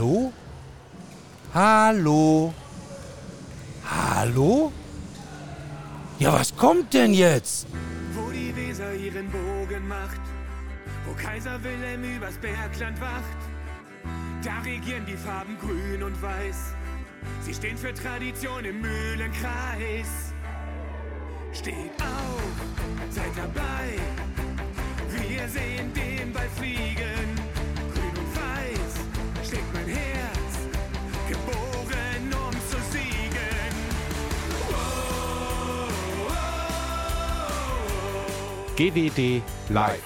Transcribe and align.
Hallo? 0.00 0.32
Hallo? 1.52 2.54
Hallo? 3.84 4.72
Ja, 6.18 6.32
was 6.32 6.56
kommt 6.56 6.94
denn 6.94 7.12
jetzt? 7.12 7.66
Wo 8.14 8.30
die 8.30 8.56
Weser 8.56 8.94
ihren 8.94 9.30
Bogen 9.30 9.86
macht, 9.86 10.22
wo 11.04 11.12
Kaiser 11.22 11.62
Wilhelm 11.62 12.02
übers 12.16 12.38
Bergland 12.38 12.98
wacht, 12.98 13.40
da 14.42 14.60
regieren 14.64 15.04
die 15.04 15.18
Farben 15.18 15.58
grün 15.58 16.02
und 16.02 16.22
weiß. 16.22 16.74
Sie 17.42 17.52
stehen 17.52 17.76
für 17.76 17.92
Tradition 17.92 18.64
im 18.64 18.80
Mühlenkreis. 18.80 20.32
Steht 21.52 22.00
auf, 22.00 22.54
seid 23.10 23.36
dabei. 23.36 23.98
Wir 25.28 25.46
sehen 25.46 25.92
den 25.92 26.32
Ball 26.32 26.48
fliegen. 26.56 27.19
GWD 38.80 39.42
Live. 39.68 40.00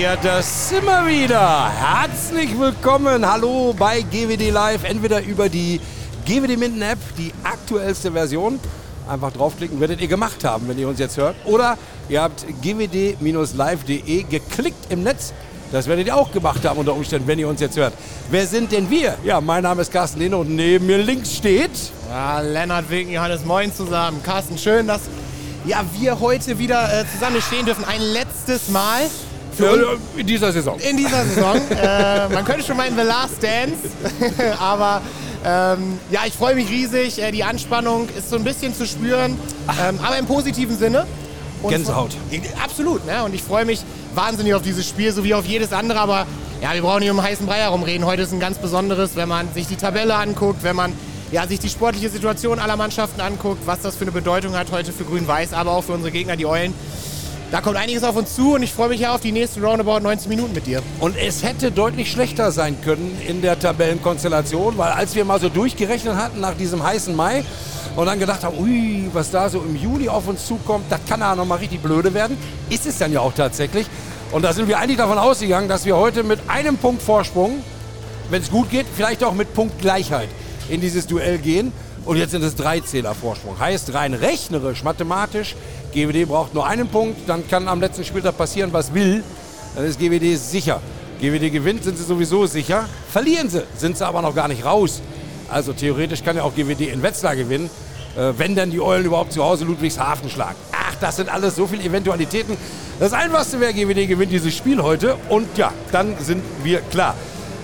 Ja, 0.00 0.16
das 0.16 0.70
sind 0.70 0.86
wir 0.86 1.06
wieder. 1.06 1.70
Herzlich 1.70 2.58
willkommen. 2.58 3.30
Hallo 3.30 3.74
bei 3.78 4.00
GWD 4.00 4.48
Live. 4.48 4.84
Entweder 4.84 5.22
über 5.22 5.50
die 5.50 5.78
GWD 6.24 6.56
Minden 6.56 6.80
App, 6.80 6.96
die 7.18 7.34
aktuellste 7.44 8.12
Version. 8.12 8.58
Einfach 9.06 9.30
draufklicken, 9.30 9.78
werdet 9.78 10.00
ihr 10.00 10.08
gemacht 10.08 10.42
haben, 10.42 10.66
wenn 10.68 10.78
ihr 10.78 10.88
uns 10.88 10.98
jetzt 10.98 11.18
hört. 11.18 11.36
Oder 11.44 11.76
ihr 12.08 12.22
habt 12.22 12.46
gwd-live.de 12.62 14.22
geklickt 14.22 14.90
im 14.90 15.02
Netz. 15.02 15.34
Das 15.70 15.86
werdet 15.86 16.06
ihr 16.06 16.16
auch 16.16 16.32
gemacht 16.32 16.64
haben 16.64 16.78
unter 16.78 16.94
Umständen, 16.94 17.28
wenn 17.28 17.38
ihr 17.38 17.48
uns 17.48 17.60
jetzt 17.60 17.76
hört. 17.76 17.92
Wer 18.30 18.46
sind 18.46 18.72
denn 18.72 18.88
wir? 18.88 19.18
Ja, 19.22 19.42
mein 19.42 19.64
Name 19.64 19.82
ist 19.82 19.92
Carsten 19.92 20.18
Lehne 20.18 20.38
und 20.38 20.48
neben 20.48 20.86
mir 20.86 20.96
links 20.96 21.36
steht... 21.36 21.72
Ja, 22.08 22.40
Lennart 22.40 22.88
Winken, 22.88 23.12
Johannes 23.12 23.44
Moin 23.44 23.70
zusammen. 23.70 24.22
Carsten, 24.22 24.56
schön, 24.56 24.86
dass 24.86 25.02
ja, 25.68 25.84
wir 25.92 26.18
heute 26.18 26.58
wieder 26.58 27.00
äh, 27.00 27.04
zusammen 27.12 27.42
stehen 27.42 27.66
dürfen. 27.66 27.84
Ein 27.84 28.00
letztes 28.00 28.68
Mal. 28.68 29.02
In 30.16 30.26
dieser 30.26 30.52
Saison. 30.52 30.78
in 30.78 30.96
dieser 30.96 31.24
Saison. 31.24 31.56
äh, 31.70 32.28
man 32.28 32.44
könnte 32.44 32.64
schon 32.64 32.76
meinen 32.76 32.96
The 32.96 33.04
Last 33.04 33.42
Dance. 33.42 33.76
Aber 34.60 35.02
ähm, 35.44 35.98
ja, 36.10 36.20
ich 36.26 36.32
freue 36.32 36.54
mich 36.54 36.70
riesig. 36.70 37.20
Äh, 37.20 37.32
die 37.32 37.44
Anspannung 37.44 38.08
ist 38.16 38.30
so 38.30 38.36
ein 38.36 38.44
bisschen 38.44 38.74
zu 38.74 38.86
spüren. 38.86 39.38
Ähm, 39.80 39.98
aber 40.02 40.18
im 40.18 40.26
positiven 40.26 40.76
Sinne. 40.78 41.06
Und 41.62 41.70
Gänsehaut. 41.70 42.16
Äh, 42.30 42.40
Absolut. 42.62 43.04
Ne? 43.04 43.24
Und 43.24 43.34
ich 43.34 43.42
freue 43.42 43.64
mich 43.64 43.80
wahnsinnig 44.14 44.54
auf 44.54 44.62
dieses 44.62 44.88
Spiel, 44.88 45.12
so 45.12 45.24
wie 45.24 45.34
auf 45.34 45.44
jedes 45.44 45.72
andere. 45.72 46.00
Aber 46.00 46.26
ja, 46.62 46.72
wir 46.72 46.82
brauchen 46.82 47.00
nicht 47.00 47.10
um 47.10 47.22
heißen 47.22 47.44
Brei 47.46 47.58
herumreden. 47.58 48.06
Heute 48.06 48.22
ist 48.22 48.32
ein 48.32 48.40
ganz 48.40 48.58
besonderes, 48.58 49.16
wenn 49.16 49.28
man 49.28 49.52
sich 49.52 49.66
die 49.66 49.76
Tabelle 49.76 50.14
anguckt, 50.14 50.62
wenn 50.62 50.76
man 50.76 50.92
ja, 51.30 51.46
sich 51.46 51.58
die 51.58 51.68
sportliche 51.68 52.08
Situation 52.08 52.58
aller 52.58 52.76
Mannschaften 52.76 53.20
anguckt, 53.20 53.66
was 53.66 53.80
das 53.80 53.96
für 53.96 54.02
eine 54.02 54.12
Bedeutung 54.12 54.56
hat 54.56 54.72
heute 54.72 54.92
für 54.92 55.04
Grün-Weiß, 55.04 55.52
aber 55.52 55.72
auch 55.72 55.84
für 55.84 55.92
unsere 55.92 56.10
Gegner, 56.10 56.36
die 56.36 56.46
Eulen. 56.46 56.72
Da 57.50 57.62
kommt 57.62 57.76
einiges 57.76 58.04
auf 58.04 58.16
uns 58.16 58.34
zu 58.34 58.54
und 58.54 58.62
ich 58.62 58.72
freue 58.72 58.90
mich 58.90 59.00
ja 59.00 59.14
auf 59.14 59.22
die 59.22 59.32
nächsten 59.32 59.64
Roundabout 59.64 60.00
90 60.00 60.28
Minuten 60.28 60.54
mit 60.54 60.66
dir. 60.66 60.82
Und 61.00 61.16
es 61.16 61.42
hätte 61.42 61.70
deutlich 61.70 62.10
schlechter 62.10 62.52
sein 62.52 62.76
können 62.82 63.18
in 63.26 63.40
der 63.40 63.58
Tabellenkonstellation, 63.58 64.76
weil 64.76 64.92
als 64.92 65.14
wir 65.14 65.24
mal 65.24 65.40
so 65.40 65.48
durchgerechnet 65.48 66.14
hatten 66.14 66.40
nach 66.40 66.54
diesem 66.54 66.82
heißen 66.82 67.16
Mai 67.16 67.44
und 67.96 68.04
dann 68.04 68.18
gedacht 68.18 68.44
haben, 68.44 68.58
ui, 68.58 69.08
was 69.14 69.30
da 69.30 69.48
so 69.48 69.60
im 69.60 69.76
Juli 69.76 70.10
auf 70.10 70.28
uns 70.28 70.46
zukommt, 70.46 70.84
das 70.90 71.00
kann 71.08 71.20
ja 71.20 71.34
noch 71.34 71.46
mal 71.46 71.56
richtig 71.56 71.82
blöde 71.82 72.12
werden, 72.12 72.36
ist 72.68 72.86
es 72.86 72.98
dann 72.98 73.12
ja 73.12 73.20
auch 73.20 73.32
tatsächlich. 73.32 73.86
Und 74.30 74.42
da 74.42 74.52
sind 74.52 74.68
wir 74.68 74.78
eigentlich 74.78 74.98
davon 74.98 75.16
ausgegangen, 75.16 75.68
dass 75.68 75.86
wir 75.86 75.96
heute 75.96 76.22
mit 76.24 76.40
einem 76.48 76.76
Punkt 76.76 77.00
Vorsprung, 77.00 77.62
wenn 78.28 78.42
es 78.42 78.50
gut 78.50 78.70
geht, 78.70 78.84
vielleicht 78.94 79.24
auch 79.24 79.32
mit 79.32 79.54
Punktgleichheit 79.54 80.28
in 80.68 80.80
dieses 80.80 81.06
Duell 81.06 81.38
gehen. 81.38 81.72
Und 82.04 82.16
jetzt 82.16 82.30
sind 82.30 82.42
es 82.42 82.54
drei 82.54 82.80
Zähler 82.80 83.14
Vorsprung. 83.14 83.58
Heißt 83.58 83.92
rein 83.94 84.14
rechnerisch, 84.14 84.82
mathematisch, 84.82 85.56
GWD 85.92 86.26
braucht 86.26 86.54
nur 86.54 86.66
einen 86.66 86.88
Punkt, 86.88 87.28
dann 87.28 87.46
kann 87.48 87.68
am 87.68 87.80
letzten 87.80 88.04
Spieltag 88.04 88.36
passieren, 88.36 88.72
was 88.72 88.94
will. 88.94 89.22
Dann 89.74 89.84
ist 89.84 89.98
GWD 89.98 90.36
sicher. 90.38 90.80
GWD 91.20 91.52
gewinnt, 91.52 91.84
sind 91.84 91.98
sie 91.98 92.04
sowieso 92.04 92.46
sicher. 92.46 92.88
Verlieren 93.10 93.50
sie, 93.50 93.62
sind 93.76 93.98
sie 93.98 94.06
aber 94.06 94.22
noch 94.22 94.34
gar 94.34 94.48
nicht 94.48 94.64
raus. 94.64 95.02
Also 95.48 95.72
theoretisch 95.72 96.22
kann 96.22 96.36
ja 96.36 96.42
auch 96.44 96.54
GWD 96.54 96.92
in 96.92 97.02
Wetzlar 97.02 97.34
gewinnen, 97.34 97.70
äh, 98.16 98.32
wenn 98.36 98.54
dann 98.54 98.70
die 98.70 98.80
Eulen 98.80 99.04
überhaupt 99.04 99.32
zu 99.32 99.42
Hause 99.42 99.64
Ludwigshafen 99.64 100.30
schlagen. 100.30 100.56
Ach, 100.72 100.94
das 101.00 101.16
sind 101.16 101.28
alles 101.28 101.56
so 101.56 101.66
viele 101.66 101.82
Eventualitäten. 101.82 102.56
Das 103.00 103.12
Einfachste 103.12 103.60
wäre, 103.60 103.72
GWD 103.72 104.06
gewinnt 104.06 104.32
dieses 104.32 104.54
Spiel 104.54 104.82
heute 104.82 105.16
und 105.28 105.56
ja, 105.56 105.72
dann 105.92 106.16
sind 106.20 106.42
wir 106.62 106.80
klar. 106.80 107.14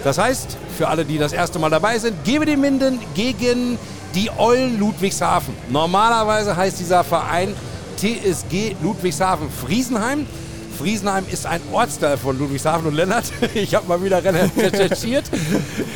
Das 0.05 0.19
heißt, 0.19 0.59
für 0.77 0.87
alle, 0.89 1.05
die 1.05 1.17
das 1.17 1.33
erste 1.33 1.59
Mal 1.59 1.71
dabei 1.71 1.99
sind, 1.99 2.25
GWD 2.25 2.59
Minden 2.59 3.01
gegen 3.15 3.79
die 4.15 4.31
Eulen 4.39 4.79
Ludwigshafen. 4.79 5.55
Normalerweise 5.71 6.55
heißt 6.55 6.79
dieser 6.79 7.03
Verein 7.03 7.55
TSG 7.97 8.77
Ludwigshafen 8.83 9.49
Friesenheim. 9.51 10.27
Friesenheim 10.75 11.25
ist 11.31 11.47
ein 11.47 11.61
Ortsteil 11.73 12.17
von 12.17 12.39
Ludwigshafen 12.39 12.87
und 12.89 12.95
Lennart. 12.95 13.25
Ich 13.55 13.75
habe 13.75 13.87
mal 13.87 14.03
wieder 14.03 14.23
recherchiert. 14.23 15.25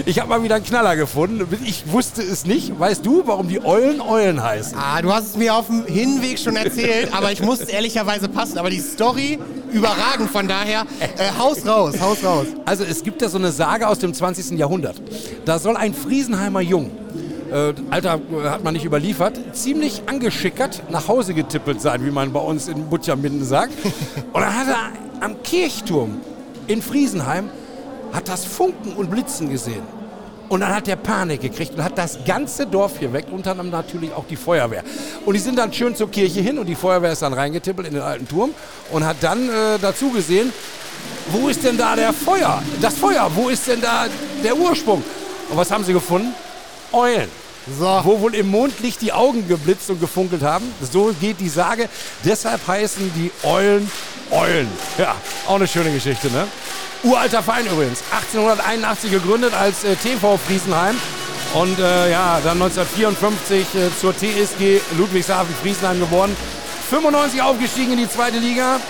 Ich 0.07 0.21
habe 0.21 0.29
mal 0.29 0.43
wieder 0.43 0.57
einen 0.57 0.65
Knaller 0.65 0.97
gefunden. 0.97 1.47
Ich 1.65 1.91
wusste 1.91 2.23
es 2.23 2.47
nicht. 2.47 2.79
Weißt 2.79 3.05
du, 3.05 3.23
warum 3.27 3.49
die 3.49 3.65
Eulen 3.65 4.01
Eulen 4.01 4.43
heißen? 4.43 4.77
Ah, 4.79 5.03
du 5.03 5.13
hast 5.13 5.27
es 5.31 5.37
mir 5.37 5.55
auf 5.55 5.67
dem 5.67 5.85
Hinweg 5.87 6.39
schon 6.39 6.57
erzählt, 6.57 7.13
aber 7.13 7.33
ich 7.33 7.43
muss 7.43 7.61
es 7.61 7.69
ehrlicherweise 7.69 8.29
passen. 8.29 8.59
Aber 8.59 8.71
die 8.71 8.81
Story 8.81 9.39
überragend, 9.73 10.31
von 10.31 10.47
daher, 10.49 10.87
äh, 11.01 11.39
Haus 11.39 11.67
raus, 11.67 12.01
Haus 12.01 12.25
raus. 12.25 12.47
Also 12.65 12.85
es 12.85 13.03
gibt 13.03 13.21
da 13.23 13.29
so 13.29 13.39
eine 13.39 13.53
Sage 13.53 13.89
aus 13.89 13.99
dem 13.99 14.15
20. 14.15 14.59
Jahrhundert. 14.59 14.97
Da 15.45 15.59
soll 15.59 15.77
ein 15.77 15.95
Friesenheimer 15.95 16.61
Jung, 16.61 16.91
äh, 17.53 17.75
Alter 17.91 18.21
äh, 18.31 18.49
hat 18.49 18.65
man 18.65 18.75
nicht 18.75 18.85
überliefert, 18.85 19.39
ziemlich 19.53 20.03
angeschickert 20.07 20.91
nach 20.91 21.09
Hause 21.09 21.35
getippelt 21.35 21.81
sein, 21.81 22.05
wie 22.05 22.11
man 22.11 22.33
bei 22.33 22.41
uns 22.41 22.69
in 22.69 22.89
Butcherminden 22.89 23.45
sagt. 23.45 23.73
Und 24.33 24.41
dann 24.41 24.55
hat 24.55 24.69
er 24.69 25.25
am 25.25 25.43
Kirchturm 25.43 26.21
in 26.67 26.83
Friesenheim 26.83 27.51
hat 28.13 28.29
das 28.29 28.45
Funken 28.45 28.93
und 28.93 29.11
Blitzen 29.11 29.51
gesehen. 29.51 29.83
Und 30.49 30.61
dann 30.61 30.75
hat 30.75 30.87
der 30.87 30.97
Panik 30.97 31.43
gekriegt 31.43 31.75
und 31.77 31.85
hat 31.85 31.99
das 31.99 32.19
ganze 32.25 32.67
Dorf 32.67 32.99
geweckt, 32.99 33.31
unter 33.31 33.51
anderem 33.51 33.71
natürlich 33.71 34.13
auch 34.15 34.25
die 34.25 34.37
Feuerwehr. 34.37 34.83
Und 35.27 35.35
die 35.35 35.41
sind 35.41 35.59
dann 35.59 35.73
schön 35.73 35.95
zur 35.95 36.11
Kirche 36.11 36.41
hin 36.41 36.59
und 36.59 36.67
die 36.67 36.75
Feuerwehr 36.75 37.13
ist 37.13 37.21
dann 37.21 37.35
reingetippelt 37.35 37.87
in 37.87 37.95
den 37.95 38.03
alten 38.03 38.27
Turm 38.27 38.51
und 38.91 39.05
hat 39.05 39.17
dann 39.21 39.49
äh, 39.49 39.79
dazu 39.81 40.11
gesehen, 40.11 40.51
wo 41.31 41.49
ist 41.49 41.63
denn 41.65 41.77
da 41.77 41.95
der 41.95 42.15
Feuer? 42.15 42.63
Das 42.81 42.95
Feuer, 42.95 43.31
wo 43.35 43.51
ist 43.51 43.67
denn 43.67 43.81
da 43.83 44.07
der 44.43 44.57
Ursprung? 44.57 45.05
Und 45.51 45.57
was 45.57 45.71
haben 45.71 45.85
sie 45.85 45.93
gefunden? 45.93 46.35
Eulen. 46.93 47.29
So. 47.79 48.01
Wo 48.03 48.21
wohl 48.21 48.35
im 48.35 48.49
Mondlicht 48.49 49.03
die 49.03 49.13
Augen 49.13 49.47
geblitzt 49.47 49.91
und 49.91 50.01
gefunkelt 50.01 50.43
haben. 50.43 50.65
So 50.91 51.15
geht 51.21 51.39
die 51.41 51.51
Sage. 51.51 51.89
Deshalb 52.25 52.67
heißen 52.67 53.13
die 53.15 53.31
Eulen 53.47 53.91
Eulen. 54.31 54.69
Ja, 54.99 55.15
auch 55.47 55.57
eine 55.57 55.67
schöne 55.67 55.91
Geschichte, 55.93 56.31
ne? 56.31 56.47
Uralter 57.03 57.43
Verein 57.43 57.67
übrigens. 57.67 58.03
1881 58.11 59.11
gegründet 59.11 59.55
als 59.55 59.85
äh, 59.85 59.95
TV 59.97 60.37
Friesenheim. 60.37 60.97
Und 61.55 61.79
äh, 61.79 62.11
ja, 62.11 62.41
dann 62.45 62.61
1954 62.61 63.59
äh, 63.59 63.99
zur 63.99 64.15
TSG 64.15 64.81
Ludwigshafen 64.99 65.55
Friesenheim 65.63 66.01
geworden. 66.01 66.37
95 66.91 67.43
aufgestiegen 67.43 67.93
in 67.93 67.99
die 67.99 68.11
zweite 68.11 68.39
Liga. 68.39 68.81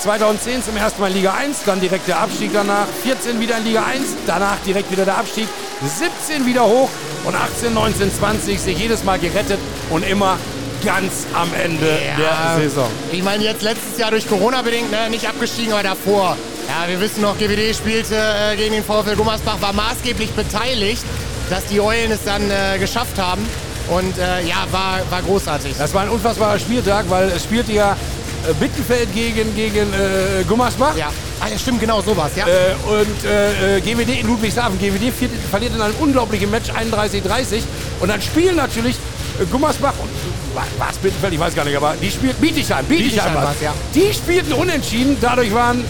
2010 0.00 0.62
zum 0.62 0.76
ersten 0.76 1.00
Mal 1.00 1.08
in 1.08 1.16
Liga 1.16 1.34
1, 1.34 1.64
dann 1.66 1.80
direkt 1.80 2.06
der 2.06 2.20
Abstieg 2.20 2.52
danach. 2.52 2.86
14 3.02 3.40
wieder 3.40 3.58
in 3.58 3.64
Liga 3.64 3.84
1, 3.84 4.04
danach 4.26 4.56
direkt 4.64 4.90
wieder 4.92 5.04
der 5.04 5.18
Abstieg. 5.18 5.48
17 5.82 6.46
wieder 6.46 6.64
hoch 6.64 6.88
und 7.24 7.34
18, 7.34 7.74
19, 7.74 8.12
20 8.12 8.60
sich 8.60 8.78
jedes 8.78 9.04
Mal 9.04 9.18
gerettet 9.18 9.58
und 9.90 10.06
immer 10.08 10.36
ganz 10.84 11.26
am 11.34 11.48
Ende 11.54 11.98
der 12.18 12.60
Saison. 12.62 12.88
Ich 13.12 13.22
meine, 13.22 13.44
jetzt 13.44 13.62
letztes 13.62 13.98
Jahr 13.98 14.10
durch 14.10 14.28
Corona 14.28 14.62
bedingt, 14.62 14.90
ne, 14.90 15.10
nicht 15.10 15.28
abgestiegen, 15.28 15.72
aber 15.72 15.82
davor. 15.82 16.36
Ja, 16.68 16.88
wir 16.88 17.00
wissen 17.00 17.22
noch, 17.22 17.38
GWD 17.38 17.74
spielte 17.74 18.14
äh, 18.14 18.56
gegen 18.56 18.74
den 18.74 18.84
VfL 18.84 19.16
Gummersbach, 19.16 19.60
war 19.60 19.72
maßgeblich 19.72 20.30
beteiligt, 20.32 21.02
dass 21.50 21.64
die 21.66 21.80
Eulen 21.80 22.12
es 22.12 22.22
dann 22.24 22.42
äh, 22.50 22.78
geschafft 22.78 23.18
haben. 23.18 23.44
Und 23.88 24.18
äh, 24.18 24.46
ja, 24.46 24.66
war, 24.70 25.00
war 25.08 25.22
großartig. 25.22 25.74
Das 25.78 25.94
war 25.94 26.02
ein 26.02 26.10
unfassbarer 26.10 26.58
Spieltag, 26.58 27.06
weil 27.08 27.30
es 27.30 27.44
spielte 27.44 27.72
ja 27.72 27.96
äh, 28.48 28.52
Bittenfeld 28.54 29.12
gegen, 29.14 29.54
gegen 29.56 29.92
äh, 29.94 30.44
Gummersbach. 30.46 30.94
Ja, 30.94 31.10
ah, 31.40 31.48
ja 31.50 31.58
stimmt, 31.58 31.80
genau 31.80 32.00
sowas, 32.02 32.30
ja. 32.36 32.46
Äh, 32.46 32.74
und 32.88 33.24
äh, 33.24 33.76
äh, 33.76 33.80
GWD 33.80 34.20
in 34.20 34.26
Ludwigshafen. 34.26 34.78
GWD 34.78 35.12
vier- 35.12 35.28
verliert 35.50 35.74
in 35.74 35.80
einem 35.80 35.94
unglaublichen 36.00 36.50
Match 36.50 36.70
31-30. 36.70 37.62
Und 38.00 38.08
dann 38.08 38.20
spielen 38.22 38.56
natürlich 38.56 38.96
äh, 39.40 39.44
Gummersbach 39.46 39.94
und 39.98 40.08
war 40.54 40.90
es 40.90 40.96
Bittenfeld, 40.98 41.32
ich 41.34 41.38
weiß 41.40 41.54
gar 41.54 41.64
nicht, 41.64 41.76
aber 41.76 41.94
die 42.00 42.10
spielten 42.10 42.40
Bietigheim. 42.40 42.84
Bietigheim, 42.86 43.10
Bietigheim 43.10 43.34
war's. 43.34 43.44
war's, 43.46 43.56
ja. 43.62 43.74
Die 43.94 44.12
spielten 44.12 44.52
unentschieden, 44.54 45.16
dadurch 45.20 45.52
waren, 45.54 45.84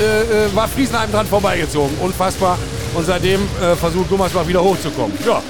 äh, 0.00 0.46
äh, 0.46 0.54
war 0.54 0.68
Friesenheim 0.68 1.10
dran 1.12 1.26
vorbeigezogen. 1.26 1.96
Unfassbar. 2.00 2.58
Und 2.94 3.04
seitdem 3.04 3.42
äh, 3.60 3.76
versucht 3.76 4.08
Gummersbach 4.08 4.46
wieder 4.46 4.62
hochzukommen. 4.62 5.16
Ja. 5.26 5.42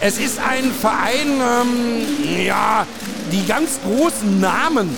Es 0.00 0.18
ist 0.18 0.38
ein 0.38 0.70
Verein, 0.70 1.40
ähm, 1.40 2.44
ja, 2.46 2.86
die 3.32 3.44
ganz 3.46 3.78
großen 3.84 4.38
Namen 4.40 4.96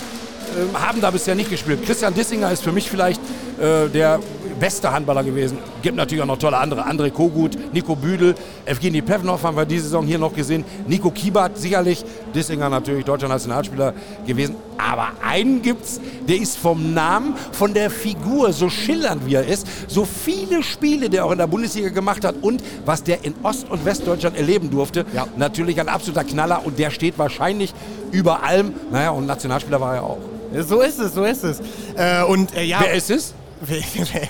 ähm, 0.57 0.69
haben 0.73 1.01
da 1.01 1.11
bisher 1.11 1.35
nicht 1.35 1.49
gespielt. 1.49 1.85
Christian 1.85 2.13
Dissinger 2.13 2.51
ist 2.51 2.63
für 2.63 2.71
mich 2.71 2.89
vielleicht 2.89 3.21
äh, 3.59 3.87
der 3.89 4.19
beste 4.59 4.91
Handballer 4.91 5.23
gewesen. 5.23 5.57
Gibt 5.81 5.97
natürlich 5.97 6.21
auch 6.23 6.27
noch 6.27 6.39
tolle 6.39 6.57
andere. 6.57 6.85
André 6.87 7.11
Kogut, 7.11 7.57
Nico 7.73 7.95
Büdel, 7.95 8.35
Evgeny 8.65 9.01
Pevnov 9.01 9.43
haben 9.43 9.55
wir 9.55 9.65
diese 9.65 9.83
Saison 9.83 10.05
hier 10.05 10.17
noch 10.17 10.33
gesehen. 10.33 10.65
Nico 10.87 11.11
Kiebert 11.11 11.57
sicherlich, 11.57 12.03
Dissinger 12.33 12.69
natürlich 12.69 13.05
deutscher 13.05 13.27
Nationalspieler 13.27 13.93
gewesen. 14.25 14.55
Aber 14.77 15.09
einen 15.23 15.61
gibt's, 15.61 15.99
der 16.27 16.37
ist 16.37 16.57
vom 16.57 16.93
Namen, 16.93 17.35
von 17.51 17.73
der 17.73 17.89
Figur, 17.89 18.51
so 18.53 18.69
schillernd 18.69 19.25
wie 19.25 19.35
er 19.35 19.45
ist, 19.45 19.67
so 19.87 20.05
viele 20.05 20.63
Spiele, 20.63 21.09
der 21.09 21.25
auch 21.25 21.31
in 21.31 21.37
der 21.37 21.47
Bundesliga 21.47 21.89
gemacht 21.89 22.23
hat 22.25 22.35
und 22.41 22.63
was 22.85 23.03
der 23.03 23.23
in 23.23 23.33
Ost- 23.43 23.69
und 23.69 23.85
Westdeutschland 23.85 24.37
erleben 24.37 24.69
durfte. 24.69 25.05
Ja. 25.13 25.27
Natürlich 25.35 25.79
ein 25.79 25.89
absoluter 25.89 26.23
Knaller 26.23 26.65
und 26.65 26.79
der 26.79 26.91
steht 26.91 27.17
wahrscheinlich 27.17 27.73
über 28.11 28.43
allem. 28.43 28.73
Naja, 28.91 29.11
und 29.11 29.25
Nationalspieler 29.25 29.81
war 29.81 29.95
er 29.95 30.03
auch. 30.03 30.36
So 30.53 30.81
ist 30.81 30.99
es, 30.99 31.13
so 31.13 31.23
ist 31.23 31.43
es. 31.43 31.59
Äh, 31.95 32.23
und 32.23 32.55
äh, 32.55 32.63
ja, 32.63 32.79
Wer 32.81 32.93
ist 32.93 33.11
es? 33.11 33.33
Wer 33.61 33.77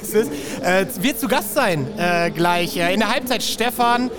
ist 0.02 0.14
es? 0.16 0.28
Äh, 0.62 0.86
wird 1.02 1.20
zu 1.20 1.28
Gast 1.28 1.54
sein 1.54 1.88
äh, 1.98 2.32
gleich. 2.32 2.78
Äh, 2.78 2.94
in 2.94 3.00
der 3.00 3.10
Halbzeit 3.12 3.44
Stefan, 3.44 4.10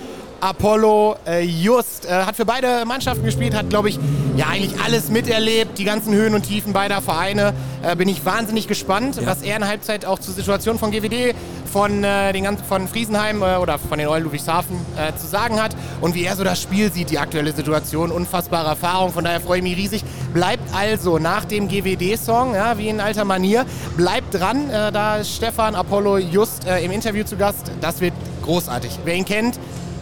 Apollo, 0.41 1.17
äh, 1.25 1.43
Just. 1.43 2.05
Äh, 2.05 2.23
hat 2.23 2.35
für 2.35 2.45
beide 2.45 2.85
Mannschaften 2.85 3.23
gespielt, 3.23 3.55
hat, 3.55 3.69
glaube 3.69 3.89
ich, 3.89 3.99
ja 4.37 4.47
eigentlich 4.47 4.79
alles 4.81 5.09
miterlebt, 5.09 5.77
die 5.77 5.83
ganzen 5.83 6.13
Höhen 6.13 6.33
und 6.33 6.43
Tiefen 6.43 6.73
beider 6.73 7.01
Vereine. 7.01 7.53
Äh, 7.81 7.95
bin 7.95 8.07
ich 8.09 8.25
wahnsinnig 8.25 8.67
gespannt, 8.67 9.19
was 9.25 9.41
er 9.41 9.55
in 9.55 9.61
der 9.61 9.69
Halbzeit 9.69 10.05
auch 10.05 10.19
zur 10.19 10.33
Situation 10.33 10.79
von 10.79 10.91
GWD, 10.91 11.35
von, 11.71 12.03
äh, 12.03 12.33
den 12.33 12.43
ganzen, 12.43 12.65
von 12.65 12.87
Friesenheim 12.87 13.41
äh, 13.41 13.55
oder 13.57 13.77
von 13.77 13.97
den 13.97 14.07
Eulen 14.07 14.23
Ludwigshafen 14.23 14.75
äh, 14.97 15.15
zu 15.17 15.27
sagen 15.27 15.61
hat 15.61 15.75
und 16.01 16.15
wie 16.15 16.23
er 16.23 16.35
so 16.35 16.43
das 16.43 16.61
Spiel 16.61 16.91
sieht, 16.91 17.09
die 17.09 17.19
aktuelle 17.19 17.53
Situation. 17.53 18.11
Unfassbare 18.11 18.69
Erfahrung, 18.69 19.11
von 19.11 19.23
daher 19.23 19.39
freue 19.39 19.57
ich 19.57 19.63
mich 19.63 19.77
riesig. 19.77 20.03
Bleibt 20.33 20.63
also 20.73 21.19
nach 21.19 21.45
dem 21.45 21.67
GWD-Song, 21.67 22.55
ja, 22.55 22.77
wie 22.77 22.89
in 22.89 22.99
alter 22.99 23.25
Manier, 23.25 23.65
bleibt 23.97 24.33
dran. 24.33 24.69
Da 24.69 25.17
ist 25.17 25.35
Stefan 25.35 25.75
Apollo 25.75 26.17
just 26.17 26.65
im 26.65 26.91
Interview 26.91 27.23
zu 27.23 27.35
Gast. 27.35 27.71
Das 27.81 27.99
wird 27.99 28.13
großartig. 28.43 28.99
Wer 29.05 29.15
ihn 29.15 29.25
kennt, 29.25 29.59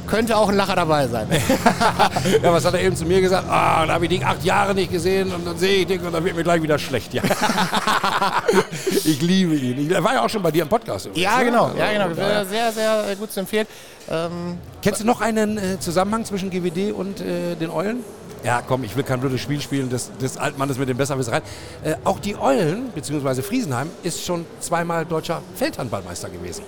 könnte 0.08 0.38
auch 0.38 0.50
ein 0.50 0.56
Lacher 0.56 0.76
dabei 0.76 1.08
sein. 1.08 1.28
Ja, 2.42 2.52
was 2.52 2.66
hat 2.66 2.74
er 2.74 2.82
eben 2.82 2.96
zu 2.96 3.06
mir 3.06 3.22
gesagt? 3.22 3.48
Ah, 3.50 3.86
da 3.86 3.94
habe 3.94 4.06
ich 4.06 4.10
dich 4.10 4.26
acht 4.26 4.44
Jahre 4.44 4.74
nicht 4.74 4.92
gesehen 4.92 5.32
und 5.32 5.46
dann 5.46 5.58
sehe 5.58 5.80
ich 5.82 5.88
dich 5.88 6.02
und 6.02 6.12
dann 6.14 6.24
wird 6.24 6.36
mir 6.36 6.44
gleich 6.44 6.62
wieder 6.62 6.78
schlecht. 6.78 7.14
Ja. 7.14 7.24
ich 9.06 9.22
liebe 9.22 9.56
ihn. 9.56 9.86
Ich, 9.86 9.92
er 9.92 10.04
war 10.04 10.14
ja 10.14 10.26
auch 10.26 10.30
schon 10.30 10.42
bei 10.42 10.52
dir 10.52 10.64
im 10.64 10.70
Podcast. 10.70 11.08
übrigens, 11.08 11.24
ja, 11.24 11.38
ne? 11.40 11.46
genau. 11.46 11.66
Also, 11.66 11.78
Ja, 11.78 11.92
genau. 11.94 12.14
daher. 12.16 12.46
Sehr, 12.46 12.72
sehr 12.72 13.16
gut 13.16 13.32
zu 13.32 13.40
empfehlen. 13.40 13.68
Ähm, 14.10 14.58
Kennst 14.82 15.02
du 15.02 15.06
noch 15.06 15.22
einen 15.22 15.58
äh, 15.58 15.80
Zusammenhang 15.80 16.26
zwischen 16.26 16.50
GWD 16.50 16.92
und 16.94 17.22
äh, 17.22 17.56
den 17.56 17.70
Eulen? 17.70 18.04
Ja, 18.44 18.62
komm, 18.66 18.84
ich 18.84 18.96
will 18.96 19.04
kein 19.04 19.20
blödes 19.20 19.42
Spiel 19.42 19.60
spielen 19.60 19.90
des, 19.90 20.12
des 20.22 20.38
Altmannes 20.38 20.78
mit 20.78 20.88
dem 20.88 20.98
Besserwissereien. 20.98 21.44
Äh, 21.84 21.96
auch 22.04 22.20
die 22.20 22.38
Eulen, 22.38 22.92
beziehungsweise 22.94 23.44
Friesenheim, 23.44 23.90
ist 24.04 24.24
schon 24.24 24.46
zweimal 24.60 25.06
deutscher 25.06 25.42
Feldhandballmeister 25.56 26.30
gewesen. 26.30 26.64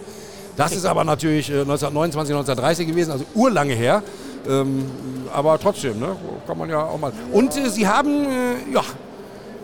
Das 0.60 0.74
ist 0.74 0.84
aber 0.84 1.06
natürlich 1.06 1.50
äh, 1.50 1.62
1929, 1.62 2.36
1930 2.36 2.88
gewesen, 2.88 3.12
also 3.12 3.24
urlange 3.34 3.74
her. 3.76 4.04
Ähm, 4.46 4.92
aber 5.34 5.58
trotzdem, 5.58 5.98
ne, 5.98 6.18
kann 6.46 6.58
man 6.58 6.70
ja 6.70 6.84
auch 6.84 7.00
mal. 7.00 7.14
Und 7.32 7.56
äh, 7.56 7.70
sie 7.70 7.88
haben, 7.88 8.26
äh, 8.26 8.74
ja, 8.74 8.84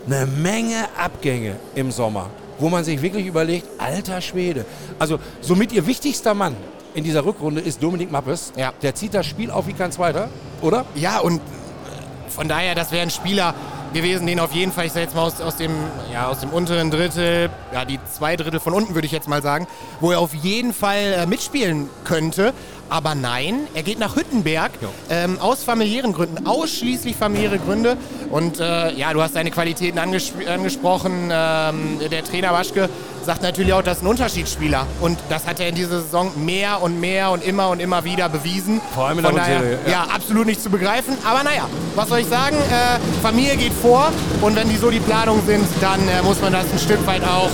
eine 0.06 0.24
Menge 0.24 0.86
Abgänge 0.98 1.56
im 1.74 1.90
Sommer, 1.90 2.30
wo 2.58 2.70
man 2.70 2.82
sich 2.82 3.02
wirklich 3.02 3.26
überlegt, 3.26 3.66
alter 3.76 4.22
Schwede. 4.22 4.64
Also 4.98 5.18
somit 5.42 5.70
ihr 5.72 5.86
wichtigster 5.86 6.32
Mann 6.32 6.56
in 6.94 7.04
dieser 7.04 7.26
Rückrunde 7.26 7.60
ist 7.60 7.82
Dominik 7.82 8.10
Mappes. 8.10 8.54
Ja. 8.56 8.72
Der 8.80 8.94
zieht 8.94 9.12
das 9.12 9.26
Spiel 9.26 9.50
auf 9.50 9.66
wie 9.66 9.74
kein 9.74 9.92
zweiter, 9.92 10.30
oder? 10.62 10.86
ja, 10.94 11.18
und 11.18 11.40
äh, 11.40 12.30
von 12.30 12.48
daher, 12.48 12.74
das 12.74 12.90
wäre 12.90 13.02
ein 13.02 13.10
Spieler 13.10 13.54
gewesen, 13.92 14.26
den 14.26 14.40
auf 14.40 14.52
jeden 14.52 14.72
Fall, 14.72 14.86
ich 14.86 14.92
sage 14.92 15.04
jetzt 15.04 15.14
mal 15.14 15.22
aus, 15.22 15.40
aus, 15.40 15.56
dem, 15.56 15.72
ja, 16.12 16.28
aus 16.28 16.40
dem 16.40 16.50
unteren 16.50 16.90
Drittel, 16.90 17.50
ja, 17.72 17.84
die 17.84 17.98
zwei 18.12 18.36
Drittel 18.36 18.60
von 18.60 18.74
unten 18.74 18.94
würde 18.94 19.06
ich 19.06 19.12
jetzt 19.12 19.28
mal 19.28 19.42
sagen, 19.42 19.66
wo 20.00 20.10
er 20.10 20.20
auf 20.20 20.34
jeden 20.34 20.72
Fall 20.72 21.14
äh, 21.16 21.26
mitspielen 21.26 21.88
könnte. 22.04 22.52
Aber 22.88 23.14
nein, 23.14 23.66
er 23.74 23.82
geht 23.82 23.98
nach 23.98 24.16
Hüttenberg 24.16 24.72
ähm, 25.10 25.38
aus 25.40 25.64
familiären 25.64 26.12
Gründen, 26.12 26.46
ausschließlich 26.46 27.16
familiäre 27.16 27.58
Gründe. 27.58 27.96
Und 28.30 28.60
äh, 28.60 28.92
ja, 28.94 29.12
du 29.12 29.22
hast 29.22 29.34
seine 29.34 29.50
Qualitäten 29.50 29.98
anges 29.98 30.32
angesprochen. 30.48 31.30
Ähm, 31.32 31.98
der 32.10 32.24
Trainer 32.24 32.52
Waschke 32.52 32.88
sagt 33.24 33.42
natürlich 33.42 33.72
auch, 33.72 33.82
das 33.82 33.98
ist 33.98 34.04
ein 34.04 34.08
Unterschiedsspieler. 34.08 34.86
Und 35.00 35.18
das 35.28 35.46
hat 35.46 35.60
er 35.60 35.68
in 35.68 35.74
dieser 35.74 36.00
Saison 36.00 36.32
mehr 36.44 36.80
und 36.80 37.00
mehr 37.00 37.30
und 37.30 37.44
immer 37.44 37.70
und 37.70 37.80
immer 37.80 38.04
wieder 38.04 38.28
bewiesen. 38.28 38.80
Vor 38.94 39.08
allem 39.08 39.18
in 39.18 39.24
Von 39.24 39.34
der 39.34 39.44
daher, 39.44 39.60
Rückserie, 39.60 39.90
ja. 39.90 40.06
absolut 40.14 40.46
nicht 40.46 40.62
zu 40.62 40.70
begreifen. 40.70 41.18
Aber 41.28 41.42
naja, 41.42 41.68
was 41.94 42.08
soll 42.08 42.20
ich 42.20 42.28
sagen? 42.28 42.56
Äh, 42.56 43.22
Familie 43.22 43.56
geht 43.56 43.72
vor. 43.72 44.12
Und 44.40 44.56
wenn 44.56 44.68
die 44.68 44.76
so 44.76 44.90
die 44.90 45.00
Planung 45.00 45.42
sind, 45.44 45.66
dann 45.80 46.00
äh, 46.08 46.22
muss 46.22 46.40
man 46.40 46.52
das 46.52 46.64
ein 46.72 46.78
Stück 46.78 47.04
weit 47.06 47.22
auch 47.24 47.50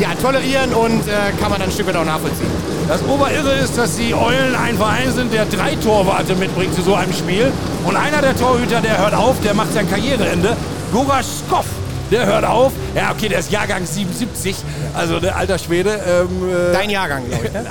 ja, 0.00 0.10
tolerieren 0.20 0.72
und 0.74 1.06
äh, 1.08 1.32
kann 1.40 1.50
man 1.50 1.60
dann 1.60 1.68
ein 1.68 1.72
Stück 1.72 1.86
weit 1.86 1.96
auch 1.96 2.04
nachvollziehen. 2.04 2.50
Das 2.88 3.02
Oberirre 3.04 3.54
ist, 3.54 3.76
dass 3.76 3.96
die 3.96 4.14
Eulen 4.14 4.54
ein 4.54 4.76
Verein 4.76 5.12
sind, 5.12 5.32
der 5.32 5.46
drei 5.46 5.74
Torwarte 5.76 6.34
mitbringt 6.34 6.74
zu 6.74 6.82
so 6.82 6.94
einem 6.94 7.12
Spiel. 7.12 7.52
Und 7.84 7.96
einer 7.96 8.20
der 8.20 8.36
Torhüter, 8.36 8.80
der 8.80 8.98
hört 8.98 9.14
auf, 9.14 9.40
der 9.40 9.54
macht 9.54 9.72
sein 9.72 9.88
Karriereende. 9.88 10.56
Gorasch 10.92 11.26
Skoff, 11.26 11.66
der 12.10 12.26
hört 12.26 12.44
auf. 12.44 12.72
Ja, 12.94 13.12
okay, 13.12 13.28
der 13.28 13.40
ist 13.40 13.50
Jahrgang 13.50 13.84
77, 13.84 14.56
also 14.94 15.20
der 15.20 15.36
alter 15.36 15.58
Schwede. 15.58 15.90
Ähm, 15.90 16.48
äh, 16.48 16.72
Dein 16.72 16.90
Jahrgang, 16.90 17.26
glaube 17.28 17.46
ich. 17.46 17.52
Ne? 17.52 17.64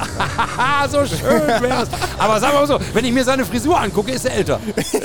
Haha, 0.58 0.88
so 0.90 1.06
schön 1.06 1.48
wär's. 1.62 1.90
Aber 2.18 2.40
sagen 2.40 2.54
wir 2.54 2.60
mal 2.62 2.68
so, 2.68 2.80
wenn 2.94 3.06
ich 3.06 3.12
mir 3.12 3.24
seine 3.24 3.46
Frisur 3.46 3.80
angucke, 3.80 4.12
ist 4.12 4.26
er 4.26 4.36
älter. 4.36 4.60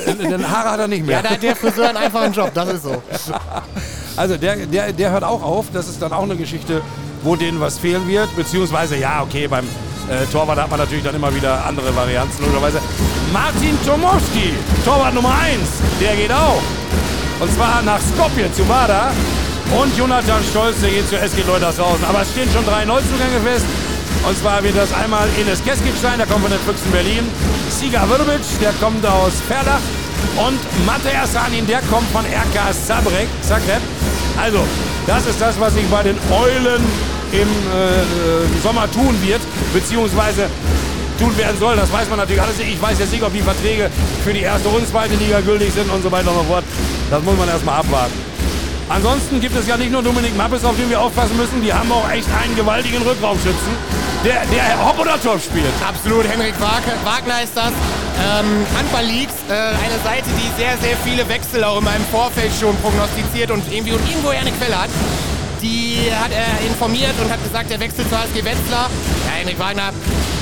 Denn 0.07 0.49
Haare 0.49 0.71
hat 0.71 0.79
er 0.79 0.87
nicht 0.87 1.05
mehr. 1.05 1.17
Ja, 1.17 1.21
da 1.21 1.29
hat 1.31 1.43
der 1.43 1.55
Friseur 1.55 1.89
einen 1.89 1.97
einfachen 1.97 2.33
Job, 2.33 2.51
das 2.53 2.69
ist 2.73 2.83
so. 2.83 3.01
Also 4.17 4.35
der, 4.35 4.57
der, 4.67 4.91
der 4.91 5.11
hört 5.11 5.23
auch 5.23 5.41
auf. 5.41 5.67
Das 5.73 5.87
ist 5.87 6.01
dann 6.01 6.11
auch 6.11 6.23
eine 6.23 6.35
Geschichte, 6.35 6.81
wo 7.23 7.37
denen 7.37 7.61
was 7.61 7.79
fehlen 7.79 8.07
wird. 8.09 8.35
Beziehungsweise, 8.35 8.97
ja, 8.97 9.21
okay, 9.23 9.47
beim 9.47 9.65
äh, 10.09 10.25
Torwart 10.31 10.59
hat 10.59 10.69
man 10.69 10.79
natürlich 10.79 11.03
dann 11.03 11.15
immer 11.15 11.33
wieder 11.33 11.65
andere 11.65 11.95
Varianten. 11.95 12.43
Logischerweise 12.43 12.81
Martin 13.31 13.77
Tomowski, 13.85 14.53
Torwart 14.83 15.13
Nummer 15.13 15.33
1, 15.41 15.59
der 16.01 16.15
geht 16.15 16.31
auch. 16.31 16.61
Und 17.41 17.51
zwar 17.51 17.81
nach 17.81 17.99
Skopje 17.99 18.53
zu 18.53 18.67
Wada. 18.69 19.11
Und 19.75 19.97
Jonathan 19.97 20.43
Stolz, 20.47 20.79
der 20.81 20.91
geht 20.91 21.09
zu 21.09 21.17
SG 21.17 21.41
Leutershausen. 21.41 22.05
Aber 22.05 22.21
es 22.21 22.29
stehen 22.29 22.47
schon 22.53 22.63
drei 22.65 22.85
Neuzugänge 22.85 23.39
fest. 23.43 23.65
Und 24.27 24.37
zwar 24.37 24.63
wird 24.63 24.77
das 24.77 24.93
einmal 24.93 25.27
Ines 25.39 25.63
Keskic 25.63 25.97
sein, 25.99 26.19
der 26.19 26.27
kommt 26.27 26.43
von 26.43 26.51
den 26.51 26.59
Füchsen 26.59 26.91
Berlin. 26.91 27.25
Siga 27.69 28.05
Vrbic, 28.05 28.45
der 28.61 28.73
kommt 28.73 29.03
aus 29.05 29.33
Perlach. 29.49 29.81
Und 30.37 30.59
Matej 30.85 31.17
Asanin, 31.17 31.65
der 31.65 31.81
kommt 31.89 32.07
von 32.11 32.23
RK 32.25 32.71
Zagreb. 32.85 33.81
Also, 34.39 34.59
das 35.07 35.25
ist 35.25 35.41
das, 35.41 35.59
was 35.59 35.73
sich 35.73 35.85
bei 35.87 36.03
den 36.03 36.17
Eulen 36.29 36.83
im 37.31 37.49
äh, 37.49 38.61
Sommer 38.61 38.91
tun 38.91 39.15
wird, 39.23 39.41
beziehungsweise 39.73 40.47
tun 41.19 41.35
werden 41.37 41.57
soll. 41.59 41.75
Das 41.75 41.91
weiß 41.91 42.09
man 42.09 42.19
natürlich 42.19 42.41
alles. 42.41 42.57
nicht. 42.57 42.73
Ich 42.73 42.81
weiß 42.81 42.99
jetzt 42.99 43.11
nicht, 43.11 43.23
ob 43.23 43.33
die 43.33 43.41
Verträge 43.41 43.89
für 44.23 44.33
die 44.33 44.41
erste 44.41 44.67
und 44.69 44.87
zweite 44.87 45.15
Liga 45.15 45.39
gültig 45.41 45.71
sind 45.73 45.89
und 45.89 46.01
so 46.03 46.11
weiter 46.11 46.29
und 46.31 46.37
so 46.37 46.43
fort. 46.43 46.63
Das 47.09 47.21
muss 47.23 47.37
man 47.37 47.47
erstmal 47.49 47.79
abwarten. 47.79 48.13
Ansonsten 48.89 49.39
gibt 49.39 49.55
es 49.57 49.67
ja 49.67 49.77
nicht 49.77 49.91
nur 49.91 50.03
Dominik 50.03 50.35
Mappes, 50.35 50.65
auf 50.65 50.75
den 50.75 50.89
wir 50.89 50.99
aufpassen 50.99 51.37
müssen. 51.37 51.61
Die 51.63 51.71
haben 51.73 51.89
auch 51.91 52.09
echt 52.11 52.27
einen 52.43 52.55
gewaltigen 52.57 53.01
Rückraumschützen, 53.01 53.71
der, 54.25 54.41
der 54.51 54.85
Hopp 54.85 54.99
oder 54.99 55.15
Top 55.21 55.39
spielt. 55.41 55.71
Absolut, 55.87 56.27
Henrik 56.27 56.59
Wag- 56.59 56.83
Wagner 57.05 57.41
ist 57.41 57.55
das. 57.55 57.71
Ähm, 57.71 58.65
Handball 58.77 59.05
Leaks, 59.05 59.33
äh, 59.49 59.53
eine 59.53 59.97
Seite, 60.03 60.27
die 60.37 60.61
sehr, 60.61 60.75
sehr 60.81 60.97
viele 61.05 61.27
Wechsel 61.29 61.63
auch 61.63 61.77
in 61.77 61.85
meinem 61.85 62.03
Vorfeld 62.11 62.51
schon 62.59 62.75
prognostiziert 62.77 63.49
und 63.51 63.63
irgendwie 63.71 63.93
und 63.93 64.05
irgendwo 64.09 64.29
eine 64.29 64.51
Quelle 64.51 64.77
hat. 64.77 64.89
Die 65.61 66.09
hat 66.11 66.31
er 66.33 66.67
informiert 66.67 67.13
und 67.23 67.31
hat 67.31 67.41
gesagt, 67.43 67.71
er 67.71 67.79
wechselt 67.79 68.09
zu 68.09 68.17
HSG 68.17 68.43
Wetzlar. 68.43 68.89
Henrik 69.41 69.57
Wagner, 69.57 69.91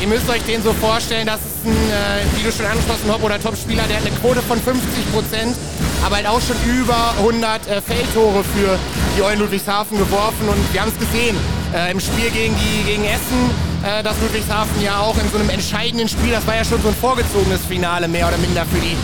ihr 0.02 0.08
müsst 0.08 0.30
euch 0.30 0.42
den 0.44 0.62
so 0.62 0.74
vorstellen, 0.74 1.26
das 1.26 1.40
ist 1.40 1.64
ein, 1.64 1.72
äh, 1.72 2.36
wie 2.36 2.44
du 2.44 2.52
schon 2.52 2.66
angesprochen 2.66 3.10
Hop- 3.10 3.24
oder 3.24 3.42
Top-Spieler, 3.42 3.84
der 3.88 3.96
hat 3.96 4.06
eine 4.06 4.14
Quote 4.18 4.42
von 4.42 4.60
50 4.60 5.14
Prozent, 5.14 5.56
aber 6.04 6.18
halt 6.18 6.28
auch 6.28 6.42
schon 6.42 6.58
über 6.68 7.14
100 7.20 7.66
äh, 7.70 7.82
Feldtore 7.82 8.44
für 8.44 8.78
die 9.16 9.22
Eulen 9.22 9.40
Ludwigshafen 9.40 9.98
geworfen. 9.98 10.50
Und 10.50 10.74
wir 10.74 10.82
haben 10.82 10.92
es 10.92 11.00
gesehen 11.00 11.38
äh, 11.74 11.94
im 11.94 12.02
Spiel 12.02 12.30
gegen, 12.30 12.54
die, 12.60 12.92
gegen 12.92 13.06
Essen, 13.06 13.40
äh, 13.88 14.04
dass 14.04 14.20
Ludwigshafen 14.20 14.84
ja 14.84 15.00
auch 15.00 15.16
in 15.16 15.32
so 15.32 15.38
einem 15.38 15.50
entscheidenden 15.50 16.10
Spiel, 16.10 16.32
das 16.32 16.46
war 16.46 16.58
ja 16.58 16.66
schon 16.66 16.82
so 16.82 16.90
ein 16.90 16.96
vorgezogenes 16.96 17.62
Finale 17.64 18.10
mehr 18.10 18.28
oder 18.28 18.38
minder 18.38 18.66
für 18.66 18.82
die 18.84 18.98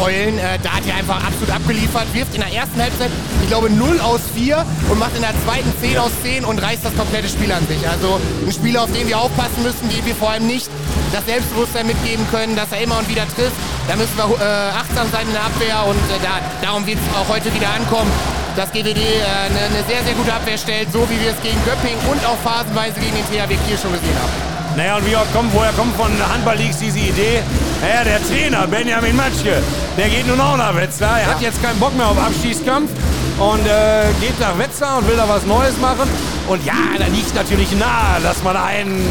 Eulen, 0.00 0.38
äh, 0.38 0.58
da 0.62 0.72
hat 0.72 0.86
er 0.88 0.96
einfach 0.96 1.22
absolut 1.22 1.50
abgeliefert, 1.50 2.06
wirft 2.14 2.34
in 2.34 2.40
der 2.40 2.52
ersten 2.52 2.80
Halbzeit, 2.80 3.10
ich 3.42 3.48
glaube, 3.48 3.68
0 3.68 4.00
aus 4.00 4.20
4 4.34 4.64
und 4.88 4.98
macht 4.98 5.14
in 5.14 5.22
der 5.22 5.34
zweiten 5.44 5.70
10 5.80 5.98
aus 5.98 6.10
10 6.22 6.44
und 6.44 6.62
reißt 6.62 6.84
das 6.84 6.96
komplette 6.96 7.28
Spiel 7.28 7.52
an 7.52 7.66
sich. 7.66 7.86
Also 7.86 8.20
ein 8.44 8.52
Spieler, 8.52 8.84
auf 8.84 8.92
den 8.92 9.06
wir 9.08 9.18
aufpassen 9.18 9.62
müssen, 9.62 9.88
dem 9.90 10.04
wir 10.04 10.14
vor 10.14 10.30
allem 10.30 10.46
nicht 10.46 10.70
das 11.12 11.24
Selbstbewusstsein 11.26 11.86
mitgeben 11.86 12.26
können, 12.30 12.56
dass 12.56 12.72
er 12.72 12.80
immer 12.80 12.98
und 12.98 13.08
wieder 13.08 13.26
trifft. 13.28 13.56
Da 13.88 13.96
müssen 13.96 14.16
wir 14.16 14.24
äh, 14.24 14.70
achtsam 14.72 15.10
sein 15.12 15.26
in 15.26 15.32
der 15.32 15.44
Abwehr 15.44 15.84
und 15.86 16.00
äh, 16.08 16.20
da, 16.22 16.40
darum 16.64 16.86
wird 16.86 16.98
es 16.98 17.16
auch 17.16 17.28
heute 17.28 17.52
wieder 17.54 17.68
ankommen, 17.68 18.10
dass 18.56 18.72
GWD 18.72 18.96
äh, 18.96 19.20
eine, 19.46 19.60
eine 19.68 19.84
sehr, 19.86 20.02
sehr 20.04 20.14
gute 20.14 20.32
Abwehr 20.32 20.56
stellt, 20.56 20.92
so 20.92 21.04
wie 21.10 21.20
wir 21.20 21.30
es 21.30 21.40
gegen 21.42 21.58
Göpping 21.64 21.98
und 22.10 22.24
auch 22.24 22.38
phasenweise 22.40 22.98
gegen 23.00 23.16
den 23.16 23.26
THW 23.26 23.54
Kiel 23.66 23.76
schon 23.76 23.92
gesehen 23.92 24.16
haben. 24.16 24.49
Naja, 24.80 24.96
und 24.96 25.06
wie 25.06 25.14
auch 25.14 25.30
kommt, 25.34 25.52
woher 25.52 25.72
kommt 25.72 25.94
von 25.94 26.10
Handball 26.32 26.56
Leagues 26.56 26.78
diese 26.78 27.00
Idee? 27.00 27.42
Naja, 27.82 28.02
der 28.02 28.26
Trainer 28.26 28.66
Benjamin 28.66 29.14
Matschke, 29.14 29.62
der 29.98 30.08
geht 30.08 30.26
nun 30.26 30.40
auch 30.40 30.56
nach 30.56 30.74
Wetzlar. 30.74 31.20
Er 31.20 31.26
hat 31.26 31.42
jetzt 31.42 31.62
keinen 31.62 31.78
Bock 31.78 31.94
mehr 31.94 32.08
auf 32.08 32.16
Abstiegskampf 32.16 32.90
und 33.38 33.66
äh, 33.66 34.06
geht 34.22 34.40
nach 34.40 34.58
Wetzlar 34.58 34.96
und 34.96 35.06
will 35.06 35.18
da 35.18 35.28
was 35.28 35.44
Neues 35.44 35.76
machen. 35.82 36.08
Und 36.48 36.64
ja, 36.64 36.72
da 36.98 37.04
liegt 37.08 37.34
natürlich 37.34 37.70
nahe, 37.72 38.22
dass 38.22 38.42
man 38.42 38.56
einen, 38.56 39.06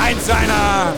eins 0.00 0.28
seiner 0.28 0.94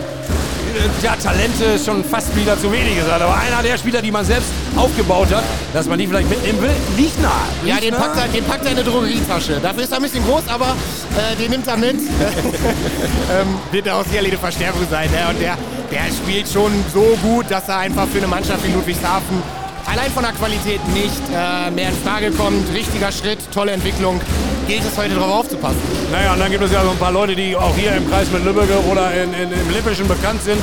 ja, 1.03 1.17
Talente 1.17 1.79
schon 1.85 2.05
fast 2.05 2.35
wieder 2.37 2.59
zu 2.59 2.71
wenig 2.73 2.97
gesagt. 2.97 3.21
Aber 3.23 3.37
einer 3.37 3.63
der 3.63 3.77
Spieler, 3.77 4.03
die 4.03 4.11
man 4.11 4.25
selbst 4.25 4.51
aufgebaut 4.77 5.33
hat, 5.33 5.45
dass 5.73 5.87
man 5.87 5.99
die 5.99 6.07
vielleicht 6.07 6.29
mitnehmen 6.29 6.61
will, 6.61 6.71
liegt 6.97 7.21
nah. 7.21 7.31
Ja, 7.65 7.81
den 7.81 7.95
packt, 7.95 8.17
er, 8.17 8.29
den 8.29 8.45
packt 8.45 8.65
er 8.65 8.73
in 8.73 8.79
eine 8.79 8.89
Drogerietasche. 8.89 9.61
Dafür 9.61 9.83
ist 9.85 9.93
er 9.93 9.99
ein 9.99 10.03
bisschen 10.03 10.25
groß, 10.25 10.43
aber 10.49 10.77
äh, 11.17 11.37
den 11.37 11.51
nimmt 11.51 11.67
er 11.67 11.77
mit. 11.77 11.97
ähm, 11.97 13.59
wird 13.71 13.89
auch 13.89 14.05
sicherlich 14.05 14.33
eine 14.33 14.41
Verstärkung 14.41 14.87
sein. 14.91 15.11
Ne? 15.11 15.29
Und 15.31 15.41
der, 15.41 15.57
der 15.91 16.13
spielt 16.13 16.49
schon 16.49 16.73
so 16.93 17.19
gut, 17.23 17.51
dass 17.51 17.69
er 17.69 17.79
einfach 17.79 18.07
für 18.09 18.19
eine 18.19 18.29
Mannschaft 18.29 18.67
wie 18.67 18.73
Ludwigshafen 18.73 19.43
allein 19.87 20.11
von 20.11 20.23
der 20.23 20.33
Qualität 20.33 20.81
nicht 20.89 21.23
äh, 21.35 21.71
mehr 21.71 21.89
in 21.89 21.97
Frage 21.97 22.31
kommt. 22.33 22.73
Richtiger 22.75 23.13
Schritt, 23.13 23.39
tolle 23.53 23.73
Entwicklung. 23.73 24.21
Gilt 24.67 24.83
es 24.85 24.97
heute 24.97 25.15
darauf 25.15 25.45
aufzupassen. 25.45 25.81
Naja, 26.11 26.33
und 26.35 26.41
dann 26.41 26.51
gibt 26.51 26.63
es 26.65 26.73
ja 26.73 26.83
so 26.83 26.91
ein 26.91 26.99
paar 26.99 27.13
Leute, 27.13 27.35
die 27.35 27.57
auch 27.57 27.75
hier 27.77 27.95
im 27.97 28.09
Kreis 28.09 28.31
mit 28.31 28.45
Lübbecke 28.45 28.79
oder 28.91 29.13
in, 29.13 29.33
in, 29.35 29.53
im 29.53 29.71
Lippischen 29.73 30.07
bekannt 30.07 30.43
sind. 30.43 30.61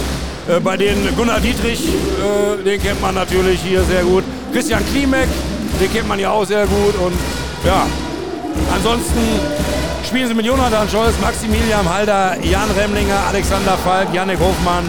Äh, 0.47 0.59
bei 0.59 0.77
denen 0.77 1.15
Gunnar 1.15 1.39
Dietrich, 1.39 1.81
äh, 1.87 2.63
den 2.63 2.81
kennt 2.81 3.01
man 3.01 3.15
natürlich 3.15 3.61
hier 3.61 3.83
sehr 3.83 4.03
gut. 4.03 4.23
Christian 4.53 4.83
Klimek, 4.91 5.27
den 5.79 5.93
kennt 5.93 6.07
man 6.07 6.19
ja 6.19 6.31
auch 6.31 6.45
sehr 6.45 6.65
gut. 6.65 6.95
Und 6.95 7.13
ja, 7.65 7.85
ansonsten 8.73 9.19
spielen 10.07 10.27
sie 10.27 10.33
mit 10.33 10.45
Jonathan 10.45 10.89
Scholz, 10.89 11.13
Maximilian 11.21 11.87
Halder, 11.87 12.35
Jan 12.41 12.69
Remlinger, 12.71 13.19
Alexander 13.27 13.77
Falk, 13.83 14.13
Janek 14.13 14.39
Hofmann, 14.39 14.85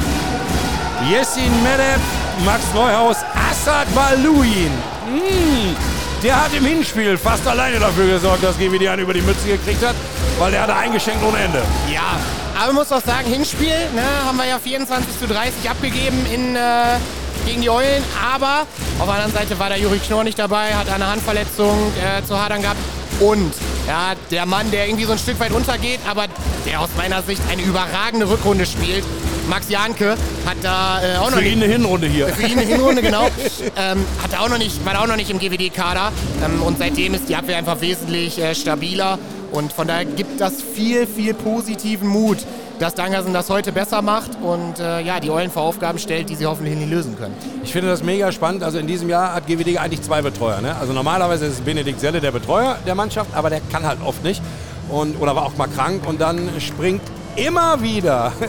Jessin 1.10 1.50
Medeb, 1.62 2.00
Max 2.44 2.62
Neuhaus, 2.74 3.18
Assad 3.60 3.94
Baluin. 3.94 4.72
Mm, 5.06 5.76
der 6.22 6.44
hat 6.44 6.54
im 6.54 6.64
Hinspiel 6.64 7.18
fast 7.18 7.46
alleine 7.46 7.78
dafür 7.78 8.06
gesorgt, 8.06 8.42
dass 8.42 8.56
GWD 8.56 8.88
einen 8.88 9.02
über 9.02 9.12
die 9.12 9.20
Mütze 9.20 9.48
gekriegt 9.48 9.84
hat, 9.84 9.94
weil 10.38 10.50
der 10.52 10.62
hatte 10.62 10.74
eingeschenkt 10.74 11.22
ohne 11.22 11.36
Ende. 11.36 11.62
Ja, 11.92 12.18
aber 12.56 12.68
man 12.68 12.76
muss 12.76 12.90
auch 12.90 13.04
sagen, 13.04 13.28
Hinspiel 13.30 13.76
ne, 13.94 14.02
haben 14.24 14.38
wir 14.38 14.46
ja 14.46 14.58
24 14.58 15.18
zu 15.18 15.26
30 15.26 15.68
abgegeben 15.68 16.24
in, 16.32 16.56
äh, 16.56 16.96
gegen 17.44 17.60
die 17.60 17.68
Eulen. 17.68 18.02
Aber 18.32 18.62
auf 18.98 19.04
der 19.04 19.14
anderen 19.16 19.32
Seite 19.34 19.58
war 19.58 19.68
der 19.68 19.78
Juri 19.78 19.98
Knorr 19.98 20.24
nicht 20.24 20.38
dabei, 20.38 20.74
hat 20.74 20.88
eine 20.88 21.06
Handverletzung 21.06 21.92
äh, 21.98 22.24
zu 22.24 22.42
hadern 22.42 22.62
gehabt. 22.62 22.80
Und 23.20 23.52
ja, 23.86 24.14
der 24.30 24.46
Mann, 24.46 24.70
der 24.70 24.86
irgendwie 24.86 25.04
so 25.04 25.12
ein 25.12 25.18
Stück 25.18 25.38
weit 25.38 25.52
untergeht, 25.52 26.00
aber 26.08 26.24
der 26.64 26.80
aus 26.80 26.88
meiner 26.96 27.20
Sicht 27.20 27.42
eine 27.50 27.60
überragende 27.60 28.26
Rückrunde 28.26 28.64
spielt, 28.64 29.04
Max 29.50 29.68
Janke, 29.68 30.10
hat 30.46 30.56
da 30.62 31.02
äh, 31.02 31.16
auch 31.16 31.30
noch 31.30 31.38
Für 31.38 31.42
nicht 31.42 31.56
ihn 31.56 31.62
eine 31.64 31.72
Hinrunde 31.72 32.06
hier. 32.06 32.28
für 32.28 32.46
ihn 32.46 32.56
eine 32.56 32.68
Hinrunde, 32.68 33.02
genau. 33.02 33.24
ähm, 33.76 34.04
hat 34.22 34.32
er 34.32 34.42
auch 34.42 34.48
noch 34.48 34.58
nicht, 34.58 34.86
war 34.86 34.94
er 34.94 35.02
auch 35.02 35.08
noch 35.08 35.16
nicht 35.16 35.28
im 35.28 35.40
GWD-Kader. 35.40 36.12
Ähm, 36.44 36.62
und 36.62 36.78
seitdem 36.78 37.14
ist 37.14 37.28
die 37.28 37.34
Abwehr 37.34 37.58
einfach 37.58 37.80
wesentlich 37.80 38.40
äh, 38.40 38.54
stabiler. 38.54 39.18
Und 39.50 39.72
von 39.72 39.88
daher 39.88 40.04
gibt 40.04 40.40
das 40.40 40.62
viel, 40.62 41.04
viel 41.04 41.34
positiven 41.34 42.06
Mut, 42.06 42.38
dass 42.78 42.94
Dangersen 42.94 43.34
das 43.34 43.50
heute 43.50 43.72
besser 43.72 44.02
macht 44.02 44.30
und 44.40 44.78
äh, 44.78 45.00
ja, 45.00 45.18
die 45.18 45.30
Eulen 45.30 45.50
vor 45.50 45.64
Aufgaben 45.64 45.98
stellt, 45.98 46.30
die 46.30 46.36
sie 46.36 46.46
hoffentlich 46.46 46.76
nicht 46.76 46.88
lösen 46.88 47.18
können. 47.18 47.34
Ich 47.64 47.72
finde 47.72 47.88
das 47.88 48.04
mega 48.04 48.30
spannend. 48.30 48.62
Also 48.62 48.78
in 48.78 48.86
diesem 48.86 49.08
Jahr 49.08 49.34
hat 49.34 49.48
GWD 49.48 49.78
eigentlich 49.78 50.02
zwei 50.02 50.22
Betreuer. 50.22 50.60
Ne? 50.60 50.76
Also 50.76 50.92
normalerweise 50.92 51.46
ist 51.46 51.64
Benedikt 51.64 51.98
Selle 51.98 52.20
der 52.20 52.30
Betreuer 52.30 52.78
der 52.86 52.94
Mannschaft, 52.94 53.34
aber 53.34 53.50
der 53.50 53.60
kann 53.72 53.82
halt 53.82 53.98
oft 54.04 54.22
nicht. 54.22 54.40
Und, 54.88 55.20
oder 55.20 55.34
war 55.34 55.44
auch 55.44 55.56
mal 55.56 55.66
krank 55.66 56.06
und 56.06 56.20
dann 56.20 56.50
springt 56.60 57.02
immer 57.36 57.80
wieder. 57.82 58.32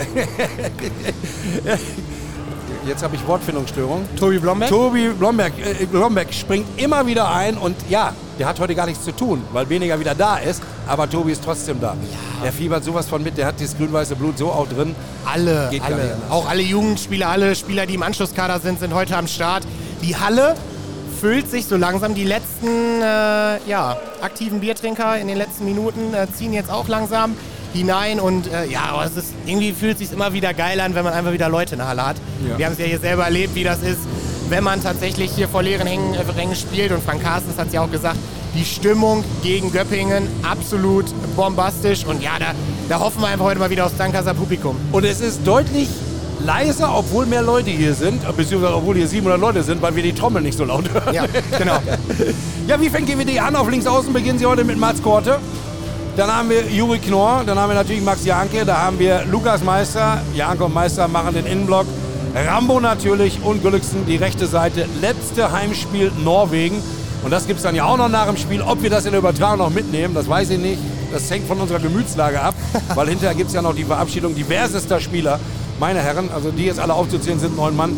Jetzt 2.88 3.04
habe 3.04 3.16
ich 3.16 3.28
Wortfindungsstörung. 3.28 4.08
Tobi 4.18 4.40
Blomberg? 4.40 4.70
Tobi 4.70 5.10
Blomberg, 5.10 5.54
äh, 5.60 5.86
Blomberg 5.86 6.34
springt 6.34 6.66
immer 6.78 7.06
wieder 7.06 7.30
ein 7.30 7.56
und 7.58 7.76
ja, 7.90 8.14
der 8.40 8.48
hat 8.48 8.60
heute 8.60 8.74
gar 8.74 8.88
nichts 8.88 9.04
zu 9.06 9.12
tun, 9.12 9.44
weil 9.54 9.70
weniger 9.70 10.00
wieder 10.00 10.16
da 10.16 10.38
ist, 10.38 10.64
aber 10.88 11.08
Tobi 11.08 11.32
ist 11.32 11.44
trotzdem 11.44 11.80
da. 11.80 11.96
Der 12.44 12.52
fiebert 12.52 12.84
sowas 12.84 13.08
von 13.08 13.22
mit, 13.22 13.38
der 13.38 13.46
hat 13.46 13.62
das 13.62 13.78
grün-weiße 13.78 14.16
Blut 14.16 14.40
so 14.40 14.52
auch 14.52 14.68
drin. 14.68 14.96
Alle, 15.32 15.68
Geht 15.70 15.84
alle. 15.84 16.18
Auch 16.32 16.50
alle 16.50 16.64
Jugendspieler, 16.64 17.30
alle 17.30 17.56
Spieler, 17.56 17.86
die 17.86 17.94
im 17.94 18.04
Anschlusskader 18.04 18.60
sind, 18.60 18.80
sind 18.80 18.96
heute 18.96 19.16
am 19.16 19.28
Start. 19.28 19.64
Die 20.02 20.16
Halle 20.16 20.56
füllt 21.20 21.52
sich 21.52 21.68
so 21.68 21.78
langsam. 21.78 22.16
Die 22.16 22.24
letzten 22.24 22.68
äh, 23.00 23.70
ja, 23.70 23.98
aktiven 24.22 24.60
Biertrinker 24.60 25.20
in 25.20 25.28
den 25.28 25.38
letzten 25.38 25.66
Minuten 25.66 26.16
äh, 26.16 26.26
ziehen 26.36 26.52
jetzt 26.52 26.72
auch 26.72 26.88
langsam 26.88 27.36
hinein. 27.74 28.20
Und 28.20 28.52
äh, 28.52 28.66
ja, 28.66 28.90
aber 28.92 29.06
es 29.06 29.16
ist, 29.16 29.34
irgendwie 29.46 29.74
fühlt 29.74 29.94
es 29.94 30.00
sich 30.00 30.12
immer 30.12 30.34
wieder 30.34 30.54
geil 30.54 30.80
an, 30.80 30.96
wenn 30.96 31.04
man 31.04 31.14
einfach 31.14 31.32
wieder 31.32 31.50
Leute 31.50 31.74
in 31.74 31.80
der 31.80 31.88
Halle 31.88 32.06
hat. 32.06 32.18
Ja. 32.48 32.58
Wir 32.58 32.66
haben 32.66 32.74
es 32.74 32.80
ja 32.80 32.86
hier 32.86 33.00
selber 33.00 33.24
erlebt, 33.24 33.56
wie 33.56 33.64
das 33.64 33.82
ist, 33.82 34.00
wenn 34.50 34.64
man 34.64 34.82
tatsächlich 34.84 35.32
hier 35.32 35.48
vor 35.48 35.64
leeren 35.64 35.88
Hängen, 35.88 36.14
äh, 36.14 36.20
Rängen 36.36 36.56
spielt. 36.56 36.92
Und 36.92 37.04
Frank 37.04 37.24
Carstens 37.24 37.58
hat 37.58 37.68
es 37.68 37.74
ja 37.74 37.82
auch 37.82 37.92
gesagt, 37.92 38.18
die 38.56 38.66
Stimmung 38.66 39.24
gegen 39.44 39.72
Göppingen 39.72 40.28
absolut 40.44 41.06
bombastisch. 41.36 42.06
Und 42.06 42.22
ja, 42.22 42.38
da, 42.40 42.48
da 42.90 43.00
hoffen 43.00 43.22
wir 43.22 43.28
einfach 43.28 43.46
heute 43.46 43.60
mal 43.60 43.70
wieder 43.70 43.86
aufs 43.86 43.98
Dankaser 43.98 44.34
Publikum. 44.34 44.76
Und 44.92 45.06
es 45.06 45.22
ist 45.22 45.46
deutlich 45.46 45.88
leiser, 46.46 46.96
obwohl 46.98 47.26
mehr 47.26 47.44
Leute 47.44 47.70
hier 47.70 47.94
sind, 47.94 48.22
beziehungsweise 48.36 48.76
obwohl 48.76 48.96
hier 48.96 49.08
700 49.08 49.40
Leute 49.40 49.64
sind, 49.64 49.82
weil 49.82 49.96
wir 49.96 50.04
die 50.04 50.14
Trommel 50.14 50.42
nicht 50.42 50.58
so 50.58 50.66
laut 50.66 50.92
hören. 50.92 51.14
Ja, 51.14 51.26
genau. 51.58 51.78
Ja, 52.68 52.80
wie 52.80 52.90
fängt 52.90 53.08
GWD 53.08 53.40
an? 53.40 53.56
Auf 53.56 53.70
links 53.70 53.88
außen 53.88 54.14
beginnen 54.14 54.38
sie 54.40 54.46
heute 54.46 54.64
mit 54.64 54.78
Mats 54.78 55.02
Korte. 55.02 55.40
Dann 56.22 56.32
haben 56.32 56.52
wir 56.52 56.68
Juri 56.68 57.00
Knorr, 57.00 57.42
dann 57.48 57.58
haben 57.58 57.72
wir 57.72 57.74
natürlich 57.74 58.04
Max 58.04 58.24
Janke, 58.24 58.64
da 58.64 58.78
haben 58.78 59.00
wir 59.00 59.26
Lukas 59.26 59.64
Meister. 59.64 60.22
Janke 60.36 60.66
und 60.66 60.72
Meister 60.72 61.08
machen 61.08 61.34
den 61.34 61.48
Innenblock. 61.48 61.88
Rambo 62.36 62.80
natürlich 62.80 63.42
und 63.44 63.64
Gulliksen 63.64 64.06
die 64.06 64.18
rechte 64.18 64.46
Seite. 64.46 64.88
Letzte 65.02 65.52
Heimspiel 65.52 66.12
Norwegen. 66.24 66.80
Und 67.24 67.32
das 67.32 67.48
gibt 67.48 67.58
es 67.58 67.64
dann 67.64 67.74
ja 67.74 67.86
auch 67.86 67.98
noch 67.98 68.08
nach 68.08 68.28
dem 68.28 68.38
Spiel. 68.38 68.62
Ob 68.62 68.84
wir 68.84 68.92
das 68.92 69.06
in 69.06 69.14
der 69.14 69.20
Übertragung 69.20 69.58
noch 69.58 69.72
mitnehmen, 69.72 70.14
das 70.14 70.30
weiß 70.30 70.52
ich 70.52 70.60
nicht. 70.60 70.80
Das 71.12 71.28
hängt 71.32 71.48
von 71.48 71.60
unserer 71.60 71.80
Gemütslage 71.80 72.40
ab, 72.40 72.54
weil 72.94 73.08
hinterher 73.08 73.34
gibt 73.34 73.48
es 73.48 73.56
ja 73.56 73.64
noch 73.64 73.74
die 73.74 73.86
Verabschiedung 73.86 74.36
diversester 74.36 75.00
Spieler. 75.00 75.40
Meine 75.80 76.02
Herren, 76.02 76.30
also 76.32 76.52
die 76.52 76.66
jetzt 76.66 76.80
alle 76.80 76.94
aufzuzählen 76.94 77.40
sind, 77.40 77.58
neun 77.58 77.76
Mann. 77.76 77.98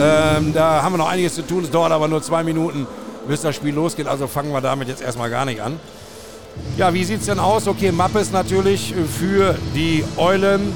Ähm, 0.00 0.52
da 0.54 0.80
haben 0.80 0.92
wir 0.92 0.98
noch 0.98 1.10
einiges 1.10 1.34
zu 1.34 1.42
tun. 1.42 1.64
Es 1.64 1.72
dauert 1.72 1.90
aber 1.90 2.06
nur 2.06 2.22
zwei 2.22 2.44
Minuten, 2.44 2.86
bis 3.26 3.40
das 3.40 3.56
Spiel 3.56 3.74
losgeht. 3.74 4.06
Also 4.06 4.28
fangen 4.28 4.52
wir 4.52 4.60
damit 4.60 4.86
jetzt 4.86 5.02
erstmal 5.02 5.28
gar 5.28 5.44
nicht 5.44 5.60
an. 5.60 5.80
Ja, 6.76 6.92
wie 6.92 7.04
sieht 7.04 7.20
es 7.20 7.26
denn 7.26 7.38
aus? 7.38 7.68
Okay, 7.68 7.92
Mappes 7.92 8.32
natürlich 8.32 8.94
für 9.18 9.54
die 9.74 10.04
Eulen. 10.16 10.72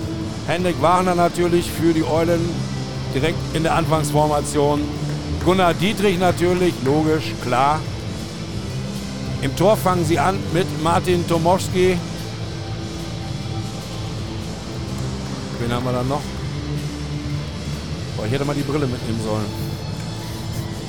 Hendrik 0.46 0.80
Wagner 0.80 1.14
natürlich 1.14 1.68
für 1.70 1.92
die 1.92 2.04
Eulen. 2.04 2.40
Direkt 3.14 3.38
in 3.54 3.64
der 3.64 3.74
Anfangsformation. 3.74 4.80
Gunnar 5.44 5.74
Dietrich 5.74 6.18
natürlich, 6.18 6.74
logisch, 6.84 7.32
klar. 7.42 7.80
Im 9.42 9.54
Tor 9.56 9.76
fangen 9.76 10.04
sie 10.04 10.18
an 10.18 10.38
mit 10.52 10.66
Martin 10.82 11.26
Tomowski. 11.26 11.96
Wen 15.58 15.72
haben 15.72 15.84
wir 15.84 15.92
dann 15.92 16.08
noch? 16.08 16.22
Boah, 18.16 18.26
ich 18.26 18.32
hätte 18.32 18.44
mal 18.44 18.54
die 18.54 18.62
Brille 18.62 18.86
mitnehmen 18.86 19.20
sollen. 19.24 19.77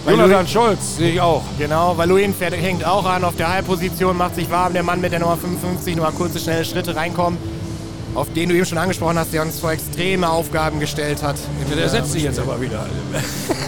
Weil 0.05 0.15
Jonathan 0.15 0.47
Scholz 0.47 0.97
sehe 0.97 1.11
ich 1.13 1.21
auch. 1.21 1.43
Genau, 1.57 1.97
Valuin 1.97 2.33
fährt, 2.33 2.53
hängt 2.53 2.85
auch 2.85 3.05
an 3.05 3.23
auf 3.23 3.35
der 3.35 3.49
Halbposition, 3.49 4.17
macht 4.17 4.35
sich 4.35 4.49
warm. 4.49 4.73
Der 4.73 4.83
Mann 4.83 5.01
mit 5.01 5.11
der 5.11 5.19
Nummer 5.19 5.37
55, 5.37 5.95
nur 5.95 6.05
mal 6.05 6.11
kurze, 6.11 6.39
schnelle 6.39 6.63
Schritte 6.63 6.95
reinkommen. 6.95 7.37
Auf 8.15 8.27
den 8.33 8.49
du 8.49 8.55
eben 8.55 8.65
schon 8.65 8.79
angesprochen 8.79 9.19
hast, 9.19 9.33
der 9.33 9.43
uns 9.43 9.59
vor 9.59 9.71
extreme 9.71 10.27
Aufgaben 10.27 10.79
gestellt 10.79 11.21
hat. 11.21 11.35
Der 11.77 11.89
setzt 11.89 12.11
sich 12.11 12.23
jetzt 12.23 12.39
aber 12.39 12.59
wieder. 12.59 12.85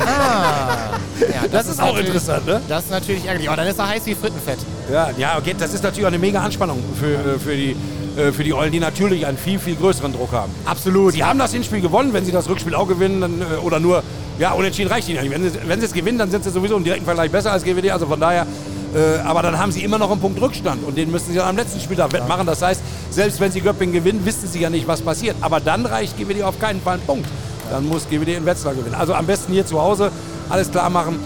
Ah, 0.03 0.97
ja, 1.19 1.47
das, 1.51 1.67
ist 1.67 1.79
auch 1.79 1.95
interessant, 1.95 2.47
ne? 2.47 2.59
Das 2.67 2.85
ist 2.85 2.91
natürlich 2.91 3.25
ärgerlich. 3.25 3.49
Oh, 3.51 3.55
dann 3.55 3.67
ist 3.67 3.77
er 3.77 3.89
heiß 3.89 4.05
wie 4.07 4.15
Frittenfett. 4.15 4.57
Ja, 4.91 5.11
ja, 5.15 5.37
okay, 5.37 5.53
das 5.57 5.75
ist 5.75 5.83
natürlich 5.83 6.05
auch 6.05 6.11
eine 6.11 6.17
mega 6.17 6.41
Anspannung 6.41 6.83
für, 6.99 7.35
äh, 7.35 7.39
für, 7.39 7.55
die, 7.55 7.75
äh, 8.17 8.31
für 8.31 8.43
die 8.43 8.53
Eulen, 8.53 8.71
die 8.71 8.79
natürlich 8.79 9.27
einen 9.27 9.37
viel, 9.37 9.59
viel 9.59 9.75
größeren 9.75 10.11
Druck 10.11 10.31
haben. 10.31 10.51
Absolut. 10.65 11.13
Sie 11.13 11.23
haben 11.23 11.37
das 11.37 11.51
Hinspiel 11.51 11.81
gewonnen, 11.81 12.13
wenn 12.13 12.25
sie 12.25 12.31
das 12.31 12.49
Rückspiel 12.49 12.73
auch 12.73 12.87
gewinnen 12.87 13.21
dann, 13.21 13.41
äh, 13.41 13.57
oder 13.57 13.79
nur, 13.79 14.01
ja, 14.41 14.53
unentschieden 14.53 14.91
reicht 14.91 15.07
ihnen 15.07 15.21
nicht. 15.21 15.31
Wenn 15.31 15.43
sie, 15.43 15.59
wenn 15.67 15.79
sie 15.79 15.85
es 15.85 15.93
gewinnen, 15.93 16.17
dann 16.17 16.31
sind 16.31 16.43
sie 16.43 16.49
sowieso 16.49 16.75
im 16.75 16.83
direkten 16.83 17.05
Vergleich 17.05 17.29
besser 17.29 17.51
als 17.51 17.63
GWD, 17.63 17.91
also 17.91 18.07
von 18.07 18.19
daher, 18.19 18.47
äh, 18.95 19.19
aber 19.23 19.43
dann 19.43 19.59
haben 19.59 19.71
sie 19.71 19.83
immer 19.83 19.99
noch 19.99 20.09
einen 20.09 20.19
Punkt 20.19 20.41
Rückstand 20.41 20.83
und 20.83 20.97
den 20.97 21.11
müssen 21.11 21.31
sie 21.31 21.37
dann 21.37 21.49
am 21.49 21.55
letzten 21.55 21.79
Spieltag 21.79 22.11
wettmachen. 22.11 22.47
Das 22.47 22.59
heißt, 22.63 22.81
selbst 23.11 23.39
wenn 23.39 23.51
sie 23.51 23.61
Göppingen 23.61 23.93
gewinnen, 23.93 24.25
wissen 24.25 24.47
sie 24.47 24.59
ja 24.59 24.71
nicht, 24.71 24.87
was 24.87 25.03
passiert. 25.03 25.35
Aber 25.41 25.59
dann 25.59 25.85
reicht 25.85 26.17
GWD 26.17 26.41
auf 26.41 26.59
keinen 26.59 26.81
Fall 26.81 26.95
einen 26.95 27.03
Punkt. 27.03 27.27
Dann 27.69 27.87
muss 27.87 28.09
GWD 28.09 28.29
in 28.29 28.45
Wetzlar 28.47 28.73
gewinnen. 28.73 28.95
Also 28.95 29.13
am 29.13 29.27
besten 29.27 29.53
hier 29.53 29.65
zu 29.65 29.79
Hause 29.79 30.11
alles 30.49 30.71
klar 30.71 30.89
machen. 30.89 31.19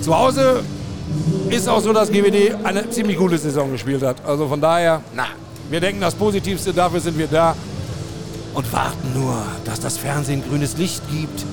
Zu 0.00 0.18
Hause 0.18 0.62
ist 1.50 1.68
auch 1.68 1.82
so, 1.82 1.92
dass 1.92 2.10
GWD 2.10 2.64
eine 2.64 2.88
ziemlich 2.88 3.18
gute 3.18 3.36
Saison 3.36 3.70
gespielt 3.70 4.02
hat. 4.02 4.16
Also 4.24 4.48
von 4.48 4.62
daher, 4.62 5.02
na, 5.14 5.26
wir 5.68 5.80
denken 5.80 6.00
das 6.00 6.14
Positivste, 6.14 6.72
dafür 6.72 7.00
sind 7.00 7.18
wir 7.18 7.26
da 7.26 7.54
und 8.54 8.72
warten 8.72 9.12
nur, 9.14 9.36
dass 9.66 9.78
das 9.78 9.98
Fernsehen 9.98 10.42
grünes 10.48 10.78
Licht 10.78 11.02
gibt. 11.10 11.44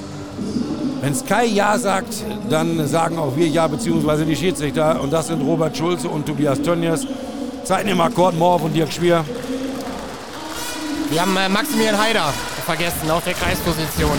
Wenn 1.01 1.13
Sky 1.15 1.45
Ja 1.45 1.77
sagt, 1.77 2.13
dann 2.49 2.87
sagen 2.87 3.17
auch 3.19 3.35
wir 3.35 3.47
Ja, 3.47 3.67
beziehungsweise 3.67 4.25
die 4.25 4.35
Schiedsrichter. 4.35 4.99
Und 5.01 5.11
das 5.13 5.27
sind 5.27 5.41
Robert 5.41 5.77
Schulze 5.77 6.07
und 6.09 6.25
Tobias 6.25 6.61
Tönnies. 6.61 7.05
Zeiten 7.63 7.89
im 7.89 8.01
Akkord, 8.01 8.37
Morf 8.37 8.63
und 8.63 8.73
Dirk 8.73 8.91
Schwier. 8.91 9.23
Wir 11.09 11.21
haben 11.21 11.35
äh, 11.37 11.47
Maximilian 11.49 11.97
Haider 11.97 12.33
vergessen 12.65 13.09
auf 13.11 13.23
der 13.23 13.33
Kreisposition. 13.33 14.17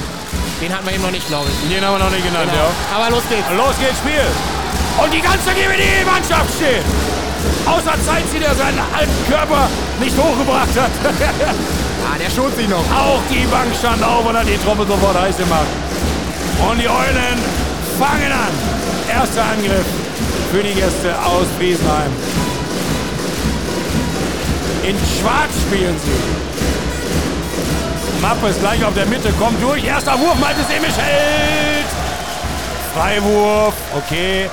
Den 0.63 0.73
hatten 0.73 0.87
wir 0.87 0.95
eben 0.95 1.03
noch 1.03 1.11
nicht, 1.11 1.27
glaube 1.29 1.47
ich. 1.51 1.69
Den 1.75 1.85
haben 1.85 1.99
wir 1.99 2.05
noch 2.05 2.11
nicht 2.11 2.25
genannt, 2.25 2.49
Genau. 2.51 2.71
Aber 2.97 3.11
los 3.11 3.23
geht's. 3.29 3.45
ja. 3.51 3.57
Los 3.57 3.75
geht's, 3.79 3.99
Spiel. 3.99 4.25
Und 5.03 5.13
die 5.13 5.21
ganze 5.21 5.51
GWD-Mannschaft 5.55 6.51
steht. 6.57 6.83
Außer 7.67 7.95
Zeit 8.05 8.25
zieht 8.33 8.43
er 8.43 8.55
seinen 8.55 8.79
alten 8.97 9.19
Körper 9.31 9.69
nicht 10.01 10.17
hochgebracht 10.17 10.75
hat. 10.79 10.91
Ah, 12.11 12.17
der 12.17 12.31
schont 12.31 12.57
sich 12.57 12.67
noch. 12.69 12.79
Auch 12.95 13.21
die 13.29 13.45
Bank 13.51 13.67
stand 13.79 14.03
auf 14.03 14.25
und 14.25 14.35
hat 14.39 14.47
die 14.49 14.57
Truppe 14.65 14.87
sofort 14.87 15.21
heiß 15.21 15.37
gemacht. 15.37 15.67
Und 16.67 16.81
die 16.81 16.89
Eulen 16.89 17.39
fangen 17.99 18.33
an. 18.33 18.53
Erster 19.09 19.43
Angriff 19.43 19.87
für 20.51 20.63
die 20.63 20.75
Gäste 20.75 21.15
aus 21.25 21.47
Friesenheim. 21.59 22.11
In 24.85 24.97
Schwarz 24.97 25.51
spielen 25.67 25.97
sie. 26.05 26.21
Mappe 28.21 28.49
ist 28.49 28.61
gleich 28.61 28.85
auf 28.85 28.95
der 28.95 29.07
Mitte, 29.07 29.31
kommt 29.39 29.63
durch. 29.63 29.85
Erster 29.85 30.19
Wurf, 30.19 30.39
Malte 30.41 30.61
Semisch 30.69 30.97
hält. 30.97 31.87
Freiwurf, 32.95 33.75
okay. 33.97 34.51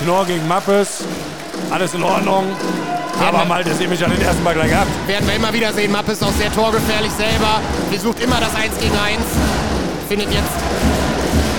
Knorr 0.00 0.26
gegen 0.26 0.48
Mappes. 0.48 1.04
Alles 1.70 1.94
in 1.94 2.02
Ordnung. 2.02 2.46
Aber 3.24 3.44
Malte 3.44 3.74
Semisch 3.74 4.02
hat 4.02 4.10
den 4.10 4.20
ersten 4.20 4.42
Mal 4.42 4.54
gleich 4.54 4.70
gehabt. 4.70 4.90
Werden 5.06 5.28
wir 5.28 5.36
immer 5.36 5.52
wieder 5.52 5.72
sehen. 5.72 5.92
Mappe 5.92 6.12
ist 6.12 6.24
auch 6.24 6.32
sehr 6.32 6.52
torgefährlich 6.52 7.12
selber. 7.12 7.60
Versucht 7.90 8.20
immer 8.20 8.40
das 8.40 8.54
1 8.54 8.78
gegen 8.80 8.96
1. 8.96 9.20
Findet 10.08 10.32
jetzt 10.32 10.50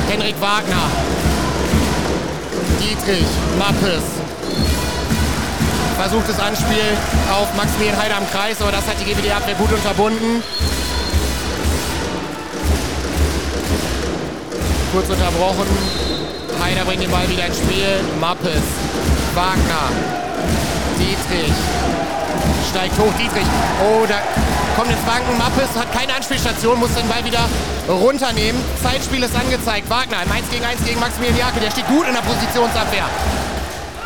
Henrik 0.10 0.40
Wagner. 0.40 0.90
Dietrich, 2.80 3.26
Mappes. 3.58 4.04
Versucht 5.98 6.30
das 6.30 6.40
Anspiel 6.40 6.98
auf 7.32 7.56
Maximilian 7.56 7.98
Heider 7.98 8.18
am 8.18 8.30
Kreis, 8.30 8.62
aber 8.62 8.72
das 8.72 8.86
hat 8.88 8.96
die 9.00 9.06
GWD-Abwehr 9.06 9.56
gut 9.56 9.72
unterbunden. 9.72 10.44
Kurz 14.92 15.10
unterbrochen. 15.10 15.68
Heider 16.62 16.86
bringt 16.86 17.02
den 17.02 17.12
Ball 17.12 17.30
wieder 17.30 17.46
ins 17.46 17.58
Spiel. 17.58 18.00
Mappes, 18.20 18.64
Wagner, 19.34 19.90
Dietrich. 21.00 21.54
Steigt 22.70 22.98
hoch, 23.00 23.14
Dietrich. 23.18 23.48
Oh, 23.82 24.06
da 24.08 24.20
kommt 24.76 24.92
ins 24.92 25.06
Wanken. 25.08 25.38
Mappes 25.38 25.70
hat 25.76 25.92
keine 25.92 26.14
Anspielstation, 26.14 26.80
muss 26.80 26.94
den 26.94 27.08
Ball 27.08 27.24
wieder 27.24 27.48
runternehmen. 27.88 28.62
Zeitspiel 28.84 29.24
ist 29.24 29.34
angezeigt. 29.36 29.90
Wagner 29.90 30.22
im 30.24 30.32
1 30.32 30.50
gegen 30.52 30.66
1 30.66 30.84
gegen 30.84 31.00
Maximilian 31.00 31.38
Jake. 31.38 31.60
Der 31.60 31.72
steht 31.72 31.88
gut 31.88 32.08
in 32.08 32.14
der 32.14 32.22
Positionsabwehr. 32.22 33.06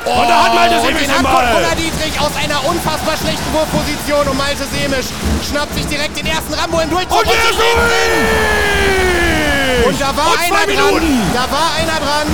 Und 0.06 0.30
da 0.30 0.44
hat 0.48 0.54
Malte 0.56 0.76
und 0.80 0.86
Semisch 0.88 1.04
den 1.06 1.12
den 1.12 1.24
Ball. 1.24 1.52
Gunnar 1.54 1.76
Dietrich 1.76 2.16
aus 2.22 2.32
einer 2.40 2.64
unfassbar 2.66 3.18
schlechten 3.20 3.52
Wurfposition 3.52 4.26
und 4.30 4.38
Malte 4.38 4.64
Semisch 4.72 5.08
schnappt 5.44 5.76
sich 5.76 5.86
direkt 5.88 6.16
den 6.18 6.26
ersten 6.26 6.54
Rambo 6.54 6.80
im 6.80 6.90
Durchzug 6.90 7.20
Und 7.20 7.28
der 7.28 7.36
legen 7.36 7.60
ihn. 7.60 7.76
durch! 7.84 9.88
Und 9.92 10.00
da 10.00 10.16
war 10.16 10.32
Und 10.32 10.40
einer 10.40 10.64
dran. 10.66 10.70
Minuten. 10.70 11.20
Da 11.34 11.44
war 11.52 11.74
einer 11.78 12.00
dran. 12.00 12.28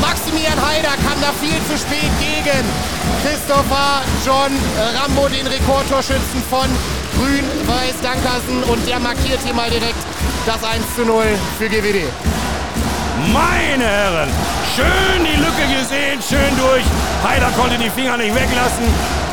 Maximilian 0.00 0.60
Heider 0.60 0.92
kam 1.08 1.16
da 1.24 1.32
viel 1.40 1.56
zu 1.64 1.78
spät 1.80 2.12
gegen 2.20 2.60
Christopher 3.24 4.02
John 4.24 4.52
Rambo, 5.00 5.28
den 5.28 5.46
Rekordtorschützen 5.46 6.42
von 6.50 6.68
Grün-Weiß 7.16 7.96
Dankersen. 8.02 8.62
Und 8.64 8.86
der 8.86 9.00
markiert 9.00 9.40
hier 9.44 9.54
mal 9.54 9.70
direkt 9.70 10.00
das 10.46 10.62
1 10.62 10.94
zu 10.94 11.04
0 11.04 11.24
für 11.58 11.68
GWD. 11.68 12.04
Meine 13.32 13.84
Herren, 13.84 14.28
schön 14.76 15.24
die 15.24 15.36
Lücke 15.36 15.64
gesehen, 15.72 16.20
schön 16.20 16.52
durch. 16.58 16.84
Heider 17.26 17.50
konnte 17.56 17.78
die 17.78 17.90
Finger 17.90 18.16
nicht 18.16 18.34
weglassen. 18.34 18.86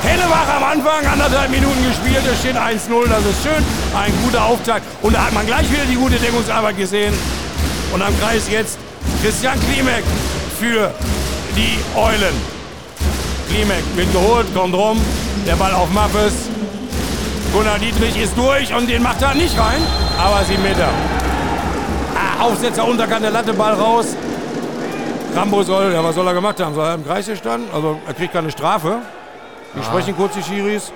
Hellewach 0.03 0.47
am 0.55 0.63
Anfang, 0.63 1.05
anderthalb 1.05 1.51
Minuten 1.51 1.83
gespielt, 1.87 2.23
es 2.29 2.39
steht 2.39 2.55
1-0, 2.57 3.07
das 3.07 3.25
ist 3.25 3.43
schön. 3.43 3.63
Ein 3.95 4.13
guter 4.23 4.45
Auftakt. 4.45 4.85
Und 5.01 5.13
da 5.13 5.25
hat 5.25 5.33
man 5.33 5.45
gleich 5.45 5.69
wieder 5.71 5.85
die 5.85 5.95
gute 5.95 6.15
Deckungsarbeit 6.15 6.77
gesehen. 6.77 7.13
Und 7.93 8.01
am 8.01 8.17
Kreis 8.19 8.49
jetzt 8.49 8.77
Christian 9.21 9.59
Klimek 9.69 10.03
für 10.59 10.91
die 11.55 11.77
Eulen. 11.95 12.35
Klimek 13.49 13.83
wird 13.95 14.11
geholt, 14.11 14.47
kommt 14.55 14.73
rum, 14.73 14.99
der 15.45 15.55
Ball 15.55 15.73
auf 15.73 15.89
Mappes. 15.91 16.33
Gunnar 17.53 17.77
Dietrich 17.77 18.19
ist 18.19 18.35
durch 18.35 18.73
und 18.73 18.89
den 18.89 19.03
macht 19.03 19.21
er 19.21 19.35
nicht 19.35 19.55
rein, 19.59 19.79
aber 20.17 20.43
7 20.43 20.61
Meter. 20.63 20.89
Ah, 22.15 22.45
Aufsetzer, 22.45 22.83
Unterkante, 22.83 23.29
Latte, 23.29 23.53
Ball 23.53 23.73
raus. 23.75 24.07
Rambo 25.35 25.61
soll, 25.61 25.93
ja, 25.93 26.03
was 26.03 26.15
soll 26.15 26.25
er 26.25 26.33
gemacht 26.33 26.59
haben? 26.59 26.73
Soll 26.73 26.87
er 26.87 26.95
im 26.95 27.05
Kreis 27.05 27.27
gestanden? 27.27 27.69
Also, 27.71 27.99
er 28.07 28.13
kriegt 28.15 28.33
keine 28.33 28.49
Strafe. 28.49 29.03
Die 29.75 29.83
sprechen 29.83 30.17
kurz 30.17 30.33
die 30.33 30.41
Schiris. 30.41 30.91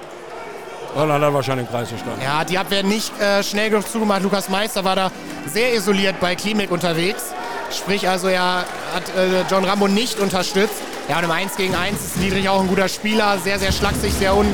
Dann 0.96 1.12
hat 1.12 1.22
er 1.22 1.32
wahrscheinlich 1.32 1.68
im 1.68 1.72
Kreis 1.72 1.90
gestanden. 1.90 2.24
Ja, 2.24 2.44
die 2.44 2.58
Abwehr 2.58 2.82
nicht 2.82 3.12
äh, 3.22 3.44
schnell 3.44 3.70
genug 3.70 3.88
zugemacht. 3.88 4.24
Lukas 4.24 4.50
Meister 4.50 4.84
war 4.84 4.96
da 4.96 5.12
sehr 5.46 5.76
isoliert 5.76 6.20
bei 6.20 6.36
Klimek 6.36 6.72
unterwegs. 6.72 7.36
Sprich 7.70 8.10
also, 8.10 8.30
er 8.30 8.66
hat 8.96 9.04
äh, 9.16 9.44
John 9.48 9.64
Rambo 9.64 9.88
nicht 9.88 10.20
unterstützt. 10.20 10.82
Ja, 11.08 11.20
und 11.20 11.26
im 11.26 11.32
1 11.32 11.56
gegen 11.56 11.76
1 11.76 12.04
ist 12.04 12.18
Niedrich 12.18 12.50
auch 12.50 12.62
ein 12.62 12.68
guter 12.68 12.88
Spieler. 12.88 13.38
Sehr, 13.44 13.60
sehr 13.60 13.72
schlaksig, 13.72 14.12
sehr 14.14 14.36
un 14.36 14.48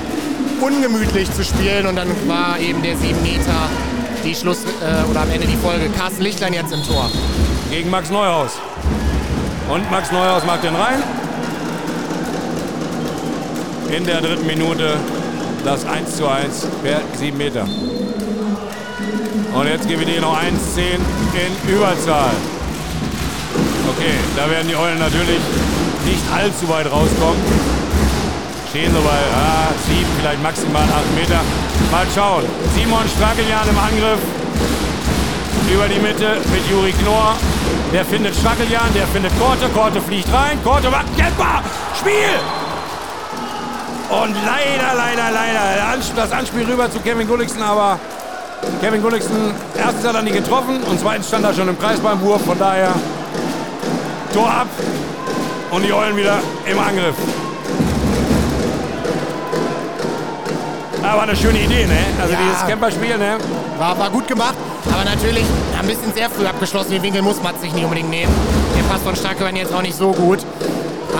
ungemütlich 0.63 1.31
zu 1.31 1.43
spielen. 1.43 1.87
Und 1.87 1.95
dann 1.95 2.09
war 2.27 2.59
eben 2.59 2.81
der 2.81 2.97
7 2.97 3.21
Meter 3.21 3.69
die 4.23 4.33
Schluss 4.33 4.59
äh, 4.63 5.09
oder 5.09 5.21
am 5.21 5.31
Ende 5.31 5.47
die 5.47 5.57
Folge. 5.57 5.89
Carsten 5.89 6.21
Lichtlein 6.23 6.53
jetzt 6.53 6.73
im 6.73 6.83
Tor. 6.83 7.09
Gegen 7.69 7.89
Max 7.89 8.09
Neuhaus. 8.09 8.51
Und 9.69 9.89
Max 9.91 10.11
Neuhaus 10.11 10.45
macht 10.45 10.63
den 10.63 10.75
rein. 10.75 11.01
In 13.95 14.05
der 14.05 14.21
dritten 14.21 14.47
Minute 14.47 14.97
das 15.63 15.85
1 15.85 16.17
zu 16.17 16.27
1 16.27 16.67
per 16.83 17.01
7 17.17 17.37
Meter. 17.37 17.67
Und 19.53 19.67
jetzt 19.67 19.87
gebe 19.87 20.01
ich 20.03 20.09
dir 20.09 20.21
noch 20.21 20.35
1-10 20.35 20.43
in 20.45 21.75
Überzahl. 21.75 22.31
Okay, 23.95 24.13
da 24.35 24.49
werden 24.49 24.67
die 24.67 24.75
Eulen 24.75 24.97
natürlich 24.97 25.39
nicht 26.05 26.23
allzu 26.33 26.67
weit 26.69 26.87
rauskommen. 26.87 27.82
Stehen 28.73 28.91
so 28.91 29.01
bei 29.01 29.09
ah, 29.11 29.69
7, 29.85 30.03
vielleicht 30.17 30.41
maximal 30.41 30.81
8 30.81 30.89
Meter. 31.13 31.39
Mal 31.91 32.07
schauen. 32.09 32.43
Simon 32.73 33.05
Strackeljan 33.07 33.69
im 33.69 33.77
Angriff. 33.77 34.17
Über 35.71 35.87
die 35.87 35.99
Mitte 35.99 36.41
mit 36.51 36.67
Juri 36.67 36.91
Knorr. 36.93 37.35
Der 37.93 38.03
findet 38.03 38.33
Strackeljan, 38.33 38.91
der 38.95 39.05
findet 39.05 39.31
Korte. 39.39 39.69
Korte 39.69 40.01
fliegt 40.01 40.27
rein. 40.33 40.57
Korte 40.63 40.89
macht 40.89 41.05
Kemper. 41.15 41.61
Spiel! 41.99 42.33
Und 44.09 44.35
leider, 44.43 44.97
leider, 44.97 45.29
leider 45.31 46.01
das 46.15 46.31
Anspiel 46.31 46.65
rüber 46.65 46.89
zu 46.89 46.99
Kevin 46.99 47.27
Gulliksen, 47.27 47.61
aber 47.61 47.99
Kevin 48.81 49.03
Gulliksen 49.03 49.53
erstens 49.77 50.03
hat 50.03 50.15
er 50.15 50.23
nicht 50.23 50.35
getroffen 50.35 50.81
und 50.81 50.99
zweitens 50.99 51.27
stand 51.27 51.45
er 51.45 51.53
schon 51.53 51.69
im 51.69 51.77
Kreis 51.77 51.99
beim 51.99 52.19
Wurf. 52.21 52.43
Von 52.43 52.57
daher 52.57 52.95
Tor 54.33 54.49
ab 54.49 54.67
und 55.69 55.83
die 55.83 55.93
Eulen 55.93 56.17
wieder 56.17 56.39
im 56.65 56.79
Angriff. 56.79 57.15
Aber 61.03 61.23
eine 61.23 61.35
schöne 61.35 61.59
Idee, 61.59 61.85
ne? 61.85 61.97
Also 62.21 62.33
Ja. 62.33 62.39
dieses 62.49 62.65
Camperspiel, 62.67 63.17
ne? 63.17 63.37
War, 63.77 63.97
war 63.99 64.09
gut 64.09 64.27
gemacht, 64.27 64.55
aber 64.91 65.03
natürlich 65.03 65.43
ein 65.79 65.85
bisschen 65.87 66.13
sehr 66.13 66.29
früh 66.29 66.45
abgeschlossen. 66.45 66.91
Den 66.91 67.01
Winkel 67.03 67.21
muss 67.21 67.41
man 67.43 67.57
sich 67.59 67.73
nicht 67.73 67.83
unbedingt 67.83 68.09
nehmen. 68.09 68.33
Der 68.77 68.83
Pass 68.83 69.01
von 69.01 69.15
Starkören 69.15 69.55
jetzt 69.55 69.73
auch 69.73 69.81
nicht 69.81 69.97
so 69.97 70.11
gut. 70.11 70.39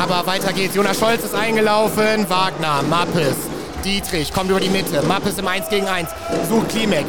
Aber 0.01 0.25
weiter 0.25 0.53
geht's. 0.53 0.73
Jonas 0.75 0.97
Scholz 0.99 1.23
ist 1.23 1.35
eingelaufen. 1.35 2.27
Wagner, 2.29 2.81
Mappes, 2.89 3.35
Dietrich 3.83 4.33
kommt 4.33 4.49
über 4.49 4.59
die 4.59 4.69
Mitte. 4.69 5.01
Mappes 5.03 5.37
im 5.37 5.47
1 5.47 5.69
gegen 5.69 5.87
1. 5.87 6.09
Sucht 6.49 6.69
Klimek. 6.69 7.05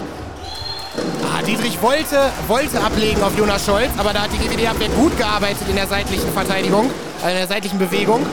Ah, 1.32 1.42
Dietrich 1.42 1.80
wollte, 1.80 2.18
wollte 2.48 2.80
ablegen 2.80 3.22
auf 3.22 3.36
Jonas 3.38 3.64
Scholz, 3.64 3.90
aber 3.96 4.12
da 4.12 4.22
hat 4.22 4.30
die 4.32 4.38
GWD-Abwehr 4.38 4.88
gut 4.90 5.16
gearbeitet 5.16 5.66
in 5.68 5.76
der 5.76 5.86
seitlichen 5.86 6.30
Verteidigung, 6.32 6.90
also 7.22 7.30
in 7.30 7.36
der 7.38 7.46
seitlichen 7.48 7.78
Bewegung. 7.78 8.24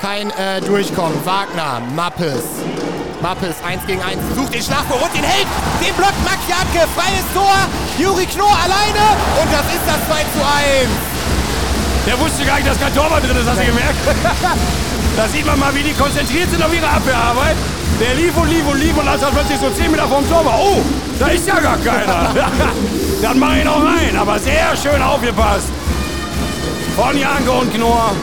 Kein 0.00 0.30
äh, 0.30 0.60
Durchkommen. 0.60 1.14
Wagner, 1.24 1.80
Mappes. 1.94 2.42
Mappes 3.22 3.54
1 3.64 3.86
gegen 3.86 4.02
1. 4.02 4.18
Sucht 4.34 4.52
den 4.52 4.62
Schlafbohr 4.62 5.00
und 5.00 5.14
den 5.14 5.22
hält. 5.22 5.46
Den 5.80 5.94
blockt 5.94 6.18
Max 6.24 6.42
Jadke. 6.50 6.88
Freies 6.90 7.22
Tor. 7.32 7.54
Juri 7.96 8.26
Knorr 8.26 8.50
alleine. 8.50 9.14
Und 9.40 9.48
das 9.54 9.62
ist 9.70 9.86
das 9.86 10.02
2 10.10 10.26
zu 10.34 10.42
1. 10.42 10.90
Der 12.04 12.18
wusste 12.18 12.44
gar 12.44 12.56
nicht, 12.56 12.68
dass 12.68 12.80
kein 12.80 12.92
Torwart 12.92 13.22
drin 13.22 13.36
ist, 13.36 13.48
hast 13.48 13.60
du 13.60 13.64
gemerkt? 13.64 13.94
da 15.16 15.28
sieht 15.28 15.46
man 15.46 15.56
mal, 15.60 15.72
wie 15.72 15.84
die 15.84 15.94
konzentriert 15.94 16.50
sind 16.50 16.62
auf 16.64 16.74
ihre 16.74 16.88
Abwehrarbeit. 16.88 17.56
Der 18.00 18.14
lief 18.16 18.36
und 18.36 18.50
lief 18.50 18.66
und 18.66 18.80
lief 18.80 18.96
und 18.96 19.06
als 19.06 19.22
er 19.22 19.30
plötzlich 19.30 19.60
so 19.60 19.70
10 19.70 19.92
Meter 19.92 20.08
vom 20.08 20.28
Tor 20.28 20.44
war, 20.44 20.58
oh, 20.58 20.82
da 21.20 21.28
ist 21.28 21.46
ja 21.46 21.60
gar 21.60 21.78
keiner. 21.78 22.34
Dann 23.22 23.38
mach 23.38 23.54
ihn 23.54 23.68
auch 23.68 23.84
rein, 23.84 24.16
aber 24.18 24.36
sehr 24.40 24.74
schön 24.74 25.00
aufgepasst. 25.00 25.68
Von 26.96 27.16
Janke 27.16 27.52
und 27.52 27.72
Knorr. 27.72 28.16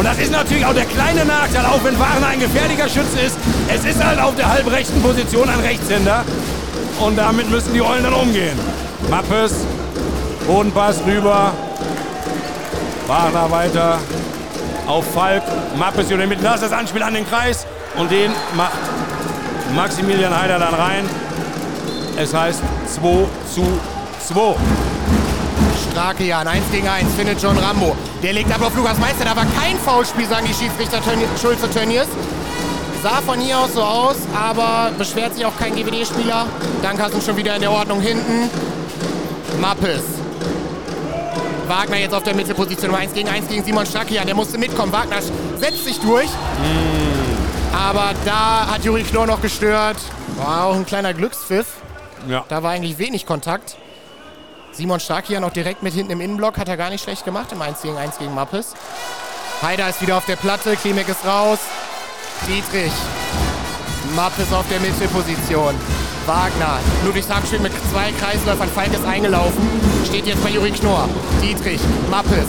Und 0.00 0.06
das 0.06 0.16
ist 0.16 0.32
natürlich 0.32 0.64
auch 0.64 0.72
der 0.72 0.86
kleine 0.86 1.26
Nachteil, 1.26 1.66
auch 1.66 1.84
wenn 1.84 1.98
Wagner 2.00 2.28
ein 2.28 2.40
gefährlicher 2.40 2.88
Schütze 2.88 3.20
ist. 3.20 3.36
Es 3.68 3.84
ist 3.84 4.02
halt 4.02 4.18
auf 4.18 4.34
der 4.34 4.50
halbrechten 4.50 5.02
Position 5.02 5.46
ein 5.46 5.60
Rechtshänder. 5.60 6.24
Und 7.00 7.18
damit 7.18 7.50
müssen 7.50 7.74
die 7.74 7.82
Eulen 7.82 8.04
dann 8.04 8.14
umgehen. 8.14 8.58
Mappes, 9.10 9.56
Bodenpass 10.46 11.02
rüber, 11.04 11.52
Wagner 13.08 13.50
weiter 13.50 13.98
auf 14.86 15.04
Falk. 15.12 15.42
Mappes 15.76 16.06
über 16.06 16.20
den 16.20 16.30
Mitte. 16.30 16.44
Das 16.44 16.54
ist 16.54 16.62
das 16.62 16.72
Anspiel 16.72 17.02
an 17.02 17.12
den 17.12 17.28
Kreis. 17.28 17.66
Und 17.98 18.10
den 18.10 18.32
macht 18.54 18.72
Maximilian 19.76 20.34
Heider 20.34 20.58
dann 20.58 20.72
rein. 20.72 21.04
Es 22.16 22.32
heißt 22.32 22.62
2 22.86 23.26
zu 23.54 23.66
2. 24.32 24.56
Starke 25.92 26.24
Jan, 26.24 26.46
1 26.46 26.70
gegen 26.70 26.88
1, 26.88 27.14
findet 27.14 27.42
John 27.42 27.58
Rambo. 27.58 27.96
Der 28.22 28.32
legt 28.32 28.52
ab 28.52 28.62
auf 28.62 28.76
Lukas 28.76 28.98
Meister, 28.98 29.24
da 29.24 29.34
war 29.34 29.46
kein 29.60 29.76
Foulspiel, 29.78 30.26
sagen 30.26 30.46
die 30.46 30.54
Schiedsrichter 30.54 31.00
Schulze 31.40 31.68
Tönnies. 31.70 32.06
Sah 33.02 33.22
von 33.22 33.40
hier 33.40 33.58
aus 33.58 33.74
so 33.74 33.82
aus, 33.82 34.16
aber 34.38 34.92
beschwert 34.96 35.34
sich 35.34 35.44
auch 35.44 35.56
kein 35.58 35.74
GWD-Spieler. 35.74 36.46
Dankhausen 36.82 37.22
schon 37.22 37.36
wieder 37.36 37.54
in 37.54 37.62
der 37.62 37.70
Ordnung 37.70 38.00
hinten. 38.00 38.50
Mappes. 39.60 40.02
Wagner 41.66 41.96
jetzt 41.96 42.14
auf 42.14 42.24
der 42.24 42.34
Mittelposition. 42.34 42.94
1 42.94 43.14
gegen 43.14 43.28
1 43.28 43.48
gegen 43.48 43.64
Simon 43.64 43.86
Strakian. 43.86 44.26
Der 44.26 44.34
musste 44.34 44.58
mitkommen. 44.58 44.92
Wagner 44.92 45.16
setzt 45.58 45.84
sich 45.84 45.98
durch. 46.00 46.28
Aber 47.72 48.10
da 48.26 48.66
hat 48.70 48.84
Juri 48.84 49.02
Knorr 49.02 49.26
noch 49.26 49.40
gestört. 49.40 49.96
War 50.36 50.66
auch 50.66 50.74
ein 50.74 50.84
kleiner 50.84 51.14
Glückspfiff. 51.14 51.66
Ja. 52.28 52.44
Da 52.48 52.62
war 52.62 52.72
eigentlich 52.72 52.98
wenig 52.98 53.24
Kontakt. 53.24 53.76
Simon 54.72 55.00
Stark 55.00 55.26
hier 55.26 55.40
noch 55.40 55.52
direkt 55.52 55.82
mit 55.82 55.94
hinten 55.94 56.12
im 56.12 56.20
Innenblock. 56.20 56.58
Hat 56.58 56.68
er 56.68 56.76
gar 56.76 56.90
nicht 56.90 57.02
schlecht 57.02 57.24
gemacht 57.24 57.52
im 57.52 57.60
1 57.60 57.82
gegen 57.82 57.96
1 57.96 58.18
gegen 58.18 58.34
Mappes. 58.34 58.74
Haider 59.62 59.88
ist 59.88 60.00
wieder 60.00 60.16
auf 60.16 60.26
der 60.26 60.36
Platte. 60.36 60.76
Klimek 60.76 61.08
ist 61.08 61.24
raus. 61.26 61.58
Dietrich. 62.46 62.92
Mappes 64.14 64.52
auf 64.52 64.64
der 64.70 64.80
Mittelposition. 64.80 65.74
Wagner. 66.26 66.78
Ludwigshafen 67.04 67.46
spielt 67.46 67.62
mit 67.62 67.72
zwei 67.90 68.12
Kreisläufern. 68.12 68.68
Falk 68.70 68.92
ist 68.92 69.04
eingelaufen. 69.04 69.68
Steht 70.06 70.26
jetzt 70.26 70.42
bei 70.42 70.50
Juri 70.50 70.70
Knorr. 70.70 71.08
Dietrich. 71.42 71.80
Mappes. 72.08 72.46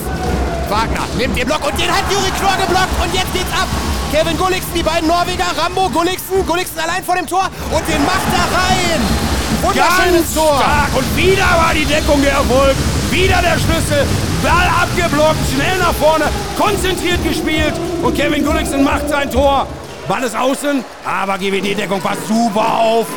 Wagner 0.69 1.05
nimmt 1.17 1.37
den 1.37 1.47
Block 1.47 1.65
und 1.65 1.77
den 1.79 1.91
hat 1.91 2.09
Juri 2.11 2.31
Knorr 2.39 2.55
geblockt. 2.57 3.03
Und 3.03 3.13
jetzt 3.13 3.33
geht's 3.33 3.51
ab. 3.51 3.67
Kevin 4.11 4.37
Gulliksen, 4.37 4.73
die 4.75 4.83
beiden 4.83 5.07
Norweger. 5.07 5.51
Rambo, 5.57 5.89
Gulliksen. 5.89 6.45
Gulliksen 6.45 6.79
allein 6.79 7.03
vor 7.03 7.15
dem 7.15 7.27
Tor. 7.27 7.49
Und 7.71 7.87
den 7.87 8.05
macht 8.05 8.27
er 8.31 8.57
rein. 8.57 9.30
Wunderschönes 9.61 10.33
Tor. 10.33 10.57
stark. 10.57 10.95
Und 10.95 11.17
wieder 11.17 11.43
war 11.43 11.73
die 11.73 11.85
Deckung 11.85 12.21
der 12.21 12.33
Erfolg. 12.33 12.75
Wieder 13.11 13.41
der 13.41 13.59
Schlüssel. 13.59 14.05
Ball 14.41 14.67
abgeblockt, 14.81 15.37
schnell 15.53 15.77
nach 15.77 15.93
vorne, 15.93 16.25
konzentriert 16.57 17.23
gespielt. 17.23 17.73
Und 18.01 18.15
Kevin 18.15 18.43
Gulliksen 18.43 18.83
macht 18.83 19.07
sein 19.07 19.29
Tor. 19.29 19.67
Ball 20.07 20.23
ist 20.23 20.35
außen, 20.35 20.83
aber 21.05 21.37
GWD-Deckung 21.37 22.01
passt 22.01 22.27
super 22.27 22.73
auf. 22.73 23.07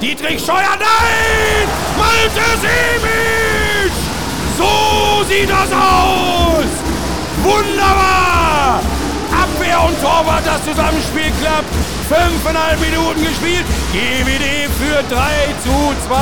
Dietrich 0.00 0.40
Scheuer, 0.44 0.76
nein! 0.78 1.68
Malte 1.98 2.46
Simic! 2.60 3.92
So 4.56 5.24
sieht 5.28 5.50
das 5.50 5.72
aus! 5.72 6.64
Wunderbar! 7.42 8.29
Abwehr 9.70 9.88
und 9.88 10.00
Torwart, 10.02 10.42
das 10.44 10.64
Zusammenspiel 10.64 11.30
klappt. 11.40 11.70
Fünfeinhalb 12.08 12.80
Minuten 12.80 13.20
gespielt. 13.22 13.64
GWD 13.92 14.68
für 14.78 15.02
3 15.14 15.54
zu 15.62 15.94
2. 16.06 16.16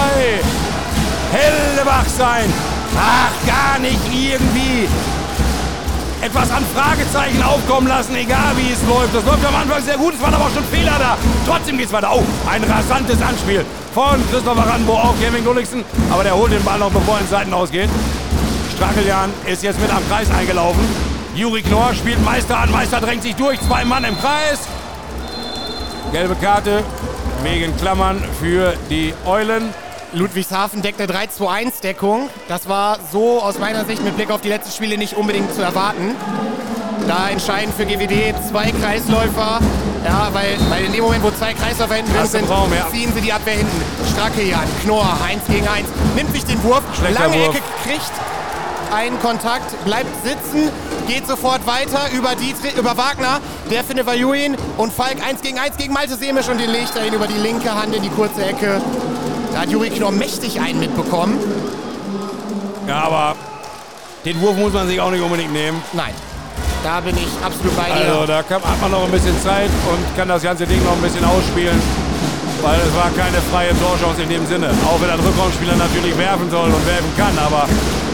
Hellebach 1.32 2.06
sein. 2.06 2.52
Ach, 2.98 3.32
gar 3.46 3.78
nicht 3.78 4.00
irgendwie 4.12 4.88
etwas 6.20 6.50
an 6.50 6.64
Fragezeichen 6.74 7.42
aufkommen 7.42 7.86
lassen, 7.86 8.14
egal 8.16 8.56
wie 8.56 8.72
es 8.72 8.82
läuft. 8.88 9.14
Das 9.14 9.24
läuft 9.24 9.44
am 9.46 9.54
Anfang 9.54 9.82
sehr 9.82 9.96
gut, 9.96 10.14
es 10.14 10.20
waren 10.20 10.34
aber 10.34 10.46
auch 10.46 10.54
schon 10.54 10.64
Fehler 10.64 10.96
da. 10.98 11.16
Trotzdem 11.46 11.78
geht's 11.78 11.92
weiter. 11.92 12.10
Oh, 12.12 12.24
ein 12.50 12.62
rasantes 12.64 13.22
Anspiel 13.22 13.64
von 13.94 14.20
Christopher 14.30 14.66
Ranbo 14.68 14.94
auf 14.94 15.14
Kevin 15.20 15.44
Gulliksen. 15.44 15.84
Aber 16.10 16.22
der 16.22 16.34
holt 16.34 16.52
den 16.52 16.64
Ball 16.64 16.78
noch, 16.78 16.90
bevor 16.90 17.14
er 17.14 17.20
in 17.20 17.28
Seiten 17.28 17.54
ausgeht. 17.54 17.88
Strakeljan 18.76 19.30
ist 19.46 19.62
jetzt 19.62 19.80
mit 19.80 19.90
am 19.90 20.06
Kreis 20.08 20.30
eingelaufen. 20.30 21.17
Juri 21.38 21.62
Knorr 21.62 21.94
spielt 21.94 22.20
Meister 22.24 22.58
an. 22.58 22.72
Meister 22.72 23.00
drängt 23.00 23.22
sich 23.22 23.36
durch. 23.36 23.60
Zwei 23.60 23.84
Mann 23.84 24.02
im 24.02 24.18
Kreis. 24.18 24.58
Gelbe 26.10 26.34
Karte 26.34 26.82
wegen 27.44 27.76
Klammern 27.76 28.20
für 28.40 28.74
die 28.90 29.14
Eulen. 29.24 29.72
Ludwigshafen 30.12 30.82
deckt 30.82 31.00
eine 31.00 31.12
3-2-1-Deckung. 31.12 32.28
Das 32.48 32.68
war 32.68 32.98
so 33.12 33.40
aus 33.40 33.60
meiner 33.60 33.84
Sicht 33.84 34.02
mit 34.02 34.16
Blick 34.16 34.32
auf 34.32 34.40
die 34.40 34.48
letzten 34.48 34.72
Spiele 34.72 34.98
nicht 34.98 35.16
unbedingt 35.16 35.54
zu 35.54 35.62
erwarten. 35.62 36.16
Da 37.06 37.28
entscheiden 37.28 37.72
für 37.72 37.86
GWD 37.86 38.34
zwei 38.50 38.72
Kreisläufer. 38.72 39.60
Ja, 40.04 40.30
weil, 40.32 40.56
weil 40.70 40.86
in 40.86 40.92
dem 40.92 41.04
Moment, 41.04 41.22
wo 41.22 41.30
zwei 41.30 41.54
Kreisläufer 41.54 41.94
hinten 41.94 42.14
drin 42.14 42.26
sind, 42.26 42.50
Raum, 42.50 42.72
ja. 42.74 42.88
ziehen 42.90 43.12
sie 43.14 43.20
die 43.20 43.32
Abwehr 43.32 43.58
hinten. 43.58 43.80
Strackejan, 44.12 44.66
Knorr, 44.82 45.16
1 45.24 45.44
gegen 45.46 45.68
1, 45.68 45.88
nimmt 46.16 46.32
sich 46.32 46.44
den 46.44 46.60
Wurf, 46.64 46.82
Schlechter 46.98 47.28
lange 47.28 47.34
Wurf. 47.36 47.54
Ecke 47.54 47.64
kriegt 47.84 48.12
einen 48.92 49.20
Kontakt, 49.20 49.84
bleibt 49.84 50.10
sitzen, 50.24 50.70
geht 51.08 51.26
sofort 51.26 51.66
weiter 51.66 52.10
über, 52.14 52.34
Dietrich, 52.34 52.76
über 52.76 52.96
Wagner. 52.96 53.40
Der 53.70 53.82
findet 53.82 54.06
Vajuin 54.06 54.56
und 54.76 54.92
Falk 54.92 55.16
1 55.26 55.40
gegen 55.40 55.58
1 55.58 55.76
gegen 55.78 55.92
Malte 55.94 56.14
Semisch 56.16 56.48
und 56.48 56.58
den 56.58 56.70
legt 56.70 56.94
er 56.96 57.06
ihn 57.06 57.14
über 57.14 57.26
die 57.26 57.38
linke 57.38 57.74
Hand 57.74 57.96
in 57.96 58.02
die 58.02 58.10
kurze 58.10 58.44
Ecke. 58.44 58.80
Da 59.52 59.60
hat 59.60 59.70
Juri 59.70 59.88
Knorr 59.88 60.12
mächtig 60.12 60.60
einen 60.60 60.78
mitbekommen. 60.78 61.38
Ja, 62.86 63.04
aber 63.04 63.36
den 64.24 64.40
Wurf 64.40 64.56
muss 64.56 64.72
man 64.74 64.86
sich 64.86 65.00
auch 65.00 65.10
nicht 65.10 65.22
unbedingt 65.22 65.52
nehmen. 65.52 65.82
Nein, 65.94 66.12
da 66.84 67.00
bin 67.00 67.16
ich 67.16 67.28
absolut 67.42 67.74
bei 67.74 67.86
dir. 67.86 68.12
Also 68.12 68.26
da 68.26 68.42
kann, 68.42 68.62
hat 68.62 68.80
man 68.80 68.90
noch 68.90 69.04
ein 69.04 69.10
bisschen 69.10 69.40
Zeit 69.42 69.70
und 69.90 70.16
kann 70.16 70.28
das 70.28 70.42
ganze 70.42 70.66
Ding 70.66 70.84
noch 70.84 70.92
ein 70.92 71.02
bisschen 71.02 71.24
ausspielen. 71.24 71.80
Weil 72.60 72.80
es 72.80 72.94
war 72.94 73.10
keine 73.16 73.40
freie 73.50 73.70
Torchance 73.80 74.20
in 74.22 74.28
dem 74.28 74.46
Sinne. 74.46 74.68
Auch 74.84 75.00
wenn 75.00 75.08
ein 75.08 75.20
Rückraumspieler 75.20 75.76
natürlich 75.76 76.18
werfen 76.18 76.50
soll 76.50 76.68
und 76.68 76.86
werfen 76.86 77.12
kann, 77.16 77.38
aber 77.38 77.66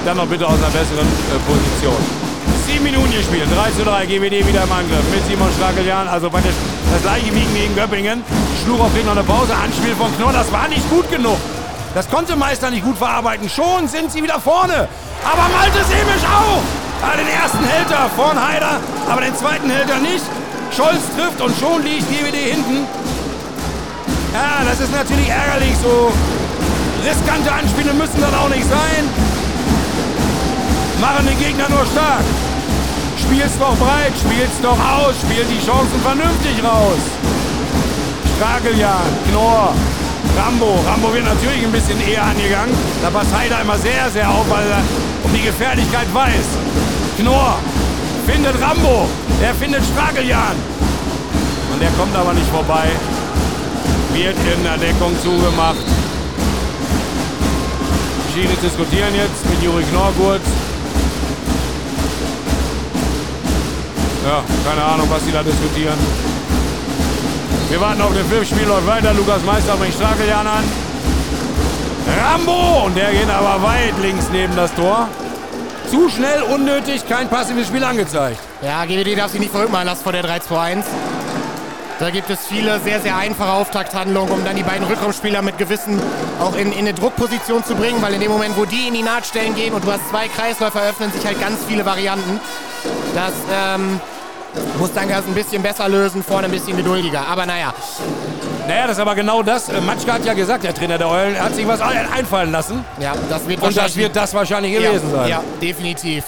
dann 0.04 0.16
noch 0.16 0.26
bitte 0.26 0.46
aus 0.46 0.58
einer 0.58 0.70
besseren 0.70 1.08
äh, 1.08 1.38
Position. 1.50 2.23
Sieben 2.66 2.84
Minuten 2.84 3.12
gespielt, 3.12 3.48
3 3.54 3.70
zu 3.72 3.84
3, 3.84 4.06
GWD 4.06 4.46
wieder 4.46 4.64
im 4.64 4.72
Angriff 4.72 5.04
mit 5.12 5.26
Simon 5.26 5.48
Strakeljan. 5.56 6.08
Also 6.08 6.30
bei 6.30 6.40
der, 6.40 6.52
das 6.92 7.02
gleiche 7.02 7.34
Wiegen 7.34 7.54
gegen 7.54 7.74
Göppingen. 7.74 8.24
Schluchow 8.64 8.92
kriegt 8.92 9.06
noch 9.06 9.12
eine 9.12 9.24
Pause, 9.24 9.54
Anspiel 9.54 9.94
von 9.94 10.14
Knorr, 10.16 10.32
das 10.32 10.50
war 10.52 10.68
nicht 10.68 10.88
gut 10.90 11.10
genug. 11.10 11.36
Das 11.94 12.10
konnte 12.10 12.34
Meister 12.34 12.70
nicht 12.70 12.84
gut 12.84 12.98
verarbeiten. 12.98 13.48
Schon 13.48 13.86
sind 13.86 14.10
sie 14.10 14.22
wieder 14.22 14.40
vorne. 14.40 14.88
Aber 15.24 15.48
Malte 15.56 15.84
Semisch 15.84 16.24
auch. 16.26 16.62
Ja, 17.02 17.16
den 17.16 17.28
ersten 17.28 17.62
hält 17.64 17.90
er 17.90 18.08
von 18.10 18.34
Haider, 18.34 18.80
aber 19.08 19.20
den 19.20 19.36
zweiten 19.36 19.70
hält 19.70 19.90
er 19.90 19.98
nicht. 19.98 20.24
Scholz 20.74 21.02
trifft 21.14 21.40
und 21.40 21.54
schon 21.60 21.84
liegt 21.84 22.08
GWD 22.10 22.34
hinten. 22.34 22.86
Ja, 24.32 24.64
das 24.64 24.80
ist 24.80 24.90
natürlich 24.90 25.28
ärgerlich. 25.28 25.76
So 25.80 26.10
riskante 27.06 27.52
Anspiele 27.52 27.94
müssen 27.94 28.20
dann 28.20 28.34
auch 28.34 28.48
nicht 28.48 28.64
sein. 28.68 29.04
Machen 31.04 31.26
den 31.26 31.38
Gegner 31.38 31.68
nur 31.68 31.84
stark. 31.84 32.24
Spiel's 33.20 33.58
doch 33.58 33.76
breit, 33.76 34.14
spiel's 34.16 34.56
doch 34.62 34.80
aus, 34.80 35.14
spielt 35.20 35.44
die 35.52 35.60
Chancen 35.60 36.00
vernünftig 36.00 36.56
raus. 36.64 37.02
Strageljan, 38.36 39.04
Knorr, 39.28 39.74
Rambo. 40.34 40.80
Rambo 40.88 41.12
wird 41.12 41.26
natürlich 41.26 41.62
ein 41.62 41.72
bisschen 41.72 42.00
eher 42.08 42.24
angegangen. 42.24 42.74
Da 43.02 43.10
passt 43.10 43.36
Heider 43.36 43.60
immer 43.60 43.76
sehr, 43.76 44.08
sehr 44.14 44.30
auf, 44.30 44.48
weil 44.48 44.64
er 44.64 44.80
um 45.24 45.30
die 45.34 45.42
Gefährlichkeit 45.42 46.08
weiß. 46.14 46.46
Knorr 47.18 47.58
findet 48.26 48.56
Rambo. 48.62 49.06
Der 49.42 49.54
findet 49.54 49.84
Strageljan. 49.84 50.56
Und 51.70 51.82
der 51.82 51.90
kommt 52.00 52.16
aber 52.16 52.32
nicht 52.32 52.48
vorbei. 52.48 52.88
Wird 54.14 54.36
in 54.56 54.64
der 54.64 54.78
Deckung 54.78 55.12
zugemacht. 55.20 55.84
Schiene 58.32 58.54
diskutieren 58.56 59.14
jetzt 59.14 59.44
mit 59.50 59.62
Juri 59.62 59.84
Knorr 59.84 60.12
kurz. 60.18 60.48
Ja, 64.24 64.42
keine 64.66 64.82
Ahnung, 64.82 65.08
was 65.10 65.24
sie 65.24 65.32
da 65.32 65.42
diskutieren. 65.42 65.98
Wir 67.68 67.80
warten 67.80 68.00
auf 68.00 68.14
den 68.14 68.24
Film, 68.26 68.44
Spiel 68.44 68.66
läuft 68.66 68.86
weiter. 68.86 69.12
Lukas 69.12 69.42
Meister 69.44 69.76
bringt 69.76 69.94
Strakeljan 69.94 70.46
an. 70.46 70.64
Rambo! 72.22 72.86
Und 72.86 72.96
der 72.96 73.12
geht 73.12 73.28
aber 73.28 73.62
weit 73.62 73.94
links 74.00 74.26
neben 74.32 74.54
das 74.56 74.72
Tor. 74.74 75.08
Zu 75.90 76.08
schnell, 76.08 76.42
unnötig, 76.42 77.06
kein 77.06 77.28
passives 77.28 77.66
Spiel 77.66 77.84
angezeigt. 77.84 78.38
Ja, 78.62 78.84
GWD 78.84 79.18
darf 79.18 79.30
sich 79.30 79.40
nicht 79.40 79.52
verrückt 79.52 79.72
machen 79.72 79.86
lassen 79.86 80.02
vor 80.02 80.12
der 80.12 80.24
3-2-1. 80.24 80.84
Da 82.00 82.10
gibt 82.10 82.28
es 82.30 82.46
viele 82.46 82.80
sehr, 82.80 83.00
sehr 83.00 83.16
einfache 83.16 83.52
Auftakthandlungen, 83.52 84.32
um 84.32 84.44
dann 84.44 84.56
die 84.56 84.62
beiden 84.62 84.86
Rückraumspieler 84.86 85.42
mit 85.42 85.58
Gewissen 85.58 86.00
auch 86.40 86.56
in, 86.56 86.72
in 86.72 86.78
eine 86.78 86.94
Druckposition 86.94 87.62
zu 87.62 87.76
bringen, 87.76 88.02
weil 88.02 88.14
in 88.14 88.20
dem 88.20 88.32
Moment, 88.32 88.56
wo 88.56 88.64
die 88.64 88.88
in 88.88 88.94
die 88.94 89.02
Nahtstellen 89.02 89.54
gehen 89.54 89.74
und 89.74 89.84
du 89.84 89.92
hast 89.92 90.08
zwei 90.10 90.28
Kreisläufer, 90.28 90.82
öffnen 90.82 91.12
sich 91.12 91.24
halt 91.24 91.40
ganz 91.40 91.58
viele 91.68 91.84
Varianten. 91.84 92.40
Das 93.14 93.32
ähm, 93.52 94.00
muss 94.78 94.92
Dankers 94.92 95.24
ein 95.26 95.34
bisschen 95.34 95.62
besser 95.62 95.88
lösen, 95.88 96.22
vorne 96.22 96.46
ein 96.46 96.50
bisschen 96.50 96.76
geduldiger. 96.76 97.26
Aber 97.28 97.46
naja, 97.46 97.72
Naja, 98.66 98.86
das 98.86 98.96
ist 98.96 99.00
aber 99.00 99.14
genau 99.14 99.42
das. 99.42 99.68
Äh, 99.68 99.80
Matschka 99.80 100.14
hat 100.14 100.24
ja 100.24 100.34
gesagt, 100.34 100.64
der 100.64 100.74
Trainer 100.74 100.98
der 100.98 101.08
Eulen, 101.08 101.38
hat 101.40 101.54
sich 101.54 101.66
was 101.66 101.80
ein- 101.80 102.10
einfallen 102.12 102.50
lassen. 102.52 102.84
ja, 102.98 103.12
das 103.28 103.46
wird 103.46 103.62
Und 103.62 103.76
das 103.76 103.96
wird 103.96 104.16
das 104.16 104.34
wahrscheinlich 104.34 104.72
gewesen 104.74 105.10
ja, 105.10 105.16
sein. 105.16 105.28
Ja, 105.28 105.42
definitiv. 105.60 106.24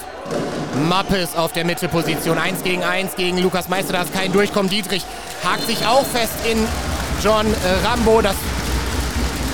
Mappes 0.89 1.35
auf 1.37 1.53
der 1.53 1.65
Mittelposition. 1.65 2.37
1 2.39 2.63
gegen 2.63 2.85
1 2.85 3.17
gegen 3.17 3.39
Lukas 3.39 3.69
Meister. 3.69 3.95
Da 3.95 4.03
ist 4.03 4.13
kein 4.13 4.31
Durchkommen. 4.33 4.69
Dietrich 4.71 5.05
hakt 5.43 5.67
sich 5.67 5.87
auch 5.87 6.05
fest 6.05 6.35
in 6.51 6.59
John 7.23 7.47
äh, 7.47 7.87
Rambo. 7.89 8.21
Das, 8.21 8.35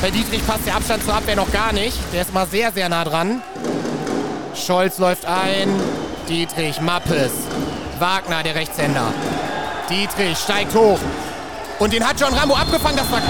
bei 0.03 0.11
Dietrich 0.11 0.45
passt 0.47 0.67
der 0.67 0.75
Abstand 0.75 1.05
zur 1.05 1.15
Abwehr 1.15 1.37
noch 1.37 1.53
gar 1.53 1.73
nicht. 1.73 1.97
Der 2.13 2.23
ist 2.23 2.35
mal 2.35 2.47
sehr, 2.49 2.73
sehr 2.73 2.89
nah 2.89 3.05
dran. 3.05 3.41
Scholz 4.57 4.99
läuft 4.99 5.25
ein. 5.27 5.69
Dietrich, 6.29 6.81
Mappes. 6.81 7.33
Wagner, 7.99 8.43
der 8.43 8.55
Rechtshänder. 8.55 9.13
Dietrich 9.89 10.39
steigt 10.39 10.75
hoch. 10.75 10.99
Und 11.79 11.93
den 11.93 12.07
hat 12.07 12.21
John 12.21 12.33
Rambo 12.35 12.55
abgefangen. 12.55 12.97
Das 12.97 13.11
war 13.11 13.21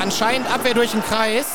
anscheinend 0.00 0.52
Abwehr 0.52 0.74
durch 0.74 0.92
den 0.92 1.02
Kreis. 1.04 1.46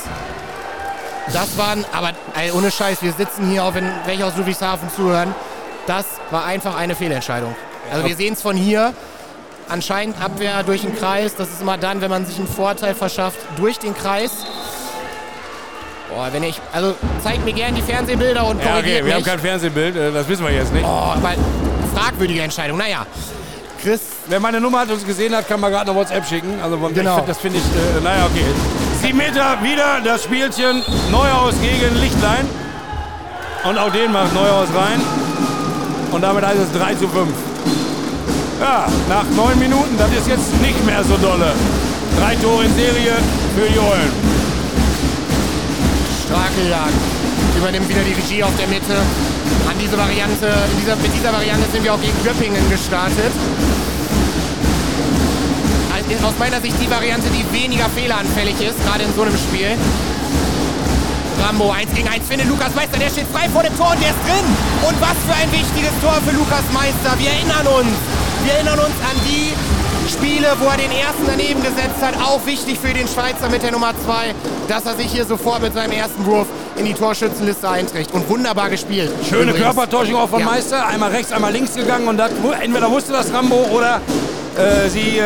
Das 1.34 1.58
waren, 1.58 1.86
aber 1.94 2.12
ey, 2.36 2.52
ohne 2.52 2.72
Scheiß, 2.72 3.02
wir 3.02 3.14
sitzen 3.14 3.50
hier, 3.50 3.64
auch 3.64 3.76
wenn 3.76 3.90
welche 4.06 4.26
aus 4.26 4.36
Ludwigshafen 4.36 4.90
zuhören. 4.96 5.34
Das 5.86 6.06
war 6.32 6.46
einfach 6.46 6.76
eine 6.76 6.96
Fehlentscheidung. 6.96 7.56
Also 7.92 8.06
wir 8.06 8.16
sehen 8.16 8.34
es 8.34 8.42
von 8.42 8.56
hier. 8.56 8.94
Anscheinend 9.68 10.20
Abwehr 10.22 10.64
durch 10.64 10.82
den 10.82 10.96
Kreis. 10.96 11.36
Das 11.36 11.50
ist 11.50 11.62
immer 11.62 11.78
dann, 11.78 12.02
wenn 12.02 12.10
man 12.10 12.26
sich 12.26 12.38
einen 12.38 12.48
Vorteil 12.48 12.96
verschafft 12.96 13.40
durch 13.58 13.78
den 13.80 13.96
Kreis. 13.96 14.32
Boah, 16.20 16.28
wenn 16.34 16.44
ich. 16.44 16.60
Also 16.74 16.96
zeigt 17.24 17.46
mir 17.46 17.54
gerne 17.54 17.78
die 17.78 17.82
Fernsehbilder 17.82 18.46
und 18.46 18.62
Ja, 18.62 18.72
korrigiert 18.72 18.96
okay, 18.98 19.06
wir 19.06 19.14
haben 19.14 19.20
mich. 19.22 19.26
kein 19.30 19.40
Fernsehbild, 19.40 19.96
äh, 19.96 20.12
das 20.12 20.28
wissen 20.28 20.44
wir 20.46 20.52
jetzt 20.52 20.74
nicht. 20.74 20.84
Oh, 20.86 21.14
aber 21.16 21.32
fragwürdige 21.96 22.42
Entscheidung. 22.42 22.78
Naja. 22.78 23.06
Chris, 23.82 24.02
Wer 24.28 24.42
meine 24.42 24.60
Nummer 24.60 24.80
hat 24.82 24.92
uns 24.92 25.06
gesehen 25.06 25.34
hat, 25.34 25.48
kann 25.48 25.62
mal 25.62 25.70
gerade 25.72 25.90
eine 25.90 25.98
WhatsApp 25.98 26.26
schicken. 26.28 26.60
Also 26.62 26.78
ich 26.90 26.94
Genau. 26.94 27.16
find, 27.16 27.30
das 27.30 27.38
finde 27.38 27.58
ich, 27.60 27.64
äh, 27.64 28.04
naja, 28.04 28.26
okay. 28.26 28.44
Sieben 29.02 29.18
Meter 29.18 29.58
wieder 29.64 30.02
das 30.04 30.26
Spielchen. 30.26 30.84
Neuhaus 31.10 31.54
gegen 31.62 31.96
Lichtlein. 32.02 32.46
Und 33.64 33.78
auch 33.78 33.92
den 33.94 34.12
macht 34.12 34.34
Neuhaus 34.34 34.68
rein. 34.76 35.00
Und 36.12 36.22
damit 36.22 36.46
heißt 36.46 36.60
es 36.60 36.78
3 36.78 36.96
zu 36.96 37.08
5. 37.08 37.30
Ja, 38.60 38.88
nach 39.08 39.24
neun 39.38 39.58
Minuten, 39.58 39.98
das 39.98 40.12
ist 40.12 40.28
jetzt 40.28 40.62
nicht 40.62 40.86
mehr 40.86 41.02
so 41.06 41.16
dolle. 41.16 41.54
Drei 42.20 42.36
Tore 42.36 42.66
in 42.66 42.76
Serie 42.76 43.14
für 43.56 43.70
die 43.72 43.80
Eulen. 43.80 44.39
Strakeljagd 46.30 46.94
übernimmt 47.58 47.90
wieder 47.90 48.06
die 48.06 48.14
Regie 48.14 48.44
auf 48.44 48.54
der 48.54 48.68
Mitte. 48.68 48.94
An 49.66 49.74
diese 49.82 49.98
Variante, 49.98 50.46
dieser, 50.78 50.96
mit 51.02 51.10
dieser 51.10 51.34
Variante 51.34 51.66
sind 51.74 51.84
wir 51.84 51.92
auch 51.92 52.00
gegen 52.00 52.14
Göppingen 52.24 52.62
gestartet. 52.70 53.34
Also 55.90 56.28
Aus 56.28 56.38
meiner 56.38 56.62
Sicht 56.62 56.78
die 56.78 56.86
Variante, 56.86 57.26
die 57.34 57.42
weniger 57.50 57.90
fehleranfällig 57.90 58.62
ist, 58.62 58.78
gerade 58.86 59.10
in 59.10 59.14
so 59.18 59.24
einem 59.26 59.34
Spiel. 59.42 59.74
Rambo 61.42 61.72
1 61.72 61.98
gegen 61.98 62.08
1 62.08 62.22
findet 62.30 62.48
Lukas 62.48 62.76
Meister, 62.76 63.00
der 63.00 63.10
steht 63.10 63.26
frei 63.34 63.50
vor 63.50 63.64
dem 63.64 63.76
Tor 63.76 63.90
und 63.90 64.00
der 64.00 64.14
ist 64.14 64.22
drin. 64.22 64.46
Und 64.86 65.02
was 65.02 65.18
für 65.26 65.34
ein 65.34 65.50
wichtiges 65.50 65.98
Tor 65.98 66.14
für 66.22 66.36
Lukas 66.38 66.66
Meister. 66.78 67.18
Wir 67.18 67.34
erinnern 67.34 67.66
uns. 67.74 67.98
Wir 68.46 68.54
erinnern 68.54 68.78
uns 68.78 68.98
an 69.02 69.18
die 69.26 69.50
Spiele, 70.10 70.48
wo 70.60 70.66
er 70.66 70.78
den 70.78 70.92
ersten 70.92 71.26
daneben 71.28 71.62
gesetzt 71.62 72.02
hat. 72.02 72.16
Auch 72.22 72.46
wichtig 72.46 72.78
für 72.80 72.94
den 72.94 73.08
Schweizer 73.08 73.50
mit 73.50 73.64
der 73.64 73.72
Nummer 73.72 73.94
2, 74.06 74.34
dass 74.68 74.86
er 74.86 74.96
sich 74.96 75.08
hier 75.12 75.26
sofort 75.26 75.62
mit 75.62 75.74
seinem 75.74 75.92
ersten 75.92 76.26
Wurf 76.26 76.48
in 76.76 76.86
die 76.86 76.94
Torschützenliste 76.94 77.70
einträgt. 77.70 78.12
Und 78.14 78.28
wunderbar 78.30 78.70
gespielt. 78.70 79.12
Schöne 79.30 79.52
Übrigens. 79.52 79.64
Körpertäuschung 79.66 80.16
auch 80.16 80.30
von 80.30 80.40
Ja. 80.40 80.46
Meister. 80.46 80.86
Einmal 80.88 81.12
rechts, 81.12 81.32
einmal 81.32 81.52
links 81.52 81.76
gegangen. 81.76 82.08
Und 82.08 82.18
das, 82.18 82.32
entweder 82.62 82.90
wusste 82.90 83.14
das 83.14 83.32
Rambo 83.34 83.56
oder 83.72 84.02
äh, 84.58 84.90
sie 84.90 85.20
äh, 85.20 85.24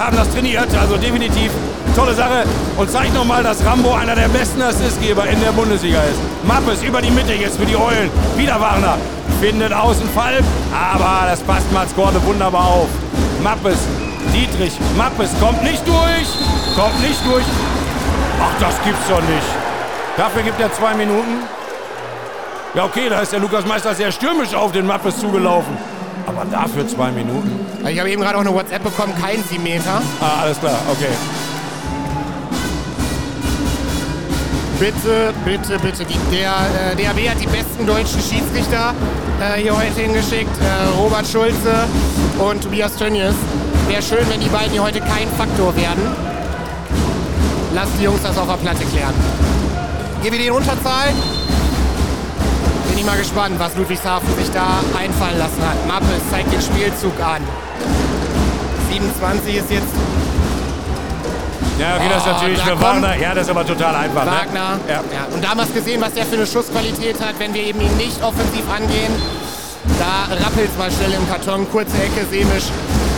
haben 0.00 0.16
das 0.16 0.30
trainiert. 0.30 0.68
Also 0.80 0.96
definitiv 0.96 1.50
tolle 1.96 2.14
Sache. 2.14 2.44
Und 2.76 2.90
zeigt 2.90 3.14
nochmal, 3.14 3.42
dass 3.42 3.64
Rambo 3.64 3.92
einer 3.94 4.14
der 4.14 4.28
besten 4.28 4.60
Assistgeber 4.62 5.26
in 5.26 5.40
der 5.40 5.52
Bundesliga 5.52 6.02
ist. 6.02 6.18
Mappes 6.46 6.82
über 6.82 7.00
die 7.00 7.10
Mitte 7.10 7.32
jetzt 7.32 7.56
für 7.58 7.66
die 7.66 7.76
Eulen. 7.76 8.10
Wieder 8.36 8.60
Warner. 8.60 8.98
Findet 9.40 9.72
außen 9.72 10.08
Fall. 10.10 10.40
Aber 10.72 11.26
das 11.30 11.40
passt 11.40 11.70
Mats 11.72 11.94
Gorde 11.94 12.22
wunderbar 12.24 12.66
auf. 12.66 12.88
Mappes, 13.42 13.78
Dietrich, 14.32 14.78
Mappes 14.96 15.30
kommt 15.40 15.62
nicht 15.62 15.86
durch. 15.86 16.28
Kommt 16.76 17.00
nicht 17.00 17.20
durch. 17.26 17.44
Ach, 18.40 18.60
das 18.60 18.74
gibt's 18.84 19.08
doch 19.08 19.20
nicht. 19.20 19.48
Dafür 20.16 20.42
gibt 20.42 20.60
er 20.60 20.72
zwei 20.72 20.94
Minuten. 20.94 21.42
Ja, 22.74 22.84
okay, 22.84 23.08
da 23.08 23.20
ist 23.20 23.32
der 23.32 23.40
Lukas 23.40 23.66
Meister 23.66 23.94
sehr 23.94 24.12
stürmisch 24.12 24.54
auf 24.54 24.72
den 24.72 24.86
Mappes 24.86 25.18
zugelaufen. 25.18 25.76
Aber 26.26 26.44
dafür 26.44 26.86
zwei 26.86 27.10
Minuten. 27.10 27.50
Ich 27.88 27.98
habe 27.98 28.10
eben 28.10 28.20
gerade 28.20 28.36
auch 28.36 28.42
eine 28.42 28.52
WhatsApp 28.52 28.82
bekommen, 28.82 29.14
kein 29.20 29.42
7 29.42 29.62
Meter. 29.62 30.02
Ah, 30.20 30.42
alles 30.42 30.60
klar, 30.60 30.76
okay. 30.90 31.08
Bitte, 34.78 35.32
bitte, 35.44 35.78
bitte. 35.80 36.06
Der 36.30 36.52
äh, 36.92 36.94
DAB 36.94 37.28
hat 37.28 37.40
die 37.40 37.48
besten 37.48 37.84
deutschen 37.84 38.20
Schiedsrichter 38.20 38.94
äh, 39.40 39.60
hier 39.60 39.76
heute 39.76 40.00
hingeschickt. 40.00 40.56
Äh, 40.60 40.96
Robert 40.96 41.26
Schulze 41.26 41.84
und 42.38 42.62
Tobias 42.62 42.94
Tönnies. 42.94 43.34
Wäre 43.88 44.02
schön, 44.02 44.28
wenn 44.28 44.40
die 44.40 44.48
beiden 44.48 44.72
hier 44.72 44.82
heute 44.82 45.00
kein 45.00 45.28
Faktor 45.36 45.74
werden. 45.74 46.02
Lasst 47.74 47.92
die 47.98 48.04
Jungs 48.04 48.22
das 48.22 48.36
auf 48.36 48.46
der 48.46 48.54
Platte 48.56 48.84
klären. 48.84 49.14
GWD 50.22 50.46
in 50.46 50.52
Unterzahl. 50.52 51.08
Bin 52.88 52.98
ich 52.98 53.04
mal 53.04 53.16
gespannt, 53.16 53.54
was 53.58 53.74
Ludwigshafen 53.76 54.28
sich 54.36 54.50
da 54.50 54.80
einfallen 54.98 55.38
lassen 55.38 55.62
hat. 55.66 55.86
Mappes 55.86 56.20
zeigt 56.30 56.52
den 56.52 56.60
Spielzug 56.60 57.18
an. 57.20 57.42
27 58.90 59.54
ist 59.56 59.70
jetzt 59.70 59.86
Ja, 61.78 61.96
okay, 61.96 62.08
das 62.10 62.22
ist 62.22 62.28
Oh, 62.28 62.32
natürlich 62.32 62.58
da 62.58 62.64
für 62.64 62.80
Wagner. 62.80 63.16
Ja, 63.16 63.34
das 63.34 63.44
ist 63.44 63.50
aber 63.50 63.66
total 63.66 63.94
einfach. 63.94 64.26
Wagner. 64.26 64.74
Ne? 64.76 64.80
Ja. 64.88 64.94
Ja. 64.94 65.26
Und 65.32 65.42
damals 65.44 65.72
gesehen, 65.72 66.00
was 66.00 66.12
der 66.14 66.26
für 66.26 66.36
eine 66.36 66.46
Schussqualität 66.46 67.16
hat, 67.20 67.38
wenn 67.38 67.54
wir 67.54 67.62
eben 67.62 67.80
ihn 67.80 67.96
nicht 67.96 68.22
offensiv 68.22 68.64
angehen. 68.74 69.12
Da 69.98 70.34
rappelt 70.44 70.70
es 70.72 70.78
mal 70.78 70.90
schnell 70.90 71.12
im 71.12 71.28
Karton. 71.28 71.66
Kurze 71.70 71.96
Ecke, 72.02 72.26
Semisch, 72.30 72.64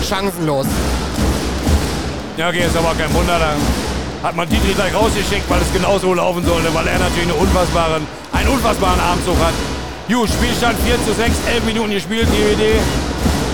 chancenlos. 0.09 0.67
ja, 2.37 2.49
okay, 2.49 2.65
ist 2.67 2.77
aber 2.77 2.95
kein 2.95 3.13
Wunder. 3.15 3.39
Dann 3.39 3.57
hat 4.23 4.37
man 4.37 4.49
Dietrich 4.49 4.75
gleich 4.75 4.95
rausgeschickt, 4.95 5.49
weil 5.49 5.61
es 5.61 5.73
genauso 5.73 6.15
laufen 6.15 6.45
sollte, 6.45 6.73
weil 6.75 6.87
er 6.87 6.99
natürlich 6.99 7.25
eine 7.25 7.35
unfassbaren, 7.35 8.07
einen 8.33 8.49
unfassbaren 8.49 9.01
Armzug 9.01 9.39
hat. 9.39 9.55
Gut, 10.09 10.29
Spielstand 10.29 10.77
4 10.85 10.95
zu 11.07 11.15
6, 11.15 11.31
11 11.55 11.65
Minuten 11.65 11.93
gespielt, 11.93 12.27
GWD 12.27 12.81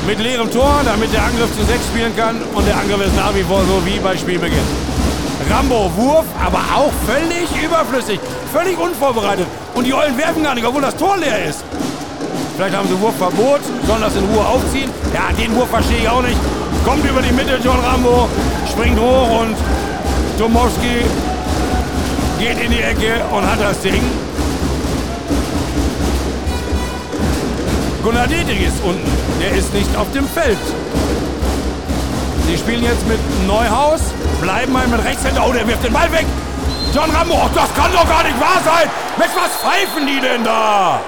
mit 0.06 0.20
leerem 0.20 0.50
Tor, 0.50 0.80
damit 0.85 1.12
der 1.12 1.24
Angriff 1.24 1.50
zu 1.56 1.64
6 1.64 1.87
spielen 1.87 2.16
kann. 2.16 2.40
Und 2.54 2.66
der 2.66 2.76
Angriff 2.76 3.04
ist 3.04 3.16
nach 3.16 3.35
wie 3.35 3.42
vor 3.42 3.61
so 3.64 3.85
wie 3.85 3.98
bei 3.98 4.16
Spielbeginn. 4.16 4.59
Rambo 5.50 5.90
Wurf, 5.96 6.24
aber 6.44 6.61
auch 6.74 6.92
völlig 7.06 7.46
überflüssig, 7.62 8.20
völlig 8.52 8.78
unvorbereitet. 8.78 9.46
Und 9.74 9.85
die 9.85 9.94
Eulen 9.94 10.16
werfen 10.16 10.42
gar 10.42 10.54
nicht, 10.54 10.66
obwohl 10.66 10.82
das 10.82 10.96
Tor 10.96 11.16
leer 11.16 11.44
ist. 11.44 11.62
Vielleicht 12.57 12.75
haben 12.75 12.88
sie 12.88 12.99
Wurfverbot, 12.99 13.61
sollen 13.87 14.01
das 14.01 14.16
in 14.16 14.25
Ruhe 14.25 14.47
aufziehen. 14.47 14.90
Ja, 15.12 15.31
den 15.37 15.55
Wurf 15.55 15.69
verstehe 15.69 15.99
ich 15.99 16.09
auch 16.09 16.23
nicht. 16.23 16.38
Kommt 16.87 17.05
über 17.05 17.21
die 17.21 17.33
Mitte, 17.33 17.61
John 17.62 17.79
Rambo, 17.81 18.31
springt 18.71 18.99
hoch 18.99 19.40
und 19.40 19.55
Tomowski 20.38 21.05
geht 22.38 22.59
in 22.59 22.71
die 22.71 22.81
Ecke 22.81 23.23
und 23.31 23.47
hat 23.47 23.61
das 23.61 23.79
Ding. 23.81 24.03
Gunnar 28.03 28.27
Dietrich 28.27 28.69
ist 28.69 28.83
unten. 28.83 29.11
Der 29.38 29.51
ist 29.53 29.75
nicht 29.75 29.95
auf 29.95 30.11
dem 30.12 30.27
Feld. 30.27 30.59
Sie 32.47 32.57
spielen 32.57 32.85
jetzt 32.85 33.07
mit 33.07 33.19
Neuhaus, 33.47 34.01
bleiben 34.40 34.73
mal 34.73 34.87
mit 34.87 35.05
Rechtshänder. 35.05 35.45
Oh, 35.47 35.53
der 35.53 35.66
wirft 35.69 35.85
den 35.85 35.92
Ball 35.92 36.11
weg. 36.11 36.25
John 36.95 37.11
Rambo, 37.11 37.35
oh, 37.35 37.51
das 37.55 37.75
kann 37.75 37.92
doch 37.92 38.09
gar 38.09 38.23
nicht 38.23 38.40
wahr 38.40 38.62
sein. 38.64 38.88
Mensch, 39.19 39.33
was 39.35 39.57
pfeifen 39.61 40.07
die 40.07 40.21
denn 40.21 40.42
da? 40.42 41.01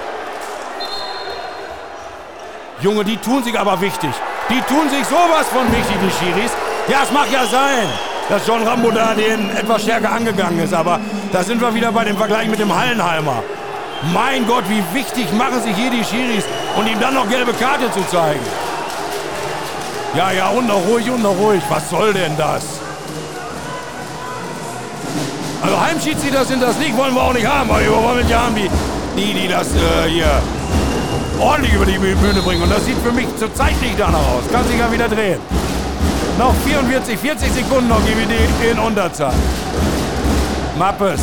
Junge, 2.81 3.03
die 3.03 3.17
tun 3.17 3.43
sich 3.43 3.59
aber 3.59 3.81
wichtig. 3.81 4.11
Die 4.49 4.61
tun 4.61 4.89
sich 4.89 5.05
sowas 5.05 5.47
von 5.51 5.69
wichtig, 5.71 5.97
die 6.01 6.25
Schiris. 6.25 6.51
Ja, 6.87 6.99
es 7.03 7.11
mag 7.11 7.27
ja 7.31 7.45
sein, 7.45 7.87
dass 8.29 8.47
John 8.47 8.65
Rambo 8.65 8.89
da 8.89 9.13
den 9.13 9.49
etwas 9.55 9.83
stärker 9.83 10.11
angegangen 10.11 10.59
ist. 10.59 10.73
Aber 10.73 10.99
da 11.31 11.43
sind 11.43 11.59
wir 11.61 11.73
wieder 11.73 11.91
bei 11.91 12.05
dem 12.05 12.15
Vergleich 12.15 12.47
mit 12.47 12.59
dem 12.59 12.73
Hallenheimer. 12.73 13.43
Mein 14.13 14.47
Gott, 14.47 14.63
wie 14.69 14.81
wichtig 14.97 15.31
machen 15.33 15.61
sich 15.61 15.75
hier 15.75 15.91
die 15.91 16.03
Schiris 16.05 16.45
und 16.77 16.87
ihm 16.87 16.99
dann 17.01 17.15
noch 17.15 17.27
gelbe 17.29 17.51
Karte 17.53 17.91
zu 17.91 18.01
zeigen. 18.09 18.39
Ja, 20.15 20.31
ja, 20.31 20.47
und 20.47 20.67
noch 20.67 20.87
ruhig, 20.87 21.09
und 21.11 21.21
noch 21.21 21.37
ruhig. 21.37 21.61
Was 21.69 21.89
soll 21.89 22.13
denn 22.13 22.35
das? 22.37 22.63
Also 25.61 25.81
Heimschiedsrichter 25.81 26.45
sind 26.45 26.63
das 26.63 26.77
nicht, 26.77 26.95
wollen 26.95 27.13
wir 27.13 27.21
auch 27.21 27.33
nicht 27.33 27.45
haben. 27.45 27.69
Aber 27.69 27.81
wir 27.81 27.91
wollen 27.91 28.27
ja 28.29 28.43
haben, 28.43 28.55
die, 28.55 28.69
die, 29.17 29.33
die 29.33 29.47
das 29.49 29.67
äh, 29.75 30.09
hier 30.09 30.41
ordentlich 31.39 31.73
über 31.73 31.85
die 31.85 31.97
Bühne 31.97 32.41
bringen. 32.41 32.61
Und 32.61 32.71
das 32.71 32.85
sieht 32.85 32.97
für 32.97 33.11
mich 33.11 33.27
zurzeit 33.37 33.79
nicht 33.81 33.99
danach 33.99 34.19
aus. 34.19 34.51
Kann 34.51 34.67
sich 34.67 34.77
ja 34.77 34.91
wieder 34.91 35.07
drehen. 35.07 35.39
Noch 36.37 36.53
44, 36.65 37.17
40 37.17 37.51
Sekunden 37.51 37.89
noch 37.89 37.99
GWD 38.05 38.71
in 38.71 38.79
Unterzahl. 38.79 39.33
Mappes. 40.77 41.21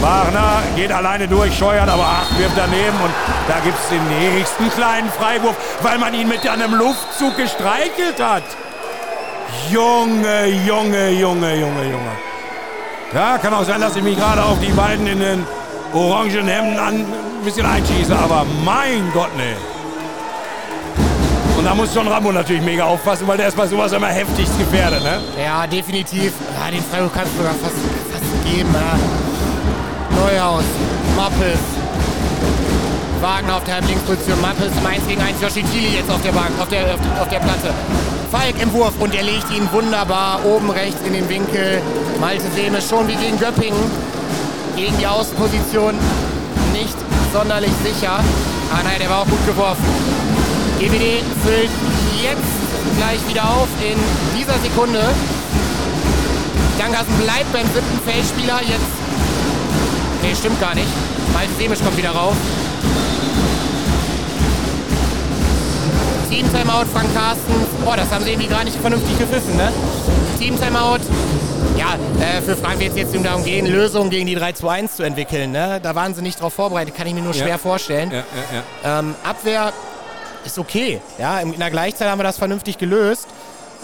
Wagner 0.00 0.62
geht 0.76 0.92
alleine 0.92 1.28
durch, 1.28 1.56
scheuert, 1.56 1.88
aber 1.88 2.04
ach, 2.04 2.38
wirft 2.38 2.56
daneben. 2.56 2.96
Und 3.02 3.12
da 3.48 3.60
gibt 3.64 3.78
es 3.78 3.88
den 3.88 4.06
nächsten 4.08 4.70
kleinen 4.70 5.10
Freiwurf, 5.10 5.56
weil 5.82 5.98
man 5.98 6.14
ihn 6.14 6.28
mit 6.28 6.46
einem 6.48 6.74
Luftzug 6.74 7.36
gestreichelt 7.36 8.22
hat. 8.22 8.44
Junge, 9.70 10.46
Junge, 10.66 11.10
Junge, 11.10 11.54
Junge, 11.54 11.84
Junge. 11.84 12.12
Ja, 13.14 13.38
kann 13.38 13.54
auch 13.54 13.64
sein, 13.64 13.80
dass 13.80 13.96
ich 13.96 14.02
mich 14.02 14.16
gerade 14.18 14.42
auf 14.42 14.58
die 14.60 14.72
beiden 14.72 15.06
in 15.06 15.20
den 15.20 15.46
orangen 15.92 16.48
Hemden 16.48 16.78
an, 16.78 17.06
ein 17.44 17.52
bisschen 17.52 17.66
einschieße, 17.66 18.16
aber 18.16 18.46
mein 18.64 19.12
Gott, 19.12 19.28
nee. 19.36 19.54
Und 21.58 21.64
da 21.64 21.74
muss 21.74 21.94
John 21.94 22.08
Rambo 22.08 22.32
natürlich 22.32 22.62
mega 22.62 22.84
aufpassen, 22.84 23.26
weil 23.26 23.36
der 23.36 23.48
ist 23.48 23.56
bei 23.56 23.66
sowas 23.66 23.92
immer 23.92 24.08
heftigst 24.08 24.58
gefährdet, 24.58 25.02
ne? 25.02 25.20
Ja, 25.42 25.66
definitiv. 25.66 26.32
Ja, 26.58 26.70
den 26.70 26.82
Freiburg 26.82 27.12
kannst 27.12 27.32
du 27.34 27.38
sogar 27.38 27.52
fast, 27.54 27.74
fast 28.10 28.44
geben. 28.50 28.70
Ja. 28.72 28.98
Neuhaus, 30.16 30.64
Mappes. 31.16 31.60
Wagner 33.20 33.56
auf 33.56 33.64
der 33.64 33.74
Halblinksposition, 33.74 34.40
Mappes, 34.40 34.72
Mainz 34.82 35.06
gegen 35.06 35.20
1, 35.20 35.40
Joshi 35.40 35.62
Thiele 35.64 35.98
jetzt 35.98 36.10
auf 36.10 36.22
der 36.22 36.32
Bank, 36.32 36.50
auf 36.60 36.68
der, 36.68 36.94
auf, 36.94 37.20
auf 37.20 37.28
der 37.28 37.40
Platte. 37.40 37.74
Falk 38.30 38.60
im 38.60 38.72
Wurf 38.72 38.94
und 39.00 39.14
er 39.14 39.22
legt 39.22 39.50
ihn 39.50 39.68
wunderbar 39.70 40.40
oben 40.44 40.70
rechts 40.70 41.00
in 41.06 41.12
den 41.12 41.28
Winkel. 41.28 41.80
Malte 42.20 42.44
Sehme 42.54 42.80
schon 42.80 43.06
wie 43.06 43.16
gegen 43.16 43.38
Göppingen. 43.38 43.90
Gegen 44.76 44.96
die 44.98 45.06
Außenposition 45.06 45.94
sonderlich 47.34 47.72
sicher. 47.82 48.20
Ah 48.72 48.82
nein, 48.84 48.98
der 49.00 49.10
war 49.10 49.22
auch 49.22 49.26
gut 49.26 49.44
geworfen. 49.44 49.84
GWD 50.78 51.26
füllt 51.42 51.70
jetzt 52.22 52.54
gleich 52.96 53.18
wieder 53.28 53.42
auf 53.42 53.66
in 53.82 53.98
dieser 54.38 54.56
Sekunde. 54.62 55.02
Dangassen 56.78 57.14
bleibt 57.20 57.52
beim 57.52 57.66
siebten 57.66 57.98
Feldspieler. 58.06 58.60
Jetzt. 58.62 58.94
Nee, 60.22 60.34
stimmt 60.34 60.60
gar 60.60 60.76
nicht. 60.76 60.86
Malte 61.32 61.52
Semisch 61.58 61.80
kommt 61.82 61.96
wieder 61.96 62.10
rauf. 62.10 62.36
Team-Timeout, 66.30 66.86
Frank 66.92 67.12
Carstens. 67.14 67.68
Boah, 67.84 67.96
das 67.96 68.10
haben 68.12 68.24
sie 68.24 68.30
irgendwie 68.30 68.48
gar 68.48 68.62
nicht 68.62 68.76
vernünftig 68.76 69.18
gepfiffen, 69.18 69.56
ne? 69.56 69.72
Team-Timeout. 70.38 71.00
Äh, 72.20 72.40
für 72.42 72.56
Frank 72.56 72.78
wird 72.80 72.90
es 72.92 72.96
jetzt 72.96 73.24
darum 73.24 73.44
gehen, 73.44 73.66
Lösungen 73.66 74.10
gegen 74.10 74.26
die 74.26 74.36
3-2-1 74.38 74.96
zu 74.96 75.02
entwickeln. 75.02 75.52
Ne? 75.52 75.80
Da 75.82 75.94
waren 75.94 76.14
sie 76.14 76.22
nicht 76.22 76.40
drauf 76.40 76.52
vorbereitet, 76.54 76.94
kann 76.94 77.06
ich 77.06 77.14
mir 77.14 77.22
nur 77.22 77.34
schwer 77.34 77.48
Ja. 77.48 77.58
vorstellen. 77.58 78.10
Ja, 78.10 78.24
ja. 78.84 78.98
Ähm, 79.00 79.14
Abwehr 79.24 79.72
ist 80.44 80.58
okay. 80.58 81.00
Ja, 81.18 81.40
in 81.40 81.58
der 81.58 81.70
Gleichzeit 81.70 82.08
haben 82.08 82.18
wir 82.18 82.24
das 82.24 82.38
vernünftig 82.38 82.78
gelöst. 82.78 83.26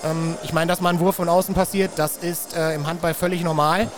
Ähm, 0.05 0.35
ich 0.43 0.53
meine, 0.53 0.69
dass 0.69 0.81
mal 0.81 0.91
ein 0.91 1.01
Wurf 1.01 1.17
von 1.17 1.29
außen 1.29 1.55
passiert, 1.55 1.93
das 1.97 2.17
ist 2.19 2.57
äh, 2.57 2.75
im 2.75 2.87
Handball 2.87 3.15
völlig 3.15 3.43
normal. 3.43 3.89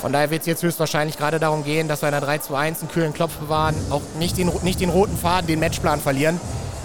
Von 0.00 0.12
daher 0.14 0.30
wird 0.30 0.40
es 0.40 0.46
jetzt 0.46 0.62
höchstwahrscheinlich 0.62 1.18
gerade 1.18 1.38
darum 1.38 1.62
gehen, 1.62 1.86
dass 1.86 2.00
wir 2.02 2.08
in 2.08 2.12
der 2.12 2.22
3 2.22 2.38
zu 2.38 2.54
1 2.54 2.80
einen 2.80 2.90
kühlen 2.90 3.12
Klopf 3.12 3.34
bewahren, 3.36 3.74
auch 3.90 4.00
nicht 4.18 4.38
den, 4.38 4.50
nicht 4.62 4.80
den 4.80 4.88
roten 4.88 5.16
Faden, 5.18 5.46
den 5.46 5.60
Matchplan 5.60 6.00
verlieren. 6.00 6.40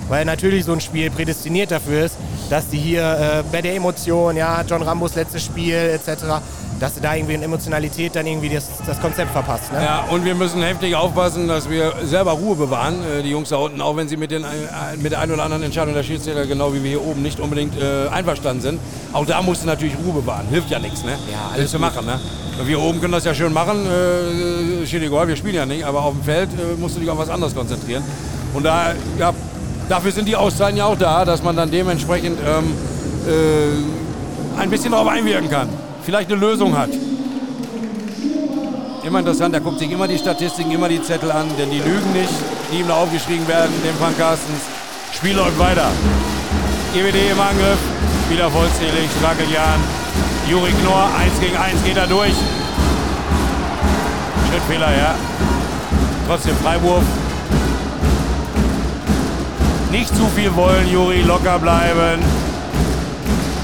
Weil 0.08 0.26
natürlich 0.26 0.65
so 0.65 0.74
ein 0.74 0.82
Spiel 0.82 1.10
prädestiniert 1.10 1.72
dafür 1.72 2.06
ist, 2.06 2.18
dass 2.50 2.68
die 2.70 2.78
hier 2.78 3.02
äh, 3.02 3.44
bei 3.52 3.62
der 3.62 3.76
Emotion, 3.76 4.38
ja, 4.38 4.63
John 4.68 4.84
Rambos 4.84 5.15
letztes 5.15 5.44
Spiel 5.44 5.76
etc., 5.76 6.26
dass 6.80 6.96
sie 6.96 7.02
da 7.02 7.15
irgendwie 7.15 7.36
in 7.36 7.44
Emotionalität 7.44 8.15
dann 8.15 8.28
irgendwie 8.28 8.50
das, 8.50 8.68
das 8.86 9.00
Konzept 9.00 9.32
verpasst. 9.32 9.72
Ne? 9.72 9.82
Ja, 9.82 10.06
und 10.10 10.26
wir 10.26 10.36
müssen 10.36 10.62
heftig 10.62 10.96
aufpassen, 10.96 11.48
dass 11.48 11.70
wir 11.70 11.94
selber 12.04 12.32
Ruhe 12.32 12.56
bewahren, 12.56 12.96
äh, 13.04 13.24
die 13.24 13.30
Jungs 13.30 13.50
da 13.50 13.58
unten, 13.58 13.82
auch 13.82 13.96
wenn 13.96 14.08
sie 14.08 14.18
mit, 14.18 14.32
den, 14.32 14.44
äh, 14.44 14.48
mit 14.98 15.12
der 15.12 15.22
einen 15.22 15.32
oder 15.32 15.44
anderen 15.44 15.63
Entscheidung 15.63 15.94
der 15.94 16.04
Schiedsrichter, 16.04 16.46
genau 16.46 16.74
wie 16.74 16.84
wir 16.84 16.89
hier 16.89 17.02
oben, 17.02 17.22
nicht 17.22 17.39
unbedingt 17.39 17.82
äh, 17.82 18.08
einverstanden 18.10 18.62
sind. 18.62 18.80
Auch 19.13 19.26
da 19.26 19.41
musst 19.41 19.63
du 19.63 19.68
natürlich 19.68 19.96
Ruhe 20.06 20.22
bewahren. 20.22 20.48
Hilft 20.50 20.70
ja 20.70 20.80
nichts, 20.80 21.04
ne? 21.04 21.13
Ja, 21.32 21.52
alles 21.54 21.72
du 21.72 21.80
machen, 21.80 22.06
ne? 22.06 22.20
Wir 22.63 22.80
oben 22.80 23.02
können 23.02 23.13
das 23.13 23.26
ja 23.26 23.34
schön 23.34 23.54
machen, 23.54 23.86
äh, 23.86 24.89
wir 24.89 25.36
spielen 25.36 25.56
ja 25.56 25.65
nicht, 25.65 25.84
aber 25.84 26.04
auf 26.04 26.13
dem 26.13 26.24
Feld 26.24 26.50
äh, 26.54 26.80
musst 26.80 26.96
du 26.96 27.00
dich 27.00 27.10
auf 27.10 27.18
was 27.18 27.30
anderes 27.30 27.56
konzentrieren. 27.56 28.04
Und 28.54 28.63
da, 28.63 28.94
ja, 29.18 29.34
dafür 29.89 30.12
sind 30.12 30.28
die 30.28 30.36
Auszeiten 30.36 30.78
ja 30.78 30.86
auch 30.86 30.98
da, 30.98 31.26
dass 31.26 31.43
man 31.43 31.56
dann 31.56 31.71
dementsprechend 31.71 32.39
ähm, 32.45 32.74
äh, 33.28 34.60
ein 34.62 34.69
bisschen 34.69 34.91
darauf 34.91 35.08
einwirken 35.08 35.50
kann. 35.50 35.69
Vielleicht 36.04 36.32
eine 36.32 36.39
Lösung 36.39 36.78
hat. 36.78 36.89
Immer 39.04 39.19
interessant, 39.19 39.54
er 39.54 39.62
guckt 39.62 39.80
sich 39.80 39.91
immer 39.91 40.08
die 40.08 40.17
Statistiken, 40.17 40.71
immer 40.71 40.89
die 40.89 41.02
Zettel 41.02 41.32
an, 41.32 41.48
denn 41.60 41.69
die 41.69 41.78
lügen 41.80 42.12
nicht, 42.13 42.34
die 42.71 42.80
ihm 42.80 42.88
da 42.88 42.95
aufgeschrieben 42.95 43.48
werden, 43.48 43.71
dem 43.84 43.95
Frank 43.98 44.17
Carstens. 44.17 44.62
Spiel 45.13 45.36
läuft 45.36 45.60
weiter. 45.60 45.91
GWD 46.93 47.32
im 47.32 47.39
Angriff, 47.39 47.78
wieder 48.30 48.50
vollzählig, 48.50 49.10
Strakeljan, 49.19 49.80
Juri 50.50 50.71
Knorr, 50.82 51.10
1 51.19 51.39
gegen 51.39 51.56
1 51.56 51.84
geht 51.84 51.98
er 51.98 52.08
durch. 52.08 52.34
Schrittfehler, 54.50 54.95
ja. 54.95 55.15
Trotzdem 56.28 56.56
Freiwurf. 56.58 57.04
Nicht 59.97 60.13
zu 60.13 60.27
viel 60.36 60.53
wollen, 60.58 60.91
Juri, 60.91 61.21
locker 61.21 61.58
bleiben. 61.58 62.21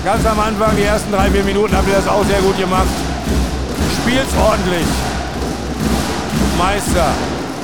Ganz 0.05 0.25
am 0.25 0.39
Anfang, 0.39 0.77
die 0.77 0.83
ersten 0.83 1.11
drei, 1.11 1.29
vier 1.29 1.43
Minuten, 1.43 1.75
habt 1.75 1.89
ihr 1.89 1.95
das 1.95 2.07
auch 2.07 2.23
sehr 2.23 2.39
gut 2.39 2.57
gemacht. 2.57 2.87
Spielt's 3.99 4.33
ordentlich. 4.41 4.87
Meister, 6.57 7.09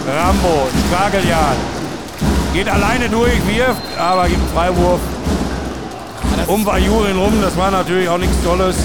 Rambo, 0.05 0.67
Strageljan. 0.85 1.55
Geht 2.53 2.67
alleine 2.67 3.07
durch, 3.07 3.39
wirft, 3.47 3.81
aber 3.97 4.27
gibt 4.27 4.41
einen 4.41 4.51
Freiwurf. 4.53 4.99
Um 6.47 6.65
war 6.65 6.77
Jurin 6.77 7.17
rum, 7.17 7.41
das 7.41 7.55
war 7.55 7.71
natürlich 7.71 8.09
auch 8.09 8.17
nichts 8.17 8.35
Tolles. 8.43 8.75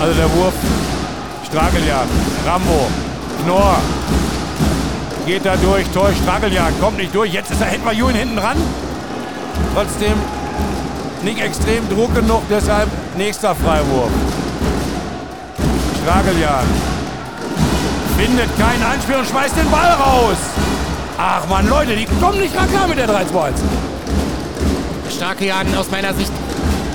Also 0.00 0.14
der 0.14 0.32
Wurf, 0.34 0.54
Strageljan, 1.46 2.08
Rambo, 2.46 2.86
Knorr. 3.44 3.76
Geht 5.28 5.44
da 5.44 5.56
durch, 5.56 5.86
Tor, 5.88 6.08
Strageljan, 6.22 6.72
kommt 6.80 6.96
nicht 6.96 7.14
durch. 7.14 7.30
Jetzt 7.30 7.50
ist 7.50 7.60
er 7.60 7.70
etwa 7.70 7.92
Jurin 7.92 8.16
hinten 8.16 8.36
dran. 8.36 8.56
Trotzdem 9.74 10.14
nicht 11.22 11.38
extrem 11.38 11.86
Druck 11.90 12.14
genug, 12.14 12.40
deshalb 12.48 12.88
nächster 13.14 13.54
Freiwurf. 13.54 14.08
Strageljan. 16.02 16.64
Findet 18.16 18.58
keinen 18.58 18.82
Anspiel 18.82 19.16
und 19.16 19.28
schmeißt 19.28 19.54
den 19.54 19.70
Ball 19.70 19.92
raus. 20.00 20.38
Ach 21.18 21.46
man, 21.46 21.68
Leute, 21.68 21.94
die 21.94 22.06
kommen 22.06 22.40
nicht 22.40 22.56
ran 22.56 22.70
klar 22.70 22.88
mit 22.88 22.96
der 22.96 23.06
3 23.06 23.26
2 23.26 23.42
1 23.48 23.60
Starke 25.14 25.44
Jahren 25.44 25.76
aus 25.76 25.90
meiner 25.90 26.14
Sicht. 26.14 26.32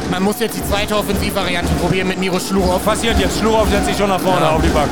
Man 0.09 0.23
muss 0.23 0.39
jetzt 0.39 0.57
die 0.57 0.67
zweite 0.67 0.97
Offensivvariante 0.97 1.71
probieren 1.75 2.07
mit 2.07 2.17
Miro 2.17 2.39
Schlurow. 2.39 2.83
Passiert 2.83 3.19
jetzt, 3.19 3.37
Schlurhoff 3.37 3.69
setzt 3.69 3.85
sich 3.85 3.97
schon 3.97 4.09
nach 4.09 4.19
vorne 4.19 4.41
Ja. 4.41 4.51
auf 4.53 4.61
die 4.63 4.69
Bank. 4.69 4.89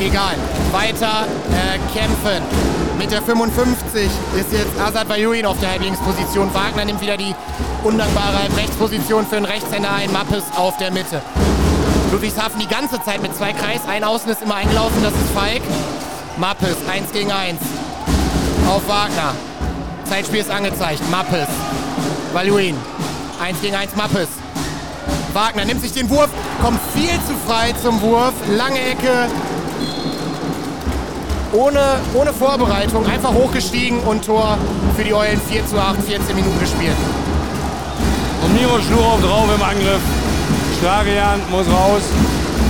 Egal. 0.00 0.36
Weiter 0.70 1.26
äh, 1.50 1.98
kämpfen. 1.98 2.42
Mit 2.98 3.10
der 3.10 3.20
55 3.20 4.04
ist 4.38 4.52
jetzt 4.52 4.80
Azad 4.80 5.08
Vajuin 5.08 5.44
auf 5.44 5.58
der 5.58 5.70
Halblinksposition. 5.70 6.52
Wagner 6.54 6.84
nimmt 6.84 7.00
wieder 7.00 7.16
die 7.16 7.34
undankbare 7.82 8.42
Halbrechtsposition 8.42 9.26
für 9.26 9.36
den 9.36 9.44
Rechtshänder 9.44 9.92
ein. 9.92 10.12
Mappes 10.12 10.44
auf 10.56 10.76
der 10.76 10.92
Mitte. 10.92 11.20
Ludwigshafen 12.12 12.60
die 12.60 12.68
ganze 12.68 13.02
Zeit 13.02 13.22
mit 13.22 13.36
zwei 13.36 13.52
Kreis. 13.52 13.80
Ein 13.88 14.04
Außen 14.04 14.30
ist 14.30 14.42
immer 14.42 14.54
eingelaufen, 14.54 15.02
das 15.02 15.12
ist 15.12 15.30
Falk. 15.34 15.62
Mappes, 16.36 16.76
1 16.88 17.12
gegen 17.12 17.32
1. 17.32 17.58
Auf 18.68 18.88
Wagner. 18.88 19.34
Zeitspiel 20.04 20.40
ist 20.40 20.50
angezeigt. 20.50 21.02
Mappes. 21.10 21.48
Valuin. 22.32 22.76
1 23.42 23.60
gegen 23.60 23.74
1 23.74 23.96
Mappes. 23.96 24.28
Wagner 25.32 25.64
nimmt 25.64 25.82
sich 25.82 25.92
den 25.92 26.08
Wurf, 26.08 26.30
kommt 26.62 26.80
viel 26.94 27.14
zu 27.26 27.34
frei 27.46 27.74
zum 27.82 28.00
Wurf. 28.00 28.32
Lange 28.48 28.80
Ecke. 28.80 29.28
Ohne, 31.52 31.80
ohne 32.14 32.32
Vorbereitung. 32.32 33.06
Einfach 33.06 33.32
hochgestiegen 33.32 34.00
und 34.00 34.24
Tor 34.24 34.58
für 34.96 35.04
die 35.04 35.14
Eulen 35.14 35.40
4 35.40 35.66
zu 35.66 35.78
8, 35.78 36.02
14 36.02 36.36
Minuten 36.36 36.58
gespielt. 36.60 36.96
Und 38.44 38.54
Miro 38.54 38.78
Schlurhoff 38.80 39.20
drauf 39.20 39.48
im 39.54 39.62
Angriff. 39.62 40.00
Strageljan 40.78 41.40
muss 41.50 41.66
raus. 41.66 42.02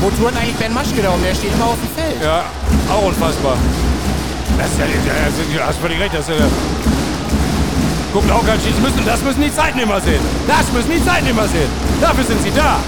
Wo 0.01 0.11
turnt 0.11 0.37
eigentlich 0.37 0.57
Ben 0.57 0.73
Maschke 0.73 1.03
da 1.03 1.11
um? 1.11 1.23
Der 1.23 1.35
steht 1.35 1.53
immer 1.53 1.67
auf 1.67 1.77
dem 1.77 2.03
Feld. 2.03 2.23
Ja, 2.23 2.45
auch 2.88 3.07
unfassbar. 3.07 3.57
Das 4.57 4.71
ist 4.71 4.79
ja, 4.79 4.87
das 4.87 5.35
ist, 5.38 5.55
du 5.55 5.67
hast 5.67 5.79
völlig 5.79 6.01
recht. 6.01 6.14
Das 6.14 6.29
ist 6.29 6.38
ja, 6.38 6.47
guckt 8.12 8.31
auch 8.31 8.47
ganz 8.47 8.62
schießen 8.62 8.81
müssen. 8.81 9.03
Das 9.05 9.23
müssen 9.23 9.43
die 9.43 9.53
Zeitnehmer 9.53 10.01
sehen. 10.01 10.21
Das 10.47 10.73
müssen 10.73 10.91
die 10.91 11.05
Zeitnehmer 11.05 11.47
sehen. 11.49 11.69
Dafür 12.01 12.25
sind 12.25 12.43
sie 12.43 12.53
da. 12.55 12.79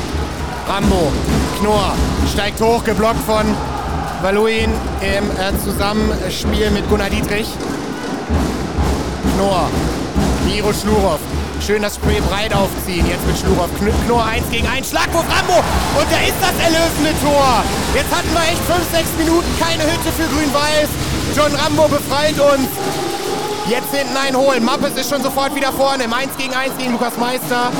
Rambo, 0.68 1.10
Knorr, 1.58 1.94
steigt 2.32 2.60
hoch, 2.60 2.84
geblockt 2.84 3.24
von 3.26 3.44
Valuin 4.22 4.70
im 5.00 5.30
äh, 5.30 5.58
Zusammenspiel 5.64 6.70
mit 6.70 6.86
Gunnar 6.90 7.08
Dietrich. 7.08 7.48
Knorr, 9.34 9.70
Miro 10.44 10.72
Schlurow. 10.74 11.18
Schön 11.66 11.80
das 11.80 11.94
Spray 11.94 12.20
breit 12.20 12.54
aufziehen. 12.54 13.06
Jetzt 13.08 13.26
mit 13.26 13.38
Schlurow. 13.38 13.68
Kn 13.78 13.90
Knorr 14.06 14.26
1 14.26 14.50
gegen 14.50 14.66
1. 14.66 14.90
Schlagwurf 14.90 15.24
Rambo. 15.24 15.64
Und 15.98 16.06
da 16.12 16.18
ist 16.20 16.36
das 16.40 16.52
erlösende 16.60 17.16
Tor. 17.24 17.64
Jetzt 17.94 18.12
hatten 18.14 18.28
wir 18.32 18.42
echt 18.42 18.60
5, 18.68 18.80
6 18.92 19.08
Minuten 19.18 19.48
keine 19.58 19.84
Hütte 19.84 20.12
für 20.12 20.28
Grün-Weiß. 20.28 20.88
John 21.34 21.54
Rambo 21.54 21.88
befreit 21.88 22.38
uns. 22.38 22.68
Jetzt 23.70 23.94
hinten 23.94 24.16
einholen. 24.16 24.62
Mappes 24.64 25.00
ist 25.00 25.08
schon 25.08 25.22
sofort 25.22 25.54
wieder 25.54 25.72
vorne. 25.72 26.04
Im 26.04 26.12
1 26.12 26.36
gegen 26.36 26.54
1 26.54 26.76
gegen 26.76 26.92
Lukas 26.92 27.16
Meister. 27.16 27.72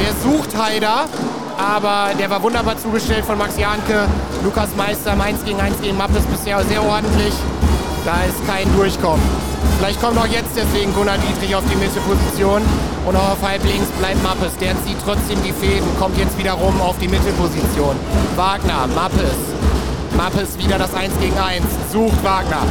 Der 0.00 0.12
sucht 0.22 0.56
Haider, 0.56 1.04
aber 1.58 2.14
der 2.18 2.30
war 2.30 2.42
wunderbar 2.42 2.78
zugestellt 2.78 3.26
von 3.26 3.36
Max 3.36 3.58
Janke. 3.58 4.08
Lukas 4.46 4.68
Meister 4.76 5.20
1 5.20 5.44
gegen 5.44 5.60
1 5.60 5.82
gegen 5.82 5.96
Mappes 5.96 6.22
bisher 6.22 6.62
sehr 6.62 6.80
ordentlich. 6.80 7.34
Da 8.04 8.22
ist 8.22 8.46
kein 8.46 8.72
Durchkommen. 8.76 9.20
Vielleicht 9.76 10.00
kommt 10.00 10.16
auch 10.16 10.26
jetzt 10.26 10.54
deswegen 10.54 10.94
Gunnar 10.94 11.18
Dietrich 11.18 11.52
auf 11.56 11.64
die 11.68 11.74
Mittelposition. 11.74 12.62
Und 13.06 13.16
auch 13.16 13.32
auf 13.32 13.42
halb 13.42 13.64
links 13.64 13.88
bleibt 13.98 14.22
Mappes. 14.22 14.56
Der 14.60 14.80
zieht 14.84 14.98
trotzdem 15.04 15.42
die 15.42 15.50
Fäden, 15.50 15.88
kommt 15.98 16.16
jetzt 16.16 16.38
wieder 16.38 16.52
rum 16.52 16.80
auf 16.80 16.96
die 17.00 17.08
Mittelposition. 17.08 17.96
Wagner, 18.36 18.86
Mappes. 18.94 19.34
Mappes 20.16 20.56
wieder 20.58 20.78
das 20.78 20.94
1 20.94 21.18
gegen 21.18 21.36
1. 21.36 21.64
Sucht 21.92 22.22
Wagner. 22.22 22.62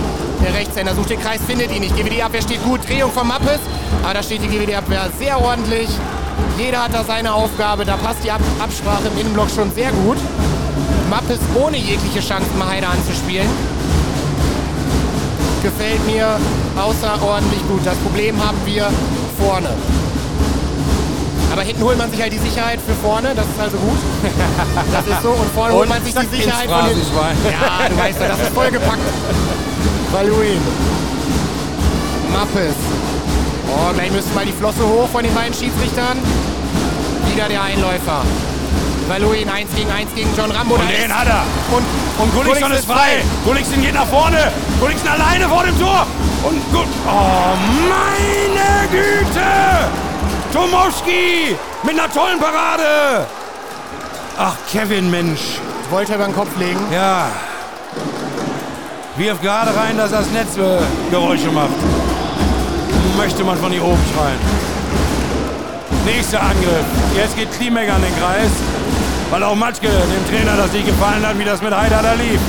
Der 0.45 0.53
Rechtshänder 0.53 0.95
sucht 0.95 1.09
den 1.09 1.19
Kreis, 1.19 1.41
findet 1.45 1.75
ihn 1.75 1.81
nicht. 1.81 1.97
GWD-Abwehr 1.97 2.41
steht 2.41 2.63
gut. 2.63 2.87
Drehung 2.87 3.11
von 3.11 3.27
Mappes. 3.27 3.59
Aber 4.01 4.13
da 4.13 4.23
steht 4.23 4.41
die 4.41 4.47
GWD-Abwehr 4.47 5.09
sehr 5.19 5.41
ordentlich. 5.41 5.89
Jeder 6.57 6.85
hat 6.85 6.93
da 6.93 7.03
seine 7.03 7.33
Aufgabe. 7.33 7.83
Da 7.83 7.97
passt 7.97 8.23
die 8.23 8.31
Ab 8.31 8.39
Absprache 8.59 9.09
im 9.13 9.19
Innenblock 9.19 9.49
schon 9.49 9.69
sehr 9.73 9.91
gut. 9.91 10.17
Mappes 11.09 11.39
ohne 11.55 11.77
jegliche 11.77 12.19
Chance, 12.19 12.47
Maheide 12.57 12.87
anzuspielen. 12.87 13.47
Gefällt 15.61 16.05
mir 16.05 16.37
außerordentlich 16.77 17.61
gut. 17.67 17.81
Das 17.85 17.95
Problem 17.97 18.35
haben 18.45 18.57
wir 18.65 18.89
vorne. 19.39 19.69
Aber 21.51 21.61
hinten 21.61 21.83
holt 21.83 21.97
man 21.97 22.11
sich 22.11 22.21
halt 22.21 22.33
die 22.33 22.39
Sicherheit 22.39 22.79
für 22.85 22.93
vorne, 22.95 23.33
das 23.33 23.45
ist 23.45 23.59
also 23.59 23.77
gut. 23.77 23.97
Das 24.91 25.07
ist 25.07 25.23
so. 25.23 25.29
Und 25.29 25.49
vorne 25.55 25.73
holt 25.73 25.87
man 25.87 26.03
sich 26.03 26.13
die 26.13 26.35
Sicherheit 26.35 26.69
von 26.69 26.85
hinten. 26.85 27.01
Ja, 27.49 27.87
du 27.87 27.97
weißt 27.97 28.19
ja, 28.19 28.27
das 28.27 28.39
ist 28.39 28.53
vollgepackt. 28.53 28.99
Valuin. 30.11 30.59
Mappes. 32.33 32.75
Oh, 33.69 33.93
gleich 33.93 34.11
müssen 34.11 34.33
mal 34.35 34.45
die 34.45 34.51
Flosse 34.51 34.83
hoch 34.83 35.07
von 35.09 35.23
den 35.23 35.33
beiden 35.33 35.53
Schiedsrichtern. 35.53 36.17
Wieder 37.33 37.47
der 37.47 37.63
Einläufer. 37.63 38.23
Valuin 39.07 39.47
1 39.49 39.69
gegen 39.75 39.91
1 39.91 40.13
gegen 40.15 40.29
John 40.35 40.51
Rambo. 40.51 40.75
Und 40.75 40.89
den 40.89 41.05
ist- 41.09 41.13
hat 41.15 41.27
er. 41.27 41.43
Und, 41.71 41.83
Und 42.17 42.33
Gullikson 42.33 42.71
ist 42.71 42.85
frei. 42.85 43.23
Gullikson 43.45 43.81
geht 43.81 43.93
nach 43.93 44.07
vorne. 44.07 44.51
Gullikson 44.79 45.07
alleine 45.09 45.47
vor 45.47 45.63
dem 45.63 45.79
Tor. 45.79 46.05
Und 46.43 46.73
gut. 46.73 46.87
Oh, 47.07 47.55
meine 47.89 48.87
Güte. 48.89 49.41
Tomowski 50.53 51.55
mit 51.83 51.99
einer 51.99 52.11
tollen 52.11 52.39
Parade. 52.39 53.25
Ach, 54.37 54.53
Kevin, 54.71 55.09
Mensch. 55.11 55.59
Wollte 55.89 56.13
er 56.13 56.15
über 56.17 56.25
den 56.25 56.35
Kopf 56.35 56.49
legen. 56.57 56.79
Ja. 56.91 57.27
Wirf 59.17 59.39
gerade 59.41 59.75
rein, 59.75 59.97
dass 59.97 60.11
das 60.11 60.27
Netz 60.31 60.57
äh, 60.57 60.79
Geräusche 61.11 61.49
macht. 61.51 61.69
Möchte 63.17 63.43
man 63.43 63.57
von 63.57 63.71
hier 63.71 63.83
oben 63.83 64.01
schreien. 64.13 64.39
Nächster 66.05 66.41
Angriff. 66.41 66.85
Jetzt 67.15 67.35
geht 67.37 67.51
Klimek 67.57 67.89
an 67.89 68.01
den 68.01 68.13
Kreis. 68.19 68.51
Weil 69.31 69.43
auch 69.43 69.55
Matschke, 69.55 69.87
dem 69.87 70.29
Trainer, 70.29 70.55
das 70.57 70.71
nicht 70.71 70.85
gefallen 70.85 71.25
hat, 71.25 71.37
wie 71.39 71.45
das 71.45 71.61
mit 71.61 71.75
Heider 71.75 71.99
da 72.01 72.13
lief. 72.13 72.39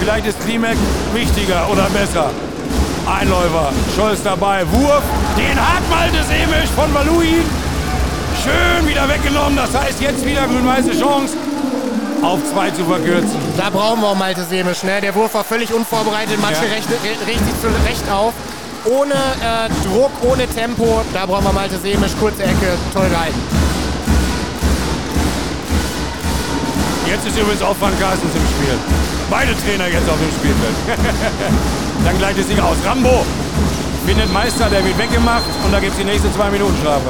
Vielleicht 0.00 0.26
ist 0.26 0.40
Klimek 0.44 0.76
wichtiger 1.14 1.68
oder 1.70 1.84
besser. 1.90 2.30
Einläufer, 3.06 3.72
Scholz 3.96 4.22
dabei, 4.22 4.64
Wurf. 4.70 5.02
Den 5.36 5.56
hat 5.58 5.82
Malte 5.88 6.22
Semisch 6.24 6.68
von 6.76 6.92
Valuin. 6.92 7.44
Schön 8.42 8.86
wieder 8.88 9.08
weggenommen. 9.08 9.56
Das 9.56 9.74
heißt, 9.80 10.00
jetzt 10.00 10.24
wieder 10.24 10.42
grün-weiße 10.46 10.90
Chance, 10.98 11.34
auf 12.22 12.38
zwei 12.52 12.70
zu 12.70 12.84
verkürzen. 12.84 13.38
Da 13.56 13.70
brauchen 13.70 14.00
wir 14.00 14.08
auch 14.08 14.14
Malte 14.16 14.44
Semisch. 14.44 14.82
Ne? 14.82 15.00
Der 15.00 15.14
Wurf 15.14 15.34
war 15.34 15.44
völlig 15.44 15.72
unvorbereitet. 15.72 16.40
Matche 16.40 16.64
Ja. 16.66 16.74
sich 16.74 16.84
zu 17.60 17.68
Recht 17.88 18.10
auf. 18.10 18.34
Ohne 18.84 19.14
äh, 19.14 19.68
Druck, 19.88 20.10
ohne 20.22 20.46
Tempo. 20.46 21.02
Da 21.12 21.26
brauchen 21.26 21.44
wir 21.44 21.52
Malte 21.52 21.78
Semisch. 21.78 22.12
Kurze 22.20 22.42
Ecke. 22.42 22.76
Toll 22.94 23.08
gehalten. 23.08 23.57
Jetzt 27.08 27.26
ist 27.26 27.38
übrigens 27.38 27.62
auch 27.62 27.74
Van 27.80 27.98
Carstens 27.98 28.34
im 28.36 28.44
Spiel. 28.52 28.76
Beide 29.30 29.56
Trainer 29.64 29.88
jetzt 29.88 30.08
auf 30.10 30.20
dem 30.20 30.28
Spielfeld. 30.28 30.76
Dann 32.04 32.18
gleicht 32.18 32.38
es 32.38 32.48
sich 32.48 32.60
aus. 32.60 32.76
Rambo 32.84 33.24
findet 34.04 34.30
Meister, 34.30 34.68
der 34.68 34.84
wird 34.84 34.98
weggemacht 34.98 35.48
und 35.64 35.72
da 35.72 35.80
gibt 35.80 35.92
es 35.92 35.98
die 35.98 36.04
nächste 36.04 36.30
zwei 36.32 36.50
Minuten 36.50 36.76
Strafe. 36.82 37.08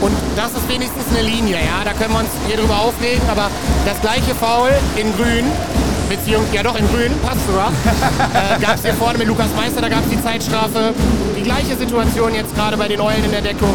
Und 0.00 0.16
das 0.34 0.52
ist 0.52 0.66
wenigstens 0.66 1.04
eine 1.10 1.28
Linie, 1.28 1.56
ja. 1.56 1.84
Da 1.84 1.92
können 1.92 2.14
wir 2.14 2.20
uns 2.20 2.30
hier 2.46 2.56
drüber 2.56 2.76
aufregen, 2.76 3.20
aber 3.30 3.50
das 3.84 4.00
gleiche 4.00 4.34
Foul 4.34 4.70
in 4.96 5.14
Grün, 5.14 5.44
beziehungsweise, 6.08 6.56
ja 6.56 6.62
doch 6.62 6.76
in 6.76 6.88
Grün, 6.88 7.12
passt 7.20 7.46
sogar, 7.46 7.68
äh, 8.32 8.60
gab 8.60 8.76
es 8.76 8.82
hier 8.82 8.94
vorne 8.94 9.18
mit 9.18 9.28
Lukas 9.28 9.52
Meister, 9.54 9.82
da 9.82 9.90
gab 9.90 10.00
es 10.04 10.10
die 10.10 10.22
Zeitstrafe. 10.22 10.94
Die 11.36 11.42
gleiche 11.42 11.76
Situation 11.76 12.34
jetzt 12.34 12.54
gerade 12.54 12.78
bei 12.78 12.88
den 12.88 13.00
Eulen 13.00 13.22
in 13.22 13.30
der 13.30 13.42
Deckung, 13.42 13.74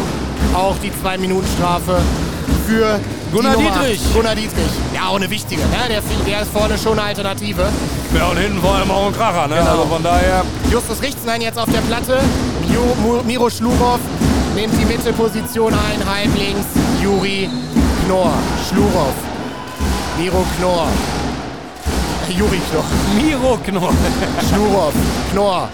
auch 0.52 0.76
die 0.82 0.90
Zwei-Minuten-Strafe 1.00 2.00
für 2.66 2.98
Gunnar. 3.32 3.56
Dietrich. 3.56 4.00
Gunnar 4.14 4.34
Dietrich. 4.34 4.70
Ja, 4.94 5.08
auch 5.08 5.16
eine 5.16 5.30
wichtige, 5.30 5.62
ne? 5.62 5.68
der, 5.88 6.02
der 6.26 6.42
ist 6.42 6.50
vorne 6.52 6.76
schon 6.78 6.98
eine 6.98 7.08
Alternative. 7.08 7.68
Ja, 8.16 8.26
und 8.26 8.36
hinten 8.38 8.60
vor 8.60 8.74
allem 8.74 8.90
auch 8.90 9.06
ein 9.06 9.12
Kracher. 9.16 9.46
Ne? 9.48 9.56
Genau. 9.56 9.70
Also 9.70 9.84
von 9.86 10.02
daher, 10.02 10.44
Justus 10.70 11.00
Richtsnein 11.02 11.40
jetzt 11.40 11.58
auf 11.58 11.68
der 11.72 11.80
Platte. 11.80 12.18
Mu- 13.02 13.22
Miro 13.24 13.50
Schlurow 13.50 13.98
nimmt 14.54 14.72
die 14.80 14.84
Mittelposition 14.84 15.72
ein, 15.74 16.08
halb 16.08 16.34
links. 16.36 16.66
Juri 17.02 17.48
Knorr. 18.06 18.32
Schlurow. 18.68 19.12
Miro 20.18 20.44
Knorr. 20.58 20.86
Juri 22.36 22.60
Knorr. 22.70 22.84
Miro 23.22 23.58
Knorr. 23.64 23.92
Schlurow. 24.52 24.92
Knorr. 25.32 25.68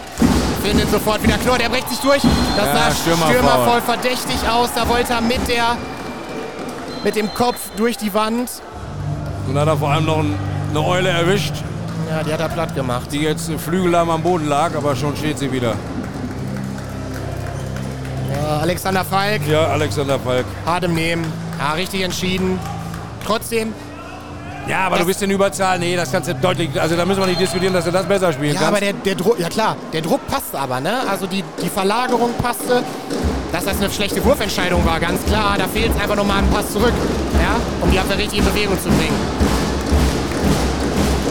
Findet 0.63 0.91
sofort 0.91 1.23
wieder 1.23 1.39
Knorr. 1.39 1.59
Der 1.59 1.69
brecht 1.69 1.89
sich 1.89 1.99
durch. 1.99 2.23
Das 2.57 2.67
Ja, 2.67 2.75
sah 2.75 2.95
Stürmerfoul. 2.95 3.31
Stürmer 3.35 3.65
voll 3.65 3.81
verdächtig 3.83 4.37
aus. 4.51 4.71
Da 4.75 4.89
wollte 4.89 5.13
er 5.13 5.21
mit 5.21 5.47
der 5.49 5.77
mit 7.07 7.15
dem 7.15 7.33
Kopf 7.35 7.71
durch 7.77 7.97
die 7.97 8.13
Wand. 8.15 8.51
Und 9.47 9.55
dann 9.55 9.63
hat 9.63 9.69
er 9.69 9.77
vor 9.79 9.91
allem 9.93 10.07
noch 10.07 10.19
ein, 10.19 10.35
eine 10.71 10.85
Eule 10.85 11.09
erwischt, 11.09 11.55
Ja, 12.11 12.25
die 12.25 12.33
hat 12.33 12.41
er 12.41 12.49
platt 12.49 12.75
gemacht. 12.75 13.13
die 13.13 13.21
jetzt 13.21 13.49
flügelarm 13.65 14.11
am 14.11 14.23
Boden 14.25 14.49
lag, 14.49 14.75
aber 14.75 14.97
schon 14.97 15.17
steht 15.17 15.39
sie 15.39 15.53
wieder. 15.53 15.75
Ja, 18.35 18.59
Alexander 18.59 19.05
Falk. 19.05 19.47
Ja, 19.47 19.67
Alexander 19.69 20.19
Falk. 20.19 20.45
Hart 20.67 20.83
im 20.83 20.95
Nehmen. 20.95 21.25
Ja, 21.61 21.75
richtig 21.75 22.03
entschieden. 22.03 22.59
Trotzdem 23.25 23.73
Ja, 24.69 24.87
aber 24.89 24.99
du 24.99 25.07
bist 25.07 25.23
in 25.23 25.31
Überzahl. 25.31 25.79
Nee, 25.79 25.95
das 25.95 26.11
kannst 26.11 26.29
du 26.29 26.35
deutlich. 26.35 26.71
Also 26.81 26.97
da 26.97 27.05
müssen 27.05 27.21
wir 27.21 27.27
nicht 27.29 27.41
diskutieren, 27.41 27.73
dass 27.73 27.85
du 27.85 27.93
das 27.93 28.05
besser 28.07 28.33
spielen 28.33 28.55
Ja, 28.55 28.63
kannst. 28.63 28.71
aber 28.73 28.81
der, 28.81 28.93
der 28.95 29.15
Druck, 29.15 29.39
ja 29.39 29.49
klar, 29.49 29.77
der 29.93 30.01
Druck 30.03 30.27
passte 30.27 30.59
aber, 30.59 30.81
ne? 30.81 31.03
Also 31.09 31.29
die, 31.29 31.45
die 31.63 31.69
Verlagerung 31.69 32.31
passte. 32.43 32.83
Dass 33.53 33.65
das 33.65 33.77
eine 33.79 33.91
schlechte 33.91 34.25
Wurfentscheidung 34.25 34.85
war, 34.85 35.01
ganz 35.01 35.25
klar. 35.25 35.57
Da 35.59 35.67
fehlt 35.67 35.93
es 35.95 36.01
einfach 36.01 36.17
nochmal 36.17 36.39
ein 36.39 36.51
Pass 36.51 36.73
zurück, 36.73 36.93
ja? 37.35 37.57
Um 37.81 37.91
die 37.91 37.99
Abwehr 37.99 38.19
richtig 38.19 38.41
in 38.41 38.45
Bewegung 38.45 38.81
zu 38.81 38.89
bringen. 38.89 39.17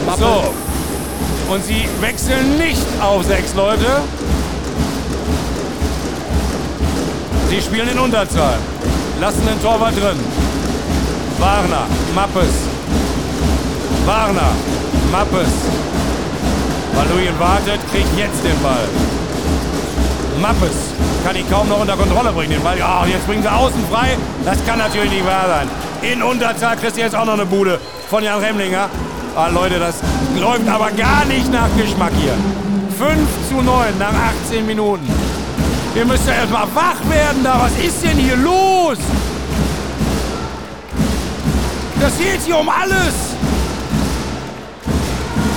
Mappe. 0.06 0.20
So. 0.20 1.52
Und 1.52 1.64
sie 1.64 1.86
wechseln 2.00 2.58
nicht 2.58 2.86
auf 3.00 3.24
sechs 3.24 3.54
Leute. 3.54 4.02
Sie 7.48 7.60
spielen 7.60 7.88
in 7.88 7.98
Unterzahl. 7.98 8.58
Lassen 9.20 9.46
den 9.46 9.62
Torwart 9.62 9.94
drin. 9.94 10.18
Warner, 11.38 11.86
Mappes. 12.14 12.54
Warner, 14.04 14.52
Mappes. 15.12 15.52
Valuin 16.94 17.38
wartet, 17.38 17.80
kriegt 17.92 18.18
jetzt 18.18 18.42
den 18.42 18.60
Ball. 18.62 18.88
Mappes 20.40 20.76
kann 21.24 21.34
ihn 21.34 21.48
kaum 21.50 21.68
noch 21.68 21.80
unter 21.80 21.96
Kontrolle 21.96 22.32
bringen, 22.32 22.52
den 22.52 22.62
Ball. 22.62 22.78
Ja, 22.78 23.04
jetzt 23.06 23.26
bringen 23.26 23.42
sie 23.42 23.52
außen 23.52 23.84
frei. 23.90 24.16
Das 24.44 24.64
kann 24.64 24.78
natürlich 24.78 25.10
nicht 25.10 25.26
wahr 25.26 25.46
sein. 25.48 25.68
In 26.02 26.22
Unterzahl 26.22 26.76
kriegst 26.76 26.96
du 26.96 27.00
jetzt 27.00 27.16
auch 27.16 27.24
noch 27.24 27.32
eine 27.32 27.46
Bude 27.46 27.80
von 28.08 28.22
Jan 28.22 28.38
Remlinger. 28.38 28.88
Ah, 29.34 29.48
Leute, 29.48 29.78
das 29.78 29.96
läuft 30.38 30.68
aber 30.68 30.90
gar 30.92 31.24
nicht 31.24 31.50
nach 31.52 31.68
Geschmack 31.76 32.12
hier. 32.20 32.34
5 32.98 33.18
zu 33.48 33.60
9 33.60 33.98
nach 33.98 34.12
18 34.44 34.64
Minuten. 34.64 35.06
Ihr 35.94 36.04
müsst 36.04 36.26
ja 36.28 36.34
erstmal 36.34 36.66
wach 36.74 37.00
werden 37.10 37.42
da. 37.42 37.60
Was 37.60 37.84
ist 37.84 38.04
denn 38.04 38.16
hier 38.16 38.36
los? 38.36 38.98
Das 42.00 42.16
geht 42.18 42.40
hier 42.44 42.58
um 42.58 42.68
alles. 42.68 43.14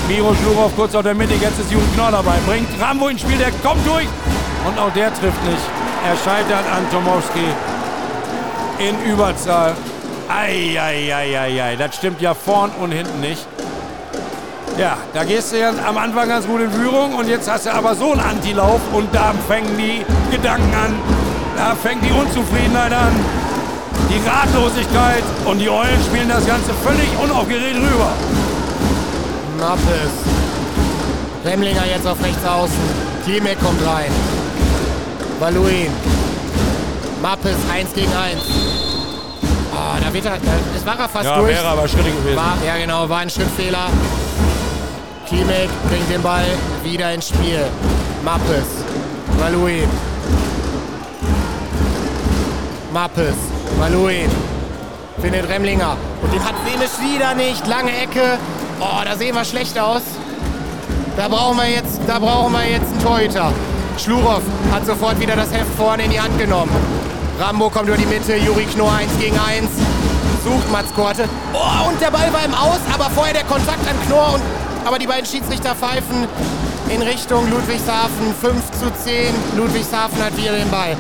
Miro 0.08 0.34
Schlurow 0.34 0.72
kurz 0.76 0.96
auf 0.96 1.04
der 1.04 1.14
Mitte, 1.14 1.36
jetzt 1.36 1.60
ist 1.60 1.72
Jürgen 1.72 1.94
Knorr 1.94 2.12
dabei. 2.12 2.34
Bringt 2.48 2.68
Rambo 2.82 3.10
ins 3.10 3.22
Spiel, 3.22 3.38
der 3.38 3.52
kommt 3.64 3.86
durch. 3.86 4.08
Und 4.66 4.78
auch 4.80 4.92
der 4.94 5.14
trifft 5.14 5.44
nicht. 5.46 5.64
Er 6.08 6.16
scheitert 6.16 6.66
an 6.72 6.90
Tomowski. 6.92 7.48
In 8.80 9.12
Überzahl. 9.12 9.76
Eieieiei, 10.30 11.76
das 11.76 11.96
stimmt 11.96 12.22
ja 12.22 12.36
vorn 12.36 12.70
und 12.80 12.92
hinten 12.92 13.20
nicht. 13.20 13.48
Ja, 14.78 14.96
da 15.14 15.24
gehst 15.24 15.52
du 15.52 15.60
ja 15.60 15.72
am 15.88 15.98
Anfang 15.98 16.30
ganz 16.30 16.46
gut 16.46 16.62
in 16.62 16.72
Führung 16.72 17.16
und 17.16 17.28
jetzt 17.28 17.52
hast 17.52 17.66
du 17.66 17.74
aber 17.74 17.96
so 17.96 18.12
einen 18.12 18.22
Antilauf 18.22 18.80
und 18.94 19.14
da 19.14 19.34
fängen 19.48 19.76
die 19.76 20.06
Gedanken 20.32 20.74
an. 20.74 20.94
Da 21.58 21.76
fängt 21.76 22.04
die 22.06 22.12
Unzufriedenheit 22.12 22.94
an, 22.94 23.14
die 24.10 24.22
Ratlosigkeit 24.26 25.24
und 25.46 25.58
die 25.58 25.70
Eulen 25.70 26.02
spielen 26.06 26.30
das 26.30 26.46
Ganze 26.46 26.74
völlig 26.86 27.10
unaufgeregt 27.22 27.76
rüber. 27.76 28.12
Mappes. 29.60 30.12
Remlinger 31.44 31.86
jetzt 31.88 32.08
auf 32.08 32.24
rechts 32.24 32.46
außen. 32.46 32.78
Klimek 33.26 33.60
kommt 33.60 33.86
rein. 33.86 34.12
Valuin. 35.40 35.92
Mappes 37.22 37.56
1 37.74 37.94
gegen 37.94 38.12
1. 38.12 38.42
Ah, 39.74 39.98
da 40.04 40.14
wird 40.14 40.26
er, 40.26 40.32
da, 40.32 40.52
es 40.76 40.86
war 40.86 41.00
er 41.00 41.08
fast 41.10 41.26
Ja, 41.26 41.38
durch. 41.38 41.50
wäre 41.56 41.68
aber 41.68 41.88
schrittig 41.88 42.14
gewesen. 42.18 42.36
War, 42.36 42.58
ja 42.66 42.78
genau, 42.78 43.08
war 43.08 43.20
ein 43.20 43.30
Schrittfehler. 43.30 43.88
Klimek 45.28 45.70
bringt 45.90 46.10
den 46.12 46.22
Ball 46.22 46.46
wieder 46.84 47.14
ins 47.14 47.30
Spiel. 47.30 47.64
Mappes. 48.26 48.66
Valuin. 49.38 49.88
Mappes. 52.92 53.36
Valuin. 53.78 54.30
Findet 55.22 55.48
Remlinger. 55.50 55.96
Und 56.22 56.34
den 56.34 56.44
hat 56.44 56.56
Semisch 56.66 57.14
wieder 57.14 57.34
nicht. 57.36 57.66
Lange 57.68 57.92
Ecke. 57.92 58.38
Oh, 58.80 59.04
da 59.06 59.16
sehen 59.16 59.36
wir 59.36 59.46
schlecht 59.46 59.78
aus. 59.78 60.02
Da 61.16 61.28
brauchen 61.28 61.58
wir 61.58 61.70
jetzt, 61.70 62.00
da 62.08 62.18
brauchen 62.20 62.52
wir 62.54 62.66
jetzt 62.66 62.92
einen 62.92 63.04
Torhüter. 63.04 63.52
Schlurow 64.00 64.42
hat 64.72 64.86
sofort 64.86 65.20
wieder 65.20 65.36
das 65.36 65.52
Heft 65.52 65.74
vorne 65.78 66.04
in 66.04 66.12
die 66.12 66.22
Hand 66.22 66.38
genommen. 66.38 66.72
Rambo 67.38 67.70
kommt 67.70 67.90
über 67.90 67.98
die 67.98 68.06
Mitte, 68.06 68.36
Juri 68.38 68.64
Knorr 68.64 68.94
1 68.94 69.12
gegen 69.20 69.38
1. 69.38 69.68
Sucht 70.44 70.72
Mats 70.72 70.94
Korte. 70.96 71.26
Oh, 71.54 71.90
und 71.90 72.00
der 72.00 72.10
Ball 72.10 72.32
war 72.32 72.46
im 72.46 72.54
Aus, 72.54 72.80
aber 72.94 73.10
vorher 73.10 73.34
der 73.34 73.44
Kontakt 73.44 73.86
an 73.88 73.96
Knorr. 74.08 74.36
Und, 74.36 74.42
aber 74.86 75.00
die 75.00 75.08
beiden 75.08 75.26
Schiedsrichter 75.26 75.76
pfeifen 75.76 76.28
in 76.90 77.02
Richtung 77.02 77.50
Ludwigshafen. 77.50 78.34
5 78.40 78.54
zu 78.72 79.04
10. 79.04 79.34
Ludwigshafen 79.58 80.24
hat 80.24 80.38
wieder 80.38 80.54
den 80.54 80.70
Ball. 80.70 80.96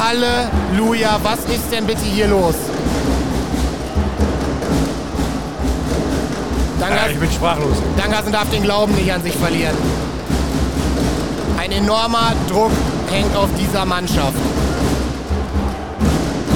Halleluja, 0.00 1.18
was 1.22 1.40
ist 1.54 1.70
denn 1.70 1.86
bitte 1.86 2.04
hier 2.04 2.28
los? 2.28 2.54
Ja, 6.80 6.88
Danke, 6.88 7.12
ich 7.12 7.18
bin 7.18 7.30
sprachlos. 7.30 7.76
Dangassen 7.98 8.32
darf 8.32 8.48
den 8.50 8.62
Glauben 8.62 8.94
nicht 8.94 9.12
an 9.12 9.22
sich 9.22 9.34
verlieren. 9.34 9.76
Enormer 11.78 12.32
Druck 12.50 12.72
hängt 13.08 13.36
auf 13.36 13.48
dieser 13.56 13.84
Mannschaft. 13.84 14.34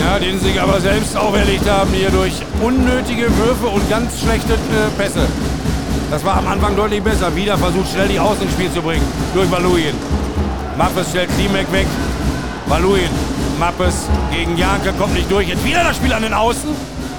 Ja, 0.00 0.18
den 0.18 0.40
sie 0.40 0.48
sich 0.48 0.60
aber 0.60 0.80
selbst 0.80 1.16
auferlegt 1.16 1.70
haben 1.70 1.92
hier 1.92 2.10
durch 2.10 2.42
unnötige 2.60 3.30
Würfe 3.36 3.68
und 3.68 3.88
ganz 3.88 4.20
schlechte 4.20 4.54
äh, 4.54 4.90
Pässe. 4.98 5.28
Das 6.10 6.24
war 6.24 6.38
am 6.38 6.48
Anfang 6.48 6.74
deutlich 6.74 7.04
besser. 7.04 7.34
Wieder 7.36 7.56
versucht 7.56 7.92
schnell 7.92 8.08
die 8.08 8.18
Außen 8.18 8.42
ins 8.42 8.52
Spiel 8.52 8.72
zu 8.72 8.82
bringen. 8.82 9.06
Durch 9.32 9.48
Valuin. 9.48 9.94
Mappes 10.76 11.10
stellt 11.10 11.30
Klimek 11.36 11.70
weg. 11.70 11.86
Valuin. 12.66 13.08
Mappes 13.60 14.08
gegen 14.32 14.56
Janke 14.56 14.92
kommt 14.94 15.14
nicht 15.14 15.30
durch. 15.30 15.48
Jetzt 15.48 15.64
wieder 15.64 15.84
das 15.84 15.96
Spiel 15.98 16.12
an 16.12 16.22
den 16.22 16.34
Außen. 16.34 16.68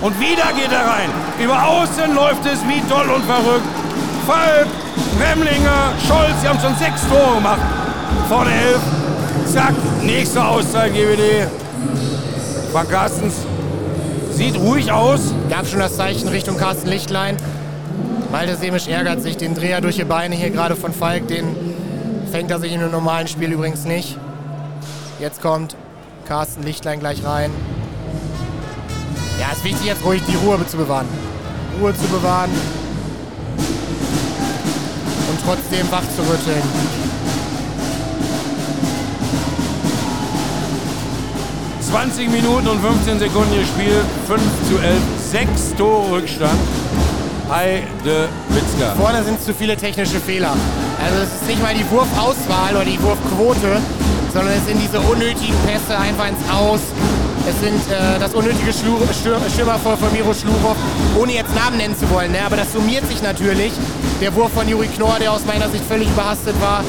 Und 0.01 0.19
wieder 0.19 0.51
geht 0.59 0.73
er 0.73 0.85
rein. 0.85 1.09
Über 1.41 1.63
Außen 1.63 2.13
läuft 2.13 2.45
es 2.47 2.59
wie 2.67 2.81
toll 2.89 3.09
und 3.09 3.23
verrückt. 3.23 3.65
Falk, 4.27 4.67
Remlinger, 5.21 5.93
Scholz, 6.05 6.41
sie 6.41 6.49
haben 6.49 6.59
schon 6.59 6.75
sechs 6.75 7.07
Tore 7.07 7.35
gemacht. 7.35 7.61
Vorne 8.33 8.51
elf. 8.51 8.81
Zack, 9.45 9.75
nächste 10.01 10.43
Auszeit 10.43 10.91
GWD. 10.91 11.47
Frank 12.71 12.89
Carstens 12.89 13.35
sieht 14.31 14.57
ruhig 14.57 14.91
aus. 14.91 15.35
Gab 15.51 15.67
schon 15.67 15.77
das 15.77 15.95
Zeichen 15.97 16.27
Richtung 16.29 16.57
Carsten 16.57 16.89
Lichtlein. 16.89 17.37
Malte 18.31 18.55
Semisch 18.55 18.87
ärgert 18.87 19.21
sich, 19.21 19.37
den 19.37 19.53
Dreher 19.53 19.81
durch 19.81 19.97
die 19.97 20.03
Beine 20.03 20.33
hier 20.33 20.49
gerade 20.49 20.75
von 20.75 20.93
Falk, 20.93 21.27
den 21.27 21.55
fängt 22.31 22.49
er 22.49 22.59
sich 22.59 22.73
in 22.73 22.81
einem 22.81 22.89
normalen 22.89 23.27
Spiel 23.27 23.51
übrigens 23.51 23.85
nicht. 23.85 24.17
Jetzt 25.19 25.39
kommt 25.39 25.75
Carsten 26.27 26.63
Lichtlein 26.63 26.99
gleich 26.99 27.23
rein. 27.23 27.51
Ja, 29.39 29.49
es 29.51 29.59
ist 29.59 29.63
wichtig, 29.63 29.85
jetzt 29.85 30.03
ruhig 30.03 30.23
die 30.27 30.37
Ruhe 30.37 30.57
zu 30.65 30.77
bewahren. 30.77 31.07
Ruhe 31.79 31.93
zu 31.95 32.07
bewahren. 32.07 32.49
Und 35.29 35.39
trotzdem 35.45 35.91
wach 35.91 36.01
zu 36.15 36.23
rütteln. 36.23 37.03
...20 41.93 42.27
Minuten 42.29 42.67
und 42.67 42.81
15 42.81 43.19
Sekunden 43.19 43.55
gespielt, 43.59 44.03
5 44.27 44.41
zu 44.67 44.79
11, 44.79 44.97
6 45.29 45.75
Tore 45.77 46.11
Rückstand. 46.13 46.59
Heide 47.47 48.29
Witzka. 48.49 48.95
Vorne 48.99 49.23
sind 49.23 49.39
zu 49.39 49.53
viele 49.53 49.77
technische 49.77 50.19
Fehler. 50.19 50.55
Also 51.03 51.21
es 51.21 51.29
ist 51.29 51.47
nicht 51.47 51.61
mal 51.61 51.75
die 51.75 51.87
Wurfauswahl 51.91 52.75
oder 52.75 52.85
die 52.85 52.99
Wurfquote, 52.99 53.79
sondern 54.33 54.53
es 54.55 54.65
sind 54.65 54.81
diese 54.81 54.99
unnötigen 55.01 55.53
Pässe 55.67 55.95
einfach 55.95 56.29
ins 56.29 56.41
Aus. 56.51 56.79
Es 57.47 57.59
sind 57.59 57.79
äh, 57.91 58.19
das 58.19 58.33
unnötige 58.33 58.73
Stürmer 58.73 59.77
von, 59.77 59.95
von 59.95 60.11
Miro 60.13 60.33
Schlurow, 60.33 60.75
ohne 61.15 61.33
jetzt 61.33 61.53
Namen 61.53 61.77
nennen 61.77 61.95
zu 61.95 62.09
wollen. 62.09 62.31
Ne? 62.31 62.39
Aber 62.43 62.55
das 62.55 62.73
summiert 62.73 63.07
sich 63.07 63.21
natürlich. 63.21 63.71
Der 64.19 64.33
Wurf 64.33 64.51
von 64.51 64.67
Juri 64.67 64.87
Knorr, 64.87 65.19
der 65.19 65.31
aus 65.31 65.45
meiner 65.45 65.69
Sicht 65.69 65.85
völlig 65.85 66.07
überhastet 66.07 66.59
war. 66.59 66.83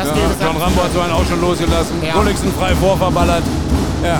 Das 0.00 0.16
ja, 0.16 0.46
John 0.46 0.56
Rambo 0.56 0.82
hat 0.82 0.92
so 0.94 1.00
einen 1.00 1.12
auch 1.12 1.26
schon 1.28 1.40
losgelassen. 1.42 1.96
Ja. 2.02 2.14
Gulliksen 2.14 2.50
frei 2.58 2.74
vorverballert. 2.74 3.42
Ja. 4.02 4.18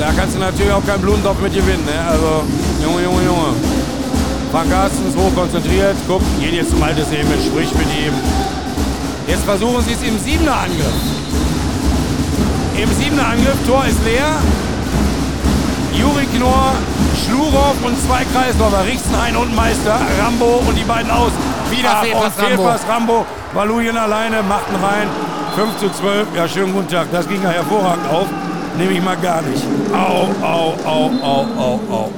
Da 0.00 0.08
kannst 0.16 0.34
du 0.34 0.40
natürlich 0.40 0.72
auch 0.72 0.84
keinen 0.86 1.02
Blumentopf 1.02 1.38
mit 1.40 1.52
gewinnen. 1.52 1.84
Ne? 1.84 1.92
Also, 2.08 2.42
Junge, 2.82 3.02
Junge, 3.02 3.22
Junge. 3.24 3.52
Frank 4.50 4.70
Carstens 4.70 5.14
hoch 5.14 5.34
konzentriert. 5.34 5.96
Guck, 6.08 6.22
gehen 6.40 6.54
jetzt 6.54 6.70
zum 6.70 6.82
altes 6.82 7.08
Himmel, 7.10 7.36
sprich 7.44 7.74
mit 7.74 7.88
ihm. 7.92 8.14
Jetzt 9.28 9.44
versuchen 9.44 9.84
sie 9.84 9.92
es 9.92 10.02
im 10.02 10.18
siebener 10.18 10.56
Angriff. 10.56 10.96
Im 12.76 12.88
siebener 12.98 13.26
Angriff, 13.28 13.56
Tor 13.66 13.84
ist 13.84 14.02
leer. 14.04 14.32
Juri 15.92 16.24
Knorr, 16.36 16.72
Schlurow 17.20 17.76
und 17.84 18.00
zwei 18.00 18.24
Kreisläufer, 18.32 18.84
Richtenhain 18.86 19.36
und 19.36 19.54
Meister, 19.54 20.00
Rambo 20.22 20.62
und 20.66 20.74
die 20.74 20.84
beiden 20.84 21.10
aus. 21.10 21.32
Wieder 21.70 21.96
Ach, 21.96 22.02
Fehlpass, 22.02 22.32
Fehlpass 22.34 22.80
Rambo. 22.88 23.26
Valujen 23.54 23.96
alleine, 23.96 24.42
machten 24.42 24.76
rein. 24.76 25.08
5 25.54 25.76
zu 25.76 25.90
12. 25.90 26.28
Ja, 26.34 26.48
schönen 26.48 26.72
guten 26.72 26.88
Tag. 26.88 27.08
Das 27.12 27.28
ging 27.28 27.42
ja 27.42 27.50
hervorragend 27.50 28.08
auf. 28.10 28.26
Nehme 28.78 28.92
ich 28.92 29.02
mal 29.02 29.16
gar 29.18 29.42
nicht. 29.42 29.62
Au, 29.92 30.28
au, 30.42 30.74
au, 30.86 31.10
au, 31.22 31.46
au, 31.58 31.80
au, 31.90 31.94
au. 31.94 32.10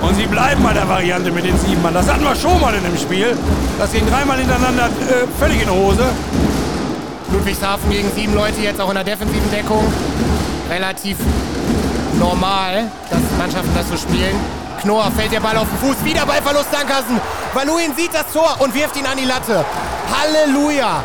Und 0.00 0.14
sie 0.16 0.26
bleiben 0.26 0.62
bei 0.62 0.72
der 0.72 0.88
Variante 0.88 1.30
mit 1.30 1.44
den 1.44 1.58
sieben 1.58 1.82
Mann. 1.82 1.92
Das 1.92 2.08
hatten 2.10 2.24
wir 2.24 2.34
schon 2.34 2.58
mal 2.62 2.72
in 2.72 2.82
dem 2.82 2.96
Spiel. 2.96 3.36
Das 3.78 3.92
ging 3.92 4.08
dreimal 4.08 4.38
hintereinander 4.38 4.86
äh, 4.86 5.26
völlig 5.38 5.60
in 5.62 5.70
Hose. 5.70 6.04
Ludwigshafen 7.30 7.90
gegen 7.90 8.10
sieben 8.16 8.34
Leute 8.34 8.62
jetzt 8.62 8.80
auch 8.80 8.88
in 8.88 8.94
der 8.94 9.04
defensiven 9.04 9.50
Deckung. 9.50 9.84
Relativ 10.70 11.18
normal, 12.18 12.84
dass 13.10 13.20
Mannschaften 13.36 13.74
das 13.74 13.86
so 13.90 13.96
spielen. 13.98 14.34
Knorr 14.80 15.10
fällt 15.10 15.32
der 15.32 15.40
Ball 15.40 15.56
auf 15.56 15.68
den 15.68 15.78
Fuß. 15.78 16.04
Wieder 16.04 16.24
Ballverlust 16.26 16.72
Dankersen. 16.72 17.20
Valuin 17.54 17.94
sieht 17.96 18.14
das 18.14 18.32
Tor 18.32 18.56
und 18.58 18.74
wirft 18.74 18.96
ihn 18.96 19.06
an 19.06 19.16
die 19.16 19.24
Latte. 19.24 19.64
Halleluja. 20.12 21.02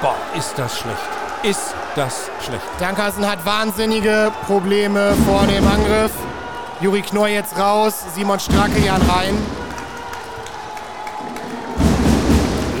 Boah, 0.00 0.16
ist 0.36 0.52
das 0.56 0.78
schlecht. 0.78 0.98
Ist 1.42 1.74
das 1.94 2.30
schlecht. 2.44 2.62
Dankersen 2.78 3.28
hat 3.28 3.44
wahnsinnige 3.44 4.32
Probleme 4.46 5.14
vor 5.26 5.46
dem 5.46 5.66
Angriff. 5.66 6.12
Juri 6.80 7.02
Knorr 7.02 7.28
jetzt 7.28 7.58
raus, 7.58 7.94
Simon 8.14 8.40
Strackejan 8.40 9.02
rein. 9.02 9.38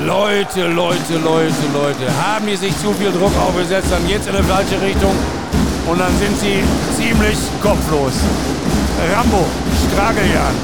Leute, 0.04 0.66
Leute, 0.66 1.14
Leute, 1.24 1.54
Leute, 1.72 2.12
haben 2.26 2.46
die 2.46 2.56
sich 2.56 2.78
zu 2.78 2.92
viel 2.92 3.10
Druck 3.10 3.32
aufgesetzt, 3.38 3.88
dann 3.90 4.06
geht's 4.06 4.26
in 4.26 4.34
eine 4.36 4.44
falsche 4.44 4.80
Richtung 4.82 5.14
und 5.86 5.98
dann 5.98 6.14
sind 6.18 6.38
sie 6.38 6.62
ziemlich 6.96 7.38
kopflos. 7.62 8.12
Rambo, 9.12 9.44
Strageljan, 9.90 10.54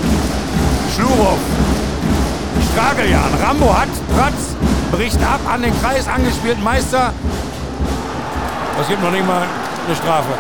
Schlurow, 0.95 1.39
Strageljan. 2.73 3.35
Rambo 3.43 3.77
hat 3.77 3.89
Pratz, 4.17 4.57
bricht 4.93 5.23
ab 5.23 5.41
an 5.53 5.63
den 5.63 5.79
Kreis 5.81 6.07
angespielten 6.09 6.63
Meister. 6.63 7.13
Das 8.79 8.89
gibt 8.89 9.03
noch 9.03 9.11
nicht 9.11 9.27
mal 9.27 9.43
eine 9.87 9.97
Strafe. 9.97 10.35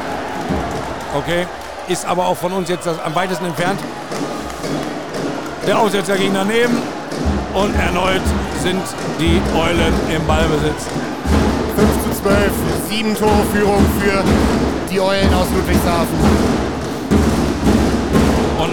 Okay 1.16 1.46
ist 1.90 2.06
aber 2.06 2.26
auch 2.26 2.36
von 2.36 2.52
uns 2.52 2.68
jetzt 2.68 2.86
das 2.86 3.00
am 3.00 3.14
weitesten 3.14 3.46
entfernt. 3.46 3.80
Der 5.66 5.78
Aussetzer 5.78 6.16
ging 6.16 6.32
daneben 6.32 6.76
und 7.52 7.74
erneut 7.74 8.22
sind 8.62 8.82
die 9.18 9.40
Eulen 9.58 9.92
im 10.14 10.24
Ballbesitz. 10.26 10.86
5 11.76 12.04
zu 12.04 12.22
12, 12.22 12.50
sieben 12.88 13.14
Tore 13.16 13.44
Führung 13.52 13.84
für 13.98 14.22
die 14.90 15.00
Eulen 15.00 15.34
aus 15.34 15.46
Ludwigshafen. 15.54 16.18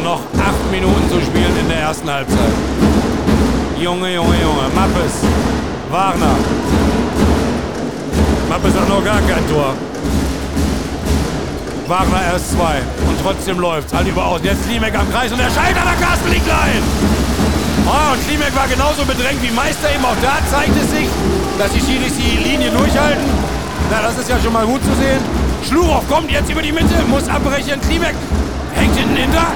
Noch 0.07 0.23
acht 0.39 0.71
Minuten 0.71 1.03
zu 1.09 1.19
spielen 1.19 1.51
in 1.59 1.67
der 1.67 1.79
ersten 1.79 2.09
Halbzeit. 2.09 2.55
Junge, 3.77 4.15
Junge, 4.15 4.35
Junge. 4.39 4.65
Mappes, 4.73 5.19
Wagner. 5.91 6.35
Mappes 8.47 8.73
hat 8.73 8.87
noch 8.87 9.03
gar 9.03 9.19
kein 9.27 9.43
Tor. 9.51 9.73
Wagner 11.89 12.21
erst 12.31 12.51
zwei. 12.53 12.79
Und 13.05 13.19
trotzdem 13.21 13.59
läuft 13.59 13.93
Halt 13.93 14.07
über 14.07 14.23
aus. 14.23 14.39
Jetzt 14.43 14.63
Klimek 14.65 14.97
am 14.97 15.11
Kreis 15.11 15.29
und 15.33 15.41
er 15.41 15.49
scheitert 15.49 15.85
an 15.85 15.99
Carsten 15.99 16.31
Lieglein. 16.31 16.81
Oh, 17.85 18.13
und 18.13 18.25
Klimek 18.25 18.55
war 18.55 18.69
genauso 18.69 19.03
bedrängt 19.03 19.43
wie 19.43 19.51
Meister 19.51 19.91
eben. 19.93 20.05
Auch 20.05 20.15
da 20.21 20.39
zeigt 20.49 20.71
es 20.81 20.89
sich, 20.89 21.09
dass 21.59 21.73
die 21.73 21.81
Schiris 21.81 22.13
die 22.15 22.47
Linie 22.47 22.71
durchhalten. 22.71 23.27
Na, 23.91 24.01
das 24.03 24.17
ist 24.17 24.29
ja 24.29 24.39
schon 24.39 24.53
mal 24.53 24.65
gut 24.65 24.79
zu 24.85 24.95
sehen. 24.95 25.19
Schlurow 25.67 26.07
kommt 26.07 26.31
jetzt 26.31 26.49
über 26.49 26.61
die 26.61 26.71
Mitte, 26.71 26.95
muss 27.09 27.27
abbrechen. 27.27 27.81
Klimek 27.81 28.15
hängt 28.73 28.95
hinten 28.95 29.17
hinter. 29.17 29.47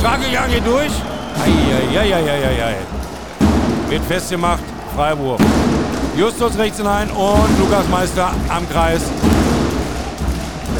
Stragejan 0.00 0.50
geht 0.50 0.66
durch. 0.66 0.90
Eieieiei. 1.44 2.76
Wird 3.90 4.04
festgemacht. 4.06 4.62
Freiburg. 4.96 5.38
Justus 6.16 6.56
rechts 6.56 6.78
hinein 6.78 7.10
und 7.10 7.58
Lukas 7.58 7.86
Meister 7.90 8.30
am 8.48 8.68
Kreis. 8.70 9.02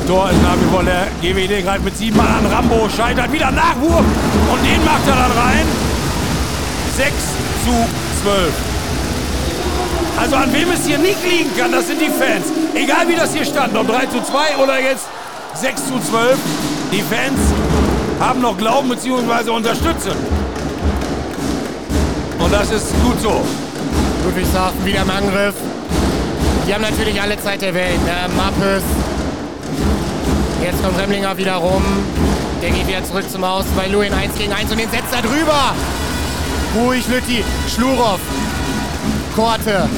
Tor 0.07 0.31
ist 0.31 0.43
nach 0.43 0.57
wie 0.57 0.73
vor 0.73 0.83
der 0.83 1.07
GWD 1.21 1.63
greift 1.63 1.85
mit 1.85 1.97
sieben 1.99 2.17
Mann 2.17 2.29
an. 2.29 2.47
Rambo 2.47 2.89
scheitert 2.89 3.31
wieder 3.31 3.51
Nachwurf 3.51 4.05
und 4.53 4.65
den 4.65 4.85
macht 4.87 5.07
er 5.07 5.17
dann 5.17 5.33
rein. 5.33 5.67
6 6.97 7.13
zu 7.65 7.73
12. 8.25 8.53
Also 10.19 10.37
an 10.37 10.53
wem 10.53 10.73
es 10.73 10.87
hier 10.87 10.99
nicht 10.99 11.23
liegen 11.23 11.51
kann, 11.57 11.73
das 11.73 11.87
sind 11.87 12.01
die 12.01 12.07
Fans. 12.11 12.47
Egal 12.75 13.07
wie 13.07 13.17
das 13.17 13.35
hier 13.35 13.45
stand, 13.45 13.77
ob 13.77 13.87
3 13.87 14.07
zu 14.07 14.23
2 14.23 14.63
oder 14.63 14.81
jetzt 14.81 15.07
6 15.55 15.87
zu 15.87 16.01
12. 16.11 16.39
Die 16.91 17.03
Fans 17.03 17.39
haben 18.21 18.41
noch 18.41 18.57
Glauben 18.57 18.91
bzw. 18.91 19.51
unterstützen. 19.51 20.13
Und 22.39 22.53
das 22.53 22.71
ist 22.71 22.93
gut 23.03 23.21
so. 23.21 23.43
Ludwigshafen 24.25 24.85
wieder 24.85 25.03
im 25.03 25.11
Angriff. 25.11 25.55
Die 26.67 26.75
haben 26.75 26.83
natürlich 26.83 27.21
alle 27.21 27.41
Zeit 27.41 27.63
der 27.63 27.75
Welt. 27.75 28.05
Ne? 28.05 28.13
Mappes, 28.37 28.85
Jetzt 30.63 30.85
kommt 30.85 30.99
Remlinger 30.99 31.37
wieder 31.39 31.55
rum. 31.55 31.83
Der 32.63 32.71
geht 32.71 32.87
wieder 32.87 33.03
zurück 33.03 33.29
zum 33.31 33.47
Haus 33.47 33.65
bei 33.75 33.87
Luin 33.87 34.13
1 34.13 34.35
gegen 34.37 34.53
1 34.53 34.71
und 34.71 34.79
den 34.79 34.91
setzt 34.91 35.13
er 35.13 35.23
drüber. 35.23 35.75
Ruhig, 36.77 37.09
Lütti. 37.09 37.43
Schlurow. 37.75 38.21
Korte. 39.35 39.89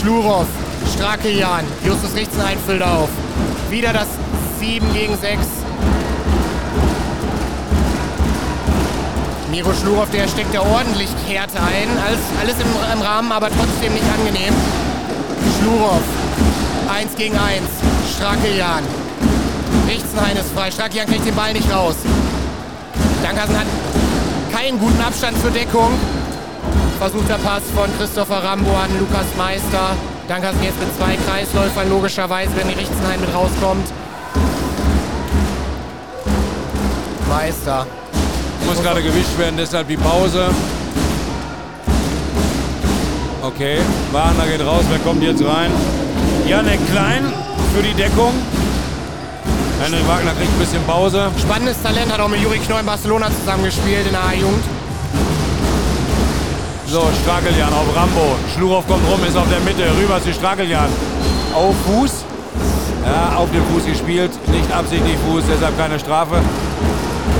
Schlurow. 0.00 0.46
Strakeljan. 0.94 1.64
Justus 1.84 2.14
Richtzenhain 2.14 2.56
füllt 2.66 2.82
auf. 2.82 3.10
Wieder 3.68 3.92
das 3.92 4.06
7 4.58 4.92
gegen 4.94 5.16
6. 5.18 5.57
Miro 9.58 9.74
Schlurov, 9.74 10.08
der 10.10 10.28
steckt 10.28 10.54
ja 10.54 10.60
ordentlich 10.60 11.08
Härte 11.26 11.58
ein. 11.58 11.88
Alles, 12.06 12.20
alles 12.40 12.54
im, 12.64 12.70
im 12.94 13.02
Rahmen, 13.02 13.32
aber 13.32 13.48
trotzdem 13.48 13.92
nicht 13.92 14.04
angenehm. 14.16 14.54
Schlurov, 15.58 16.00
1 16.94 17.16
gegen 17.16 17.36
1. 17.36 17.62
Strakeljan. 18.14 18.84
Richtenhain 19.88 20.36
ist 20.36 20.52
frei. 20.54 20.70
Strakeljan 20.70 21.08
kriegt 21.08 21.26
den 21.26 21.34
Ball 21.34 21.52
nicht 21.52 21.68
raus. 21.74 21.96
Dankersen 23.20 23.58
hat 23.58 23.66
keinen 24.52 24.78
guten 24.78 25.00
Abstand 25.00 25.36
zur 25.42 25.50
Deckung. 25.50 25.90
Versuchter 27.00 27.38
Pass 27.38 27.64
von 27.74 27.90
Christopher 27.98 28.44
Rambo 28.44 28.70
an 28.76 28.96
Lukas 29.00 29.26
Meister. 29.36 29.96
Dankersen 30.28 30.62
jetzt 30.62 30.78
mit 30.78 30.96
zwei 30.96 31.16
Kreisläufern, 31.26 31.90
logischerweise, 31.90 32.52
wenn 32.54 32.68
die 32.68 32.74
Richtenhain 32.74 33.20
mit 33.20 33.34
rauskommt. 33.34 33.88
Meister. 37.28 37.88
Muss 38.66 38.82
gerade 38.82 39.02
gewischt 39.02 39.38
werden, 39.38 39.56
deshalb 39.56 39.88
die 39.88 39.96
Pause. 39.96 40.48
Okay, 43.42 43.78
Wagner 44.12 44.46
geht 44.46 44.66
raus, 44.66 44.84
wer 44.90 44.98
kommt 44.98 45.22
jetzt 45.22 45.42
rein? 45.42 45.70
Janek 46.46 46.78
Klein 46.90 47.32
für 47.74 47.82
die 47.82 47.94
Deckung. 47.94 48.32
Henrik 49.80 50.06
Wagner 50.08 50.32
kriegt 50.32 50.52
ein 50.52 50.58
bisschen 50.58 50.82
Pause. 50.84 51.30
Spannendes 51.40 51.80
Talent, 51.82 52.12
hat 52.12 52.20
auch 52.20 52.28
mit 52.28 52.42
Juri 52.42 52.58
Knoll 52.58 52.80
in 52.80 52.86
Barcelona 52.86 53.28
zusammengespielt 53.40 54.06
in 54.06 54.12
der 54.12 54.24
A-Jugend. 54.24 54.64
So, 56.88 57.06
Strakeljan 57.22 57.72
auf 57.72 57.94
Rambo. 57.94 58.36
Schlurow 58.54 58.86
kommt 58.86 59.06
rum, 59.10 59.20
ist 59.28 59.36
auf 59.36 59.48
der 59.50 59.60
Mitte. 59.60 59.84
Rüber 60.00 60.22
zu 60.22 60.32
Strakeljan. 60.32 60.88
Auf 61.54 61.74
Fuß. 61.86 62.24
Ja, 63.04 63.36
auf 63.36 63.50
den 63.50 63.62
Fuß 63.66 63.84
gespielt. 63.84 64.30
Nicht 64.48 64.72
absichtlich 64.72 65.16
Fuß, 65.26 65.44
deshalb 65.52 65.78
keine 65.78 65.98
Strafe. 65.98 66.36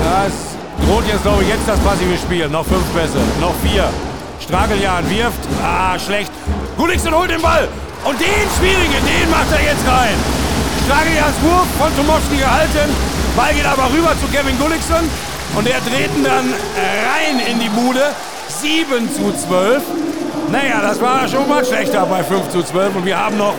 Ja, 0.05 0.27
es 0.27 0.57
droht 0.87 1.07
jetzt, 1.07 1.22
glaube 1.22 1.43
ich, 1.43 1.49
jetzt 1.49 1.66
das 1.66 1.79
passive 1.81 2.16
Spiel. 2.16 2.49
Noch 2.49 2.66
fünf 2.66 2.85
Pässe. 2.95 3.18
Noch 3.41 3.55
vier. 3.62 3.89
Strakeljan 4.41 5.09
wirft. 5.11 5.43
Ah, 5.62 5.99
schlecht. 5.99 6.33
Gulliksen 6.76 7.14
holt 7.14 7.31
den 7.31 7.43
Ball. 7.43 7.68
Und 8.05 8.20
den 8.20 8.47
schwierigen, 8.57 9.03
den 9.05 9.31
macht 9.31 9.51
er 9.53 9.62
jetzt 9.62 9.85
rein. 9.87 10.14
Strageljans 10.87 11.37
Wurf 11.43 11.66
von 11.79 11.95
Tomowski 11.97 12.37
gehalten. 12.37 12.89
Ball 13.37 13.53
geht 13.53 13.66
aber 13.66 13.91
rüber 13.93 14.14
zu 14.20 14.26
Kevin 14.33 14.59
Gulliksen. 14.59 15.11
Und 15.57 15.66
er 15.66 15.81
dreht 15.81 16.14
ihn 16.16 16.24
dann 16.24 16.53
rein 17.09 17.41
in 17.51 17.59
die 17.59 17.68
Bude. 17.68 18.14
7 18.49 19.09
zu 19.14 19.33
12. 19.47 19.83
Naja, 20.51 20.81
das 20.81 21.01
war 21.01 21.29
schon 21.29 21.49
mal 21.49 21.64
schlechter 21.64 22.07
bei 22.07 22.22
5 22.22 22.51
zu 22.51 22.62
12. 22.62 22.97
Und 22.97 23.05
wir 23.05 23.18
haben 23.18 23.37
noch 23.37 23.55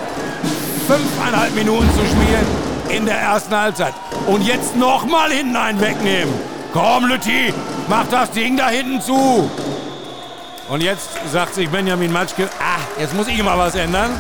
fünfeinhalb 0.88 1.54
Minuten 1.54 1.88
zu 1.94 2.06
spielen 2.06 2.48
in 2.90 3.06
der 3.06 3.18
ersten 3.20 3.56
Halbzeit. 3.56 3.94
Und 4.26 4.42
jetzt 4.44 4.76
nochmal 4.76 5.30
hinten 5.32 5.56
einen 5.56 5.80
wegnehmen. 5.80 6.34
Komm, 6.74 7.06
Lütti, 7.08 7.54
mach 7.88 8.08
das 8.08 8.32
Ding 8.32 8.56
da 8.58 8.70
hinten 8.70 9.02
zu. 9.02 9.50
Und 10.70 10.82
jetzt 10.84 11.10
sagt 11.32 11.56
sich 11.56 11.68
Benjamin 11.70 12.12
Matschke, 12.12 12.48
ah, 12.60 12.78
jetzt 13.00 13.16
muss 13.16 13.28
ich 13.28 13.42
mal 13.42 13.58
was 13.58 13.74
ändern. 13.76 14.12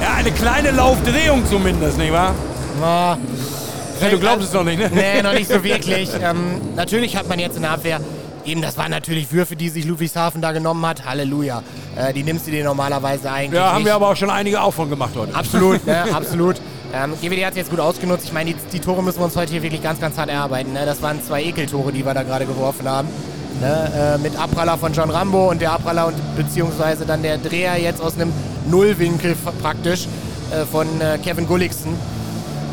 Ja, 0.00 0.14
eine 0.14 0.30
kleine 0.32 0.70
Laufdrehung 0.70 1.44
zumindest, 1.46 1.98
nicht 1.98 2.12
wahr? 2.12 2.34
Ja, 2.80 3.18
Ja, 4.00 4.08
du 4.08 4.18
glaubst 4.18 4.46
es 4.46 4.52
doch 4.52 4.64
nicht, 4.64 4.78
ne? 4.78 4.90
Nee, 4.90 5.20
noch 5.20 5.34
nicht 5.34 5.50
so 5.50 5.62
wirklich. 5.64 6.08
ähm, 6.22 6.60
natürlich 6.76 7.16
hat 7.16 7.28
man 7.28 7.38
jetzt 7.38 7.56
in 7.56 7.62
der 7.62 7.72
Abwehr, 7.72 8.00
eben 8.46 8.62
das 8.62 8.78
waren 8.78 8.90
natürlich 8.90 9.30
Würfe, 9.30 9.54
die 9.56 9.68
sich 9.68 9.84
Ludwigshafen 9.84 10.40
da 10.40 10.52
genommen 10.52 10.86
hat. 10.86 11.04
Halleluja. 11.04 11.62
Äh, 11.94 12.14
die 12.14 12.22
nimmst 12.22 12.46
du 12.46 12.50
dir 12.50 12.64
normalerweise 12.64 13.30
eigentlich 13.30 13.60
Ja, 13.60 13.72
haben 13.72 13.78
nicht. 13.78 13.86
wir 13.86 13.94
aber 13.96 14.08
auch 14.08 14.16
schon 14.16 14.30
einige 14.30 14.62
auch 14.62 14.72
von 14.72 14.88
gemacht 14.88 15.12
heute. 15.14 15.34
Absolut, 15.34 15.86
ne, 15.86 16.04
absolut. 16.14 16.56
Ähm, 16.92 17.14
GWD 17.20 17.44
hat 17.44 17.52
es 17.52 17.56
jetzt 17.58 17.70
gut 17.70 17.80
ausgenutzt. 17.80 18.24
Ich 18.24 18.32
meine, 18.32 18.52
die, 18.52 18.56
die 18.72 18.80
Tore 18.80 19.02
müssen 19.02 19.18
wir 19.20 19.24
uns 19.24 19.36
heute 19.36 19.52
hier 19.52 19.62
wirklich 19.62 19.82
ganz, 19.82 20.00
ganz 20.00 20.18
hart 20.18 20.28
erarbeiten. 20.28 20.72
Ne? 20.72 20.84
Das 20.86 21.00
waren 21.02 21.22
zwei 21.22 21.42
Ekeltore, 21.44 21.92
die 21.92 22.04
wir 22.04 22.14
da 22.14 22.22
gerade 22.24 22.46
geworfen 22.46 22.88
haben. 22.88 23.08
Ne? 23.60 24.16
Äh, 24.16 24.18
mit 24.18 24.36
Abpraller 24.36 24.76
von 24.78 24.92
John 24.92 25.10
Rambo 25.10 25.50
und 25.50 25.60
der 25.60 25.72
Abpraller 25.72 26.06
und 26.08 26.14
beziehungsweise 26.36 27.06
dann 27.06 27.22
der 27.22 27.38
Dreher 27.38 27.78
jetzt 27.80 28.00
aus 28.02 28.14
einem 28.16 28.32
Nullwinkel 28.68 29.36
praktisch 29.62 30.08
äh, 30.50 30.64
von 30.64 30.86
äh, 31.00 31.18
Kevin 31.18 31.46
Gulliksen. 31.46 31.94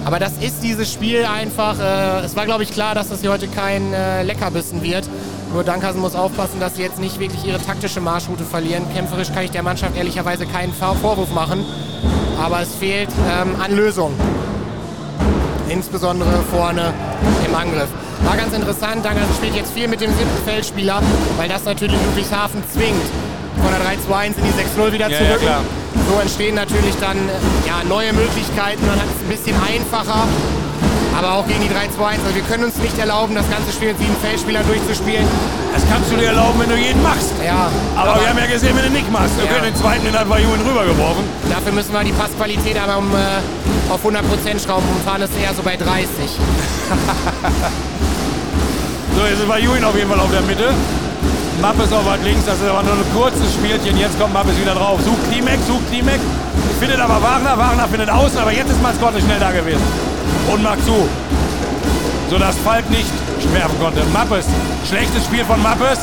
Aber 0.05 0.20
das 0.20 0.32
ist 0.39 0.63
dieses 0.63 0.91
Spiel 0.91 1.26
einfach. 1.26 1.78
Äh, 1.80 2.26
es 2.26 2.36
war, 2.36 2.45
glaube 2.45 2.63
ich, 2.63 2.72
klar, 2.72 2.95
dass 2.95 3.09
das 3.09 3.22
hier 3.22 3.32
heute 3.32 3.47
kein 3.47 3.93
äh, 3.93 4.24
Leckerbissen 4.24 4.82
wird. 4.82 5.07
Nur 5.53 5.63
Dankersen 5.63 6.01
muss 6.01 6.15
aufpassen, 6.15 6.59
dass 6.59 6.76
sie 6.76 6.82
jetzt 6.82 6.99
nicht 6.99 7.20
wirklich 7.20 7.45
ihre 7.45 7.59
taktische 7.59 8.01
Marschroute 8.01 8.43
verlieren. 8.45 8.84
Kämpferisch 8.95 9.32
kann 9.34 9.43
ich 9.43 9.51
der 9.51 9.63
Mannschaft 9.63 9.95
ehrlicherweise 9.95 10.45
keinen 10.45 10.74
Vor- 10.74 10.95
Vorwurf 10.95 11.34
machen. 11.34 11.65
Aber 12.42 12.62
es 12.62 12.74
fehlt 12.76 13.10
ähm, 13.30 13.56
an 13.62 13.76
Lösungen. 13.76 14.16
Insbesondere 15.70 16.30
vorne 16.52 16.94
im 17.46 17.56
Angriff. 17.56 17.90
War 18.24 18.38
ganz 18.38 18.54
interessant, 18.54 19.04
Dankersen 19.06 19.34
spielt 19.36 19.56
jetzt 19.56 19.72
viel 19.74 19.88
mit 19.88 20.02
dem 20.02 20.10
siebten 20.12 20.44
Feldspieler, 20.46 21.02
weil 21.38 21.50
das 21.50 21.64
natürlich 21.66 21.96
Ludwigshafen 22.06 22.64
zwingt, 22.74 23.06
von 23.62 23.70
der 23.72 23.82
3-2-1 23.82 24.38
in 24.38 24.44
die 24.44 24.82
6-0 24.82 24.94
wieder 24.94 25.10
Ja, 25.10 25.18
zu 25.18 25.24
ja, 25.24 25.32
rücken. 25.34 25.46
klar. 25.46 25.62
So 26.10 26.20
entstehen 26.22 26.56
natürlich 26.56 26.96
dann 27.02 27.18
äh, 27.18 27.68
ja, 27.68 27.84
neue 27.88 28.14
Möglichkeiten, 28.14 28.86
man 28.88 28.96
hat 28.96 29.08
es 29.08 29.22
ein 29.24 29.30
bisschen 29.30 29.56
einfacher. 29.62 30.28
Aber 31.18 31.34
auch 31.34 31.47
gegen 31.47 31.61
die 31.61 31.70
3-2-1. 31.70 32.22
Also 32.24 32.36
wir 32.36 32.43
können 32.43 32.65
uns 32.65 32.78
nicht 32.78 32.97
erlauben, 32.99 33.34
das 33.34 33.49
ganze 33.49 33.72
Spiel 33.74 33.89
mit 33.89 33.97
sieben 33.97 34.15
Feldspielern 34.22 34.61
durchzuspielen. 34.68 35.26
Das 35.74 35.82
kannst 35.89 36.11
du 36.11 36.15
dir 36.15 36.28
erlauben, 36.28 36.59
wenn 36.59 36.70
du 36.70 36.76
jeden 36.78 37.01
machst. 37.01 37.34
Ja, 37.43 37.70
Aber, 37.95 38.22
wir 38.22 38.30
haben 38.30 38.38
ja 38.38 38.45
gesehen, 38.45 38.76
wenn 38.78 38.86
du 38.86 38.91
nicht 38.91 39.11
machst. 39.11 39.36
Wir 39.38 39.45
Ja. 39.45 39.51
können 39.51 39.74
den 39.74 39.76
zweiten 39.76 40.05
in 40.05 40.15
Advayun 40.15 40.61
rübergeworfen. 40.61 41.24
dafür 41.49 41.72
müssen 41.74 41.91
wir 41.93 42.03
die 42.03 42.11
Passqualität 42.13 42.78
aber 42.78 42.97
um, 42.99 43.09
äh, 43.15 43.41
auf 43.91 44.03
100% 44.05 44.59
schrauben. 44.61 44.86
Momentan 44.86 45.22
ist 45.24 45.32
es 45.36 45.41
eher 45.43 45.53
so 45.55 45.63
bei 45.63 45.76
30. 45.76 46.05
So, 49.18 49.26
jetzt 49.26 49.39
ist 49.39 49.49
Vayuin 49.49 49.84
auf 49.84 49.95
jeden 49.95 50.09
Fall 50.11 50.20
auf 50.20 50.30
der 50.30 50.41
Mitte. 50.41 50.70
Mappes 51.59 51.91
auf 51.91 52.05
weit 52.05 52.24
links, 52.24 52.45
das 52.45 52.57
ist 52.61 52.70
aber 52.70 52.84
nur 52.84 52.93
ein 52.93 53.05
kurzes 53.15 53.51
Spielchen. 53.53 53.97
Jetzt 53.97 54.20
kommt 54.20 54.32
Mappes 54.32 54.53
wieder 54.61 54.76
drauf. 54.76 54.99
Sucht 55.03 55.18
Klimek, 55.32 55.57
sucht 55.68 55.89
Klimek. 55.89 56.20
Findet 56.80 56.99
aber 56.99 57.18
Wagner, 57.24 57.57
Wagner 57.57 57.88
findet 57.88 58.11
außen, 58.11 58.38
aber 58.38 58.51
jetzt 58.53 58.70
ist 58.70 58.80
Maskotte 58.84 59.20
schnell 59.20 59.39
da 59.39 59.49
gewesen. 59.51 59.82
Und 60.48 60.64
macht 60.64 60.84
zu. 60.86 61.08
Sodass 62.30 62.56
Falk 62.64 62.89
nicht 62.89 63.10
werfen 63.54 63.80
konnte. 63.80 64.04
Mappes, 64.14 64.45
schlechtes 64.88 65.26
Spiel 65.26 65.45
von 65.45 65.62
Mappes. 65.62 66.00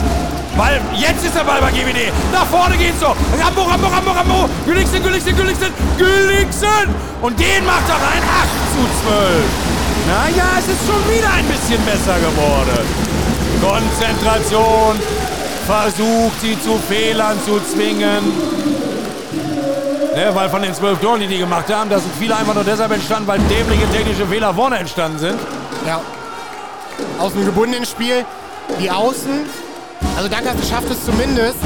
Ball, 0.56 0.80
jetzt 0.96 1.24
ist 1.24 1.34
der 1.34 1.44
Ball 1.44 1.60
bei 1.60 1.70
GWD. 1.70 2.12
Nach 2.32 2.46
vorne 2.46 2.76
geht's 2.76 3.00
so. 3.00 3.06
Rambo, 3.42 3.62
Rambo, 3.62 3.88
Rambo, 3.88 4.10
Rambo. 4.12 4.48
Gülliksen, 4.66 5.02
Gülliksen, 5.02 5.36
Gülliksen, 5.36 5.68
Gülliksen. 5.98 6.86
Und 7.20 7.38
den 7.38 7.64
macht 7.66 7.88
er 7.88 7.96
rein. 7.96 8.22
8 8.22 8.48
zu 8.72 8.82
12. 9.08 9.74
Naja, 10.06 10.46
es 10.58 10.68
ist 10.68 10.86
schon 10.86 11.02
wieder 11.10 11.32
ein 11.32 11.46
bisschen 11.46 11.82
besser 11.84 12.16
geworden. 12.20 12.84
Konzentration. 13.60 15.00
Versucht 15.66 16.40
sie 16.42 16.60
zu 16.60 16.78
Fehlern 16.88 17.38
zu 17.44 17.58
zwingen. 17.72 18.20
Ne, 20.14 20.30
weil 20.32 20.48
von 20.48 20.62
den 20.62 20.72
zwölf 20.72 21.00
Toren, 21.00 21.20
die 21.20 21.26
die 21.26 21.38
gemacht 21.38 21.72
haben, 21.72 21.90
da 21.90 21.98
sind 21.98 22.14
viele 22.16 22.36
einfach 22.36 22.54
nur 22.54 22.62
deshalb 22.62 22.92
entstanden, 22.92 23.26
weil 23.26 23.40
dämliche 23.40 23.90
technische 23.90 24.26
Fehler 24.26 24.54
vorne 24.54 24.78
entstanden 24.78 25.18
sind. 25.18 25.38
Ja. 25.84 26.00
Aus 27.18 27.32
dem 27.32 27.44
gebundenen 27.44 27.84
Spiel, 27.84 28.24
die 28.80 28.90
Außen, 28.90 29.40
also 30.16 30.28
Dankers 30.28 30.54
schafft 30.68 30.88
es 30.90 31.04
zumindest, 31.04 31.56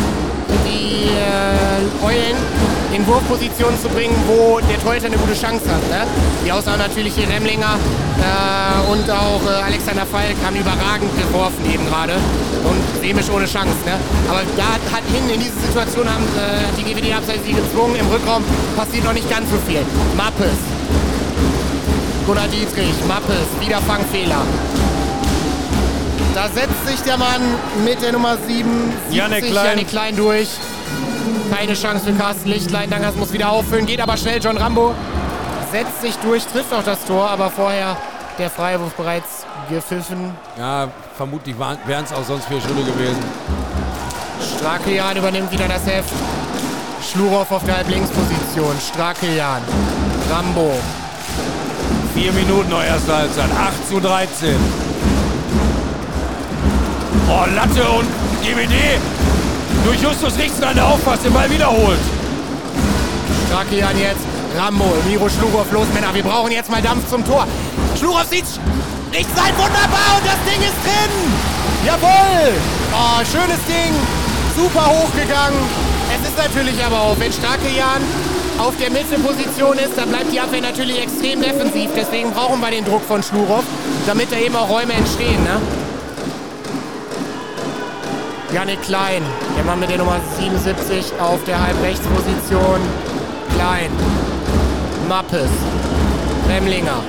die 0.64 1.10
äh, 1.10 2.06
Eulen 2.06 2.36
in 2.98 3.06
Wurfpositionen 3.06 3.80
zu 3.80 3.88
bringen, 3.88 4.14
wo 4.26 4.58
der 4.58 4.78
Torhüter 4.82 5.06
eine 5.06 5.16
gute 5.16 5.34
Chance 5.34 5.64
hat. 5.70 5.82
Ne? 5.88 6.02
Die 6.44 6.50
Ausnahme 6.50 6.78
natürlich 6.78 7.14
hier 7.14 7.28
Remlinger 7.28 7.78
äh, 8.18 8.90
und 8.90 9.08
auch 9.08 9.40
äh, 9.46 9.62
Alexander 9.62 10.04
Falk 10.04 10.34
haben 10.44 10.56
überragend 10.56 11.10
geworfen 11.16 11.62
eben 11.72 11.86
gerade 11.86 12.14
und 12.64 13.00
Semisch 13.00 13.30
ohne 13.30 13.46
Chance. 13.46 13.78
Ne? 13.86 13.94
Aber 14.28 14.42
da 14.56 14.74
hat, 14.74 14.82
hat 14.90 15.04
hin 15.14 15.30
in 15.32 15.38
diese 15.40 15.58
Situation 15.60 16.10
haben 16.10 16.24
äh, 16.34 16.66
die 16.76 16.82
GWD 16.82 17.14
abseits 17.14 17.44
sie 17.46 17.52
gezwungen. 17.52 17.94
Im 17.94 18.08
Rückraum 18.08 18.42
passiert 18.76 19.04
noch 19.04 19.14
nicht 19.14 19.30
ganz 19.30 19.48
so 19.48 19.56
viel. 19.66 19.80
Mappes, 20.16 20.58
Gunnar 22.26 22.48
Dietrich, 22.48 22.94
Mappes, 23.06 23.46
wieder 23.60 23.78
Fangfehler. 23.82 24.42
Da 26.34 26.48
setzt 26.48 26.86
sich 26.86 27.00
der 27.02 27.16
Mann 27.16 27.42
mit 27.84 28.02
der 28.02 28.12
Nummer 28.12 28.36
7, 28.46 28.92
Janek 29.10 29.44
sich 29.44 29.52
Klein. 29.52 29.66
Janik 29.66 29.88
Klein 29.88 30.16
durch. 30.16 30.48
Keine 31.50 31.74
Chance 31.74 32.04
für 32.04 32.12
Carsten 32.12 32.48
Lichtlein. 32.48 32.90
Dangers 32.90 33.16
muss 33.16 33.32
wieder 33.32 33.50
auffüllen, 33.50 33.86
geht 33.86 34.00
aber 34.00 34.16
schnell. 34.16 34.40
John 34.40 34.56
Rambo 34.56 34.94
setzt 35.72 36.00
sich 36.02 36.16
durch, 36.16 36.46
trifft 36.46 36.72
auch 36.72 36.84
das 36.84 37.04
Tor, 37.04 37.28
aber 37.28 37.50
vorher 37.50 37.96
der 38.38 38.50
Freiwurf 38.50 38.94
bereits 38.94 39.44
gepfiffen. 39.68 40.34
Ja, 40.56 40.88
vermutlich 41.16 41.56
wären 41.58 42.04
es 42.04 42.12
auch 42.12 42.24
sonst 42.24 42.46
vier 42.46 42.60
Schritte 42.60 42.84
gewesen. 42.84 43.22
Strakeljan 44.56 45.16
übernimmt 45.16 45.50
wieder 45.50 45.68
das 45.68 45.84
Heft. 45.86 46.12
Schlurow 47.12 47.50
auf 47.50 47.64
der 47.64 47.76
Halblinksposition. 47.78 48.74
Strakeljan. 48.80 49.62
Rambo. 50.30 50.72
Vier 52.14 52.32
Minuten 52.32 52.70
noch 52.70 52.82
erste 52.82 53.16
Halbzeit. 53.16 53.50
8 53.50 53.88
zu 53.88 54.00
13. 54.00 54.56
Oh, 57.28 57.44
Latte 57.54 57.88
und 57.90 58.08
GWD. 58.42 59.17
Durch 59.88 60.02
Justus 60.02 60.36
Richtstein, 60.36 60.74
der 60.74 60.86
aufpasst, 60.86 61.24
den 61.24 61.32
Ball 61.32 61.50
wiederholt. 61.50 61.96
Strakeljan 63.46 63.98
jetzt. 63.98 64.20
Rambo. 64.54 64.84
Miro 65.06 65.30
Schlurow 65.30 65.64
los, 65.72 65.86
Männer. 65.94 66.12
Wir 66.12 66.22
brauchen 66.22 66.52
jetzt 66.52 66.70
mal 66.70 66.82
Dampf 66.82 67.08
zum 67.08 67.24
Tor. 67.24 67.46
Schlurow 67.98 68.22
sieht's. 68.28 68.60
Rechts 69.14 69.32
rein, 69.34 69.54
wunderbar 69.56 70.20
und 70.20 70.26
das 70.26 70.36
Ding 70.44 70.60
ist 70.60 70.76
drin. 70.84 71.14
Jawohl. 71.86 72.52
Oh, 72.92 73.24
schönes 73.24 73.64
Ding. 73.64 73.94
Super 74.54 74.84
hochgegangen. 74.88 75.58
Es 76.14 76.28
ist 76.28 76.36
natürlich 76.36 76.84
aber 76.84 77.00
auch, 77.00 77.18
wenn 77.18 77.32
Strakejan 77.32 78.02
auf 78.58 78.74
der 78.78 78.90
Mittelposition 78.90 79.78
ist, 79.78 79.96
dann 79.96 80.10
bleibt 80.10 80.30
die 80.30 80.38
Abwehr 80.38 80.60
natürlich 80.60 81.00
extrem 81.00 81.40
defensiv. 81.40 81.88
Deswegen 81.96 82.30
brauchen 82.32 82.60
wir 82.60 82.70
den 82.70 82.84
Druck 82.84 83.06
von 83.08 83.22
Schlurow, 83.22 83.64
damit 84.06 84.30
da 84.30 84.36
eben 84.36 84.54
auch 84.54 84.68
Räume 84.68 84.92
entstehen. 84.92 85.42
Ne? 85.44 85.87
Janik 88.58 88.82
Klein, 88.82 89.22
der 89.56 89.62
Mann 89.62 89.78
mit 89.78 89.88
der 89.88 89.98
Nummer 89.98 90.16
77 90.36 91.12
auf 91.20 91.38
der 91.44 91.62
Halbrechtsposition. 91.64 92.80
Klein. 93.54 93.88
Mappes. 95.08 95.48
Remlinger. 96.48 97.04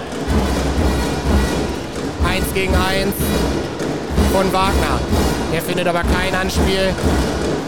Eins 2.24 2.46
gegen 2.54 2.76
eins 2.76 3.16
von 4.32 4.54
Wagner. 4.54 5.00
Der 5.52 5.64
findet 5.64 5.88
aber 5.88 6.04
kein 6.04 6.36
Anspiel. 6.40 6.94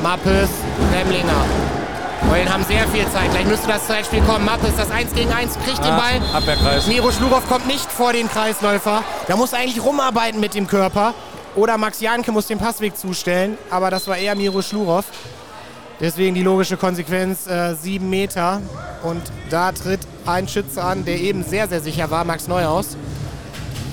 Mappes, 0.04 0.50
Remlinger. 0.96 1.44
Eulen 2.32 2.54
haben 2.54 2.64
sehr 2.66 2.88
viel 2.90 3.08
Zeit. 3.10 3.32
Gleich 3.32 3.48
müsste 3.48 3.68
das 3.68 3.88
Zeitspiel 3.88 4.22
kommen. 4.22 4.46
Mappes, 4.46 4.76
das 4.78 4.92
1 4.92 5.12
gegen 5.16 5.34
1, 5.34 5.58
kriegt 5.66 5.80
den 5.84 5.92
Ah, 5.92 5.98
Ball. 5.98 6.22
Abwehrkreis. 6.38 6.86
Miro 6.86 7.12
Schlurow 7.12 7.42
kommt 7.50 7.66
nicht 7.66 7.92
vor 7.92 8.14
den 8.14 8.30
Kreisläufer. 8.30 9.04
Da 9.28 9.36
muss 9.36 9.54
er 9.54 9.60
eigentlich 9.62 9.84
rumarbeiten 9.84 10.40
mit 10.40 10.54
dem 10.54 10.68
Körper. 10.68 11.16
Oder 11.56 11.78
Max 11.78 12.00
Janke 12.00 12.32
muss 12.32 12.48
den 12.48 12.58
Passweg 12.58 12.98
zustellen. 12.98 13.58
Aber 13.70 13.90
das 13.90 14.08
war 14.08 14.18
eher 14.18 14.36
Miro 14.36 14.62
Schlurow. 14.62 15.06
Deswegen 16.00 16.34
die 16.34 16.42
logische 16.42 16.78
Konsequenz, 16.78 17.46
äh, 17.48 17.76
sieben 17.76 18.10
Meter. 18.10 18.62
Und 19.04 19.22
da 19.50 19.72
tritt 19.72 20.02
ein 20.26 20.48
Schütze 20.48 20.84
an, 20.84 21.06
der 21.06 21.20
eben 21.20 21.44
sehr, 21.44 21.68
sehr 21.68 21.82
sicher 21.82 22.10
war, 22.10 22.24
Max 22.24 22.48
Neuhaus. 22.48 22.98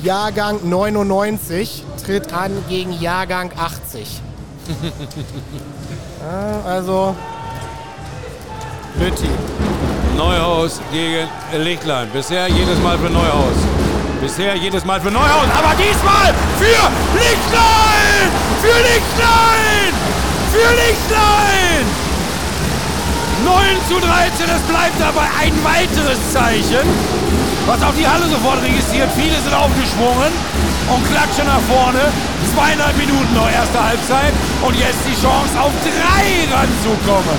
Jahrgang 0.02 0.61
99 0.68 1.84
tritt 2.04 2.32
an 2.32 2.52
gegen 2.68 2.92
Jahrgang 2.92 3.50
80. 3.59 4.20
ja, 6.20 6.61
also 6.64 7.16
Lütti. 8.98 9.28
Neuhaus 10.16 10.80
gegen 10.92 11.28
Lichtlein. 11.62 12.09
Bisher 12.12 12.48
jedes 12.48 12.78
Mal 12.82 12.98
für 12.98 13.11
Neuhaus. 13.11 13.77
Bisher 14.20 14.56
jedes 14.56 14.84
Mal 14.84 15.00
für 15.00 15.12
Neuhaus. 15.12 15.46
Aber 15.54 15.74
diesmal 15.78 16.34
für 16.58 16.82
Lichtlein! 17.14 18.26
Für 18.60 18.78
Lichtlein! 18.82 19.92
Für 20.50 20.70
Lichtlein! 20.74 21.86
9 23.44 23.54
zu 23.86 24.00
13, 24.00 24.50
es 24.50 24.62
bleibt 24.62 24.98
dabei 24.98 25.22
ein 25.38 25.54
weiteres 25.62 26.18
Zeichen, 26.32 26.82
was 27.66 27.80
auch 27.82 27.94
die 27.94 28.06
Halle 28.06 28.26
sofort 28.26 28.60
registriert. 28.60 29.08
Viele 29.14 29.38
sind 29.38 29.54
aufgesprungen 29.54 30.32
und 30.90 31.00
klatschen 31.06 31.46
nach 31.46 31.62
vorne. 31.70 32.10
Zweieinhalb 32.52 32.96
Minuten 32.96 33.32
noch 33.34 33.48
erste 33.48 33.78
Halbzeit 33.78 34.34
und 34.62 34.74
jetzt 34.74 34.98
die 35.06 35.14
Chance 35.14 35.54
auf 35.62 35.70
drei 35.86 36.26
ranzukommen. 36.50 37.38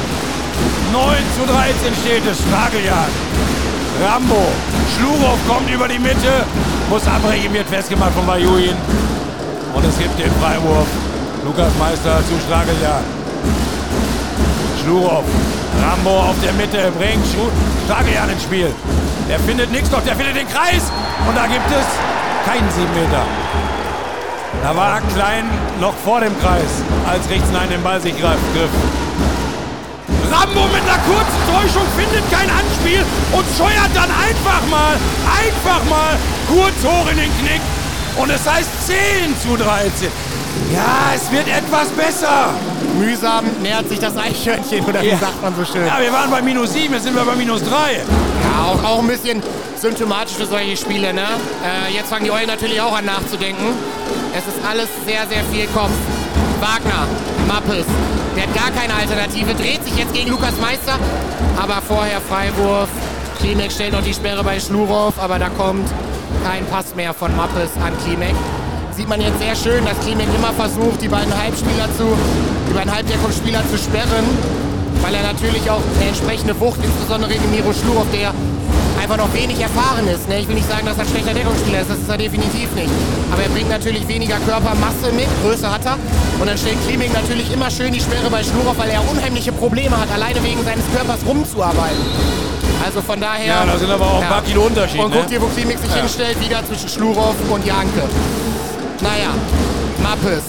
9 0.93 1.17
zu 1.35 1.43
13 1.43 1.93
steht 2.01 2.25
es. 2.25 2.39
Strageljagd. 2.39 3.68
Rambo. 4.01 4.47
Schlurow 4.95 5.37
kommt 5.47 5.69
über 5.69 5.87
die 5.87 5.99
Mitte. 5.99 6.45
Muss 6.89 7.05
abbrechen, 7.07 7.53
wird 7.53 7.67
festgemacht 7.67 8.13
von 8.13 8.25
Bajuin. 8.25 8.75
Und 9.73 9.85
es 9.85 9.97
gibt 9.97 10.17
den 10.17 10.31
Freiwurf. 10.41 10.87
Lukas 11.45 11.71
Meister 11.77 12.17
zu 12.27 12.35
Strageljagd. 12.45 13.05
Schlurow. 14.81 15.23
Rambo 15.83 16.19
auf 16.29 16.35
der 16.43 16.53
Mitte 16.53 16.91
bringt 16.97 17.25
Strageljagd 17.85 18.31
ins 18.31 18.43
Spiel. 18.43 18.71
Der 19.29 19.39
findet 19.39 19.71
nichts, 19.71 19.89
doch 19.89 20.01
der 20.03 20.15
findet 20.15 20.35
den 20.35 20.47
Kreis. 20.47 20.91
Und 21.27 21.35
da 21.35 21.45
gibt 21.45 21.69
es 21.69 21.85
keinen 22.47 22.69
7 22.71 22.87
Meter. 22.95 23.23
Da 24.63 24.75
war 24.75 25.01
Klein 25.13 25.45
noch 25.79 25.93
vor 26.03 26.19
dem 26.21 26.37
Kreis, 26.39 26.83
als 27.07 27.29
Rechtsnein 27.29 27.69
den 27.69 27.83
Ball 27.83 28.01
sich 28.01 28.17
griff. 28.17 28.39
Rambo 30.31 30.65
mit 30.67 30.81
einer 30.83 30.99
kurzen 31.03 31.41
Täuschung 31.49 31.83
findet 31.97 32.23
kein 32.31 32.49
Anspiel 32.49 33.03
und 33.31 33.45
scheuert 33.57 33.91
dann 33.93 34.09
einfach 34.11 34.61
mal, 34.69 34.95
einfach 35.27 35.83
mal 35.89 36.17
kurz 36.47 36.75
hoch 36.83 37.09
in 37.11 37.17
den 37.17 37.31
Knick. 37.39 37.61
Und 38.17 38.29
es 38.29 38.47
heißt 38.49 38.69
10 38.87 38.95
zu 39.41 39.55
13. 39.55 40.09
Ja, 40.73 41.13
es 41.15 41.31
wird 41.31 41.47
etwas 41.47 41.87
besser. 41.89 42.53
Mühsam 42.97 43.45
nähert 43.61 43.87
sich 43.87 43.99
das 43.99 44.17
Eichhörnchen, 44.17 44.83
oder 44.85 45.01
wie 45.01 45.07
Ja. 45.09 45.17
sagt 45.17 45.41
man 45.41 45.55
so 45.55 45.63
schön. 45.63 45.85
Ja, 45.85 45.99
wir 46.01 46.11
waren 46.11 46.29
bei 46.29 46.41
minus 46.41 46.73
7, 46.73 46.93
jetzt 46.93 47.03
sind 47.03 47.15
wir 47.15 47.23
bei 47.23 47.35
minus 47.35 47.61
3. 47.63 47.93
Ja, 47.93 48.65
auch, 48.65 48.83
auch 48.83 48.99
ein 48.99 49.07
bisschen 49.07 49.41
symptomatisch 49.79 50.35
für 50.35 50.45
solche 50.45 50.75
Spiele. 50.75 51.13
Ne? 51.13 51.21
Äh, 51.63 51.93
jetzt 51.93 52.09
fangen 52.09 52.25
die 52.25 52.31
Eulen 52.31 52.47
natürlich 52.47 52.81
auch 52.81 52.95
an 52.97 53.05
nachzudenken. 53.05 53.63
Es 54.33 54.45
ist 54.47 54.57
alles 54.69 54.87
sehr, 55.05 55.25
sehr 55.27 55.43
viel 55.51 55.65
Kopf. 55.67 55.91
Wagner, 56.61 57.07
Mappes, 57.47 57.85
der 58.35 58.43
hat 58.43 58.53
gar 58.53 58.71
keine 58.71 58.93
Alternative, 58.93 59.53
dreht 59.55 59.83
sich 59.83 59.97
jetzt 59.97 60.13
gegen 60.13 60.29
Lukas 60.29 60.53
Meister, 60.59 60.99
aber 61.57 61.81
vorher 61.81 62.19
Freiwurf. 62.21 62.89
Klimek 63.39 63.71
stellt 63.71 63.93
noch 63.93 64.03
die 64.03 64.13
Sperre 64.13 64.43
bei 64.43 64.59
Schlurow, 64.59 65.13
aber 65.17 65.39
da 65.39 65.47
kommt 65.49 65.87
kein 66.43 66.65
Pass 66.65 66.93
mehr 66.95 67.13
von 67.13 67.35
Mappes 67.35 67.71
an 67.83 67.93
Klimek. 68.03 68.35
Sieht 68.95 69.07
man 69.07 69.21
jetzt 69.21 69.39
sehr 69.39 69.55
schön, 69.55 69.85
dass 69.85 69.97
Klimek 70.01 70.27
immer 70.35 70.51
versucht, 70.51 71.01
die 71.01 71.07
beiden 71.07 71.31
Halbspieler 71.31 71.87
zu, 71.97 72.17
die 72.69 72.73
beiden 72.73 72.93
Halbdeckungsspieler 72.93 73.63
zu 73.71 73.77
sperren, 73.77 74.25
weil 75.01 75.15
er 75.15 75.23
natürlich 75.23 75.71
auch 75.71 75.81
eine 75.95 76.09
entsprechende 76.09 76.59
Wucht, 76.59 76.79
insbesondere 76.83 77.31
gegen 77.31 77.49
Miro 77.51 77.71
Schlurow, 77.71 78.05
der 78.11 78.33
einfach 79.09 79.25
noch 79.25 79.33
wenig 79.33 79.59
erfahren 79.59 80.07
ist. 80.07 80.29
Ne? 80.29 80.39
Ich 80.39 80.47
will 80.47 80.55
nicht 80.55 80.69
sagen, 80.69 80.85
dass 80.85 80.97
er 80.97 81.03
ein 81.03 81.09
schlechter 81.09 81.33
Deckungsspieler 81.33 81.81
ist, 81.81 81.89
das 81.89 81.97
ist 81.97 82.09
er 82.09 82.17
definitiv 82.17 82.69
nicht. 82.75 82.89
Aber 83.31 83.41
er 83.41 83.49
bringt 83.49 83.69
natürlich 83.69 84.07
weniger 84.07 84.37
Körpermasse 84.45 85.11
mit, 85.15 85.25
Größe 85.41 85.71
hat 85.71 85.83
er. 85.85 85.97
Und 86.39 86.47
dann 86.47 86.57
stellt 86.57 86.77
Klimek 86.85 87.11
natürlich 87.13 87.51
immer 87.51 87.71
schön 87.71 87.91
die 87.91 87.99
Sperre 87.99 88.29
bei 88.29 88.43
Schlurow, 88.43 88.77
weil 88.77 88.89
er 88.89 89.01
unheimliche 89.09 89.51
Probleme 89.51 89.99
hat, 89.99 90.11
alleine 90.11 90.43
wegen 90.43 90.63
seines 90.63 90.85
Körpers 90.95 91.19
rumzuarbeiten. 91.25 91.97
Also 92.85 93.01
von 93.01 93.19
daher... 93.19 93.45
Ja, 93.47 93.65
da 93.65 93.77
sind 93.77 93.89
aber 93.89 94.05
auch 94.05 94.21
ein 94.21 94.27
paar 94.27 94.43
Kilo 94.43 94.61
Unterschied, 94.63 94.99
Und 95.01 95.09
ne? 95.11 95.17
guck 95.21 95.27
dir, 95.27 95.41
wo 95.41 95.47
Klimek 95.47 95.79
sich 95.79 95.89
Ja. 95.89 96.01
hinstellt, 96.01 96.39
wieder 96.39 96.63
zwischen 96.67 96.87
Schlurow 96.89 97.33
und 97.49 97.65
Janke. 97.65 98.03
Naja, 99.01 99.33
Mappes, 100.03 100.43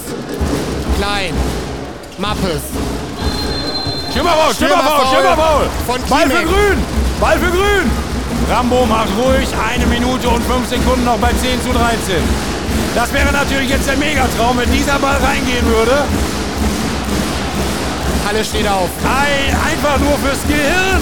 Klein, 0.99 1.33
Mappes, 2.19 2.63
Schimmerfaul, 4.13 4.55
Schimmerfaul 4.55 5.07
Schimmerfaul. 5.17 5.67
von 5.87 6.03
Ball 6.11 6.29
für. 6.29 6.45
Grün, 6.45 6.79
Ball 7.21 7.39
für 7.39 7.51
Grün. 7.51 8.10
Rambo 8.49 8.87
macht 8.87 9.11
ruhig, 9.19 9.49
eine 9.55 9.87
Minute 9.87 10.29
und 10.29 10.43
fünf 10.45 10.69
Sekunden 10.69 11.05
noch 11.05 11.19
bei 11.19 11.33
10 11.33 11.63
zu 11.63 11.73
13. 11.73 12.17
Das 12.95 13.13
wäre 13.13 13.33
natürlich 13.33 13.71
jetzt 13.71 13.89
der 13.89 13.97
Megatraum, 13.97 14.59
wenn 14.59 14.71
dieser 14.73 14.99
Ball 14.99 15.17
reingehen 15.17 15.67
würde. 15.67 16.05
Halle 18.27 18.45
steht 18.45 18.67
auf. 18.69 18.89
Ein, 19.05 19.55
einfach 19.55 19.99
nur 19.99 20.19
fürs 20.19 20.43
Gehirn. 20.47 21.01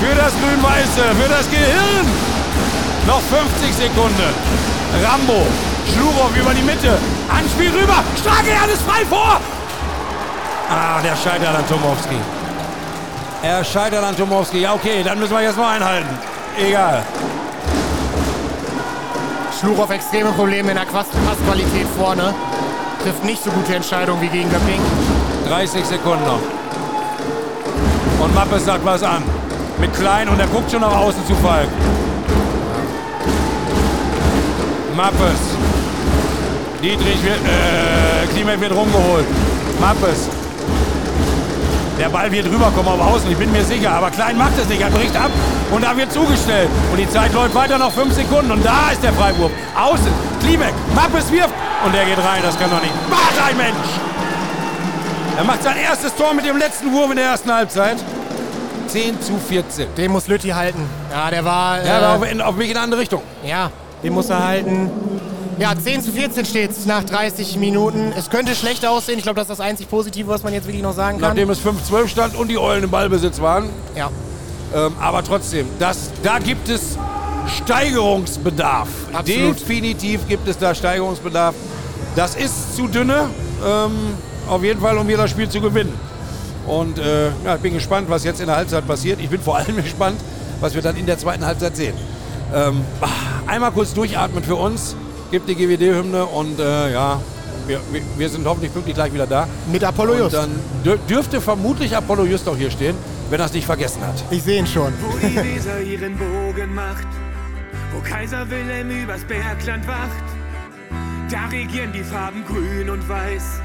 Für 0.00 0.14
das 0.14 0.32
Grün-Weiße, 0.40 1.02
für 1.20 1.28
das 1.28 1.50
Gehirn. 1.50 2.06
Noch 3.06 3.20
50 3.20 3.74
Sekunden. 3.74 4.30
Rambo, 5.04 5.46
Schlurow 5.92 6.30
über 6.36 6.54
die 6.54 6.62
Mitte. 6.62 6.98
Anspiel 7.28 7.70
rüber. 7.70 8.02
Starke 8.20 8.50
ist 8.72 8.82
frei 8.82 9.04
vor. 9.08 9.40
Ah, 10.68 11.00
der 11.02 11.14
scheitert 11.16 11.54
an 11.54 11.66
Tomowski. 11.68 12.16
Er 13.42 13.64
scheitert 13.64 14.02
an 14.02 14.16
Tomowski. 14.16 14.60
Ja, 14.60 14.74
okay, 14.74 15.02
dann 15.04 15.18
müssen 15.18 15.34
wir 15.34 15.42
jetzt 15.42 15.56
mal 15.56 15.76
einhalten. 15.76 16.08
Egal. 16.58 17.02
Schlurow 19.60 19.90
extreme 19.90 20.30
Probleme 20.32 20.70
in 20.70 20.76
der 20.76 20.84
Passqualität 20.84 21.86
vorne. 21.96 22.34
Trifft 23.02 23.24
nicht 23.24 23.42
so 23.42 23.50
gute 23.50 23.74
Entscheidungen 23.74 24.20
wie 24.20 24.28
gegen 24.28 24.50
Göpping. 24.50 24.80
30 25.48 25.84
Sekunden 25.84 26.24
noch. 26.24 26.40
Und 28.24 28.34
Mappes 28.34 28.64
sagt 28.64 28.84
was 28.84 29.02
an. 29.02 29.22
Mit 29.78 29.94
Klein 29.94 30.28
und 30.28 30.40
er 30.40 30.46
guckt 30.46 30.70
schon 30.70 30.80
nach 30.80 30.96
außen 30.96 31.24
zu 31.26 31.34
Falk. 31.36 31.68
Mappes. 34.96 35.40
Dietrich 36.82 37.22
wird, 37.22 37.40
äh, 37.44 38.26
Klimek 38.32 38.60
wird 38.60 38.72
rumgeholt. 38.72 39.26
Mappes. 39.80 40.28
Der 41.98 42.10
Ball 42.10 42.30
wird 42.30 42.46
rüberkommen 42.46 42.88
auf 42.88 43.00
Außen, 43.00 43.30
ich 43.30 43.38
bin 43.38 43.50
mir 43.52 43.64
sicher. 43.64 43.90
Aber 43.90 44.10
Klein 44.10 44.36
macht 44.36 44.58
es 44.60 44.68
nicht, 44.68 44.82
er 44.82 44.90
bricht 44.90 45.16
ab 45.16 45.30
und 45.70 45.82
da 45.82 45.96
wird 45.96 46.12
zugestellt. 46.12 46.68
Und 46.92 46.98
die 46.98 47.08
Zeit 47.08 47.32
läuft 47.32 47.54
weiter 47.54 47.78
noch 47.78 47.92
5 47.92 48.12
Sekunden 48.12 48.50
und 48.50 48.64
da 48.64 48.90
ist 48.92 49.02
der 49.02 49.12
Freiwurf. 49.14 49.50
Außen, 49.74 50.12
Klimek, 50.40 50.74
Mappes 50.94 51.30
wirft 51.32 51.54
und 51.84 51.94
der 51.94 52.04
geht 52.04 52.18
rein, 52.18 52.42
das 52.42 52.58
kann 52.58 52.70
doch 52.70 52.82
nicht. 52.82 52.92
Warte 53.08 53.44
ein 53.50 53.56
Mensch! 53.56 53.88
Er 55.38 55.44
macht 55.44 55.62
sein 55.62 55.76
erstes 55.76 56.14
Tor 56.14 56.32
mit 56.34 56.46
dem 56.46 56.56
letzten 56.56 56.92
Wurf 56.92 57.10
in 57.10 57.16
der 57.16 57.26
ersten 57.26 57.52
Halbzeit. 57.52 57.96
10 58.88 59.20
zu 59.20 59.36
14. 59.38 59.94
Den 59.94 60.12
muss 60.12 60.28
Lütti 60.28 60.48
halten. 60.48 60.88
Ja, 61.10 61.30
der 61.30 61.44
war. 61.44 61.78
Ja, 61.84 61.84
äh, 61.84 62.04
aber 62.04 62.16
auf, 62.16 62.30
in, 62.30 62.40
auf 62.40 62.56
mich 62.56 62.70
in 62.70 62.76
eine 62.76 62.84
andere 62.84 63.00
Richtung. 63.00 63.22
Ja, 63.44 63.70
den 64.02 64.12
muss 64.12 64.30
er 64.30 64.46
halten. 64.46 64.90
Ja, 65.58 65.74
10 65.74 66.02
zu 66.02 66.12
14 66.12 66.44
steht 66.44 66.70
es 66.72 66.84
nach 66.84 67.02
30 67.04 67.56
Minuten. 67.56 68.12
Es 68.16 68.28
könnte 68.28 68.54
schlechter 68.54 68.90
aussehen. 68.90 69.16
Ich 69.16 69.22
glaube, 69.22 69.36
das 69.36 69.48
ist 69.48 69.58
das 69.58 69.60
einzig 69.60 69.88
Positive, 69.88 70.28
was 70.28 70.42
man 70.42 70.52
jetzt 70.52 70.66
wirklich 70.66 70.82
noch 70.82 70.92
sagen 70.92 71.18
kann. 71.18 71.30
Nachdem 71.30 71.48
es 71.48 71.60
5-12 71.60 72.08
stand 72.08 72.36
und 72.36 72.48
die 72.48 72.58
Eulen 72.58 72.84
im 72.84 72.90
Ballbesitz 72.90 73.40
waren. 73.40 73.70
ja. 73.94 74.10
Ähm, 74.74 74.94
aber 75.00 75.22
trotzdem, 75.22 75.68
das, 75.78 76.10
da 76.24 76.40
gibt 76.40 76.68
es 76.68 76.98
Steigerungsbedarf. 77.46 78.88
Absolut. 79.12 79.60
Definitiv 79.60 80.26
gibt 80.26 80.48
es 80.48 80.58
da 80.58 80.74
Steigerungsbedarf. 80.74 81.54
Das 82.16 82.34
ist 82.34 82.74
zu 82.74 82.88
dünne, 82.88 83.30
ähm, 83.64 83.92
auf 84.48 84.64
jeden 84.64 84.80
Fall, 84.80 84.98
um 84.98 85.06
hier 85.06 85.16
das 85.16 85.30
Spiel 85.30 85.48
zu 85.48 85.60
gewinnen. 85.60 85.94
Und 86.66 86.98
äh, 86.98 87.28
ja, 87.44 87.54
ich 87.54 87.60
bin 87.60 87.74
gespannt, 87.74 88.10
was 88.10 88.24
jetzt 88.24 88.40
in 88.40 88.46
der 88.46 88.56
Halbzeit 88.56 88.86
passiert. 88.88 89.20
Ich 89.20 89.30
bin 89.30 89.40
vor 89.40 89.56
allem 89.56 89.76
gespannt, 89.82 90.20
was 90.60 90.74
wir 90.74 90.82
dann 90.82 90.96
in 90.96 91.06
der 91.06 91.16
zweiten 91.16 91.46
Halbzeit 91.46 91.76
sehen. 91.76 91.94
Ähm, 92.52 92.84
ah, 93.00 93.06
einmal 93.46 93.70
kurz 93.70 93.94
durchatmen 93.94 94.42
für 94.42 94.56
uns, 94.56 94.96
gibt 95.30 95.48
die 95.48 95.54
GWD-Hymne 95.54 96.24
und 96.24 96.58
äh, 96.58 96.92
ja, 96.92 97.20
wir, 97.66 97.80
wir, 98.16 98.28
sind 98.28 98.46
hoffentlich 98.46 98.72
pünktlich 98.72 98.94
gleich 98.94 99.12
wieder 99.12 99.26
da. 99.26 99.48
Mit 99.70 99.82
Apollo 99.82 100.12
Und 100.12 100.18
Just. 100.18 100.34
dann 100.34 100.50
dür 100.84 100.98
dürfte 101.08 101.40
vermutlich 101.40 101.96
Apollo 101.96 102.24
Just 102.24 102.48
auch 102.48 102.56
hier 102.56 102.70
stehen, 102.70 102.96
wenn 103.30 103.40
er 103.40 103.46
es 103.46 103.52
nicht 103.52 103.66
vergessen 103.66 104.02
hat. 104.06 104.22
Ich 104.30 104.42
sehe 104.42 104.58
ihn 104.58 104.66
schon. 104.66 104.92
Wo 105.00 105.16
die 105.18 105.36
Weser 105.36 105.80
ihren 105.80 106.16
Bogen 106.16 106.74
macht, 106.74 107.06
wo 107.92 108.00
Kaiser 108.00 108.48
Wilhelm 108.50 108.90
übers 108.90 109.24
Bergland 109.24 109.86
wacht, 109.86 110.24
da 111.30 111.46
regieren 111.46 111.92
die 111.92 112.04
Farben 112.04 112.44
grün 112.46 112.88
und 112.90 113.08
weiß. 113.08 113.60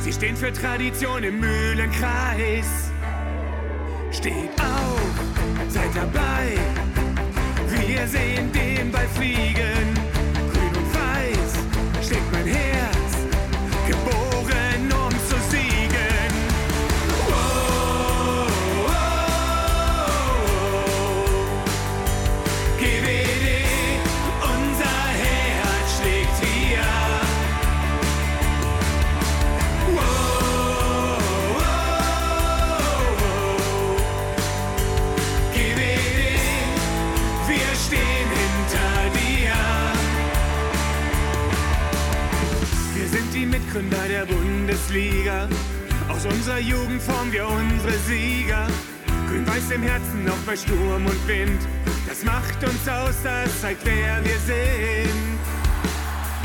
Sie 0.00 0.12
stehen 0.12 0.36
für 0.36 0.52
Tradition 0.52 1.22
im 1.22 1.38
Mühlenkreis. 1.38 2.90
Steht 4.10 4.58
auf, 4.58 5.68
seid 5.68 5.94
dabei. 5.94 6.58
Wir 7.86 8.06
sehen 8.08 8.50
den 8.52 8.90
Ball 8.90 9.06
fliegen. 9.14 9.97
Bundesliga. 44.68 45.48
Aus 46.10 46.26
unserer 46.26 46.58
Jugend 46.58 47.00
formen 47.00 47.32
wir 47.32 47.48
unsere 47.48 47.96
Sieger. 48.06 48.66
Grün-Weiß 49.26 49.70
im 49.70 49.82
Herzen, 49.82 50.28
auch 50.28 50.44
bei 50.46 50.54
Sturm 50.56 51.06
und 51.06 51.26
Wind. 51.26 51.62
Das 52.06 52.22
macht 52.22 52.62
uns 52.62 52.86
aus, 52.86 53.14
das 53.24 53.62
zeigt, 53.62 53.82
wer 53.86 54.22
wir 54.22 54.38
sind. 54.44 55.38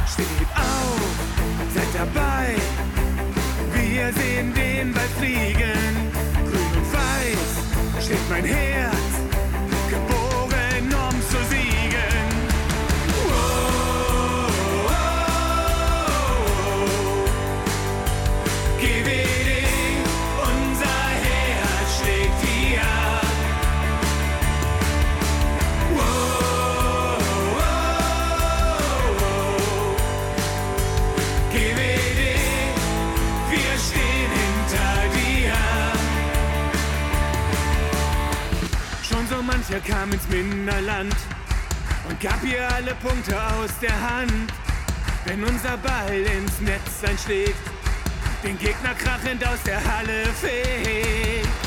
Steht 0.07 0.47
auf, 0.55 1.01
seid 1.76 1.88
dabei. 1.93 2.55
Wir 3.74 4.13
sehen 4.13 4.53
den 4.53 4.93
Ball 4.93 5.09
fliegen. 5.17 6.11
Grün 6.45 6.78
und 6.78 6.93
weiß 6.93 8.05
schlägt 8.05 8.30
mein 8.30 8.45
Herz. 8.45 8.95
Geboren, 9.89 10.22
mancher 39.64 39.80
kam 39.82 40.11
ins 40.11 40.28
Minderland 40.30 41.16
und 42.09 42.20
gab 42.20 42.41
hier 42.41 42.68
alle 42.76 42.95
Punkte 42.95 43.36
aus 43.36 43.70
der 43.82 43.91
Hand. 43.91 44.51
Wenn 45.26 45.43
unser 45.43 45.78
Ball 45.78 46.11
ins 46.11 46.59
Netz 46.59 47.03
einschlägt, 47.07 47.55
den 48.43 48.57
Gegner 48.57 48.93
krachend 48.93 49.45
aus 49.45 49.61
der 49.64 49.78
Halle 49.78 50.26
fegt. 50.41 51.62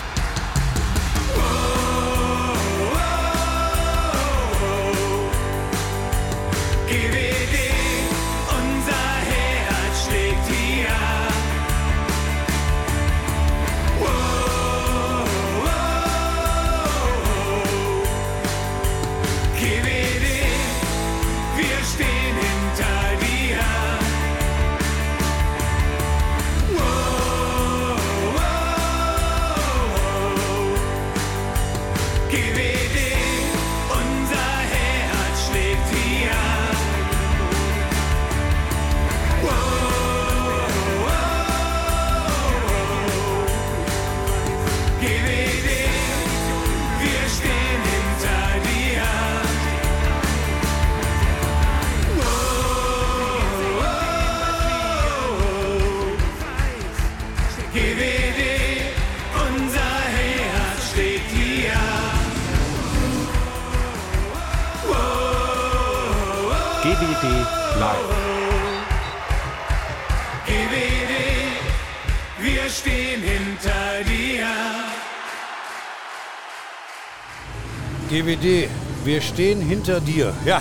GWD, 78.09 78.68
wir 79.04 79.20
stehen 79.20 79.61
hinter 79.61 80.00
dir. 80.00 80.32
Ja, 80.44 80.61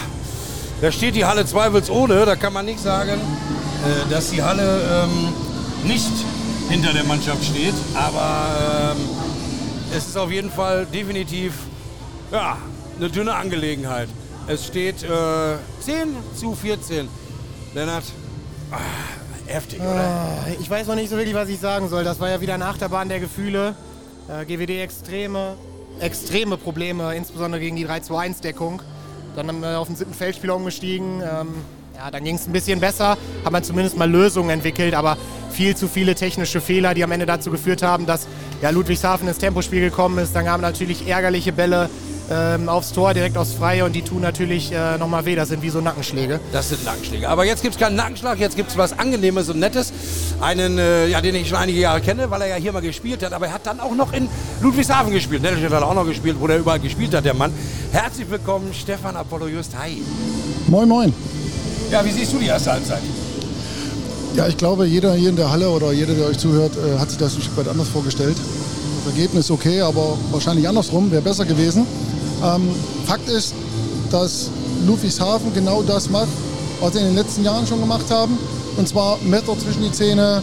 da 0.82 0.92
steht 0.92 1.16
die 1.16 1.26
Halle 1.26 1.46
zweifelsohne. 1.46 2.26
Da 2.26 2.36
kann 2.36 2.54
man 2.54 2.66
nicht 2.66 2.80
sagen, 2.80 3.20
äh, 3.20 4.10
dass 4.12 4.32
die 4.32 4.42
Halle 4.42 5.06
ähm, 5.06 5.34
nicht 5.88 6.12
hinter 6.70 6.94
der 6.94 7.04
Mannschaft 7.04 7.44
steht. 7.44 7.74
Aber 7.94 8.94
ähm, 8.96 8.98
es 9.96 10.08
ist 10.08 10.18
auf 10.18 10.32
jeden 10.32 10.52
Fall 10.52 10.86
definitiv 10.86 11.54
ja, 12.32 12.58
eine 12.98 13.10
dünne 13.10 13.34
Angelegenheit. 13.36 14.10
Es 14.48 14.66
steht 14.66 15.04
äh, 15.04 15.58
10 15.82 16.16
zu 16.36 16.56
14. 16.56 17.08
Lennart, 17.74 18.04
ah, 18.72 18.78
heftig, 19.48 19.82
oder? 19.82 20.46
Ich 20.60 20.70
weiß 20.70 20.88
noch 20.88 20.96
nicht 20.96 21.10
so 21.10 21.18
wirklich, 21.18 21.36
was 21.36 21.50
ich 21.50 21.60
sagen 21.60 21.90
soll. 21.90 22.04
Das 22.04 22.20
war 22.20 22.30
ja 22.30 22.42
wieder 22.42 22.54
eine 22.54 22.66
Achterbahn 22.66 23.10
der 23.10 23.20
Gefühle. 23.20 23.76
Äh, 24.28 24.46
GWD 24.46 24.82
extreme, 26.00 26.58
Probleme, 26.58 27.16
insbesondere 27.16 27.62
gegen 27.62 27.76
die 27.76 27.88
3-2-1-Deckung. 27.88 28.82
Dann 29.36 29.48
haben 29.48 29.62
wir 29.62 29.80
auf 29.80 29.88
den 29.88 29.96
siebten 29.96 30.14
Feldspieler 30.14 30.56
umgestiegen. 30.56 31.22
Ähm, 31.22 31.56
ja, 31.96 32.12
dann 32.12 32.24
ging 32.24 32.36
es 32.36 32.48
ein 32.48 32.52
bisschen 32.52 32.80
besser, 32.80 33.18
hat 33.44 33.52
man 33.52 33.64
zumindest 33.64 33.98
mal 33.98 34.10
Lösungen 34.10 34.50
entwickelt, 34.50 34.94
aber 34.94 35.18
viel 35.52 35.76
zu 35.78 35.88
viele 35.88 36.14
technische 36.16 36.60
Fehler, 36.60 36.94
die 36.94 37.04
am 37.04 37.12
Ende 37.12 37.26
dazu 37.26 37.52
geführt 37.52 37.82
haben, 37.82 38.06
dass 38.06 38.28
ja, 38.62 38.70
Ludwigshafen 38.70 39.28
ins 39.28 39.38
Tempospiel 39.38 39.80
gekommen 39.80 40.18
ist. 40.18 40.36
Dann 40.36 40.46
kamen 40.46 40.62
natürlich 40.62 41.08
ärgerliche 41.08 41.54
Bälle 41.54 41.90
ähm, 42.30 42.68
aufs 42.70 42.92
Tor, 42.92 43.14
direkt 43.14 43.38
aufs 43.38 43.54
Freie 43.54 43.86
und 43.86 43.94
die 43.94 44.02
tun 44.02 44.22
natürlich 44.22 44.72
äh, 44.72 44.98
nochmal 44.98 45.26
weh. 45.26 45.36
Das 45.36 45.50
sind 45.50 45.62
wie 45.62 45.70
so 45.70 45.80
Nackenschläge. 45.80 46.40
Das 46.52 46.70
sind 46.70 46.84
Nackenschläge. 46.84 47.30
Aber 47.30 47.46
jetzt 47.46 47.62
gibt 47.62 47.76
es 47.76 47.80
keinen 47.80 47.96
Nackenschlag, 47.96 48.40
jetzt 48.40 48.56
gibt 48.56 48.72
es 48.72 48.78
was 48.78 48.98
Angenehmes 48.98 49.50
und 49.50 49.60
Nettes. 49.60 49.94
Einen, 50.42 50.78
äh, 50.78 51.08
ja, 51.08 51.22
den 51.22 51.36
ich 51.36 51.48
schon 51.48 51.58
einige 51.58 51.80
Jahre 51.80 52.02
kenne, 52.02 52.30
weil 52.30 52.42
er 52.42 52.48
ja 52.48 52.56
hier 52.56 52.74
mal 52.74 52.82
gespielt 52.82 53.24
hat. 53.24 53.34
Aber 53.34 53.48
er 53.48 53.54
hat 53.54 53.66
dann 53.66 53.80
auch 53.80 53.96
noch 53.96 54.14
in 54.14 54.28
Ludwigshafen 54.62 55.12
gespielt. 55.12 55.42
Nettelstedt 55.42 55.72
hat 55.72 55.82
er 55.82 55.88
auch 55.88 55.94
noch 55.94 56.06
gespielt, 56.06 56.38
wo 56.40 56.48
er 56.48 56.58
überall 56.58 56.80
gespielt 56.80 57.14
hat, 57.14 57.26
der 57.26 57.34
Mann. 57.34 57.54
Herzlich 57.92 58.30
willkommen, 58.30 58.74
Stefan 58.74 59.16
Apollo 59.16 59.48
Just. 59.48 59.72
Hi. 59.78 60.02
Moin, 60.68 60.88
moin. 60.88 61.14
Ja, 61.90 62.04
wie 62.04 62.12
siehst 62.12 62.34
du 62.34 62.38
die 62.38 62.48
erste 62.48 62.72
Halbzeit? 62.72 63.02
Ja, 64.36 64.48
ich 64.48 64.58
glaube, 64.58 64.86
jeder 64.86 65.14
hier 65.14 65.30
in 65.30 65.38
der 65.38 65.50
Halle 65.50 65.70
oder 65.70 65.94
jeder, 65.94 66.14
der 66.14 66.28
euch 66.28 66.38
zuhört, 66.38 66.74
äh, 66.76 67.00
hat 67.00 67.10
sich 67.10 67.18
das 67.18 67.36
ein 67.36 67.42
Stück 67.42 67.56
weit 67.58 67.70
anders 67.70 67.88
vorgestellt. 67.88 68.36
Das 69.06 69.14
Ergebnis 69.14 69.50
okay, 69.50 69.82
aber 69.82 70.18
wahrscheinlich 70.32 70.68
andersrum, 70.68 71.10
wäre 71.12 71.22
besser 71.22 71.46
gewesen. 71.46 71.88
Ähm, 72.44 72.70
Fakt 73.06 73.30
ist, 73.30 73.54
dass 74.12 74.50
Ludwigshafen 74.86 75.54
genau 75.54 75.84
das 75.84 76.10
macht, 76.10 76.28
was 76.82 76.94
sie 76.94 77.00
in 77.00 77.06
den 77.06 77.16
letzten 77.16 77.46
Jahren 77.46 77.66
schon 77.66 77.80
gemacht 77.80 78.10
haben. 78.10 78.38
Und 78.78 78.88
zwar 78.88 79.18
Messer 79.24 79.58
zwischen 79.58 79.84
die 79.84 79.92
Zähne 79.92 80.42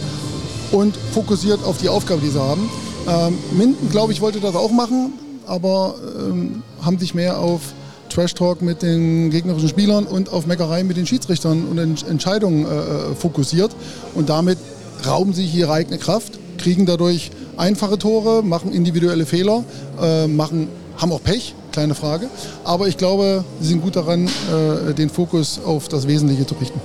und 0.71 0.95
fokussiert 1.13 1.63
auf 1.63 1.77
die 1.77 1.89
Aufgabe, 1.89 2.21
die 2.21 2.29
sie 2.29 2.41
haben. 2.41 2.69
Ähm, 3.07 3.37
Minden, 3.57 3.89
glaube 3.89 4.11
ich, 4.13 4.21
wollte 4.21 4.39
das 4.39 4.55
auch 4.55 4.71
machen, 4.71 5.13
aber 5.45 5.95
ähm, 6.19 6.63
haben 6.81 6.97
sich 6.97 7.13
mehr 7.13 7.39
auf 7.39 7.61
Trash 8.09 8.33
Talk 8.33 8.61
mit 8.61 8.81
den 8.81 9.29
gegnerischen 9.29 9.69
Spielern 9.69 10.05
und 10.05 10.31
auf 10.31 10.45
Meckerei 10.45 10.83
mit 10.83 10.97
den 10.97 11.05
Schiedsrichtern 11.05 11.65
und 11.65 11.77
Ent 11.77 12.07
Entscheidungen 12.07 12.65
äh, 12.65 13.15
fokussiert. 13.15 13.75
Und 14.15 14.29
damit 14.29 14.57
rauben 15.05 15.33
sie 15.33 15.45
ihre 15.45 15.73
eigene 15.73 15.97
Kraft, 15.97 16.33
kriegen 16.57 16.85
dadurch 16.85 17.31
einfache 17.57 17.97
Tore, 17.97 18.43
machen 18.43 18.71
individuelle 18.71 19.25
Fehler, 19.25 19.63
äh, 20.01 20.27
machen, 20.27 20.69
haben 20.97 21.11
auch 21.11 21.23
Pech, 21.23 21.55
kleine 21.71 21.95
Frage. 21.95 22.27
Aber 22.63 22.87
ich 22.87 22.97
glaube, 22.97 23.43
sie 23.59 23.69
sind 23.69 23.81
gut 23.81 23.95
daran, 23.95 24.27
äh, 24.27 24.93
den 24.93 25.09
Fokus 25.09 25.59
auf 25.65 25.87
das 25.87 26.07
Wesentliche 26.07 26.45
zu 26.45 26.55
richten. 26.55 26.79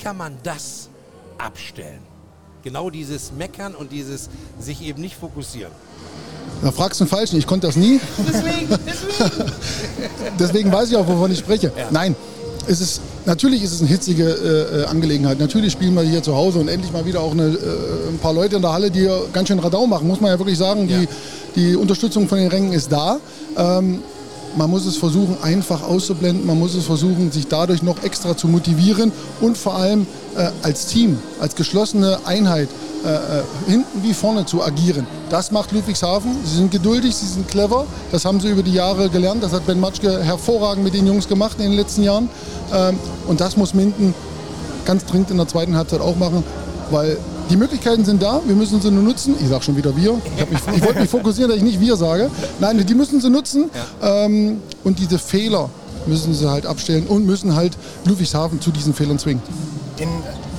Wie 0.00 0.04
kann 0.04 0.16
man 0.16 0.32
das 0.42 0.88
abstellen? 1.36 2.00
Genau 2.62 2.88
dieses 2.88 3.32
Meckern 3.32 3.74
und 3.74 3.92
dieses 3.92 4.30
sich 4.58 4.80
eben 4.82 5.02
nicht 5.02 5.14
fokussieren. 5.14 5.72
Da 6.62 6.72
fragst 6.72 7.00
du 7.00 7.04
den 7.04 7.10
Falschen, 7.10 7.38
ich 7.38 7.46
konnte 7.46 7.66
das 7.66 7.76
nie. 7.76 8.00
Deswegen, 8.26 8.68
deswegen. 8.86 9.52
Deswegen 10.38 10.72
weiß 10.72 10.90
ich 10.90 10.96
auch, 10.96 11.06
wovon 11.06 11.30
ich 11.30 11.38
spreche. 11.38 11.70
Nein, 11.90 12.16
es 12.66 12.80
ist, 12.80 13.02
natürlich 13.26 13.62
ist 13.62 13.72
es 13.72 13.80
eine 13.80 13.90
hitzige 13.90 14.24
äh, 14.24 14.80
äh, 14.80 14.84
Angelegenheit. 14.86 15.38
Natürlich 15.38 15.72
spielen 15.72 15.92
wir 15.94 16.02
hier 16.02 16.22
zu 16.22 16.34
Hause 16.34 16.60
und 16.60 16.68
endlich 16.68 16.92
mal 16.92 17.04
wieder 17.04 17.20
auch 17.20 17.32
eine, 17.32 17.48
äh, 17.48 18.08
ein 18.08 18.18
paar 18.22 18.32
Leute 18.32 18.56
in 18.56 18.62
der 18.62 18.72
Halle, 18.72 18.90
die 18.90 19.06
ganz 19.34 19.48
schön 19.48 19.58
Radau 19.58 19.86
machen, 19.86 20.08
muss 20.08 20.22
man 20.22 20.30
ja 20.30 20.38
wirklich 20.38 20.56
sagen. 20.56 20.88
Ja. 20.88 20.98
Die, 20.98 21.08
die 21.56 21.76
Unterstützung 21.76 22.26
von 22.26 22.38
den 22.38 22.48
Rängen 22.48 22.72
ist 22.72 22.90
da. 22.90 23.20
Ähm, 23.54 24.02
man 24.56 24.70
muss 24.70 24.86
es 24.86 24.96
versuchen, 24.96 25.36
einfach 25.42 25.82
auszublenden. 25.82 26.46
Man 26.46 26.58
muss 26.58 26.74
es 26.74 26.84
versuchen, 26.84 27.30
sich 27.30 27.48
dadurch 27.48 27.82
noch 27.82 28.02
extra 28.02 28.36
zu 28.36 28.48
motivieren 28.48 29.12
und 29.40 29.56
vor 29.56 29.76
allem 29.76 30.06
äh, 30.36 30.50
als 30.62 30.86
Team, 30.86 31.18
als 31.40 31.54
geschlossene 31.54 32.18
Einheit 32.24 32.68
äh, 33.04 33.08
äh, 33.08 33.42
hinten 33.66 34.02
wie 34.02 34.12
vorne 34.12 34.44
zu 34.44 34.62
agieren. 34.62 35.06
Das 35.30 35.50
macht 35.50 35.72
Ludwigshafen. 35.72 36.36
Sie 36.44 36.56
sind 36.56 36.70
geduldig, 36.70 37.14
sie 37.14 37.26
sind 37.26 37.48
clever. 37.48 37.86
Das 38.12 38.24
haben 38.24 38.40
sie 38.40 38.48
über 38.48 38.62
die 38.62 38.74
Jahre 38.74 39.08
gelernt. 39.08 39.42
Das 39.42 39.52
hat 39.52 39.66
Ben 39.66 39.80
Matschke 39.80 40.22
hervorragend 40.22 40.84
mit 40.84 40.94
den 40.94 41.06
Jungs 41.06 41.26
gemacht 41.26 41.56
in 41.58 41.70
den 41.70 41.72
letzten 41.72 42.02
Jahren. 42.02 42.28
Ähm, 42.74 42.98
und 43.26 43.40
das 43.40 43.56
muss 43.56 43.72
Minden 43.72 44.14
ganz 44.84 45.04
dringend 45.06 45.30
in 45.30 45.38
der 45.38 45.48
zweiten 45.48 45.76
Halbzeit 45.76 46.00
auch 46.00 46.16
machen, 46.16 46.44
weil 46.90 47.16
die 47.50 47.56
Möglichkeiten 47.56 48.04
sind 48.04 48.22
da, 48.22 48.40
wir 48.44 48.54
müssen 48.54 48.80
sie 48.80 48.90
nur 48.90 49.02
nutzen. 49.02 49.34
Ich 49.40 49.48
sage 49.48 49.62
schon 49.62 49.76
wieder 49.76 49.94
wir. 49.96 50.20
Ich, 50.36 50.50
mich, 50.50 50.76
ich 50.76 50.82
wollte 50.82 51.00
mich 51.00 51.10
fokussieren, 51.10 51.50
dass 51.50 51.58
ich 51.58 51.64
nicht 51.64 51.80
wir 51.80 51.96
sage. 51.96 52.30
Nein, 52.60 52.84
die 52.86 52.94
müssen 52.94 53.20
sie 53.20 53.28
nutzen. 53.28 53.70
Ähm, 54.02 54.62
und 54.84 54.98
diese 54.98 55.18
Fehler 55.18 55.68
müssen 56.06 56.32
sie 56.32 56.48
halt 56.48 56.64
abstellen 56.64 57.06
und 57.06 57.26
müssen 57.26 57.54
halt 57.54 57.76
Ludwigshafen 58.04 58.60
zu 58.60 58.70
diesen 58.70 58.94
Fehlern 58.94 59.18
zwingen. 59.18 59.42
In 59.98 60.08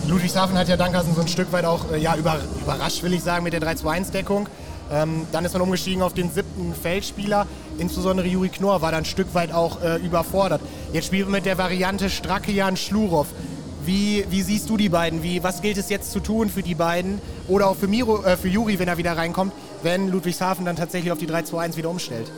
Ludwigshafen 0.08 0.58
hat 0.58 0.68
ja 0.68 0.78
Dankersen 0.78 1.16
so 1.16 1.22
ein 1.22 1.28
Stück 1.28 1.52
weit 1.54 1.66
auch 1.66 1.92
äh, 1.92 1.98
ja, 1.98 2.16
über, 2.16 2.40
überrascht, 2.62 3.02
will 3.04 3.14
ich 3.14 3.24
sagen, 3.24 3.44
mit 3.44 3.54
der 3.54 3.62
3-2-1-Deckung. 3.62 4.48
Ähm, 4.92 5.26
dann 5.32 5.46
ist 5.46 5.54
man 5.54 5.62
umgestiegen 5.62 6.02
auf 6.02 6.14
den 6.14 6.30
siebten 6.30 6.74
Feldspieler. 6.74 7.48
Insbesondere 7.78 8.28
Juri 8.28 8.50
Knorr 8.50 8.82
war 8.82 8.92
dann 8.92 9.04
ein 9.04 9.06
Stück 9.06 9.34
weit 9.34 9.54
auch 9.54 9.82
äh, 9.82 9.96
überfordert. 9.98 10.60
Jetzt 10.92 11.06
spielen 11.06 11.28
wir 11.28 11.32
mit 11.38 11.46
der 11.46 11.58
Variante 11.58 12.10
Strakian 12.10 12.76
Schlurow. 12.76 13.28
Wie, 13.86 14.26
wie 14.30 14.42
siehst 14.42 14.70
du 14.70 14.78
die 14.78 14.90
beiden? 14.90 15.24
Wie, 15.24 15.44
was 15.44 15.62
gilt 15.62 15.78
es 15.78 15.90
jetzt 15.90 16.12
zu 16.12 16.20
tun 16.20 16.50
für 16.50 16.62
die 16.62 16.76
beiden? 16.76 17.20
Oder 17.48 17.68
auch 17.68 17.76
für, 17.76 17.88
Miro, 17.88 18.24
äh, 18.24 18.38
für 18.38 18.48
Juri, 18.48 18.78
wenn 18.80 18.88
er 18.88 18.98
wieder 18.98 19.18
reinkommt, 19.18 19.54
wenn 19.84 20.10
Ludwigshafen 20.10 20.66
dann 20.66 20.76
tatsächlich 20.76 21.12
auf 21.12 21.18
die 21.18 21.28
3-2-1 21.28 21.78
wieder 21.78 21.90
umstellt? 21.90 22.32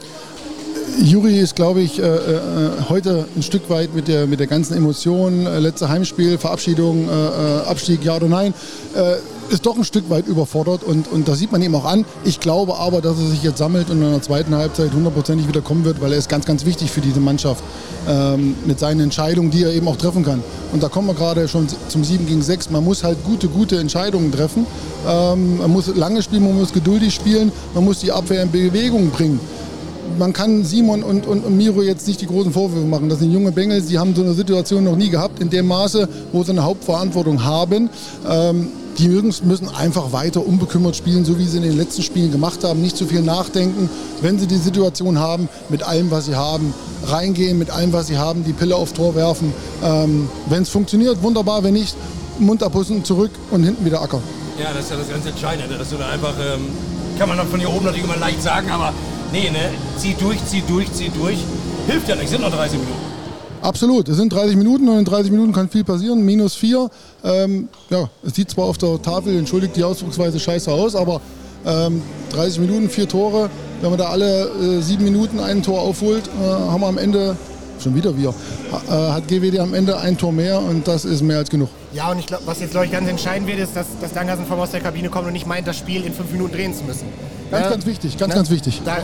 Juri 0.99 1.39
ist, 1.39 1.55
glaube 1.55 1.81
ich, 1.81 1.99
äh, 1.99 2.03
äh, 2.03 2.39
heute 2.89 3.25
ein 3.35 3.41
Stück 3.41 3.69
weit 3.69 3.95
mit 3.95 4.07
der, 4.07 4.27
mit 4.27 4.39
der 4.39 4.47
ganzen 4.47 4.77
Emotion, 4.77 5.45
äh, 5.45 5.59
letzte 5.59 5.89
Heimspiel, 5.89 6.37
Verabschiedung, 6.37 7.09
äh, 7.09 7.11
äh, 7.11 7.61
Abstieg, 7.65 8.03
ja 8.03 8.15
oder 8.15 8.27
nein, 8.27 8.53
ist 9.53 9.65
doch 9.65 9.77
ein 9.77 9.83
Stück 9.83 10.09
weit 10.09 10.27
überfordert 10.27 10.83
und, 10.83 11.07
und 11.11 11.27
das 11.27 11.39
sieht 11.39 11.51
man 11.51 11.61
ihm 11.61 11.75
auch 11.75 11.85
an. 11.85 12.05
Ich 12.25 12.39
glaube 12.39 12.77
aber, 12.77 13.01
dass 13.01 13.19
er 13.19 13.27
sich 13.27 13.43
jetzt 13.43 13.59
sammelt 13.59 13.89
und 13.89 14.01
in 14.01 14.11
der 14.11 14.21
zweiten 14.21 14.55
Halbzeit 14.55 14.91
hundertprozentig 14.93 15.47
wieder 15.47 15.61
kommen 15.61 15.85
wird, 15.85 16.01
weil 16.01 16.11
er 16.11 16.17
ist 16.17 16.27
ganz, 16.29 16.45
ganz 16.45 16.65
wichtig 16.65 16.91
für 16.91 17.01
diese 17.01 17.19
Mannschaft 17.19 17.63
ähm, 18.07 18.55
mit 18.65 18.79
seinen 18.79 18.99
Entscheidungen, 18.99 19.51
die 19.51 19.63
er 19.63 19.71
eben 19.71 19.87
auch 19.87 19.97
treffen 19.97 20.25
kann. 20.25 20.43
Und 20.71 20.81
da 20.81 20.89
kommen 20.89 21.07
wir 21.07 21.13
gerade 21.13 21.47
schon 21.47 21.67
zum 21.87 22.03
7 22.03 22.25
gegen 22.25 22.41
6. 22.41 22.71
Man 22.71 22.83
muss 22.83 23.03
halt 23.03 23.23
gute, 23.23 23.47
gute 23.47 23.77
Entscheidungen 23.77 24.31
treffen. 24.31 24.65
Ähm, 25.07 25.59
man 25.59 25.71
muss 25.71 25.95
lange 25.95 26.21
spielen, 26.23 26.43
man 26.43 26.57
muss 26.57 26.73
geduldig 26.73 27.13
spielen, 27.13 27.51
man 27.73 27.85
muss 27.85 27.99
die 27.99 28.11
Abwehr 28.11 28.41
in 28.41 28.51
Bewegung 28.51 29.11
bringen 29.11 29.39
man 30.17 30.31
kann 30.31 30.63
Simon 30.63 31.01
und, 31.01 31.25
und, 31.25 31.43
und, 31.43 31.57
Miro 31.57 31.81
jetzt 31.81 32.07
nicht 32.07 32.21
die 32.21 32.27
großen 32.27 32.51
Vorwürfe 32.51 32.85
machen. 32.85 33.09
Das 33.09 33.19
sind 33.19 33.31
junge 33.31 33.51
Bengels, 33.51 33.87
die 33.87 33.97
haben 33.97 34.13
so 34.13 34.21
eine 34.21 34.33
Situation 34.33 34.83
noch 34.83 34.95
nie 34.95 35.09
gehabt, 35.09 35.39
in 35.39 35.49
dem 35.49 35.67
Maße, 35.67 36.07
wo 36.31 36.43
sie 36.43 36.51
eine 36.51 36.63
Hauptverantwortung 36.63 37.43
haben. 37.43 37.89
Ähm, 38.29 38.67
die 38.97 39.09
müssen 39.09 39.69
einfach 39.69 40.11
weiter 40.11 40.45
unbekümmert 40.45 40.95
spielen, 40.95 41.25
so 41.25 41.37
wie 41.37 41.45
sie 41.45 41.57
in 41.57 41.63
den 41.63 41.77
letzten 41.77 42.03
Spielen 42.03 42.31
gemacht 42.31 42.63
haben. 42.63 42.81
Nicht 42.81 42.97
zu 42.97 43.05
viel 43.05 43.21
nachdenken, 43.21 43.89
wenn 44.21 44.39
sie 44.39 44.47
die 44.47 44.57
Situation 44.57 45.19
haben, 45.19 45.49
mit 45.69 45.83
allem, 45.83 46.11
was 46.11 46.25
sie 46.25 46.35
haben, 46.35 46.73
reingehen, 47.05 47.57
mit 47.57 47.69
allem, 47.69 47.93
was 47.93 48.07
sie 48.07 48.17
haben, 48.17 48.43
die 48.43 48.53
Pille 48.53 48.75
aufs 48.75 48.93
Tor 48.93 49.15
werfen. 49.15 49.53
Ähm, 49.83 50.29
wenn 50.47 50.63
es 50.63 50.69
funktioniert, 50.69 51.21
wunderbar, 51.21 51.63
wenn 51.63 51.73
nicht, 51.73 51.95
Mund 52.39 52.63
abhussen, 52.63 53.03
zurück 53.03 53.31
und 53.51 53.63
hinten 53.63 53.85
wieder 53.85 54.01
Acker. 54.01 54.21
Ja, 54.59 54.73
das 54.73 54.85
ist 54.85 54.91
ja 54.91 54.97
das 54.97 55.09
ganz 55.09 55.25
Entscheidende, 55.25 55.77
dass 55.77 55.89
du 55.89 55.97
da 55.97 56.09
einfach, 56.09 56.33
ähm, 56.39 56.67
kann 57.17 57.29
man 57.29 57.45
von 57.47 57.59
hier 57.59 57.69
oben 57.69 57.85
natürlich 57.85 58.05
immer 58.05 58.17
leicht 58.17 58.41
sagen, 58.41 58.69
aber 58.69 58.93
nee, 59.31 59.49
ne, 59.49 59.71
zieh 59.97 60.15
durch, 60.19 60.43
zieh 60.45 60.63
durch, 60.67 60.91
zieh 60.93 61.09
durch. 61.09 61.37
Hilft 61.87 62.07
ja 62.07 62.15
nicht, 62.15 62.29
sind 62.29 62.41
noch 62.41 62.51
30 62.51 62.79
Minuten. 62.79 63.12
Absolut, 63.63 64.09
es 64.09 64.17
sind 64.17 64.33
30 64.33 64.57
Minuten 64.57 64.89
und 64.89 64.99
in 64.99 65.05
30 65.05 65.31
Minuten 65.31 65.53
kann 65.53 65.69
viel 65.69 65.85
passieren. 65.85 66.21
Minus 66.25 66.53
4. 66.55 66.89
Ähm, 67.23 67.69
ja, 67.89 68.09
es 68.25 68.35
sieht 68.35 68.49
zwar 68.49 68.65
auf 68.65 68.77
der 68.77 69.01
Tafel, 69.01 69.37
entschuldigt 69.37 69.77
die 69.77 69.85
Ausdrucksweise, 69.85 70.37
scheiße 70.37 70.69
aus, 70.69 70.97
aber 70.97 71.21
ähm, 71.65 72.01
30 72.33 72.59
Minuten, 72.59 72.89
vier 72.89 73.07
Tore. 73.07 73.49
Wenn 73.79 73.89
man 73.89 73.97
da 73.99 74.07
alle 74.09 74.49
äh, 74.49 74.81
sieben 74.81 75.05
Minuten 75.05 75.39
ein 75.39 75.63
Tor 75.63 75.79
aufholt, 75.81 76.27
äh, 76.27 76.45
haben 76.45 76.81
wir 76.81 76.87
am 76.87 76.97
Ende, 76.97 77.37
schon 77.81 77.95
wieder 77.95 78.17
wir, 78.17 78.33
äh, 78.89 78.91
hat 78.91 79.29
GWD 79.29 79.59
am 79.59 79.73
Ende 79.73 79.97
ein 79.97 80.17
Tor 80.17 80.33
mehr 80.33 80.59
und 80.59 80.85
das 80.85 81.05
ist 81.05 81.21
mehr 81.21 81.37
als 81.37 81.49
genug. 81.49 81.69
Ja, 81.93 82.11
und 82.11 82.19
ich 82.19 82.25
glaube, 82.25 82.43
was 82.45 82.59
jetzt, 82.59 82.71
glaube 82.71 82.87
ich, 82.87 82.91
ganz 82.91 83.07
entscheidend 83.07 83.47
wird, 83.47 83.59
ist, 83.59 83.77
dass, 83.77 83.87
dass 84.01 84.11
Dangersen 84.11 84.45
vom 84.45 84.59
aus 84.59 84.71
der 84.71 84.81
Kabine 84.81 85.07
kommt 85.07 85.27
und 85.27 85.33
nicht 85.33 85.47
meint, 85.47 85.67
das 85.67 85.77
Spiel 85.77 86.03
in 86.03 86.13
fünf 86.13 86.31
Minuten 86.33 86.53
drehen 86.53 86.73
zu 86.73 86.83
müssen. 86.83 87.07
Ganz, 87.49 87.69
ganz 87.69 87.85
wichtig, 87.85 88.17
ganz, 88.17 88.31
Ne? 88.33 88.35
ganz 88.35 88.49
wichtig. 88.49 88.81
Da, 88.83 88.97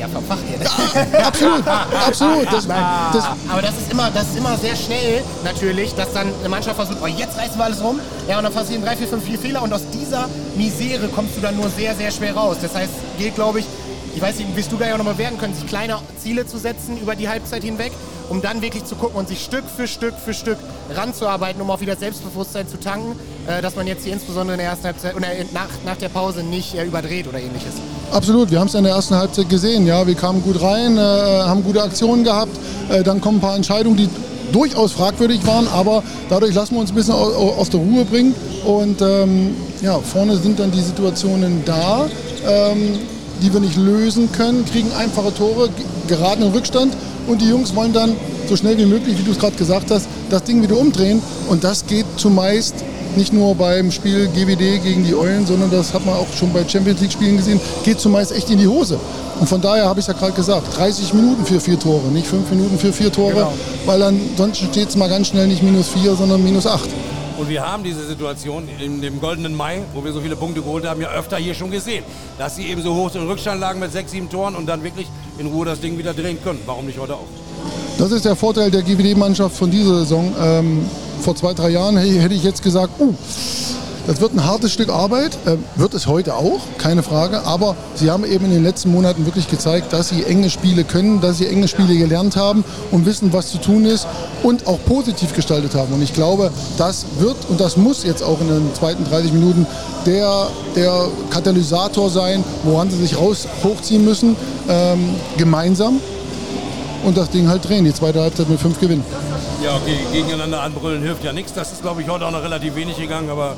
ja 0.00 0.08
vom 0.08 0.24
Fach 0.24 0.38
hier. 0.46 0.58
Ne? 0.58 1.24
Absolut, 1.24 1.66
absolut. 1.66 2.46
Das, 2.52 2.66
das, 2.66 3.24
Aber 3.48 3.62
das 3.62 3.76
ist, 3.78 3.92
immer, 3.92 4.10
das 4.10 4.28
ist 4.28 4.36
immer 4.36 4.56
sehr 4.56 4.74
schnell 4.74 5.22
natürlich, 5.44 5.94
dass 5.94 6.12
dann 6.12 6.32
eine 6.40 6.48
Mannschaft 6.48 6.76
versucht, 6.76 6.98
oh, 7.02 7.06
jetzt 7.06 7.38
reißen 7.38 7.56
wir 7.56 7.64
alles 7.64 7.82
rum. 7.82 8.00
Ja, 8.28 8.38
und 8.38 8.44
dann 8.44 8.52
passieren 8.52 8.82
drei, 8.82 8.96
vier, 8.96 9.06
fünf, 9.06 9.24
vier 9.24 9.38
Fehler 9.38 9.62
und 9.62 9.72
aus 9.72 9.82
dieser 9.92 10.28
Misere 10.56 11.08
kommst 11.08 11.36
du 11.36 11.40
dann 11.40 11.56
nur 11.56 11.68
sehr, 11.68 11.94
sehr 11.94 12.10
schwer 12.10 12.34
raus. 12.34 12.56
Das 12.60 12.74
heißt, 12.74 12.92
gilt, 13.18 13.34
glaube 13.34 13.60
ich, 13.60 13.66
ich 14.14 14.20
weiß 14.20 14.38
nicht, 14.38 14.56
wirst 14.56 14.72
du 14.72 14.76
da 14.76 14.86
ja 14.88 14.94
auch 14.94 14.98
nochmal 14.98 15.18
werden 15.18 15.38
können, 15.38 15.54
sich 15.54 15.66
kleine 15.66 15.98
Ziele 16.20 16.46
zu 16.46 16.58
setzen 16.58 16.98
über 17.00 17.14
die 17.14 17.28
Halbzeit 17.28 17.62
hinweg, 17.62 17.92
um 18.30 18.40
dann 18.40 18.62
wirklich 18.62 18.84
zu 18.84 18.94
gucken 18.94 19.16
und 19.18 19.28
sich 19.28 19.44
Stück 19.44 19.64
für 19.76 19.86
Stück 19.86 20.14
für 20.24 20.32
Stück 20.32 20.56
ranzuarbeiten, 20.94 21.60
um 21.60 21.70
auch 21.70 21.80
wieder 21.80 21.96
Selbstbewusstsein 21.96 22.66
zu 22.68 22.80
tanken, 22.80 23.16
äh, 23.46 23.60
dass 23.60 23.76
man 23.76 23.86
jetzt 23.86 24.04
hier 24.04 24.14
insbesondere 24.14 24.54
in 24.54 24.60
der 24.60 24.68
ersten 24.70 24.86
Halbzeit 24.86 25.14
oder 25.14 25.26
nach, 25.52 25.68
nach 25.84 25.96
der 25.96 26.08
Pause 26.08 26.42
nicht 26.42 26.74
äh, 26.74 26.84
überdreht 26.84 27.28
oder 27.28 27.38
ähnliches. 27.38 27.74
Absolut, 28.10 28.50
wir 28.50 28.58
haben 28.58 28.68
es 28.68 28.74
in 28.74 28.84
der 28.84 28.94
ersten 28.94 29.14
Halbzeit 29.16 29.48
gesehen. 29.48 29.86
Ja, 29.86 30.06
wir 30.06 30.14
kamen 30.14 30.42
gut 30.42 30.62
rein, 30.62 30.96
äh, 30.96 31.00
haben 31.00 31.62
gute 31.62 31.82
Aktionen 31.82 32.24
gehabt. 32.24 32.56
Äh, 32.88 33.02
dann 33.02 33.20
kommen 33.20 33.38
ein 33.38 33.40
paar 33.42 33.56
Entscheidungen, 33.56 33.96
die 33.96 34.08
durchaus 34.52 34.92
fragwürdig 34.92 35.46
waren, 35.46 35.68
aber 35.68 36.02
dadurch 36.28 36.54
lassen 36.54 36.74
wir 36.74 36.80
uns 36.80 36.90
ein 36.90 36.96
bisschen 36.96 37.14
aus, 37.14 37.70
der 37.70 37.78
Ruhe 37.78 38.04
bringen. 38.04 38.34
Und 38.64 39.00
ähm, 39.00 39.54
ja, 39.80 39.98
vorne 40.00 40.36
sind 40.36 40.58
dann 40.58 40.72
die 40.72 40.80
Situationen 40.80 41.64
da, 41.64 42.06
ähm, 42.48 42.98
die 43.42 43.52
wir 43.52 43.60
nicht 43.60 43.76
lösen 43.76 44.30
können, 44.32 44.64
kriegen 44.64 44.90
einfache 44.98 45.32
Tore, 45.32 45.68
g- 45.68 45.84
geraten 46.08 46.42
in 46.42 46.50
Rückstand 46.52 46.94
und 47.26 47.40
die 47.40 47.48
Jungs 47.48 47.74
wollen 47.74 47.92
dann 47.92 48.14
so 48.48 48.56
schnell 48.56 48.76
wie 48.78 48.86
möglich, 48.86 49.16
wie 49.18 49.22
du 49.22 49.32
es 49.32 49.38
gerade 49.38 49.56
gesagt 49.56 49.90
hast, 49.90 50.08
das 50.30 50.42
Ding 50.44 50.62
wieder 50.62 50.76
umdrehen. 50.76 51.22
Und 51.48 51.62
das 51.64 51.86
geht 51.86 52.06
zumeist 52.16 52.74
nicht 53.16 53.32
nur 53.32 53.54
beim 53.54 53.90
Spiel 53.90 54.28
GWD 54.28 54.82
gegen 54.82 55.04
die 55.04 55.14
Eulen, 55.14 55.46
sondern 55.46 55.70
das 55.70 55.92
hat 55.92 56.04
man 56.06 56.14
auch 56.14 56.26
schon 56.38 56.52
bei 56.52 56.66
Champions 56.68 57.00
League 57.00 57.12
Spielen 57.12 57.36
gesehen, 57.36 57.60
geht 57.84 57.98
zumeist 58.00 58.32
echt 58.32 58.50
in 58.50 58.58
die 58.58 58.68
Hose. 58.68 58.98
Und 59.40 59.48
von 59.48 59.60
daher 59.60 59.86
habe 59.86 59.98
ich 60.00 60.06
es 60.06 60.12
ja 60.12 60.18
gerade 60.18 60.32
gesagt, 60.32 60.76
30 60.76 61.14
Minuten 61.14 61.44
für 61.44 61.60
vier 61.60 61.78
Tore, 61.78 62.06
nicht 62.12 62.26
fünf 62.26 62.48
Minuten 62.50 62.78
für 62.78 62.92
vier 62.92 63.10
Tore, 63.12 63.32
Genau. 63.32 63.52
weil 63.86 63.98
dann 63.98 64.20
sonst 64.36 64.58
steht 64.58 64.90
es 64.90 64.96
mal 64.96 65.08
ganz 65.08 65.28
schnell 65.28 65.46
nicht 65.46 65.62
minus 65.62 65.88
vier, 65.88 66.14
sondern 66.14 66.42
minus 66.44 66.66
acht. 66.66 66.88
Und 67.38 67.48
wir 67.48 67.66
haben 67.66 67.82
diese 67.82 68.06
Situation 68.06 68.68
in 68.84 69.00
dem 69.00 69.18
goldenen 69.18 69.54
Mai, 69.54 69.80
wo 69.94 70.04
wir 70.04 70.12
so 70.12 70.20
viele 70.20 70.36
Punkte 70.36 70.60
geholt 70.60 70.86
haben, 70.86 71.00
ja 71.00 71.08
öfter 71.08 71.38
hier 71.38 71.54
schon 71.54 71.70
gesehen. 71.70 72.04
Dass 72.38 72.56
sie 72.56 72.66
eben 72.66 72.82
so 72.82 72.94
hoch 72.94 73.14
in 73.14 73.26
Rückstand 73.26 73.60
lagen 73.60 73.80
mit 73.80 73.90
sechs, 73.92 74.10
sieben 74.12 74.28
Toren 74.28 74.54
und 74.54 74.66
dann 74.66 74.84
wirklich 74.84 75.06
in 75.40 75.46
Ruhe 75.46 75.64
das 75.64 75.80
Ding 75.80 75.96
wieder 75.96 76.12
drehen 76.12 76.38
können. 76.42 76.60
Warum 76.66 76.86
nicht 76.86 76.98
heute 76.98 77.14
auch? 77.14 77.26
Das 77.98 78.12
ist 78.12 78.24
der 78.24 78.36
Vorteil 78.36 78.70
der 78.70 78.82
GWD-Mannschaft 78.82 79.56
von 79.56 79.70
dieser 79.70 80.00
Saison. 80.00 80.32
Ähm, 80.40 80.84
vor 81.22 81.34
zwei, 81.34 81.54
drei 81.54 81.70
Jahren 81.70 81.96
hätte 81.96 82.34
ich 82.34 82.44
jetzt 82.44 82.62
gesagt, 82.62 83.00
uh, 83.00 83.14
das 84.06 84.20
wird 84.20 84.34
ein 84.34 84.44
hartes 84.44 84.72
Stück 84.72 84.88
Arbeit, 84.88 85.38
äh, 85.46 85.56
wird 85.76 85.94
es 85.94 86.06
heute 86.06 86.34
auch, 86.34 86.60
keine 86.78 87.02
Frage. 87.02 87.44
Aber 87.44 87.76
sie 87.94 88.10
haben 88.10 88.24
eben 88.24 88.46
in 88.46 88.50
den 88.50 88.62
letzten 88.62 88.90
Monaten 88.90 89.26
wirklich 89.26 89.48
gezeigt, 89.48 89.92
dass 89.92 90.08
sie 90.08 90.24
enge 90.24 90.50
Spiele 90.50 90.84
können, 90.84 91.20
dass 91.20 91.38
sie 91.38 91.46
enge 91.46 91.68
Spiele 91.68 91.96
gelernt 91.96 92.36
haben 92.36 92.64
und 92.90 93.06
wissen, 93.06 93.32
was 93.32 93.50
zu 93.50 93.58
tun 93.58 93.84
ist 93.84 94.06
und 94.42 94.66
auch 94.66 94.78
positiv 94.86 95.34
gestaltet 95.34 95.74
haben. 95.74 95.92
Und 95.92 96.02
ich 96.02 96.14
glaube, 96.14 96.50
das 96.78 97.06
wird 97.18 97.36
und 97.48 97.60
das 97.60 97.76
muss 97.76 98.04
jetzt 98.04 98.22
auch 98.22 98.40
in 98.40 98.48
den 98.48 98.74
zweiten 98.74 99.04
30 99.04 99.32
Minuten 99.32 99.66
der, 100.06 100.48
der 100.76 101.08
Katalysator 101.30 102.10
sein, 102.10 102.44
woran 102.64 102.90
sie 102.90 102.96
sich 102.96 103.18
raus 103.18 103.46
hochziehen 103.62 104.04
müssen, 104.04 104.36
ähm, 104.68 105.10
gemeinsam 105.36 106.00
und 107.04 107.16
das 107.16 107.30
Ding 107.30 107.48
halt 107.48 107.68
drehen, 107.68 107.84
die 107.84 107.94
zweite 107.94 108.20
Halbzeit 108.20 108.48
mit 108.48 108.60
fünf 108.60 108.80
gewinnen. 108.80 109.04
Ja, 109.62 109.76
okay, 109.76 109.98
gegeneinander 110.12 110.62
anbrüllen 110.62 111.02
hilft 111.02 111.22
ja 111.24 111.32
nichts. 111.32 111.52
Das 111.52 111.72
ist, 111.72 111.82
glaube 111.82 112.02
ich, 112.02 112.08
heute 112.08 112.26
auch 112.26 112.30
noch 112.30 112.42
relativ 112.42 112.76
wenig 112.76 112.96
gegangen, 112.96 113.28
aber 113.30 113.56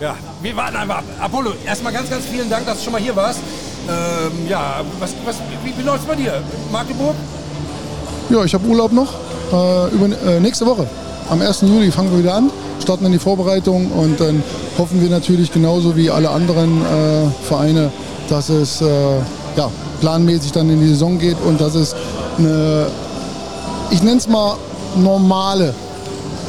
ja, 0.00 0.16
wir 0.42 0.56
warten 0.56 0.76
einfach 0.76 0.98
ab. 0.98 1.04
Apollo, 1.20 1.52
erstmal 1.66 1.92
ganz, 1.92 2.10
ganz 2.10 2.24
vielen 2.24 2.48
Dank, 2.48 2.66
dass 2.66 2.78
du 2.78 2.84
schon 2.84 2.92
mal 2.92 3.00
hier 3.00 3.14
warst. 3.14 3.40
Ähm, 3.88 4.48
ja, 4.48 4.80
was, 4.98 5.14
was, 5.24 5.36
wie, 5.62 5.76
wie 5.76 5.82
läuft 5.82 6.00
es 6.00 6.06
bei 6.06 6.14
dir? 6.14 6.42
Magdeburg? 6.72 7.14
Ja, 8.30 8.44
ich 8.44 8.54
habe 8.54 8.66
Urlaub 8.66 8.92
noch. 8.92 9.12
Äh, 9.52 9.94
über, 9.94 10.06
äh, 10.26 10.40
nächste 10.40 10.64
Woche, 10.64 10.86
am 11.28 11.40
1. 11.40 11.62
Juli, 11.62 11.90
fangen 11.90 12.10
wir 12.12 12.20
wieder 12.20 12.34
an, 12.34 12.50
starten 12.80 13.04
in 13.06 13.12
die 13.12 13.18
Vorbereitung 13.18 13.90
und 13.90 14.20
dann 14.20 14.42
hoffen 14.78 15.02
wir 15.02 15.10
natürlich 15.10 15.52
genauso 15.52 15.96
wie 15.96 16.08
alle 16.08 16.30
anderen 16.30 16.80
äh, 16.82 17.46
Vereine, 17.46 17.90
dass 18.28 18.48
es 18.48 18.80
äh, 18.80 18.86
ja, 19.56 19.70
planmäßig 20.00 20.52
dann 20.52 20.70
in 20.70 20.80
die 20.80 20.88
Saison 20.88 21.18
geht 21.18 21.36
und 21.44 21.60
dass 21.60 21.74
es 21.74 21.96
eine, 22.38 22.86
ich 23.90 24.02
nenne 24.02 24.18
es 24.18 24.28
mal, 24.28 24.56
normale 24.96 25.74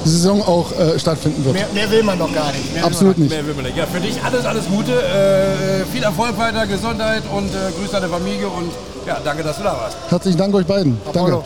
Saison 0.04 0.42
auch 0.42 0.72
äh, 0.72 0.98
stattfinden 1.00 1.46
wird. 1.46 1.56
Mehr, 1.56 1.68
mehr 1.74 1.92
will 1.92 2.04
man 2.04 2.18
doch 2.18 2.34
gar 2.34 2.52
nicht. 2.52 2.74
Mehr 2.74 2.86
Absolut 2.86 3.18
nicht. 3.18 3.30
Mehr 3.30 3.46
will 3.46 3.54
man 3.54 3.66
nicht. 3.66 3.78
Ja, 3.78 3.86
für 3.86 4.00
dich 4.00 4.22
alles, 4.24 4.46
alles 4.46 4.66
Gute. 4.66 4.92
Äh, 4.94 5.86
viel 5.92 6.04
Erfolg 6.04 6.38
weiter, 6.38 6.66
Gesundheit 6.66 7.24
und 7.32 7.50
äh, 7.50 7.72
Grüße 7.78 7.96
an 7.96 8.02
deine 8.02 8.14
Familie 8.14 8.48
und 8.48 8.72
ja, 9.06 9.20
danke, 9.24 9.44
dass 9.44 9.58
du 9.58 9.64
da 9.64 9.74
warst. 9.74 9.98
Herzlichen 10.10 10.38
Dank 10.38 10.54
euch 10.54 10.66
beiden. 10.66 10.98
Apollo. 11.08 11.30
Danke. 11.30 11.46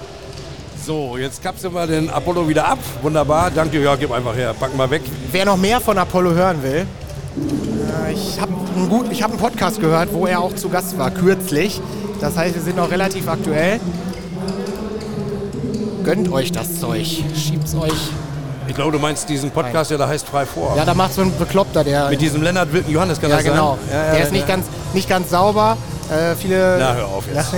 So, 0.85 1.17
jetzt 1.17 1.41
kapseln 1.41 1.73
wir 1.73 1.87
den 1.87 2.09
Apollo 2.09 2.47
wieder 2.47 2.67
ab. 2.67 2.79
Wunderbar. 3.01 3.49
Danke, 3.49 3.81
ja, 3.81 3.95
gib 3.95 4.11
einfach 4.11 4.35
her. 4.35 4.53
Packen 4.53 4.77
wir 4.77 4.89
weg. 4.89 5.01
Wer 5.31 5.45
noch 5.45 5.57
mehr 5.57 5.81
von 5.81 5.97
Apollo 5.97 6.31
hören 6.31 6.61
will, 6.61 6.85
äh, 8.05 8.13
ich 8.13 8.39
habe 8.39 8.51
einen, 8.75 9.11
ich 9.11 9.23
hab 9.23 9.31
einen 9.31 9.39
Podcast 9.39 9.79
gehört, 9.79 10.13
wo 10.13 10.27
er 10.27 10.41
auch 10.41 10.53
zu 10.53 10.69
Gast 10.69 10.97
war, 10.97 11.11
kürzlich. 11.11 11.81
Das 12.21 12.37
heißt, 12.37 12.55
wir 12.55 12.61
sind 12.61 12.77
noch 12.77 12.91
relativ 12.91 13.27
aktuell. 13.27 13.79
Gönnt 16.03 16.31
euch 16.31 16.51
das 16.51 16.79
Zeug, 16.79 17.23
schiebt's 17.35 17.73
euch. 17.73 18.11
Ich 18.67 18.75
glaube, 18.75 18.91
du 18.91 18.99
meinst 18.99 19.29
diesen 19.29 19.51
Podcast, 19.51 19.91
der 19.91 19.97
da 19.97 20.07
heißt 20.07 20.27
Frei 20.27 20.45
vor. 20.45 20.75
Ja, 20.75 20.85
da 20.85 20.93
macht 20.93 21.13
so 21.13 21.21
ein 21.21 21.37
Bekloppter, 21.37 21.83
der. 21.83 22.09
Mit 22.09 22.21
diesem 22.21 22.41
Lennart 22.41 22.71
Wilken 22.73 22.91
Johannes 22.91 23.21
kann 23.21 23.29
ja, 23.29 23.37
das 23.37 23.45
genau. 23.45 23.77
sein? 23.87 23.97
Ja, 23.97 24.05
ja, 24.05 24.11
der 24.13 24.23
ist 24.23 24.31
nicht 24.31 24.47
ganz, 24.47 24.65
nicht 24.93 25.07
ganz 25.07 25.29
sauber. 25.29 25.77
Äh, 26.09 26.35
viele. 26.35 26.77
Na, 26.79 26.93
hör 26.93 27.07
auf 27.07 27.25
jetzt. 27.27 27.51
so, 27.51 27.57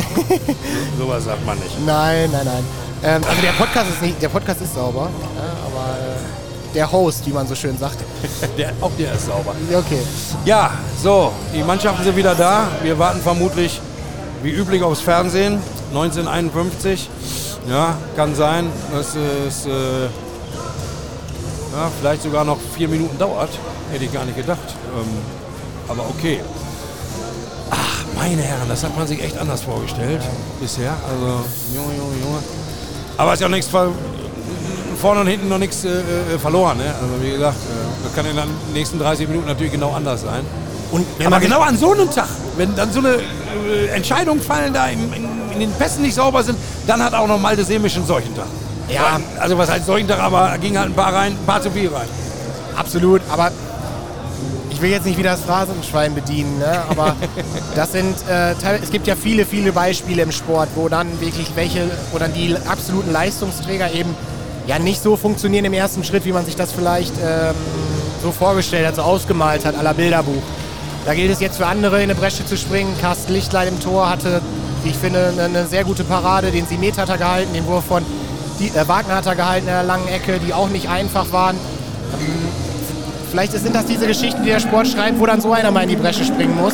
sowas 1.04 1.24
sagt 1.24 1.46
man 1.46 1.58
nicht. 1.60 1.86
Nein, 1.86 2.30
nein, 2.32 2.46
nein. 2.46 2.64
Ähm, 3.04 3.22
also 3.28 3.42
der 3.42 3.52
Podcast 3.52 3.90
ist 3.90 4.02
nicht, 4.02 4.22
der 4.22 4.30
Podcast 4.30 4.62
ist 4.62 4.74
sauber, 4.74 5.10
ja, 5.36 5.42
aber 5.66 5.98
äh, 5.98 6.74
der 6.74 6.92
Host, 6.92 7.26
wie 7.26 7.32
man 7.32 7.48
so 7.48 7.56
schön 7.56 7.78
sagt. 7.78 7.98
Der, 8.58 8.74
auch 8.82 8.92
der 8.98 9.14
ist 9.14 9.26
sauber. 9.26 9.56
Okay. 9.72 10.02
Ja, 10.46 10.72
so, 11.02 11.32
die 11.54 11.64
Mannschaften 11.64 12.04
sind 12.04 12.16
wieder 12.16 12.36
da. 12.36 12.68
Wir 12.84 12.98
warten 13.00 13.20
vermutlich 13.22 13.80
wie 14.44 14.52
üblich 14.52 14.84
aufs 14.84 15.02
Fernsehen. 15.02 15.60
1951. 15.90 17.10
Ja, 17.70 17.96
kann 18.16 18.36
sein, 18.36 18.70
dass 18.94 19.16
es 19.16 19.66
äh, 19.66 19.70
ja, 21.78 21.92
vielleicht 22.00 22.24
sogar 22.24 22.44
noch 22.44 22.58
vier 22.76 22.88
Minuten 22.88 23.18
dauert. 23.18 23.50
Hätte 23.92 24.06
ich 24.06 24.12
gar 24.12 24.26
nicht 24.26 24.36
gedacht. 24.36 24.76
Ähm, 24.96 25.08
aber 25.88 26.04
okay. 26.10 26.42
Ach, 27.70 28.04
meine 28.16 28.42
Herren, 28.42 28.68
das 28.68 28.84
hat 28.84 28.98
man 28.98 29.08
sich 29.08 29.24
echt 29.24 29.38
anders 29.38 29.62
vorgestellt 29.62 30.22
bisher. 30.60 30.94
Also, 31.08 31.46
Junge, 31.76 31.96
Junge, 31.96 32.16
Junge. 32.24 32.40
Aber 33.18 33.34
ist 33.34 33.40
ja 33.42 33.48
auch 33.48 33.52
nichts 33.52 33.68
ver 33.68 33.92
vorne 35.00 35.22
und 35.22 35.28
hinten 35.28 35.48
noch 35.48 35.60
nichts 35.60 35.86
äh, 35.86 35.90
äh, 35.90 36.40
verloren. 36.40 36.80
Ne? 36.80 36.86
Also 36.86 37.22
wie 37.22 37.30
gesagt, 37.30 37.58
äh, 37.58 38.04
das 38.04 38.16
kann 38.16 38.26
in 38.26 38.36
den 38.36 38.50
nächsten 38.74 38.98
30 38.98 39.28
Minuten 39.28 39.46
natürlich 39.46 39.72
genau 39.72 39.94
anders 39.94 40.24
sein. 40.24 40.44
Und 40.90 41.06
wenn 41.20 41.28
Aber 41.28 41.40
genau 41.40 41.60
an 41.60 41.78
so 41.78 41.92
einem 41.92 42.10
Tag, 42.10 42.28
wenn 42.56 42.76
dann 42.76 42.92
so 42.92 43.00
eine 43.00 43.18
äh, 43.70 43.90
Entscheidung 43.90 44.42
fallen, 44.42 44.74
da 44.74 44.88
im, 44.88 45.14
in, 45.14 45.28
in 45.54 45.60
den 45.60 45.72
Pässen 45.74 46.02
nicht 46.02 46.16
sauber 46.16 46.42
sind, 46.42 46.58
dann 46.88 47.04
hat 47.04 47.14
auch 47.14 47.28
noch 47.28 47.40
Malte 47.40 47.64
Semisch 47.64 47.96
einen 47.96 48.08
Seuchentag. 48.08 48.48
Ja. 48.90 49.20
Also 49.40 49.58
was 49.58 49.70
heißt 49.70 49.86
Seuchentag, 49.86 50.20
aber 50.20 50.58
ging 50.60 50.78
halt 50.78 50.90
ein 50.90 50.94
paar 50.94 51.14
rein, 51.14 51.34
ein 51.34 51.46
paar 51.46 51.62
zu 51.62 51.72
viel 51.72 51.90
rein. 51.90 52.08
Absolut, 52.76 53.22
aber 53.30 53.52
ich 54.70 54.82
will 54.82 54.92
jetzt 54.92 55.06
nicht 55.06 55.18
wieder 55.18 55.32
das 55.32 55.42
Phrasenschwein 55.42 56.14
bedienen, 56.14 56.60
ne? 56.60 56.84
aber 56.90 57.16
das 57.76 57.92
sind, 57.92 58.16
äh, 58.30 58.54
es 58.82 58.92
gibt 58.92 59.08
ja 59.08 59.16
viele, 59.16 59.46
viele 59.46 59.72
Beispiele 59.72 60.22
im 60.22 60.32
Sport, 60.32 60.70
wo 60.76 60.88
dann 60.88 61.20
wirklich 61.20 61.48
welche, 61.56 61.90
wo 62.12 62.20
dann 62.20 62.32
die 62.34 62.56
absoluten 62.68 63.12
Leistungsträger 63.12 63.92
eben 63.92 64.16
ja 64.68 64.78
nicht 64.78 65.02
so 65.02 65.16
funktionieren 65.16 65.66
im 65.66 65.74
ersten 65.74 66.04
Schritt, 66.04 66.26
wie 66.26 66.32
man 66.32 66.46
sich 66.46 66.56
das 66.56 66.72
vielleicht 66.72 67.14
ähm, 67.16 67.56
so 68.22 68.32
vorgestellt 68.32 68.86
hat, 68.86 68.96
so 68.96 69.02
ausgemalt 69.02 69.66
hat, 69.66 69.82
la 69.82 69.94
Bilderbuch. 69.94 70.44
Da 71.06 71.14
gilt 71.14 71.32
es 71.32 71.40
jetzt 71.40 71.58
für 71.58 71.66
andere 71.66 71.98
in 71.98 72.04
eine 72.04 72.16
Bresche 72.16 72.46
zu 72.46 72.58
springen. 72.58 72.94
Carsten 73.00 73.34
Lichtlein 73.34 73.70
im 73.70 73.80
Tor 73.80 74.10
hatte, 74.10 74.42
wie 74.84 74.90
ich 74.90 74.98
finde, 74.98 75.30
eine, 75.30 75.44
eine 75.44 75.66
sehr 75.66 75.86
gute 75.86 76.04
Parade. 76.04 76.52
Den 76.52 76.68
Simet 76.68 76.98
hat 76.98 77.10
er 77.10 77.18
gehalten, 77.18 77.54
den 77.54 77.66
Wurf 77.66 77.86
von 77.86 78.06
die, 78.60 78.70
äh, 78.70 78.88
Wagner 78.88 79.16
hat 79.16 79.26
er 79.26 79.36
gehalten 79.36 79.68
in 79.68 79.74
der 79.74 79.84
langen 79.84 80.08
Ecke, 80.08 80.40
die 80.40 80.54
auch 80.54 80.70
nicht 80.70 80.90
einfach 80.90 81.32
waren. 81.32 81.56
Vielleicht 83.30 83.52
sind 83.52 83.76
das 83.76 83.86
diese 83.86 84.08
Geschichten, 84.08 84.44
die 84.44 84.50
der 84.50 84.60
Sport 84.60 84.88
schreibt, 84.88 85.20
wo 85.20 85.26
dann 85.26 85.42
so 85.42 85.52
einer 85.52 85.70
mal 85.70 85.84
in 85.84 85.90
die 85.90 85.96
Bresche 85.96 86.24
springen 86.24 86.56
muss. 86.56 86.74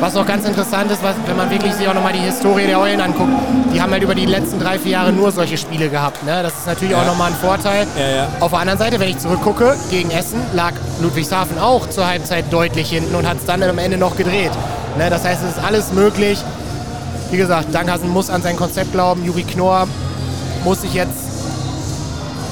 Was 0.00 0.16
auch 0.16 0.26
ganz 0.26 0.46
interessant 0.46 0.92
ist, 0.92 1.02
was, 1.02 1.16
wenn 1.26 1.36
man 1.36 1.50
wirklich 1.50 1.72
sich 1.74 1.88
auch 1.88 1.94
nochmal 1.94 2.12
die 2.12 2.20
Historie 2.20 2.66
der 2.66 2.78
Eulen 2.78 3.00
anguckt. 3.00 3.32
Die 3.74 3.82
haben 3.82 3.90
halt 3.90 4.02
über 4.02 4.14
die 4.14 4.26
letzten 4.26 4.60
drei, 4.60 4.78
vier 4.78 4.92
Jahre 4.92 5.12
nur 5.12 5.32
solche 5.32 5.58
Spiele 5.58 5.88
gehabt. 5.88 6.24
Ne? 6.24 6.40
Das 6.42 6.52
ist 6.52 6.66
natürlich 6.66 6.94
auch 6.94 7.04
nochmal 7.04 7.32
ein 7.32 7.36
Vorteil. 7.36 7.84
Ja, 7.98 8.08
ja. 8.08 8.28
Auf 8.38 8.50
der 8.50 8.60
anderen 8.60 8.78
Seite, 8.78 9.00
wenn 9.00 9.08
ich 9.08 9.18
zurückgucke, 9.18 9.76
gegen 9.90 10.10
Essen 10.12 10.40
lag 10.52 10.72
Ludwigshafen 11.00 11.58
auch 11.58 11.88
zur 11.90 12.06
Halbzeit 12.06 12.44
deutlich 12.52 12.90
hinten 12.90 13.14
und 13.16 13.28
hat 13.28 13.38
es 13.38 13.46
dann 13.46 13.60
am 13.62 13.78
Ende 13.78 13.96
noch 13.96 14.16
gedreht. 14.16 14.52
Ne? 14.98 15.10
Das 15.10 15.24
heißt, 15.24 15.42
es 15.42 15.56
ist 15.56 15.64
alles 15.64 15.92
möglich. 15.92 16.38
Wie 17.32 17.36
gesagt, 17.36 17.74
Dankhasen 17.74 18.08
muss 18.08 18.30
an 18.30 18.42
sein 18.42 18.56
Konzept 18.56 18.92
glauben. 18.92 19.24
Juri 19.24 19.42
Knorr 19.42 19.88
muss 20.68 20.82
sich 20.82 20.92
jetzt 20.92 21.12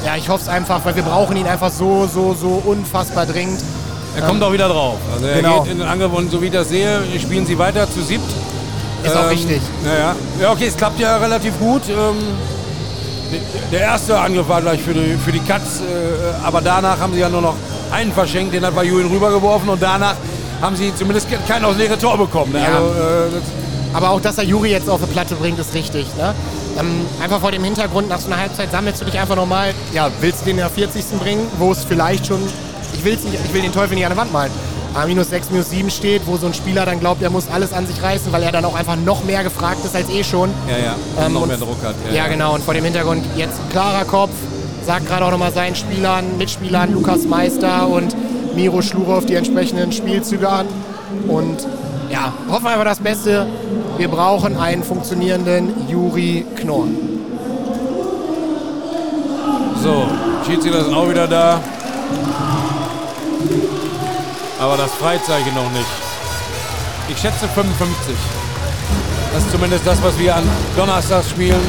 ja, 0.06 0.16
ich 0.16 0.28
hoffe 0.28 0.42
es 0.44 0.48
einfach, 0.48 0.82
weil 0.84 0.94
wir 0.96 1.02
brauchen 1.02 1.36
ihn 1.36 1.46
einfach 1.46 1.70
so, 1.70 2.06
so, 2.06 2.32
so 2.32 2.62
unfassbar 2.64 3.26
dringend. 3.26 3.60
Er 4.16 4.22
kommt 4.22 4.42
auch 4.42 4.52
wieder 4.52 4.68
drauf. 4.68 4.96
Also 5.12 5.26
er 5.26 5.42
Genau. 5.42 5.62
geht 5.62 5.72
in 5.72 5.78
den 5.80 5.86
Angriff 5.88 6.12
und 6.12 6.30
so 6.30 6.40
wie 6.40 6.46
ich 6.46 6.52
das 6.52 6.68
sehe, 6.68 7.00
spielen 7.20 7.44
sie 7.44 7.58
weiter 7.58 7.90
zu 7.90 8.02
siebt. 8.02 8.30
Ist 9.02 9.16
auch 9.16 9.28
wichtig. 9.30 9.60
Ja, 9.84 10.14
ja. 10.44 10.52
okay, 10.52 10.68
es 10.68 10.76
klappt 10.76 10.98
ja 11.00 11.16
relativ 11.18 11.58
gut. 11.58 11.82
Ähm, 11.90 12.16
der 13.72 13.80
erste 13.80 14.18
Angriff 14.18 14.48
war 14.48 14.62
gleich 14.62 14.80
für 14.80 14.94
die, 14.94 15.16
für 15.22 15.32
die 15.32 15.40
Katz, 15.40 15.80
äh, 15.80 16.46
aber 16.46 16.60
danach 16.62 16.98
haben 17.00 17.12
sie 17.12 17.20
ja 17.20 17.28
nur 17.28 17.42
noch 17.42 17.56
einen 17.90 18.12
verschenkt, 18.12 18.54
den 18.54 18.64
hat 18.64 18.72
Julian 18.82 19.10
rübergeworfen 19.10 19.68
und 19.68 19.82
danach 19.82 20.14
haben 20.62 20.76
sie 20.76 20.94
zumindest 20.94 21.26
kein 21.46 21.64
aus 21.64 21.76
leere 21.76 21.98
Tor 21.98 22.16
bekommen. 22.16 22.52
Ne? 22.52 22.60
Ja. 22.60 22.76
Also, 22.76 22.88
äh, 22.88 23.92
Aber 23.92 24.10
auch, 24.10 24.20
dass 24.20 24.38
er 24.38 24.44
Juri 24.44 24.70
jetzt 24.70 24.88
auf 24.88 25.00
die 25.00 25.12
Platte 25.12 25.34
bringt, 25.34 25.58
ist 25.58 25.74
richtig. 25.74 26.06
Ne? 26.16 26.32
Ähm, 26.78 27.06
einfach 27.22 27.40
vor 27.40 27.50
dem 27.52 27.64
Hintergrund, 27.64 28.08
nach 28.08 28.20
so 28.20 28.26
einer 28.26 28.38
Halbzeit 28.38 28.70
sammelst 28.70 29.00
du 29.00 29.04
dich 29.04 29.18
einfach 29.18 29.36
nochmal. 29.36 29.72
Ja, 29.92 30.10
willst 30.20 30.40
du 30.42 30.44
den 30.46 30.52
in 30.52 30.56
der 30.58 30.70
40. 30.70 31.04
bringen, 31.18 31.46
wo 31.58 31.72
es 31.72 31.84
vielleicht 31.84 32.26
schon. 32.26 32.40
Ich, 32.94 33.04
will's 33.04 33.24
nicht, 33.24 33.38
ich 33.44 33.52
will 33.54 33.62
den 33.62 33.72
Teufel 33.72 33.94
nicht 33.94 34.04
an 34.04 34.10
der 34.10 34.18
Wand 34.18 34.32
malen. 34.32 34.50
Aber 34.94 35.06
minus 35.06 35.28
6, 35.28 35.50
minus 35.50 35.70
7 35.70 35.90
steht, 35.90 36.26
wo 36.26 36.36
so 36.38 36.46
ein 36.46 36.54
Spieler 36.54 36.86
dann 36.86 37.00
glaubt, 37.00 37.22
er 37.22 37.28
muss 37.28 37.48
alles 37.52 37.72
an 37.74 37.86
sich 37.86 38.02
reißen, 38.02 38.32
weil 38.32 38.42
er 38.42 38.52
dann 38.52 38.64
auch 38.64 38.74
einfach 38.74 38.96
noch 38.96 39.24
mehr 39.24 39.42
gefragt 39.44 39.84
ist 39.84 39.94
als 39.94 40.08
eh 40.08 40.24
schon. 40.24 40.50
ja, 40.68 40.78
ja, 40.78 41.26
Ähm, 41.26 41.34
noch 41.34 41.46
mehr 41.46 41.58
Druck 41.58 41.76
hat. 41.84 41.94
Ja, 42.14 42.28
genau. 42.28 42.54
Und 42.54 42.62
vor 42.64 42.72
dem 42.72 42.84
Hintergrund 42.84 43.24
jetzt 43.36 43.58
klarer 43.70 44.04
Kopf, 44.06 44.30
sagt 44.86 45.06
gerade 45.06 45.26
auch 45.26 45.30
nochmal 45.30 45.52
seinen 45.52 45.74
Spielern, 45.76 46.38
Mitspielern, 46.38 46.92
Lukas 46.92 47.24
Meister 47.24 47.88
und 47.88 48.14
Miro 48.54 48.80
Schlurow 48.80 49.24
die 49.26 49.34
entsprechenden 49.34 49.92
Spielzüge 49.92 50.48
an. 50.48 50.66
Und 51.28 51.66
ja, 52.10 52.32
hoffen 52.50 52.66
einfach 52.66 52.84
das 52.84 52.98
Beste. 52.98 53.46
Wir 53.96 54.08
brauchen 54.08 54.58
einen 54.58 54.82
funktionierenden 54.82 55.88
Juri 55.88 56.44
Knorr. 56.56 56.88
So, 59.82 60.06
Schiedsrichter 60.46 60.84
sind 60.84 60.94
auch 60.94 61.08
wieder 61.08 61.26
da. 61.26 61.60
Aber 64.60 64.76
das 64.76 64.92
Freizeichen 64.92 65.54
noch 65.54 65.70
nicht. 65.70 65.86
Ich 67.08 67.18
schätze 67.18 67.46
55. 67.48 68.14
Das 69.32 69.44
ist 69.44 69.52
zumindest 69.52 69.86
das, 69.86 70.02
was 70.02 70.18
wir 70.18 70.34
an 70.34 70.44
Donnerstagsspielen 70.76 71.60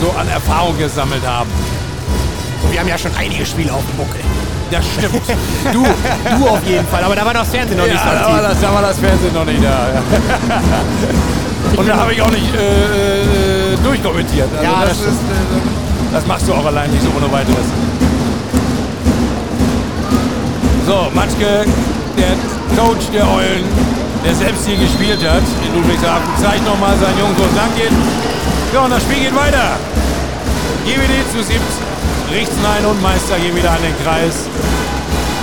so 0.00 0.10
an 0.18 0.28
Erfahrung 0.28 0.78
gesammelt 0.78 1.26
haben. 1.26 1.50
Wir 2.70 2.80
haben 2.80 2.88
ja 2.88 2.98
schon 2.98 3.14
einige 3.16 3.44
Spiele 3.44 3.72
auf 3.72 3.84
dem 3.86 3.96
Buckel. 3.96 4.20
Das 4.70 4.84
stimmt. 4.84 5.22
Du, 5.72 5.82
du 5.84 6.48
auf 6.48 6.64
jeden 6.66 6.86
Fall. 6.88 7.04
Aber 7.04 7.14
da 7.14 7.24
war 7.24 7.34
das 7.34 7.48
Fernsehen 7.48 7.78
noch 7.78 7.86
nicht 7.86 8.00
so 8.00 8.08
ja, 8.08 8.14
da 8.14 8.32
war, 8.32 8.42
das, 8.42 8.60
da 8.60 8.74
war 8.74 8.82
das 8.82 8.98
Fernsehen 8.98 9.34
noch 9.34 9.44
nicht 9.44 9.62
da. 9.62 9.68
Ja. 9.68 10.02
Und 11.76 11.88
da 11.88 11.96
habe 11.96 12.12
ich 12.12 12.22
auch 12.22 12.30
nicht 12.30 12.54
äh, 12.54 13.72
äh, 13.72 13.76
durchkommentiert. 13.82 14.48
Also 14.52 14.64
Ja, 14.64 14.80
das, 14.82 14.98
das 14.98 14.98
ist, 14.98 15.14
äh, 15.14 16.12
das 16.12 16.26
machst 16.26 16.48
du 16.48 16.54
auch 16.54 16.64
allein 16.64 16.90
nicht 16.90 17.02
so 17.02 17.08
ohne 17.16 17.30
weiteres. 17.32 17.66
So, 20.86 21.10
Matschke 21.14 21.66
der 22.16 22.32
Coach 22.76 23.06
der 23.12 23.28
Eulen, 23.28 23.64
der 24.24 24.34
selbst 24.34 24.66
hier 24.66 24.76
gespielt 24.78 25.20
hat 25.28 25.42
in 25.66 25.74
Ludwigshafen, 25.74 26.28
zeigt 26.40 26.64
nochmal 26.64 26.96
seinen 26.96 27.18
Jungs, 27.18 27.36
wo 27.36 27.44
es 27.44 27.54
lang 27.56 27.70
geht. 27.76 27.92
Ja, 28.72 28.80
und 28.80 28.90
das 28.90 29.02
Spiel 29.02 29.20
geht 29.24 29.36
weiter. 29.36 29.76
GWD 30.86 31.14
zu 31.32 31.42
siebt. 32.26 32.40
Richtsnein 32.40 32.84
und 32.86 33.00
Meister 33.02 33.38
gehen 33.38 33.56
wieder 33.56 33.70
an 33.70 33.82
den 33.82 33.94
Kreis. 34.04 34.46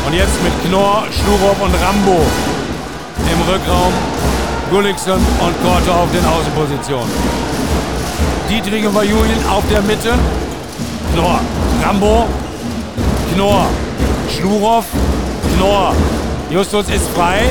Und 0.06 0.14
jetzt 0.14 0.42
mit 0.44 0.52
Knorr, 0.66 1.04
Schlurop 1.12 1.62
und 1.62 1.74
Rambo 1.82 2.22
im 3.32 3.42
Rückraum. 3.52 3.94
Gullikson 4.70 5.20
und 5.40 5.64
Korte 5.64 5.92
auf 5.92 6.10
den 6.12 6.26
Außenpositionen. 6.26 7.12
Dietrich 8.50 8.86
und 8.86 8.96
Vajulian 8.96 9.46
auf 9.50 9.64
der 9.70 9.82
Mitte. 9.82 10.14
Knorr, 11.14 11.40
Rambo, 11.86 12.26
Knorr, 13.34 13.68
Schlurov, 14.30 14.86
Knorr. 15.56 15.96
Justus 16.50 16.90
ist 16.90 17.08
frei. 17.10 17.44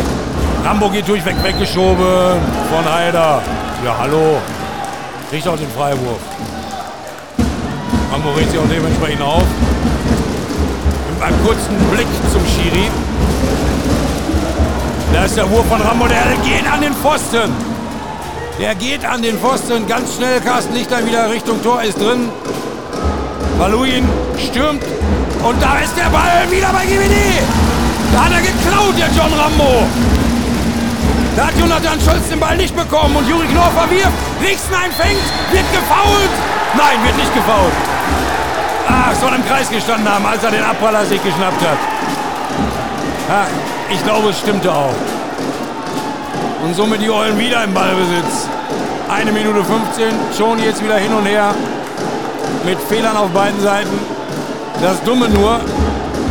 Rambo 0.65 0.89
geht 0.91 1.09
durchweg 1.09 1.37
weggeschoben 1.43 2.41
von 2.71 2.93
Heider. 2.93 3.41
Ja, 3.85 3.97
hallo. 3.99 4.39
Kriegt 5.31 5.47
auch 5.49 5.57
den 5.57 5.71
Freiwurf. 5.71 6.21
Rambo 8.13 8.31
regt 8.33 8.51
sich 8.51 8.61
auch 8.61 8.69
dementsprechend 8.71 9.23
auf. 9.23 9.43
Mit 11.15 11.23
einem 11.23 11.47
kurzen 11.47 11.75
Blick 11.91 12.07
zum 12.31 12.43
Schiri. 12.47 12.91
Da 15.15 15.25
ist 15.25 15.37
der 15.39 15.51
Wurf 15.51 15.67
von 15.67 15.81
Rambo, 15.81 16.07
der 16.07 16.37
geht 16.45 16.71
an 16.71 16.83
den 16.83 16.93
Pfosten. 16.93 17.51
Der 18.61 18.75
geht 18.75 19.03
an 19.07 19.23
den 19.23 19.39
Pfosten. 19.39 19.87
Ganz 19.89 20.17
schnell, 20.17 20.43
Carsten 20.43 20.75
Lichter 20.75 21.07
wieder 21.07 21.31
Richtung 21.31 21.63
Tor 21.63 21.83
ist 21.83 21.99
drin. 21.99 22.29
Valuin 23.57 24.07
stürmt 24.37 24.85
und 25.43 25.63
da 25.63 25.79
ist 25.79 25.97
der 25.97 26.11
Ball 26.11 26.51
wieder 26.51 26.71
bei 26.71 26.85
GWD. 26.85 27.17
Da 28.13 28.25
hat 28.27 28.33
er 28.33 28.43
geklaut, 28.43 28.95
der 28.99 29.09
John 29.17 29.33
Rambo. 29.41 29.87
Da 31.35 31.47
hat 31.47 31.59
Jonathan 31.59 31.99
Scholz 31.99 32.29
den 32.29 32.41
Ball 32.41 32.59
nicht 32.59 32.77
bekommen 32.77 33.17
und 33.17 33.27
Juri 33.27 33.47
Knorr 33.47 33.71
verwirft. 33.71 34.13
Lichtenheim 34.43 34.93
fängt, 34.93 35.25
wird 35.51 35.65
gefault. 35.73 36.35
Nein, 36.77 37.03
wird 37.05 37.17
nicht 37.17 37.35
gefault. 37.35 37.73
Ah, 39.13 39.21
soll 39.21 39.35
im 39.35 39.45
Kreis 39.47 39.69
gestanden 39.69 40.09
haben, 40.09 40.25
als 40.25 40.43
er 40.43 40.51
den 40.51 40.63
Abpraller 40.63 41.05
sich 41.05 41.23
geschnappt 41.23 41.61
hat. 41.61 41.79
Ah, 43.31 43.47
ich 43.91 44.03
glaube, 44.05 44.31
es 44.31 44.39
stimmte 44.39 44.73
auch. 44.73 44.95
Und 46.65 46.75
somit 46.75 47.03
die 47.03 47.11
Eulen 47.11 47.39
wieder 47.39 47.63
im 47.65 47.75
Ballbesitz. 47.75 48.49
Eine 49.11 49.33
Minute 49.33 49.63
15, 49.65 50.15
schon 50.37 50.59
jetzt 50.63 50.83
wieder 50.83 50.97
hin 50.97 51.13
und 51.13 51.27
her. 51.27 51.55
Mit 52.65 52.79
Fehlern 52.81 53.17
auf 53.17 53.29
beiden 53.31 53.61
Seiten. 53.61 53.99
Das 54.81 55.03
Dumme 55.03 55.29
nur, 55.29 55.61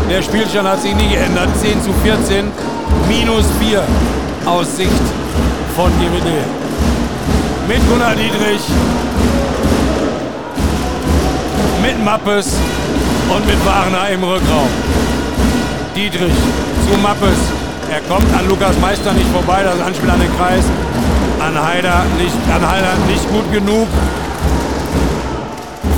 der 0.09 0.23
Spielstand 0.23 0.67
hat 0.67 0.81
sich 0.81 0.95
nie 0.95 1.09
geändert. 1.09 1.49
10 1.61 1.83
zu 1.83 1.93
14, 2.03 2.51
minus 3.07 3.45
4 3.59 3.83
aus 4.47 4.75
Sicht 4.75 4.91
von 5.75 5.91
GWD. 5.99 6.29
Mit 7.67 7.87
Gunnar 7.89 8.15
Dietrich, 8.15 8.63
mit 11.81 12.03
Mappes 12.03 12.55
und 13.29 13.45
mit 13.45 13.65
Wagner 13.65 14.09
im 14.09 14.23
Rückraum. 14.23 14.69
Dietrich 15.95 16.33
zu 16.87 16.97
Mappes. 16.99 17.37
Er 17.91 18.01
kommt 18.01 18.31
an 18.37 18.47
Lukas 18.47 18.77
Meister 18.79 19.13
nicht 19.13 19.29
vorbei, 19.29 19.63
das 19.63 19.79
Anspiel 19.81 20.09
an 20.09 20.19
den 20.19 20.35
Kreis. 20.37 20.63
An 21.39 21.55
Heider 21.61 22.03
nicht, 22.17 22.35
an 22.53 22.69
Heider 22.69 22.93
nicht 23.07 23.27
gut 23.29 23.51
genug. 23.51 23.87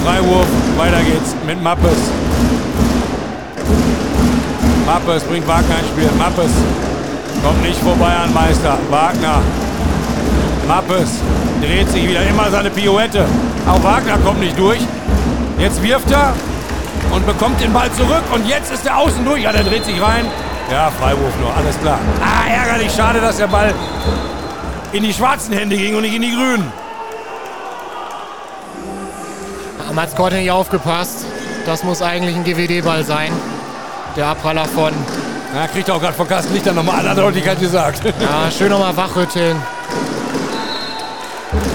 Freiwurf, 0.04 0.48
weiter 0.78 1.02
geht's 1.04 1.36
mit 1.46 1.62
Mappes. 1.62 1.98
Mappes 4.86 5.24
bringt 5.24 5.48
Wagner 5.48 5.80
ins 5.80 5.88
Spiel. 5.90 6.10
Mappes 6.18 6.52
kommt 7.44 7.62
nicht 7.62 7.80
vorbei 7.80 8.14
an 8.16 8.34
Meister. 8.34 8.78
Wagner. 8.90 9.42
Mappes 10.68 11.20
dreht 11.62 11.90
sich 11.90 12.08
wieder 12.08 12.26
immer 12.26 12.50
seine 12.50 12.70
Pirouette. 12.70 13.26
Auch 13.68 13.84
Wagner 13.84 14.18
kommt 14.26 14.40
nicht 14.40 14.58
durch. 14.58 14.80
Jetzt 15.64 15.82
wirft 15.82 16.12
er 16.12 16.34
und 17.14 17.26
bekommt 17.26 17.62
den 17.62 17.72
Ball 17.72 17.90
zurück. 17.94 18.24
Und 18.34 18.46
jetzt 18.50 18.70
ist 18.70 18.86
er 18.86 18.98
außen 18.98 19.24
durch. 19.24 19.44
Ja, 19.44 19.54
der 19.54 19.64
dreht 19.64 19.86
sich 19.86 20.02
rein. 20.02 20.26
Ja, 20.70 20.92
Freiwurf 20.92 21.32
nur, 21.40 21.56
alles 21.56 21.80
klar. 21.80 22.00
Ah, 22.22 22.52
ärgerlich. 22.52 22.92
Schade, 22.94 23.22
dass 23.22 23.38
der 23.38 23.48
Ball 23.48 23.74
in 24.92 25.04
die 25.04 25.14
schwarzen 25.14 25.54
Hände 25.54 25.78
ging 25.78 25.96
und 25.96 26.02
nicht 26.02 26.16
in 26.16 26.22
die 26.22 26.36
grünen. 26.36 26.70
Da 29.88 30.02
hat 30.02 30.12
Scott 30.12 30.34
nicht 30.34 30.52
aufgepasst. 30.52 31.26
Das 31.66 31.86
muss 31.86 32.02
eigentlich 32.02 32.36
ein 32.36 32.44
GWD-Ball 32.44 33.06
sein. 33.06 33.32
Der 34.18 34.28
Abpraller 34.28 34.66
von. 34.66 34.92
Ja, 35.56 35.68
kriegt 35.68 35.90
auch 35.90 36.02
gerade 36.02 36.14
von 36.14 36.28
Carsten 36.28 36.54
Lichter 36.54 36.74
nochmal 36.74 37.08
an 37.08 37.16
Deutlichkeit 37.16 37.62
gesagt. 37.62 38.02
Ja, 38.04 38.52
schön 38.52 38.68
nochmal 38.68 38.98
wachrütteln. 38.98 39.56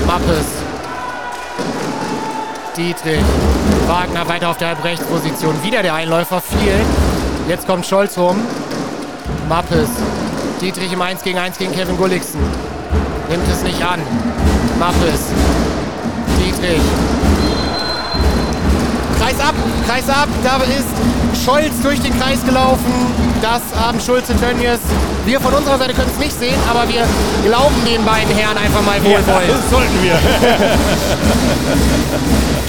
Mappes. 0.06 0.57
Dietrich. 2.78 3.20
Wagner 3.88 4.28
weiter 4.28 4.50
auf 4.50 4.56
der 4.56 4.68
Halbrechtsposition. 4.68 5.60
Wieder 5.64 5.82
der 5.82 5.94
Einläufer. 5.94 6.40
Viel. 6.40 6.74
Jetzt 7.48 7.66
kommt 7.66 7.84
Scholz 7.84 8.16
rum. 8.16 8.36
Mappes. 9.48 9.88
Dietrich 10.60 10.92
im 10.92 11.02
1 11.02 11.24
gegen 11.24 11.38
1 11.38 11.58
gegen 11.58 11.72
Kevin 11.72 11.96
Gulliksen. 11.96 12.40
Nimmt 13.28 13.48
es 13.50 13.64
nicht 13.64 13.82
an. 13.84 14.00
Mappes. 14.78 15.20
Dietrich. 16.38 16.80
Kreis 19.18 19.40
ab, 19.40 19.54
Kreis 19.84 20.08
ab. 20.08 20.28
Da 20.44 20.56
ist 20.58 21.17
Scholz 21.44 21.80
durch 21.82 22.00
den 22.00 22.18
Kreis 22.18 22.44
gelaufen. 22.44 22.92
Das 23.40 23.62
haben 23.78 24.00
Schulze 24.00 24.34
Tönnies. 24.36 24.80
Wir 25.24 25.40
von 25.40 25.54
unserer 25.54 25.78
Seite 25.78 25.94
können 25.94 26.10
es 26.12 26.18
nicht 26.18 26.38
sehen, 26.38 26.58
aber 26.68 26.88
wir 26.88 27.06
glauben 27.44 27.76
den 27.84 28.04
beiden 28.04 28.34
Herren 28.34 28.58
einfach 28.58 28.82
mal 28.82 29.02
wohlwollend. 29.02 29.50
das 29.50 29.70
sollten 29.70 30.02
wir. 30.02 30.18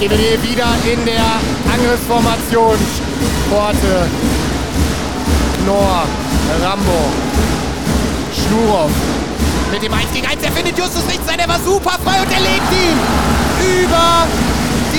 GWD 0.00 0.42
wieder 0.42 0.68
in 0.90 1.04
der 1.04 1.24
Angriffsformation. 1.72 2.76
Porte, 3.50 4.08
Knorr, 5.64 6.04
Rambo, 6.62 7.10
Schnurov. 8.32 8.90
Mit 9.72 9.82
dem 9.82 9.92
1 9.92 10.04
gegen 10.12 10.26
1, 10.26 10.42
er 10.42 10.52
findet 10.52 10.78
Justus 10.78 11.04
nicht 11.06 11.20
sein, 11.26 11.38
er 11.38 11.48
war 11.48 11.60
super 11.64 11.98
frei 12.04 12.22
und 12.22 12.32
er 12.32 12.40
legt 12.40 12.72
ihn 12.72 12.98
über 13.84 14.26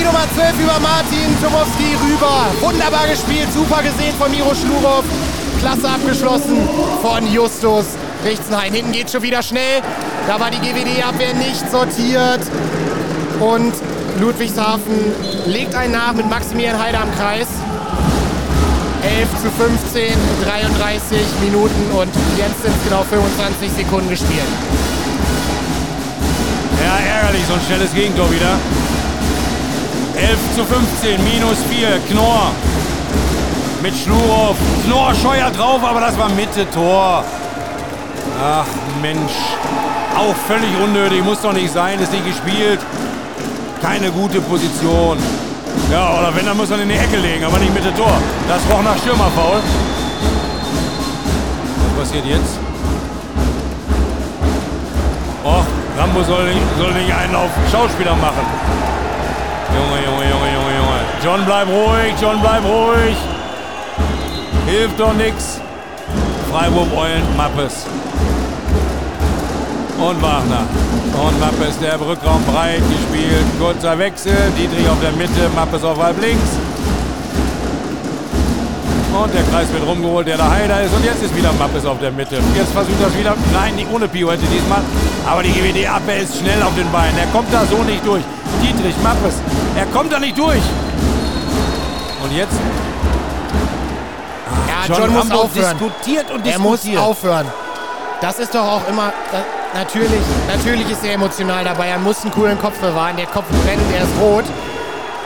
die 0.02 0.06
Nummer 0.06 0.26
12, 0.34 0.60
über 0.60 0.80
Martin 0.80 1.30
Tomowski 1.42 1.96
rüber. 2.02 2.48
Wunderbar 2.60 3.08
gespielt, 3.08 3.48
super 3.54 3.84
gesehen 3.84 4.16
von 4.18 4.32
Miro 4.32 4.54
Schlurov. 4.56 5.04
Klasse 5.60 5.88
abgeschlossen 5.88 6.68
von 7.02 7.32
Justus 7.32 7.86
Richtenhain. 8.26 8.74
Hinten 8.74 8.94
geht 8.94 9.12
schon 9.12 9.22
wieder 9.22 9.44
schnell. 9.44 9.82
Da 10.28 10.40
war 10.40 10.50
die 10.50 10.58
GWD-Abwehr 10.58 11.36
nicht 11.36 11.70
sortiert. 11.70 12.42
Und 13.40 13.74
Ludwigshafen 14.20 15.14
legt 15.46 15.76
einen 15.76 15.94
nach 15.94 16.14
mit 16.14 16.28
Maximilian 16.28 16.82
Heider 16.82 17.02
am 17.02 17.16
Kreis. 17.16 17.48
11 19.04 19.30
zu 19.42 19.52
15, 19.52 20.14
33 20.46 21.18
Minuten 21.42 21.92
und 21.92 22.10
jetzt 22.38 22.62
sind 22.64 22.74
es 22.76 22.84
genau 22.84 23.04
25 23.04 23.72
Sekunden 23.72 24.10
gespielt. 24.10 24.50
Ja, 26.84 27.18
ärgerlich, 27.18 27.42
so 27.48 27.54
ein 27.54 27.62
schnelles 27.68 27.94
Gegentor 27.94 28.32
wieder. 28.32 28.58
11 30.22 30.38
zu 30.56 30.66
15, 30.66 31.24
minus 31.24 31.58
4, 31.70 32.00
Knorr. 32.12 32.52
Mit 33.82 33.96
Schlurov. 33.96 34.56
Knorr 34.86 35.16
scheuert 35.16 35.58
drauf, 35.58 35.84
aber 35.84 36.00
das 36.00 36.16
war 36.18 36.30
Mitte 36.30 36.70
Tor. 36.70 37.24
Ach 38.40 38.66
Mensch. 39.02 39.34
Auch 40.16 40.36
völlig 40.48 40.70
unnötig, 40.84 41.24
muss 41.24 41.42
doch 41.42 41.54
nicht 41.54 41.74
sein, 41.74 42.00
ist 42.00 42.12
nicht 42.12 42.26
gespielt. 42.26 42.80
Keine 43.82 44.12
gute 44.12 44.42
Position. 44.42 45.18
Ja, 45.92 46.20
oder 46.20 46.36
wenn, 46.36 46.46
dann 46.46 46.58
muss 46.58 46.70
er 46.70 46.80
in 46.80 46.90
die 46.90 46.96
Ecke 46.96 47.18
legen, 47.18 47.44
aber 47.44 47.58
nicht 47.58 47.74
Mitte 47.74 47.94
Tor. 47.96 48.14
Das 48.48 48.62
roch 48.70 48.84
nach 48.84 48.98
Stürmerfaul. 48.98 49.60
Was 51.98 52.08
passiert 52.08 52.26
jetzt? 52.28 52.60
Och, 55.44 55.66
Rambo 55.98 56.22
soll 56.24 56.46
nicht, 56.54 56.62
soll 56.78 56.94
nicht 56.94 57.12
einen 57.12 57.34
auf 57.34 57.50
Schauspieler 57.72 58.16
machen. 58.16 58.91
John, 61.24 61.46
bleib 61.46 61.68
ruhig, 61.68 62.16
John, 62.20 62.42
bleib 62.42 62.64
ruhig. 62.66 63.16
Hilft 64.66 65.00
doch 65.00 65.14
nix. 65.14 65.62
Freiburg 66.52 66.88
Eulen, 66.98 67.22
Mappes. 67.38 67.86
Und 70.00 70.20
Wagner. 70.20 70.66
Und 71.24 71.40
Mappes, 71.40 71.78
der 71.80 71.94
im 71.94 72.02
Rückraum 72.02 72.44
breit 72.46 72.82
gespielt. 72.90 73.46
Kurzer 73.60 74.00
Wechsel. 74.00 74.36
Dietrich 74.58 74.90
auf 74.90 75.00
der 75.00 75.12
Mitte, 75.12 75.48
Mappes 75.56 75.84
auf 75.84 76.02
halb 76.02 76.20
links. 76.20 76.58
Und 79.14 79.32
der 79.32 79.44
Kreis 79.44 79.72
wird 79.72 79.86
rumgeholt, 79.86 80.26
der 80.26 80.38
da 80.38 80.50
Heider 80.50 80.82
ist. 80.82 80.96
Und 80.96 81.06
jetzt 81.06 81.22
ist 81.22 81.36
wieder 81.36 81.54
Mappes 81.54 81.86
auf 81.86 82.00
der 82.00 82.12
Mitte. 82.12 82.38
Jetzt 82.56 82.72
versucht 82.72 83.00
das 83.00 83.16
wieder. 83.16 83.36
Nein, 83.54 83.76
nicht 83.76 83.92
ohne 83.94 84.08
Pirouette 84.08 84.46
diesmal. 84.52 84.82
Aber 85.30 85.44
die 85.44 85.52
GWD-Abwehr 85.52 86.18
ist 86.18 86.40
schnell 86.40 86.64
auf 86.64 86.74
den 86.74 86.92
Beinen. 86.92 87.16
Er 87.20 87.28
kommt 87.28 87.54
da 87.54 87.64
so 87.70 87.84
nicht 87.84 88.04
durch. 88.08 88.24
Dietrich, 88.64 88.96
Mappes. 89.04 89.36
Er 89.78 89.86
kommt 89.88 90.12
da 90.12 90.20
nicht 90.20 90.38
durch. 90.40 90.64
Und 92.32 92.38
jetzt? 92.38 92.54
Ja, 94.68 94.86
John, 94.88 94.98
John 95.02 95.10
muss 95.14 95.22
Rambo 95.22 95.36
aufhören. 95.44 95.78
diskutiert 95.80 96.32
und 96.32 96.48
Er 96.48 96.60
muss 96.60 96.82
diskutiert. 96.82 97.04
aufhören. 97.04 97.48
Das 98.22 98.40
ist 98.40 98.56
doch 98.56 98.64
auch 98.64 98.88
immer. 98.88 99.12
Das, 99.32 99.42
natürlich, 99.74 100.22
natürlich 100.48 100.90
ist 100.90 101.04
er 101.04 101.14
emotional 101.16 101.66
dabei. 101.66 101.88
Er 101.88 101.98
muss 102.00 102.22
einen 102.22 102.32
coolen 102.32 102.58
Kopf 102.60 102.78
bewahren. 102.80 103.18
Der 103.18 103.26
Kopf 103.26 103.48
brennt, 103.50 103.82
er 103.94 104.04
ist 104.04 104.12
rot. 104.22 104.46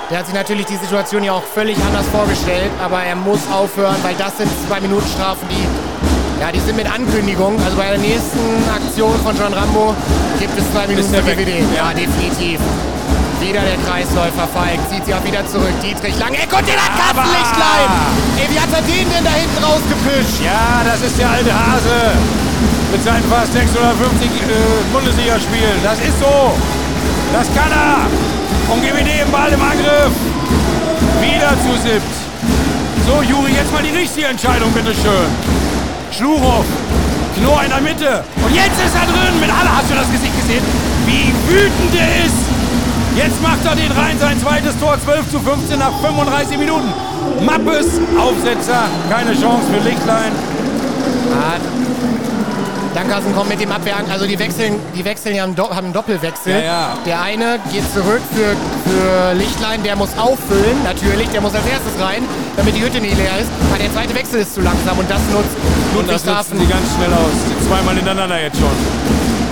Der 0.09 0.19
hat 0.19 0.25
sich 0.25 0.33
natürlich 0.35 0.65
die 0.65 0.77
Situation 0.77 1.23
ja 1.23 1.33
auch 1.33 1.43
völlig 1.43 1.77
anders 1.83 2.05
vorgestellt, 2.11 2.69
aber 2.83 3.03
er 3.03 3.15
muss 3.15 3.39
aufhören, 3.51 3.95
weil 4.03 4.13
das 4.15 4.37
sind 4.37 4.49
zwei 4.67 4.79
Minuten 4.79 5.07
Strafen, 5.07 5.47
die, 5.49 6.41
ja, 6.41 6.51
die 6.51 6.59
sind 6.59 6.75
mit 6.75 6.91
Ankündigung. 6.91 7.59
Also 7.63 7.75
bei 7.77 7.89
der 7.89 7.97
nächsten 7.97 8.63
Aktion 8.73 9.13
von 9.23 9.35
John 9.37 9.53
Rambo 9.53 9.95
gibt 10.39 10.57
es 10.57 10.71
zwei 10.71 10.85
Minuten 10.87 11.11
weg. 11.11 11.25
DVD. 11.37 11.63
Ja, 11.75 11.89
definitiv. 11.93 12.59
Wieder 13.41 13.61
der 13.61 13.77
Kreisläufer 13.85 14.47
Falk, 14.47 14.79
zieht 14.89 15.05
sie 15.05 15.13
auch 15.13 15.23
wieder 15.23 15.45
zurück. 15.45 15.75
Dietrich 15.83 16.17
Langeck 16.17 16.49
und 16.51 16.65
den 16.65 16.79
hat 16.79 16.93
Kassenlichtlein! 16.97 17.89
Ey, 18.39 18.47
wie 18.49 18.59
hat 18.59 18.71
er 18.73 18.81
den 18.81 19.05
denn 19.11 19.23
da 19.23 19.31
hinten 19.31 19.59
rausgepischt? 19.61 20.41
Ja, 20.41 20.81
das 20.83 21.01
ist 21.01 21.19
der 21.19 21.29
alte 21.29 21.53
Hase. 21.53 22.15
Mit 22.91 23.03
seinen 23.03 23.23
fast 23.29 23.53
650 23.53 23.69
äh, 23.69 24.31
Bundesligaspielen. 24.91 25.77
Das 25.83 25.99
ist 25.99 26.17
so. 26.19 26.55
Das 27.33 27.47
kann 27.53 27.69
er. 27.69 28.07
Und 28.71 28.81
GWD 28.81 29.27
im 29.27 29.31
Ball 29.31 29.51
im 29.51 29.61
Angriff. 29.61 30.15
Wieder 31.21 31.53
zu 31.61 31.75
siebt. 31.83 32.13
So, 33.05 33.21
Juri, 33.21 33.51
jetzt 33.51 33.71
mal 33.71 33.83
die 33.83 33.93
richtige 33.93 34.27
Entscheidung, 34.27 34.71
bitteschön. 34.71 35.29
Schlurow. 36.11 36.65
Knorr 37.37 37.63
in 37.63 37.69
der 37.69 37.81
Mitte. 37.81 38.23
Und 38.41 38.55
jetzt 38.55 38.79
ist 38.79 38.95
er 38.95 39.05
drin. 39.05 39.35
Mit 39.39 39.51
aller. 39.51 39.75
Hast 39.75 39.91
du 39.91 39.95
das 39.95 40.09
Gesicht 40.09 40.33
gesehen? 40.39 40.63
Wie 41.05 41.35
wütend 41.51 41.93
er 41.93 42.25
ist. 42.25 42.54
Jetzt 43.15 43.41
macht 43.41 43.65
er 43.65 43.75
den 43.75 43.91
rein, 43.93 44.19
sein 44.19 44.39
zweites 44.41 44.77
Tor, 44.77 44.97
12 45.01 45.31
zu 45.31 45.39
15 45.39 45.79
nach 45.79 45.93
35 46.01 46.57
Minuten. 46.57 46.91
Mappes, 47.45 47.87
Aufsetzer, 48.19 48.83
keine 49.09 49.31
Chance 49.31 49.67
für 49.71 49.79
Lichtlein. 49.87 50.31
Ah, 51.31 51.55
Dankersen 52.93 53.33
kommt 53.33 53.49
mit 53.49 53.59
dem 53.61 53.71
Abwehr 53.71 53.95
an. 53.97 54.05
Also 54.11 54.25
die 54.25 54.37
wechseln, 54.37 54.79
die 54.95 55.03
wechseln 55.05 55.35
ja 55.35 55.43
haben 55.43 55.55
einen 55.57 55.93
Doppelwechsel. 55.93 56.53
Ja, 56.53 56.59
ja. 56.59 56.97
Der 57.05 57.21
eine 57.21 57.59
geht 57.71 57.83
zurück 57.93 58.21
für, 58.35 58.55
für 58.83 59.33
Lichtlein, 59.33 59.83
der 59.83 59.95
muss 59.95 60.09
auffüllen, 60.17 60.83
natürlich. 60.83 61.29
Der 61.29 61.39
muss 61.39 61.55
als 61.55 61.65
erstes 61.65 61.95
rein, 62.01 62.23
damit 62.57 62.75
die 62.75 62.81
Hütte 62.81 62.99
nicht 62.99 63.17
leer 63.17 63.39
ist. 63.39 63.49
Aber 63.69 63.79
der 63.79 63.93
zweite 63.93 64.13
Wechsel 64.13 64.41
ist 64.41 64.53
zu 64.55 64.61
langsam 64.61 64.99
und 64.99 65.09
das 65.09 65.21
nutzt 65.31 65.55
Und 65.97 66.09
das 66.09 66.25
nutzen 66.25 66.59
sie 66.59 66.67
ganz 66.67 66.87
schnell 66.95 67.13
aus. 67.13 67.67
Zweimal 67.67 67.95
hintereinander 67.95 68.41
jetzt 68.41 68.57
schon. 68.59 68.75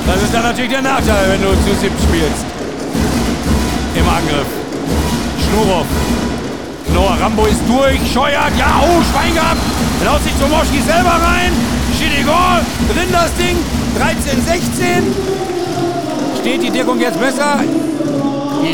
Das 0.06 0.22
ist 0.22 0.34
dann 0.34 0.44
natürlich 0.44 0.72
der 0.72 0.81
Nachteil, 0.81 1.31
wenn 1.31 1.41
du 1.41 1.49
zu 1.64 1.80
siebt 1.80 1.99
spielst. 2.02 2.52
Angriff. 4.34 4.47
Schnurow. 5.45 5.85
Knorr, 6.91 7.18
Rambo 7.22 7.45
ist 7.45 7.61
durch. 7.68 7.99
Scheuert. 8.11 8.51
Ja, 8.57 8.81
oh, 8.81 9.01
Schwein 9.11 9.34
gehabt. 9.34 9.57
Laut 10.03 10.22
sich 10.23 10.34
Tomoschki 10.39 10.81
selber 10.81 11.11
rein. 11.11 11.51
Schidigol. 11.97 12.61
Drin 12.93 13.11
das 13.11 13.34
Ding. 13.35 13.57
13, 13.99 14.43
16. 14.43 15.15
Steht 16.41 16.64
die 16.64 16.69
Deckung 16.72 16.99
jetzt 16.99 17.19
besser? 17.19 17.60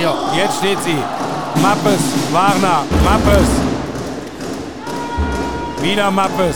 Ja. 0.01 0.13
Jetzt 0.35 0.57
steht 0.59 0.77
sie. 0.83 0.97
Mappes, 1.61 1.99
Warner, 2.31 2.83
Mappes. 3.03 3.49
Wieder 5.81 6.09
Mappes. 6.11 6.55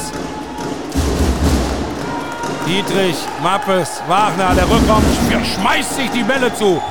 Dietrich, 2.65 3.17
Mappes, 3.43 4.01
Wagner, 4.07 4.55
der 4.55 4.63
Rückraum 4.63 5.03
sch- 5.29 5.55
schmeißt 5.55 5.95
sich 5.97 6.09
die 6.11 6.23
Bälle 6.23 6.53
zu. 6.55 6.81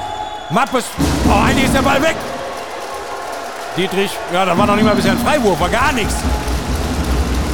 Mappes, 0.53 0.85
oh, 1.29 1.45
eigentlich 1.47 1.65
ist 1.65 1.75
der 1.75 1.81
Ball 1.83 2.03
weg. 2.03 2.15
Dietrich, 3.75 4.11
ja, 4.35 4.45
da 4.45 4.57
war 4.57 4.67
noch 4.67 4.77
nicht 4.77 4.85
mal 4.85 4.95
bisher 4.95 5.13
ein 5.13 5.19
Freiwurf, 5.19 5.59
war 5.59 5.71
gar 5.71 5.93
nichts. 5.93 6.15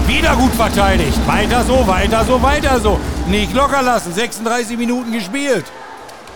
Wieder 0.08 0.34
gut 0.34 0.52
verteidigt. 0.54 1.18
Weiter 1.26 1.62
so, 1.64 1.86
weiter 1.86 2.24
so, 2.24 2.42
weiter 2.42 2.80
so. 2.80 2.98
Nicht 3.28 3.54
locker 3.54 3.82
lassen. 3.82 4.12
36 4.12 4.76
Minuten 4.76 5.12
gespielt. 5.12 5.66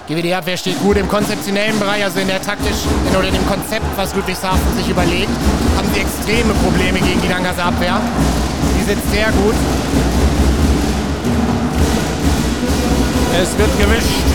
GWD-Abwehr 0.06 0.56
steht 0.56 0.80
gut 0.80 0.96
im 0.98 1.08
konzeptionellen 1.08 1.78
Bereich, 1.80 2.04
also 2.04 2.20
in 2.20 2.28
der 2.28 2.40
taktischen 2.40 2.90
oder 3.16 3.26
in 3.26 3.34
dem 3.34 3.46
Konzept, 3.48 3.86
was 3.96 4.14
Ludwigshafen 4.14 4.76
sich 4.76 4.88
überlegt, 4.88 5.30
haben 5.76 5.88
sie 5.94 6.00
extreme 6.00 6.54
Probleme 6.54 7.00
gegen 7.00 7.20
die 7.22 7.28
Dankerser 7.28 7.64
Abwehr. 7.64 8.00
Die 8.78 8.84
sitzt 8.84 9.10
sehr 9.10 9.32
gut. 9.32 9.54
Es 13.40 13.58
wird 13.58 13.78
gewischt. 13.78 14.31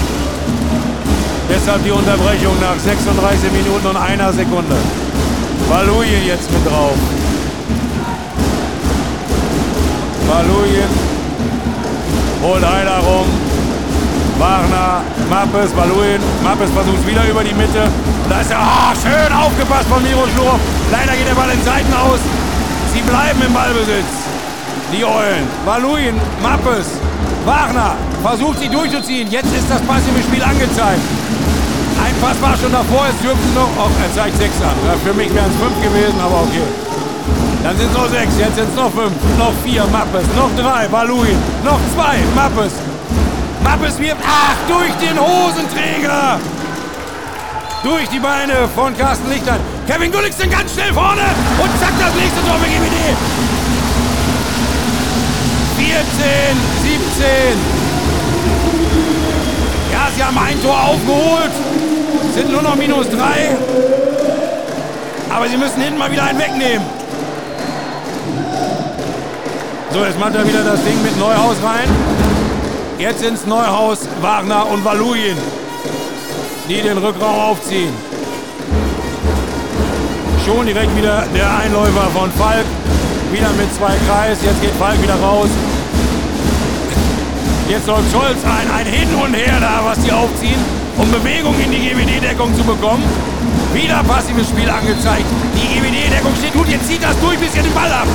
Deshalb 1.57 1.83
die 1.83 1.91
Unterbrechung 1.91 2.53
nach 2.61 2.77
36 2.77 3.51
Minuten 3.51 3.87
und 3.87 3.97
einer 3.97 4.31
Sekunde. 4.31 4.77
Valujen 5.67 6.23
jetzt 6.25 6.51
mit 6.51 6.63
drauf. 6.63 6.93
Valujen 10.29 10.89
holt 12.43 12.63
einer 12.63 12.99
rum. 12.99 13.25
Wagner, 14.37 15.01
Mappes, 15.31 15.75
Valujen. 15.75 16.21
Mappes 16.43 16.69
versucht 16.69 17.07
wieder 17.07 17.27
über 17.27 17.43
die 17.43 17.55
Mitte. 17.55 17.89
Und 18.23 18.29
da 18.29 18.39
ist 18.39 18.51
er. 18.51 18.59
Ah, 18.59 18.93
schön 18.93 19.33
aufgepasst 19.33 19.89
von 19.89 20.03
Miro 20.03 20.27
Schlurf. 20.35 20.59
Leider 20.91 21.13
geht 21.17 21.27
der 21.27 21.33
Ball 21.33 21.49
in 21.49 21.63
Seiten 21.63 21.91
aus. 21.91 22.19
Sie 22.93 23.01
bleiben 23.01 23.41
im 23.41 23.53
Ballbesitz. 23.53 24.29
Die 24.93 25.03
Eulen. 25.03 25.47
Valujen, 25.65 26.15
Mappes, 26.43 27.01
Wagner 27.47 27.95
versucht 28.21 28.59
sie 28.59 28.67
durchzuziehen. 28.67 29.31
Jetzt 29.31 29.55
ist 29.55 29.69
das 29.69 29.79
passive 29.87 30.21
Spiel 30.21 30.43
angezeigt. 30.43 30.99
Ein 32.03 32.13
Pass 32.19 32.35
war 32.41 32.57
schon 32.59 32.73
davor, 32.73 33.07
es 33.07 33.17
dürften 33.23 33.53
noch. 33.55 33.71
Oh, 33.79 33.89
er 34.03 34.11
zeigt 34.13 34.37
sechs 34.37 34.59
an. 34.61 34.75
Für 34.99 35.13
mich 35.13 35.33
wären 35.33 35.49
es 35.49 35.55
fünf 35.55 35.79
gewesen, 35.81 36.19
aber 36.19 36.43
okay. 36.43 36.67
Dann 37.63 37.77
sind 37.77 37.87
es 37.87 37.95
noch 37.95 38.09
sechs, 38.09 38.33
jetzt 38.37 38.55
sind 38.55 38.67
es 38.69 38.75
noch 38.75 38.91
fünf, 38.91 39.15
noch 39.39 39.53
vier, 39.63 39.87
Mappes, 39.87 40.27
noch 40.35 40.51
drei, 40.59 40.91
Valuin, 40.91 41.39
noch 41.63 41.79
zwei, 41.95 42.19
Mappes. 42.35 42.73
Mappes 43.63 43.97
wirft, 43.97 44.21
ach, 44.27 44.59
durch 44.67 44.93
den 44.99 45.17
Hosenträger. 45.17 46.39
Durch 47.83 48.09
die 48.09 48.19
Beine 48.19 48.67
von 48.75 48.95
Carsten 48.97 49.29
Lichtlein. 49.29 49.59
Kevin 49.87 50.11
Gulliksen 50.11 50.49
ganz 50.49 50.73
schnell 50.73 50.93
vorne 50.93 51.23
und 51.63 51.71
zack, 51.79 51.95
das 51.97 52.13
nächste 52.13 52.41
Tor 52.43 52.59
für 52.59 52.67
GWD. 52.67 53.15
14, 55.77 56.03
17. 56.03 56.76
Ja, 59.91 60.07
sie 60.15 60.23
haben 60.23 60.37
ein 60.37 60.61
Tor 60.61 60.77
aufgeholt. 60.79 61.51
Sind 62.35 62.51
nur 62.51 62.61
noch 62.61 62.75
minus 62.75 63.09
drei. 63.09 63.55
Aber 65.29 65.47
sie 65.47 65.57
müssen 65.57 65.81
hinten 65.81 65.97
mal 65.97 66.11
wieder 66.11 66.23
einen 66.23 66.39
wegnehmen. 66.39 66.85
So, 69.91 70.05
jetzt 70.05 70.19
macht 70.19 70.35
er 70.35 70.47
wieder 70.47 70.63
das 70.63 70.83
Ding 70.83 71.01
mit 71.01 71.17
Neuhaus 71.17 71.55
rein. 71.63 71.89
Jetzt 72.99 73.19
sind 73.19 73.33
es 73.35 73.45
Neuhaus, 73.45 73.99
Wagner 74.21 74.67
und 74.69 74.83
Valujen, 74.83 75.37
die 76.69 76.81
den 76.81 76.97
Rückraum 76.97 77.39
aufziehen. 77.39 77.93
Schon 80.45 80.65
direkt 80.65 80.95
wieder 80.95 81.25
der 81.35 81.57
Einläufer 81.57 82.07
von 82.13 82.31
Falk. 82.31 82.65
Wieder 83.31 83.49
mit 83.57 83.73
zwei 83.75 83.93
Kreis. 84.07 84.37
Jetzt 84.43 84.61
geht 84.61 84.71
Falk 84.79 85.01
wieder 85.01 85.15
raus. 85.15 85.49
Jetzt 87.69 87.85
läuft 87.85 88.09
Scholz 88.13 88.37
ein, 88.45 88.71
ein 88.71 88.85
Hin 88.85 89.13
und 89.13 89.33
Her 89.33 89.59
da, 89.59 89.81
was 89.83 89.99
die 89.99 90.11
aufziehen, 90.11 90.59
um 90.95 91.11
Bewegung 91.11 91.53
in 91.59 91.69
die 91.69 91.89
GWD-Deckung 91.89 92.55
zu 92.55 92.63
bekommen. 92.63 93.03
Wieder 93.73 94.01
passives 94.03 94.47
Spiel 94.47 94.69
angezeigt. 94.69 95.25
Die 95.53 95.67
GWD-Deckung 95.67 96.33
steht 96.37 96.53
gut, 96.53 96.69
jetzt 96.69 96.87
zieht 96.87 97.03
das 97.03 97.19
durch, 97.19 97.37
bis 97.37 97.53
ihr 97.55 97.63
den 97.63 97.73
Ball 97.73 97.93
habt. 97.93 98.07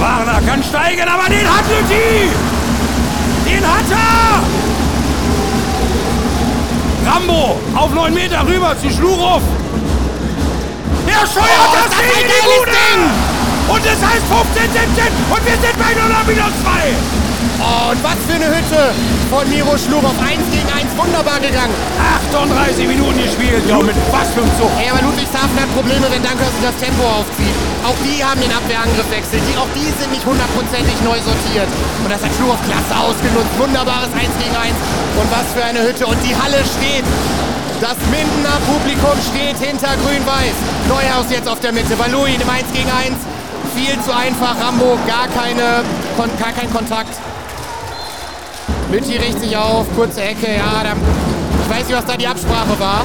Warner 0.00 0.40
kann 0.46 0.62
steigen, 0.64 1.06
aber 1.06 1.28
den 1.28 1.46
hat 1.46 1.64
Lütti! 1.68 2.30
Den 3.44 3.66
hat 3.66 3.84
er! 3.90 4.40
Rambo 7.12 7.60
auf 7.74 7.92
9 7.92 8.14
Meter 8.14 8.46
rüber 8.46 8.74
zu 8.80 8.88
Schlurow. 8.88 9.42
Der 11.06 11.26
scheuert 11.26 11.74
das 11.74 11.90
Ding 11.98 12.22
in 12.22 12.28
die 12.28 12.42
Bude! 12.46 13.29
Und 13.70 13.82
es 13.86 14.00
heißt 14.02 14.26
15, 14.26 14.66
17 14.66 15.06
und 15.30 15.42
wir 15.46 15.58
sind 15.62 15.76
bei 15.78 15.94
0 15.94 16.10
minus 16.26 16.54
2. 16.66 17.30
Oh, 17.60 17.92
und 17.92 18.00
was 18.02 18.18
für 18.26 18.34
eine 18.34 18.48
Hütte 18.50 18.90
von 19.28 19.44
Miro 19.46 19.76
Schlurow. 19.76 20.16
1 20.16 20.42
gegen 20.50 20.66
1, 20.66 20.90
wunderbar 20.96 21.38
gegangen. 21.38 21.76
38 22.34 22.88
Minuten 22.88 23.20
gespielt. 23.20 23.62
Ja, 23.68 23.78
mit 23.78 23.94
was 24.10 24.32
für 24.32 24.42
ein 24.42 24.52
Zug. 24.56 24.72
Ey, 24.80 24.88
aber 24.88 25.04
Ludwigshafen 25.04 25.54
hat 25.60 25.70
Probleme, 25.76 26.08
wenn 26.08 26.24
Dankersen 26.24 26.58
das 26.64 26.74
Tempo 26.80 27.04
aufzieht. 27.04 27.52
Auch 27.84 27.96
die 28.00 28.18
haben 28.24 28.40
den 28.40 28.50
Abwehrangriff 28.50 29.06
wechselt. 29.12 29.44
Die, 29.44 29.54
auch 29.60 29.68
die 29.76 29.92
sind 29.92 30.10
nicht 30.10 30.24
hundertprozentig 30.24 30.96
neu 31.04 31.20
sortiert. 31.20 31.68
Und 32.02 32.08
das 32.08 32.24
hat 32.24 32.32
Schlurow 32.34 32.58
klasse 32.64 32.96
ausgenutzt. 32.96 33.54
Wunderbares 33.60 34.10
1 34.16 34.24
gegen 34.40 34.56
1. 34.56 34.72
Und 35.20 35.28
was 35.28 35.46
für 35.52 35.62
eine 35.62 35.84
Hütte. 35.84 36.08
Und 36.08 36.18
die 36.24 36.34
Halle 36.34 36.64
steht. 36.64 37.04
Das 37.80 37.96
Mindener 38.12 38.60
Publikum 38.68 39.16
steht 39.20 39.56
hinter 39.56 39.96
Grün-Weiß. 40.04 40.56
Neuhaus 40.88 41.28
jetzt 41.32 41.48
auf 41.48 41.60
der 41.60 41.72
Mitte. 41.72 41.96
Valuin 41.96 42.40
im 42.40 42.48
1 42.48 42.72
gegen 42.72 42.90
1. 42.90 43.16
Viel 43.74 44.00
zu 44.02 44.14
einfach. 44.14 44.56
Rambo 44.60 44.98
gar, 45.06 45.28
keine, 45.28 45.84
kon 46.16 46.30
gar 46.38 46.52
kein 46.52 46.72
Kontakt. 46.72 47.14
Lütti 48.90 49.16
richtet 49.16 49.40
sich 49.40 49.56
auf. 49.56 49.86
Kurze 49.94 50.22
Ecke. 50.22 50.56
Ja, 50.56 50.82
da, 50.82 50.92
ich 50.92 51.70
weiß 51.70 51.86
nicht, 51.86 51.96
was 51.96 52.04
da 52.06 52.16
die 52.16 52.26
Absprache 52.26 52.78
war. 52.78 53.04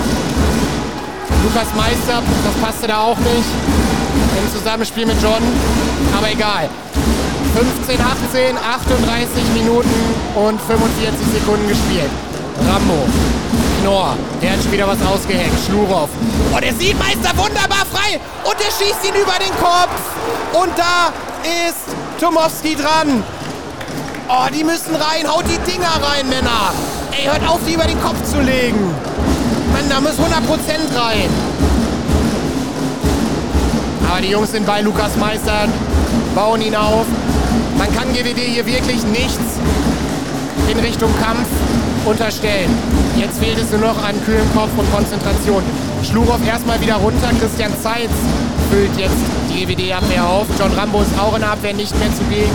Lukas 1.43 1.67
Meister, 1.75 2.23
das 2.43 2.53
passte 2.61 2.87
da 2.87 3.01
auch 3.01 3.17
nicht. 3.17 3.49
Im 4.37 4.51
Zusammenspiel 4.51 5.05
mit 5.05 5.21
John. 5.21 5.43
Aber 6.17 6.31
egal. 6.31 6.69
15, 7.55 7.99
18, 8.01 8.57
38 8.57 9.43
Minuten 9.53 9.89
und 10.35 10.59
45 10.59 11.39
Sekunden 11.39 11.67
gespielt. 11.67 12.09
Rambo. 12.67 13.07
Knorr. 13.81 14.17
Der 14.41 14.51
hat 14.53 14.63
schon 14.63 14.71
wieder 14.71 14.87
was 14.87 15.01
ausgehängt. 15.05 15.53
Schlurov. 15.65 16.09
Oh, 16.53 16.59
der 16.59 16.73
sieht 16.73 16.97
Meister 16.97 17.31
wunderbar 17.37 17.84
frei. 18.05 18.19
Und 18.43 18.55
der 18.59 18.65
schießt 18.65 19.05
ihn 19.05 19.21
über 19.21 19.37
den 19.39 19.51
Kopf. 19.57 20.01
Und 20.53 20.71
da 20.77 21.11
ist 21.43 21.95
Tomowski 22.19 22.75
dran. 22.75 23.23
Oh, 24.27 24.47
die 24.53 24.63
müssen 24.63 24.95
rein. 24.95 25.27
Haut 25.27 25.45
die 25.45 25.71
Dinger 25.71 25.91
rein, 26.01 26.27
Männer. 26.29 26.73
Ey, 27.11 27.25
hört 27.25 27.47
auf, 27.47 27.59
die 27.67 27.73
über 27.73 27.85
den 27.85 28.01
Kopf 28.01 28.23
zu 28.29 28.41
legen. 28.41 28.93
Mann, 29.71 29.89
da 29.89 30.01
muss 30.01 30.13
100% 30.13 30.97
rein. 30.97 31.29
Aber 34.09 34.21
die 34.21 34.29
Jungs 34.29 34.51
sind 34.51 34.65
bei 34.65 34.81
Lukas 34.81 35.15
Meister, 35.17 35.67
bauen 36.33 36.61
ihn 36.61 36.75
auf. 36.75 37.05
Man 37.77 37.93
kann 37.95 38.13
GWD 38.13 38.39
hier 38.39 38.65
wirklich 38.65 39.03
nichts 39.03 39.59
in 40.69 40.79
Richtung 40.79 41.11
Kampf 41.21 41.47
unterstellen. 42.05 42.69
Jetzt 43.17 43.39
fehlt 43.39 43.57
es 43.57 43.71
nur 43.71 43.81
noch 43.81 44.03
an 44.03 44.15
kühlem 44.23 44.51
Kopf 44.53 44.71
und 44.77 44.91
Konzentration. 44.93 45.63
Schlurow 46.05 46.39
erstmal 46.45 46.79
wieder 46.81 46.95
runter. 46.95 47.29
Christian 47.39 47.71
Zeitz 47.81 48.11
füllt 48.69 48.95
jetzt 48.97 49.15
die 49.49 49.65
GWD-Abwehr 49.65 50.25
auf. 50.25 50.45
John 50.59 50.71
Rambo 50.73 51.01
ist 51.01 51.17
auch 51.19 51.33
in 51.35 51.41
der 51.41 51.51
Abwehr 51.51 51.73
nicht 51.73 51.97
mehr 51.97 52.13
zugegen. 52.15 52.51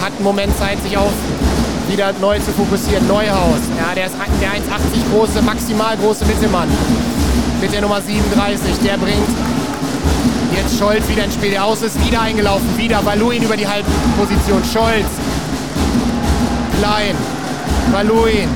Hat 0.00 0.12
einen 0.12 0.24
Moment 0.24 0.56
Zeit, 0.58 0.82
sich 0.82 0.96
auf 0.96 1.12
wieder 1.88 2.12
neu 2.20 2.38
zu 2.38 2.50
fokussieren. 2.52 3.06
Neuhaus, 3.06 3.62
ja, 3.78 3.94
der 3.94 4.06
ist 4.06 4.16
der 4.40 4.50
1,80 4.50 4.58
große, 5.12 5.42
maximal 5.42 5.96
große 5.96 6.24
Mittelmann 6.24 6.68
mit 7.60 7.72
der 7.72 7.80
Nummer 7.80 8.00
37. 8.00 8.60
Der 8.84 8.96
bringt 8.96 9.28
jetzt 10.56 10.78
Scholz 10.78 11.08
wieder 11.08 11.24
ins 11.24 11.34
Spiel. 11.34 11.50
Der 11.50 11.64
Aus 11.64 11.82
ist 11.82 12.04
wieder 12.04 12.20
eingelaufen, 12.20 12.76
wieder 12.76 13.04
Valuin 13.04 13.42
über 13.42 13.56
die 13.56 13.66
Halbposition. 13.66 14.62
Scholz, 14.64 15.06
Klein, 16.80 17.14
Valuin, 17.92 18.48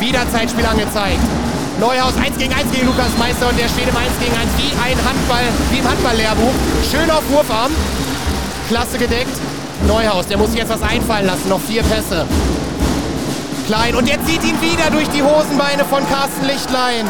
wieder 0.00 0.20
Zeitspiel 0.32 0.66
angezeigt. 0.66 1.39
Neuhaus 1.80 2.12
1 2.14 2.36
gegen 2.36 2.52
1 2.52 2.70
gegen 2.72 2.86
Lukas 2.86 3.16
Meister 3.18 3.48
und 3.48 3.58
der 3.58 3.66
steht 3.66 3.88
im 3.88 3.96
1 3.96 4.06
gegen 4.20 4.36
1 4.36 4.50
wie 4.58 4.70
ein 4.84 4.98
Handball, 5.00 5.48
wie 5.72 5.78
im 5.78 5.88
Handballlehrbuch. 5.88 6.52
Schön 6.90 7.10
auf 7.10 7.22
Wurfarm. 7.30 7.72
Klasse 8.68 8.98
gedeckt. 8.98 9.32
Neuhaus, 9.88 10.26
der 10.26 10.36
muss 10.36 10.50
sich 10.50 10.58
jetzt 10.58 10.68
was 10.68 10.82
einfallen 10.82 11.24
lassen. 11.24 11.48
Noch 11.48 11.60
vier 11.60 11.82
Pässe. 11.82 12.26
Klein. 13.66 13.96
Und 13.96 14.06
jetzt 14.06 14.26
zieht 14.26 14.44
ihn 14.44 14.60
wieder 14.60 14.90
durch 14.90 15.08
die 15.08 15.22
Hosenbeine 15.22 15.86
von 15.86 16.06
Carsten 16.06 16.46
Lichtlein. 16.46 17.06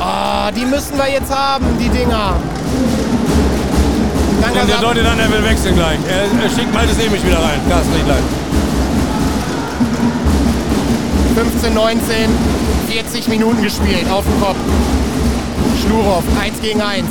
Oh, 0.00 0.50
die 0.56 0.66
müssen 0.66 0.98
wir 0.98 1.08
jetzt 1.08 1.30
haben, 1.32 1.78
die 1.78 1.90
Dinger. 1.90 2.34
Danke, 4.40 4.60
Und 4.62 4.68
der 4.68 4.78
deutet 4.78 5.06
an, 5.06 5.20
er 5.20 5.30
will 5.30 5.44
wechseln 5.44 5.76
gleich. 5.76 5.98
Er, 6.10 6.24
er 6.42 6.50
schickt 6.50 6.74
Maltes 6.74 6.98
Emich 6.98 7.24
wieder 7.24 7.38
rein. 7.38 7.60
Carsten 7.70 7.94
Lichtlein. 7.94 8.24
15, 11.36 11.72
19, 11.72 12.30
40 12.92 13.28
Minuten 13.28 13.62
gespielt 13.62 14.06
auf 14.10 14.22
dem 14.22 14.38
Kopf. 14.38 14.58
Schlurow, 15.82 16.22
1 16.38 16.60
gegen 16.60 16.82
1 16.82 17.06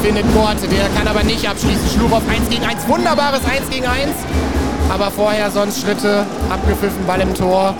findet 0.00 0.24
Korte, 0.32 0.68
der 0.68 0.88
kann 0.96 1.08
aber 1.08 1.24
nicht 1.24 1.48
abschließen. 1.48 1.88
Schlurow 1.92 2.22
1 2.28 2.48
gegen 2.48 2.62
1, 2.62 2.86
wunderbares 2.86 3.40
1 3.44 3.68
gegen 3.68 3.84
1. 3.84 4.10
Aber 4.90 5.10
vorher 5.10 5.50
sonst 5.50 5.82
Schritte, 5.82 6.24
abgepfiffen, 6.48 7.04
Ball 7.04 7.20
im 7.20 7.34
Tor. 7.34 7.74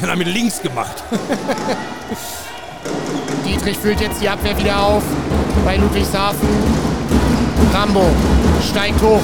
Er 0.00 0.08
hat 0.08 0.18
mit 0.18 0.28
links 0.28 0.62
gemacht. 0.62 1.02
Dietrich 3.44 3.78
füllt 3.78 4.00
jetzt 4.00 4.22
die 4.22 4.28
Abwehr 4.28 4.56
wieder 4.56 4.80
auf 4.80 5.02
bei 5.64 5.78
Ludwigshafen. 5.78 6.48
Rambo 7.74 8.04
steigt 8.70 9.02
hoch. 9.02 9.20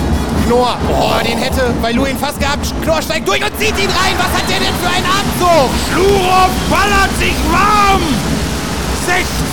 Knorr, 0.46 0.78
oh, 0.88 1.24
den 1.24 1.38
hätte 1.38 1.74
bei 1.82 1.90
Luin 1.90 2.16
fast 2.16 2.38
gehabt. 2.38 2.72
Knorr 2.82 3.02
steigt 3.02 3.26
durch 3.26 3.44
und 3.44 3.58
zieht 3.58 3.76
ihn 3.78 3.90
rein. 3.90 4.14
Was 4.16 4.30
hat 4.30 4.48
der 4.48 4.60
denn 4.60 4.74
für 4.80 4.88
einen 4.88 5.06
Abzug? 5.06 5.70
Schlurow 5.90 6.50
ballert 6.70 7.10
sich 7.18 7.34
warm. 7.50 8.02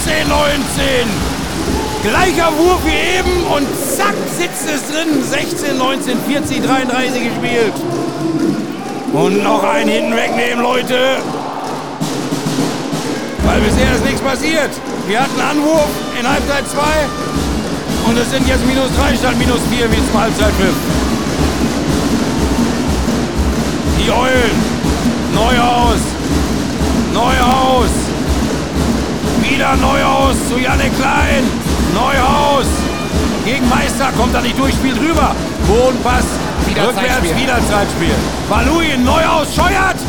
16, 0.06 0.28
19. 0.30 1.34
Gleicher 2.04 2.52
Wurf 2.58 2.80
wie 2.86 3.18
eben 3.18 3.44
und 3.48 3.68
zack 3.98 4.14
sitzt 4.38 4.70
es 4.70 4.92
drin. 4.92 5.24
16, 5.24 5.78
19, 5.78 6.18
40, 6.28 6.62
33 6.62 7.24
gespielt. 7.24 7.74
Und 9.14 9.44
noch 9.44 9.64
einen 9.64 9.90
hinten 9.90 10.16
wegnehmen, 10.16 10.64
Leute. 10.64 11.18
Weil 13.46 13.62
bisher 13.62 13.96
ist 13.96 14.06
nichts 14.06 14.22
passiert. 14.22 14.70
Wir 15.08 15.22
hatten 15.22 15.42
Anwurf 15.42 15.90
in 16.20 16.28
Halbzeit 16.30 16.70
2 16.70 17.33
und 18.06 18.18
es 18.18 18.30
sind 18.30 18.48
jetzt 18.48 18.66
minus 18.66 18.90
3 18.98 19.16
statt 19.16 19.38
minus 19.38 19.62
4 19.70 19.92
wie 19.92 20.08
zum 20.08 20.20
Halbzeitpfiff. 20.20 20.76
Die 24.00 24.12
Eulen. 24.12 24.56
Neuhaus. 25.34 26.02
Neuhaus. 27.14 27.92
Wieder 29.42 29.76
Neuhaus 29.78 30.36
zu 30.50 30.58
Janne 30.58 30.90
Klein. 30.90 31.44
Neuhaus 31.94 32.68
gegen 33.46 33.68
Meister, 33.68 34.10
kommt 34.18 34.34
da 34.34 34.42
nicht 34.42 34.58
durch, 34.58 34.74
spielt 34.74 35.00
rüber. 35.00 35.36
Bodenpass, 35.68 36.26
wieder 36.66 36.88
rückwärts, 36.88 37.16
Zeitspiel. 37.16 37.36
wieder 37.36 37.60
Zeitspiel. 37.70 38.16
Baluin, 38.50 39.04
Neuhaus, 39.04 39.54
scheuert. 39.54 40.00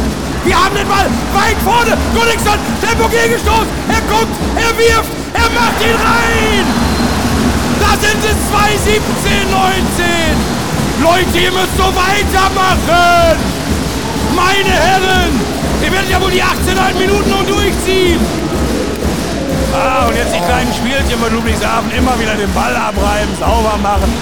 Wir 0.45 0.57
haben 0.57 0.75
den 0.75 0.87
Ball 0.87 1.07
weit 1.35 1.57
vorne. 1.65 1.97
Gunningson, 2.15 2.59
Tempo 2.81 3.09
gegenstoß. 3.09 3.67
Er 3.89 4.03
guckt, 4.07 4.35
er 4.57 4.79
wirft, 4.79 5.11
er 5.35 5.51
macht 5.51 5.81
ihn 5.83 5.97
rein. 5.99 6.84
Sind 8.05 8.21
es 8.21 8.37
2, 8.53 8.93
17, 8.93 9.01
19. 9.51 9.65
Leute, 11.01 11.39
ihr 11.39 11.53
müsst 11.53 11.75
so 11.77 11.89
weitermachen. 11.89 13.39
Meine 14.37 14.75
Herren, 14.77 15.41
ihr 15.83 15.91
werdet 15.91 16.11
ja 16.11 16.21
wohl 16.21 16.31
die 16.31 16.43
18 16.43 16.99
Minuten 16.99 17.31
noch 17.31 17.47
durchziehen. 17.47 18.21
Ah, 19.73 20.07
und 20.07 20.17
jetzt 20.17 20.35
die 20.35 20.41
kleinen 20.41 20.73
Spielchen 20.75 21.19
bei 21.19 21.29
Ludwigshafen. 21.29 21.91
Immer 21.97 22.19
wieder 22.21 22.35
den 22.35 22.53
Ball 22.53 22.77
abreiben, 22.77 23.33
sauber 23.41 23.79
machen, 23.83 24.13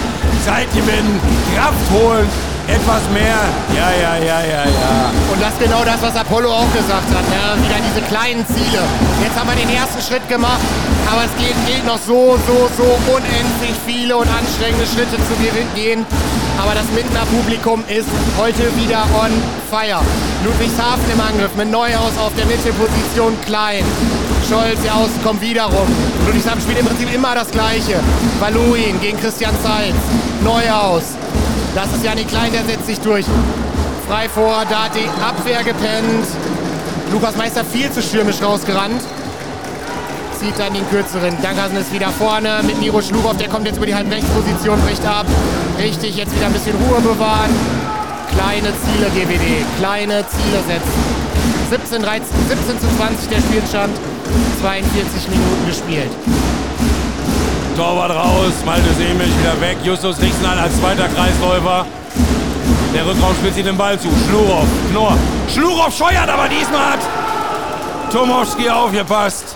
Zeit 0.46 0.70
gewinnen, 0.72 1.20
Kraft 1.52 1.90
holen. 1.90 2.28
Etwas 2.68 3.02
mehr. 3.12 3.42
Ja, 3.74 3.90
ja, 3.90 4.14
ja, 4.22 4.38
ja, 4.46 4.62
ja. 4.62 5.10
Und 5.32 5.42
das 5.42 5.50
ist 5.54 5.60
genau 5.60 5.82
das, 5.84 6.00
was 6.00 6.14
Apollo 6.14 6.48
auch 6.48 6.70
gesagt 6.72 7.10
hat. 7.10 7.26
Ja, 7.34 7.58
wieder 7.58 7.82
diese 7.82 8.00
kleinen 8.06 8.46
Ziele. 8.46 8.86
Jetzt 9.20 9.34
haben 9.34 9.50
wir 9.50 9.56
den 9.56 9.74
ersten 9.74 10.00
Schritt 10.00 10.26
gemacht, 10.28 10.62
aber 11.10 11.24
es 11.24 11.34
geht, 11.38 11.56
gilt 11.66 11.86
noch 11.86 11.98
so, 11.98 12.38
so, 12.46 12.68
so 12.76 12.86
unendlich 13.10 13.76
viele 13.86 14.16
und 14.16 14.28
anstrengende 14.28 14.86
Schritte 14.86 15.16
zu 15.16 15.34
gehen. 15.74 16.06
Aber 16.60 16.74
das 16.74 16.86
Mindener 16.94 17.26
Publikum 17.26 17.82
ist 17.88 18.08
heute 18.38 18.64
wieder 18.76 19.02
on 19.18 19.32
fire. 19.70 20.00
Ludwigshafen 20.44 21.10
im 21.12 21.20
Angriff 21.20 21.54
mit 21.56 21.70
Neuhaus 21.70 22.12
auf 22.18 22.32
der 22.36 22.46
Mittelposition 22.46 23.36
klein. 23.44 23.84
Scholz, 24.48 24.80
der 24.82 24.94
Außen 24.94 25.22
kommt 25.24 25.40
wieder 25.40 25.64
rum. 25.64 25.88
Ludwigshafen 26.26 26.60
spielt 26.60 26.78
im 26.78 26.86
Prinzip 26.86 27.12
immer 27.12 27.34
das 27.34 27.50
Gleiche. 27.50 27.98
Valuin 28.38 29.00
gegen 29.00 29.18
Christian 29.18 29.54
Zeitz. 29.62 29.96
Neuhaus. 30.44 31.16
Das 31.74 31.86
ist 31.86 32.04
Janik 32.04 32.28
Klein, 32.28 32.52
der 32.52 32.64
setzt 32.64 32.86
sich 32.86 33.00
durch. 33.00 33.24
Frei 34.06 34.28
vor, 34.28 34.64
da 34.68 34.84
hat 34.84 34.94
die 34.94 35.08
Abwehr 35.22 35.64
gepennt. 35.64 36.26
Lukas 37.12 37.36
Meister 37.36 37.64
viel 37.64 37.90
zu 37.90 38.02
stürmisch 38.02 38.42
rausgerannt. 38.42 39.00
Zieht 40.42 40.58
dann 40.58 40.74
den 40.74 40.88
kürzeren. 40.90 41.36
Dankersen 41.40 41.76
ist 41.76 41.92
wieder 41.92 42.08
vorne 42.08 42.62
mit 42.66 42.80
Miro 42.80 43.00
Schlurow. 43.00 43.36
Der 43.36 43.48
kommt 43.48 43.64
jetzt 43.64 43.76
über 43.76 43.86
die 43.86 43.94
Halbrechtsposition, 43.94 44.80
bricht 44.80 45.06
ab. 45.06 45.24
Richtig, 45.78 46.16
jetzt 46.16 46.34
wieder 46.34 46.46
ein 46.46 46.52
bisschen 46.52 46.74
Ruhe 46.82 47.00
bewahren. 47.00 47.50
Kleine 48.34 48.72
Ziele 48.82 49.06
GWD, 49.14 49.64
kleine 49.78 50.24
Ziele 50.26 50.58
setzen. 50.66 51.22
17, 51.70 52.02
13, 52.02 52.26
17 52.48 52.80
zu 52.80 52.86
20 52.96 53.28
der 53.28 53.38
Spielstand. 53.38 53.96
42 54.60 55.28
Minuten 55.28 55.66
gespielt. 55.68 56.10
Torwart 57.76 58.10
raus, 58.10 58.52
Malte 58.66 58.92
Semich 58.94 59.38
wieder 59.38 59.60
weg. 59.60 59.76
Justus 59.84 60.20
Rixenal 60.20 60.58
als 60.58 60.76
zweiter 60.80 61.06
Kreisläufer. 61.06 61.86
Der 62.92 63.06
Rückraum 63.06 63.34
spielt 63.36 63.54
sich 63.54 63.64
den 63.64 63.76
Ball 63.76 63.96
zu. 63.96 64.08
Schlurow, 64.28 64.66
Knorr. 64.90 65.16
Schlurow 65.54 65.96
scheuert, 65.96 66.28
aber 66.28 66.48
diesmal 66.48 66.94
hat 66.94 67.00
Tomowski 68.10 68.68
aufgepasst. 68.68 69.54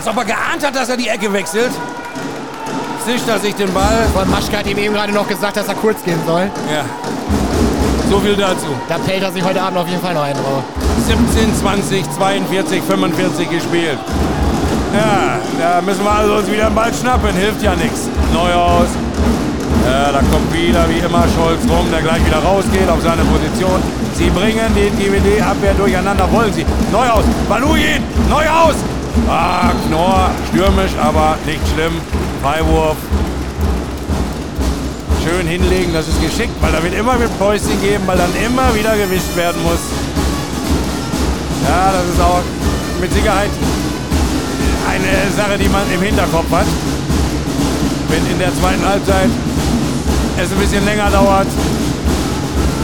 Als 0.00 0.08
ob 0.08 0.16
er 0.16 0.24
geahnt 0.24 0.64
hat, 0.64 0.74
dass 0.74 0.88
er 0.88 0.96
die 0.96 1.08
Ecke 1.08 1.30
wechselt. 1.30 1.72
Zischt 3.04 3.28
er 3.28 3.38
sich 3.38 3.54
den 3.54 3.70
Ball. 3.74 4.08
Von 4.14 4.30
Maschke 4.30 4.56
hat 4.56 4.66
ihm 4.66 4.78
eben 4.78 4.94
gerade 4.94 5.12
noch 5.12 5.28
gesagt, 5.28 5.58
dass 5.58 5.68
er 5.68 5.74
kurz 5.74 6.02
gehen 6.02 6.18
soll. 6.26 6.48
Ja. 6.72 6.84
So 8.08 8.18
viel 8.18 8.34
dazu. 8.34 8.68
Da 8.88 8.96
pellt 8.96 9.22
er 9.22 9.30
sich 9.30 9.44
heute 9.44 9.60
Abend 9.60 9.76
auf 9.76 9.86
jeden 9.86 10.00
Fall 10.00 10.14
noch 10.14 10.22
einen 10.22 10.42
drauf. 10.42 10.62
17, 11.06 11.54
20, 11.54 12.10
42, 12.16 12.82
45 12.82 13.50
gespielt. 13.50 13.98
Ja, 14.94 15.36
da 15.58 15.82
müssen 15.82 16.02
wir 16.02 16.12
also 16.12 16.36
uns 16.36 16.50
wieder 16.50 16.68
einen 16.68 16.74
Ball 16.74 16.94
schnappen. 16.94 17.36
Hilft 17.36 17.62
ja 17.62 17.76
nichts. 17.76 18.08
Neuhaus. 18.32 18.88
Ja, 19.84 20.12
da 20.12 20.20
kommt 20.32 20.50
wieder 20.54 20.88
wie 20.88 21.00
immer 21.04 21.24
Scholz 21.36 21.60
rum, 21.68 21.90
der 21.92 22.00
gleich 22.00 22.24
wieder 22.24 22.38
rausgeht 22.38 22.88
auf 22.88 23.02
seine 23.02 23.22
Position. 23.24 23.82
Sie 24.14 24.30
bringen 24.30 24.74
den 24.74 24.98
DVD-Abwehr 24.98 25.74
durcheinander, 25.74 26.26
wollen 26.32 26.54
sie. 26.54 26.64
Neuhaus, 26.90 27.24
Baluin, 27.50 28.02
Neuhaus, 28.30 28.76
Ah, 29.28 29.72
Knorr, 29.86 30.30
stürmisch, 30.48 30.92
aber 31.00 31.36
nicht 31.46 31.60
schlimm. 31.74 31.92
Freiwurf. 32.42 32.96
Schön 35.24 35.46
hinlegen, 35.46 35.92
das 35.92 36.08
ist 36.08 36.20
geschickt, 36.20 36.54
weil 36.60 36.72
da 36.72 36.82
wird 36.82 36.94
immer 36.94 37.18
mit 37.18 37.36
Päuschen 37.38 37.80
geben, 37.82 38.04
weil 38.06 38.16
dann 38.16 38.34
immer 38.44 38.74
wieder 38.74 38.96
gewischt 38.96 39.36
werden 39.36 39.62
muss. 39.62 39.80
Ja, 41.68 41.92
das 41.92 42.04
ist 42.14 42.20
auch 42.20 42.42
mit 43.00 43.12
Sicherheit 43.12 43.50
eine 44.88 45.30
Sache, 45.36 45.58
die 45.58 45.68
man 45.68 45.82
im 45.92 46.00
Hinterkopf 46.00 46.50
hat. 46.50 46.66
Wenn 48.08 48.26
in 48.32 48.38
der 48.38 48.52
zweiten 48.58 48.84
Halbzeit 48.84 49.30
es 50.38 50.50
ein 50.50 50.58
bisschen 50.58 50.84
länger 50.84 51.10
dauert, 51.10 51.46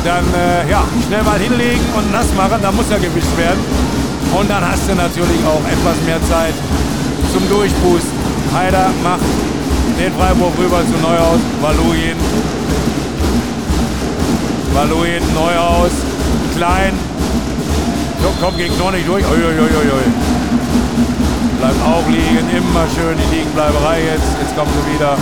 dann 0.04 0.24
äh, 0.34 0.70
ja, 0.70 0.84
schnell 1.06 1.22
mal 1.22 1.38
hinlegen 1.38 1.84
und 1.96 2.12
nass 2.12 2.26
machen, 2.36 2.60
dann 2.62 2.76
muss 2.76 2.90
er 2.90 2.98
gewischt 2.98 3.36
werden. 3.36 3.58
Und 4.34 4.50
dann 4.50 4.66
hast 4.66 4.88
du 4.88 4.94
natürlich 4.94 5.40
auch 5.46 5.62
etwas 5.64 5.96
mehr 6.04 6.22
Zeit 6.28 6.54
zum 7.32 7.48
Durchpusten. 7.48 8.12
Heider 8.54 8.90
macht 9.02 9.20
den 9.98 10.12
Freiburg 10.12 10.52
rüber 10.58 10.80
zu 10.84 10.96
Neuhaus. 11.00 11.40
Valuin. 11.60 12.16
Valuin, 14.74 15.22
Neuhaus. 15.34 15.92
Klein. 16.54 16.92
So, 18.22 18.28
kommt 18.44 18.58
gegen 18.58 18.74
Knorr 18.76 18.92
nicht 18.92 19.08
durch. 19.08 19.24
Bleibt 21.58 21.82
auch 21.84 22.06
liegen. 22.08 22.48
Immer 22.50 22.86
schön 22.94 23.16
die 23.16 23.36
Liegenbleiberei 23.36 24.00
jetzt. 24.04 24.36
Jetzt 24.40 24.56
kommen 24.56 24.70
sie 24.72 24.94
wieder. 24.94 25.16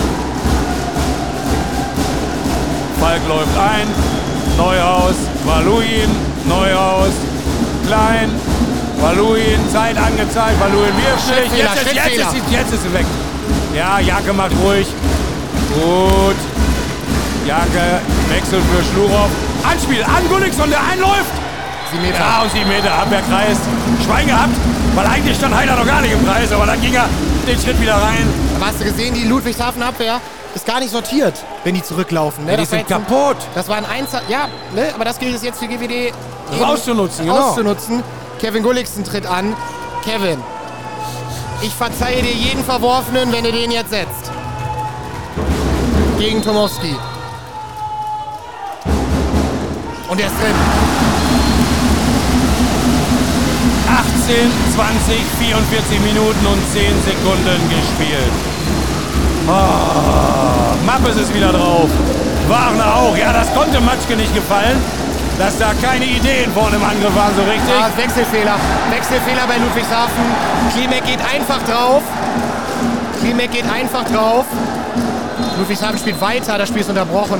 Falk 2.99 3.21
läuft 3.27 3.57
ein. 3.57 3.87
Neuhaus. 4.57 5.15
Valuin. 5.45 6.09
Neuhaus. 6.47 7.13
Klein. 7.87 8.29
Valuin. 9.05 9.59
Zeit 9.71 9.97
angezeigt. 9.97 10.59
Valuin 10.59 10.89
wirft 10.97 11.27
nicht. 11.29 11.57
Jetzt 11.61 11.75
ist, 11.75 11.93
jetzt, 11.93 12.33
ist, 12.33 12.51
jetzt 12.51 12.73
ist 12.73 12.81
sie 12.83 12.93
weg. 12.93 13.05
Ja, 13.75 13.99
Jacke 13.99 14.33
macht 14.33 14.51
ruhig. 14.63 14.87
Gut. 15.75 16.35
Jacke 17.45 18.01
wechselt 18.29 18.63
für 18.73 18.83
Schlurov. 18.83 19.29
Anspiel 19.63 20.03
an 20.03 20.27
Gullickson, 20.27 20.71
der 20.71 20.79
einläuft. 20.91 21.29
Sieben 21.91 22.01
Meter. 22.01 22.17
Ja, 22.17 22.41
aus 22.43 22.51
sieben 22.51 22.67
Meter 22.67 22.91
Abwehrkreis. 22.95 23.57
Schwein 24.03 24.25
gehabt, 24.25 24.55
weil 24.95 25.05
eigentlich 25.05 25.37
stand 25.37 25.55
Heider 25.55 25.75
noch 25.75 25.85
gar 25.85 26.01
nicht 26.01 26.13
im 26.13 26.25
Kreis, 26.25 26.51
aber 26.51 26.65
dann 26.65 26.81
ging 26.81 26.95
er 26.95 27.07
den 27.47 27.59
Schritt 27.59 27.79
wieder 27.79 27.95
rein. 27.95 28.27
Aber 28.55 28.65
hast 28.67 28.79
du 28.79 28.85
gesehen, 28.85 29.13
die 29.13 29.25
Ludwigshafen 29.25 29.83
Abwehr 29.83 30.19
ist 30.55 30.65
gar 30.65 30.79
nicht 30.79 30.91
sortiert, 30.91 31.35
wenn 31.63 31.75
die 31.75 31.83
zurücklaufen. 31.83 32.45
Ne? 32.45 32.51
Ja, 32.51 32.57
die 32.57 32.63
Das 32.63 32.69
sind 32.71 32.79
jetzt 32.79 32.91
ein- 32.91 33.05
kaputt. 33.05 33.37
Das 33.53 33.67
war 33.67 33.77
ein 33.77 33.85
Einzel... 33.85 34.21
Ja, 34.29 34.47
ne? 34.73 34.87
aber 34.95 35.05
das 35.05 35.19
gilt 35.19 35.35
es 35.35 35.43
jetzt 35.43 35.59
für 35.59 35.67
GWD 35.67 36.11
Das 36.47 36.55
eben 36.55 36.65
auszunutzen, 36.65 37.25
genau. 37.25 37.49
auszunutzen. 37.49 38.03
Kevin 38.39 38.63
Gulliksen 38.63 39.03
tritt 39.03 39.25
an. 39.25 39.55
Kevin, 40.03 40.39
ich 41.61 41.73
verzeihe 41.73 42.21
dir 42.21 42.33
jeden 42.33 42.63
Verworfenen, 42.63 43.31
wenn 43.31 43.43
du 43.43 43.51
den 43.51 43.71
jetzt 43.71 43.89
setzt. 43.89 44.31
Gegen 46.19 46.41
Tomowski. 46.43 46.95
Und 50.09 50.19
er 50.19 50.27
ist 50.27 50.35
drin. 50.39 50.55
18, 53.87 54.35
20, 54.75 55.15
44 55.39 55.99
Minuten 56.01 56.45
und 56.45 56.71
10 56.73 56.81
Sekunden 57.03 57.69
gespielt. 57.69 58.31
Ah, 59.47 60.73
Mappes 60.85 61.17
ist 61.17 61.33
wieder 61.33 61.51
drauf. 61.51 61.89
Wagner 62.47 62.95
auch. 62.95 63.17
Ja, 63.17 63.33
das 63.33 63.53
konnte 63.53 63.79
Matschke 63.81 64.15
nicht 64.15 64.33
gefallen, 64.33 64.81
dass 65.37 65.57
da 65.57 65.73
keine 65.81 66.05
Ideen 66.05 66.51
vorne 66.53 66.77
im 66.77 66.83
Angriff 66.83 67.15
waren 67.15 67.35
so 67.35 67.41
richtig. 67.43 67.73
Ah, 67.77 67.89
Wechselfehler. 67.95 68.55
Wechselfehler 68.89 69.47
bei 69.47 69.57
Ludwigshafen. 69.57 70.23
Klimek 70.73 71.05
geht 71.05 71.19
einfach 71.21 71.61
drauf. 71.63 72.03
Klimek 73.19 73.51
geht 73.51 73.69
einfach 73.69 74.03
drauf. 74.05 74.45
Ludwigshafen 75.57 75.97
spielt 75.97 76.19
weiter, 76.21 76.57
das 76.57 76.69
Spiel 76.69 76.81
ist 76.81 76.89
unterbrochen. 76.89 77.39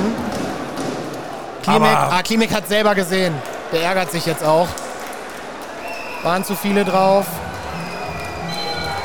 Klimek, 1.62 1.96
ah, 1.96 2.22
Klimek 2.22 2.54
hat 2.54 2.68
selber 2.68 2.94
gesehen. 2.94 3.34
Der 3.72 3.82
ärgert 3.82 4.12
sich 4.12 4.26
jetzt 4.26 4.44
auch. 4.44 4.68
Waren 6.22 6.44
zu 6.44 6.54
viele 6.54 6.84
drauf. 6.84 7.26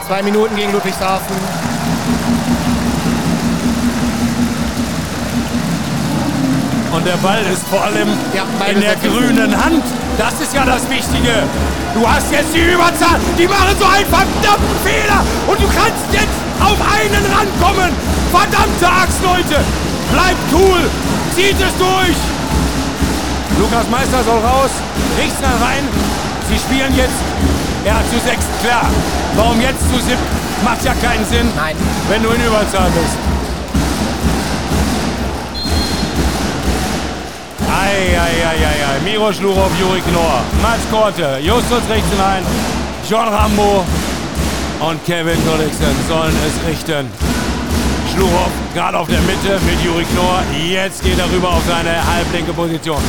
Zwei 0.08 0.22
Minuten 0.24 0.56
gegen 0.56 0.72
Ludwigshafen. 0.72 1.71
Und 6.92 7.06
der 7.08 7.18
Ball 7.18 7.42
ist 7.52 7.64
vor 7.70 7.82
allem 7.84 8.10
Ja, 8.36 8.44
in 8.68 8.82
der 8.82 8.96
grünen 8.96 9.52
Hand. 9.56 9.84
Das 10.18 10.34
ist 10.42 10.54
ja 10.54 10.66
das 10.66 10.90
Wichtige. 10.90 11.48
Du 11.96 12.08
hast 12.08 12.32
jetzt 12.32 12.54
die 12.54 12.72
Überzahl. 12.74 13.20
Die 13.38 13.48
machen 13.48 13.76
so 13.80 13.86
einen 13.86 14.08
verdammten 14.08 14.76
Fehler. 14.84 15.24
Und 15.48 15.60
du 15.60 15.68
kannst 15.72 16.04
jetzt 16.12 16.38
auf 16.60 16.76
einen 16.84 17.24
rankommen. 17.32 17.92
Verdammte 18.32 18.88
Axt, 18.88 19.24
Leute. 19.24 19.64
Bleibt 20.12 20.44
cool. 20.52 20.84
Zieht 21.36 21.56
es 21.56 21.74
durch. 21.80 22.18
Lukas 23.60 23.88
Meister 23.90 24.24
soll 24.24 24.40
raus. 24.44 24.72
Richter 25.18 25.54
rein. 25.64 25.88
Sie 26.50 26.60
spielen 26.60 26.92
jetzt 26.96 27.20
ja, 27.86 28.04
zu 28.12 28.20
sechs. 28.20 28.44
Klar. 28.64 28.86
Warum 29.36 29.60
jetzt 29.62 29.82
zu 29.88 29.98
sieben? 30.04 30.20
Macht 30.64 30.84
ja 30.84 30.94
keinen 31.02 31.26
Sinn, 31.26 31.50
Nein. 31.56 31.76
wenn 32.10 32.22
du 32.22 32.30
in 32.30 32.42
Überzahl 32.46 32.92
bist. 32.92 33.31
Eieieiei. 37.92 39.00
Miro 39.04 39.34
Schlurov, 39.34 39.72
Juri 39.80 40.02
Knorr, 40.02 40.42
Mats 40.62 40.86
Korte, 40.90 41.40
Justus 41.42 41.84
richten 41.90 42.22
ein, 42.22 42.44
John 43.10 43.28
Rambo 43.28 43.84
und 44.80 45.06
Kevin 45.06 45.38
Gulliksen 45.46 45.96
sollen 46.08 46.36
es 46.48 46.56
richten. 46.70 47.10
Schlurov 48.14 48.52
gerade 48.74 48.98
auf 48.98 49.08
der 49.08 49.22
Mitte 49.22 49.60
mit 49.66 49.84
Juri 49.84 50.06
Knorr. 50.06 50.44
Jetzt 50.56 51.04
geht 51.04 51.20
er 51.20 51.30
rüber 51.32 51.50
auf 51.50 51.64
seine 51.68 51.94
halblinke 52.06 52.54
Position. 52.54 53.02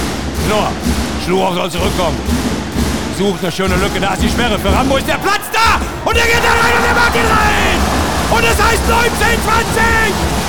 Knorr, 0.47 0.71
Schlurov 1.25 1.55
soll 1.55 1.71
zurückkommen. 1.71 2.19
Sucht 3.17 3.43
eine 3.43 3.53
schöne 3.53 3.77
Lücke, 3.77 4.01
da 4.01 4.15
ist 4.15 4.23
die 4.23 4.31
Sperre. 4.31 4.59
Für 4.59 4.73
Rambo 4.73 4.97
ist 4.97 5.07
der 5.07 5.19
Platz 5.19 5.47
da! 5.53 5.79
Und 6.05 6.17
er 6.17 6.27
geht 6.27 6.43
da 6.43 6.51
rein 6.59 6.75
und 6.79 6.87
er 6.89 6.95
macht 6.95 7.15
ihn 7.15 7.29
rein! 7.29 7.79
Und 8.35 8.43
es 8.43 8.59
heißt 8.59 8.83
1920! 8.89 9.83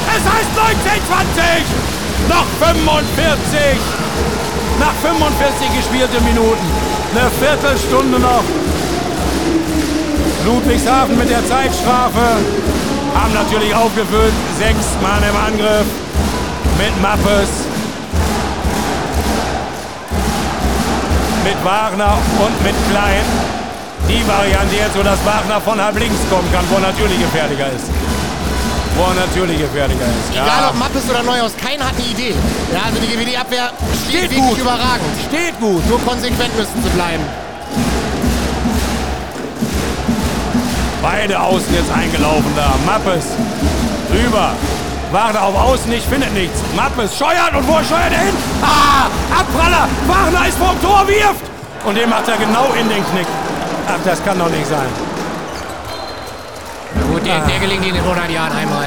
Es 0.10 0.23
heißt 0.26 0.51
1920! 0.57 1.93
Noch 2.30 2.45
45! 2.60 3.80
Nach 4.80 4.94
45 5.02 5.78
gespielte 5.78 6.22
Minuten. 6.22 6.66
Eine 7.16 7.30
Viertelstunde 7.30 8.20
noch. 8.20 8.44
Ludwigshafen 10.45 11.18
mit 11.18 11.30
der 11.30 11.45
Zeitstrafe. 11.48 12.41
Haben 13.16 13.34
natürlich 13.34 13.74
aufgefüllt. 13.76 14.34
Sechs 14.58 14.86
Mann 15.02 15.24
im 15.24 15.36
Angriff. 15.36 15.88
Mit 16.78 17.02
Mappes. 17.02 17.50
Mit 21.44 21.64
Wagner 21.64 22.18
und 22.40 22.64
mit 22.64 22.76
Klein. 22.90 23.26
Die 24.10 24.28
Variante 24.28 24.76
jetzt, 24.76 24.95
so 24.95 25.04
dass 25.04 25.24
Wagner 25.26 25.62
von 25.62 25.82
halb 25.82 25.98
links 25.98 26.20
kommen 26.30 26.50
kann, 26.52 26.66
wo 26.70 26.80
natürlich 26.80 27.20
gefährlicher 27.20 27.68
ist. 27.68 28.02
Wo 28.95 29.03
er 29.10 29.15
natürlich 29.26 29.57
gefährlicher 29.60 30.06
ist. 30.06 30.32
Egal 30.32 30.70
ob 30.70 30.76
Mappes 30.78 31.10
oder 31.10 31.24
Neuhaus, 31.24 31.53
keiner 31.57 31.86
hat 31.86 31.95
eine 31.98 32.06
Idee. 32.06 32.36
Ja, 32.72 32.82
also 32.86 32.99
die 33.02 33.07
GWD-Abwehr 33.10 33.70
steht, 34.06 34.10
Steht 34.10 34.32
wirklich 34.32 34.49
gut. 34.49 34.57
überragend. 34.60 35.14
Steht 35.28 35.60
gut. 35.60 35.82
Nur 35.90 35.99
konsequent 36.06 36.56
müssen 36.57 36.78
sie 36.84 36.90
bleiben. 36.90 37.24
Beide 41.02 41.40
außen 41.40 41.74
jetzt 41.74 41.91
eingelaufen 41.91 42.52
da. 42.56 42.74
Mappes 42.86 43.26
rüber. 44.14 44.52
Wagner 45.11 45.41
auf 45.44 45.56
außen 45.56 45.90
nicht, 45.90 46.06
findet 46.07 46.34
nichts. 46.34 46.60
Mappes 46.76 47.18
scheuert 47.18 47.53
und 47.56 47.68
wo 47.68 47.74
scheuert 47.84 48.11
er 48.14 48.20
hin? 48.30 48.36
Ah, 48.64 49.10
Abpraller. 49.41 49.88
Wagner 50.07 50.48
ist 50.48 50.57
vom 50.57 50.80
Tor, 50.82 51.03
wirft. 51.07 51.44
Und 51.86 51.95
den 51.98 52.10
macht 52.10 52.28
er 52.28 52.38
genau 52.38 52.72
in 52.80 52.88
den 52.90 53.03
Knick. 53.11 53.28
Ach, 53.88 53.99
das 54.06 54.24
kann 54.24 54.40
doch 54.40 54.49
nicht 54.49 54.65
sein. 54.68 54.88
Gut, 57.24 57.32
der, 57.32 57.40
der 57.48 57.60
gelingt 57.60 57.86
Ihnen 57.86 57.95
in 57.95 58.04
100 58.04 58.30
Jahren 58.32 58.52
einmal. 58.52 58.84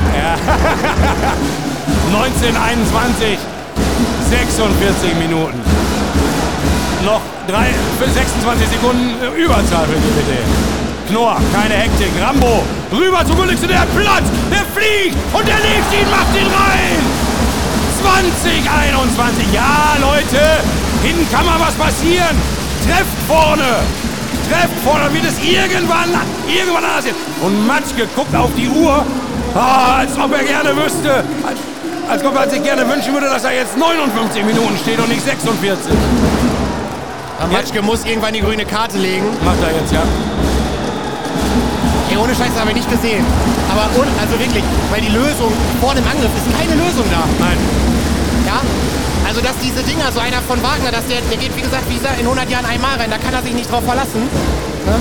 1921, 2.12 3.38
46 4.28 5.14
Minuten. 5.18 5.58
Noch 7.02 7.22
drei, 7.48 7.72
für 7.98 8.10
26 8.10 8.68
Sekunden 8.68 9.16
äh, 9.24 9.42
Überzahl 9.42 9.86
für 9.86 9.96
GWD. 9.96 10.36
Knorr, 11.08 11.40
keine 11.54 11.80
Hektik. 11.80 12.12
Rambo, 12.20 12.62
rüber 12.92 13.24
zu 13.24 13.34
Gulliksen, 13.34 13.68
der 13.68 13.80
hat 13.80 13.88
Platz, 13.96 14.28
der 14.50 14.68
fliegt 14.76 15.16
und 15.32 15.48
der 15.48 15.56
legt 15.56 15.88
ihn, 15.96 16.10
macht 16.10 16.36
ihn 16.36 16.50
rein. 16.52 17.00
2021, 18.04 19.46
ja 19.54 19.96
Leute, 19.98 20.60
hinten 21.02 21.26
kann 21.32 21.46
mal 21.46 21.58
was 21.58 21.72
passieren. 21.72 22.36
Trefft 22.84 23.16
vorne, 23.26 23.80
trefft 24.50 24.78
vorne, 24.84 25.04
dann 25.04 25.14
wird 25.14 25.24
es 25.24 25.38
irgendwann, 25.42 26.10
irgendwann 26.46 26.84
anders 26.84 27.04
sein. 27.04 27.14
Und 27.42 27.66
Matschke 27.66 28.06
guckt 28.14 28.34
auf 28.34 28.50
die 28.56 28.68
Uhr, 28.68 29.04
ah, 29.54 29.98
als 29.98 30.18
ob 30.18 30.32
er 30.32 30.44
gerne 30.44 30.76
wüsste, 30.76 31.24
als, 31.46 31.58
als 32.08 32.24
ob 32.24 32.34
er 32.36 32.48
sich 32.48 32.62
gerne 32.62 32.88
wünschen 32.88 33.12
würde, 33.12 33.28
dass 33.28 33.44
er 33.44 33.54
jetzt 33.54 33.76
59 33.76 34.44
Minuten 34.44 34.76
steht 34.78 34.98
und 34.98 35.08
nicht 35.08 35.24
46. 35.24 35.92
Matschke 37.52 37.82
muss 37.82 38.04
irgendwann 38.04 38.32
die 38.32 38.40
grüne 38.40 38.64
Karte 38.64 38.98
legen. 38.98 39.26
Macht 39.44 39.62
er 39.62 39.78
jetzt, 39.78 39.92
ja. 39.92 40.02
ohne 42.18 42.34
Scheiß 42.34 42.58
habe 42.58 42.70
ich 42.70 42.76
nicht 42.76 42.90
gesehen. 42.90 43.24
Aber 43.70 43.84
un, 44.00 44.06
also 44.20 44.38
wirklich, 44.38 44.64
weil 44.90 45.00
die 45.00 45.12
Lösung 45.12 45.52
vor 45.80 45.94
dem 45.94 46.04
Angriff 46.04 46.30
ist 46.34 46.48
keine 46.58 46.74
Lösung 46.74 47.04
da. 47.10 47.22
Nein. 47.38 47.58
Ja? 48.46 48.60
Also 49.36 49.48
dass 49.48 49.58
diese 49.62 49.82
Dinger, 49.82 50.10
so 50.14 50.18
einer 50.20 50.40
von 50.48 50.56
Wagner, 50.62 50.90
dass 50.90 51.04
der, 51.12 51.20
der 51.20 51.36
geht 51.36 51.54
wie 51.54 51.60
gesagt, 51.60 51.84
wie 51.90 51.96
gesagt, 51.96 52.16
in 52.18 52.24
100 52.24 52.48
Jahren 52.48 52.64
einmal 52.64 52.96
rein, 52.96 53.10
da 53.10 53.18
kann 53.18 53.34
er 53.34 53.42
sich 53.42 53.52
nicht 53.52 53.70
drauf 53.70 53.84
verlassen. 53.84 54.22
Ne? 54.86 54.96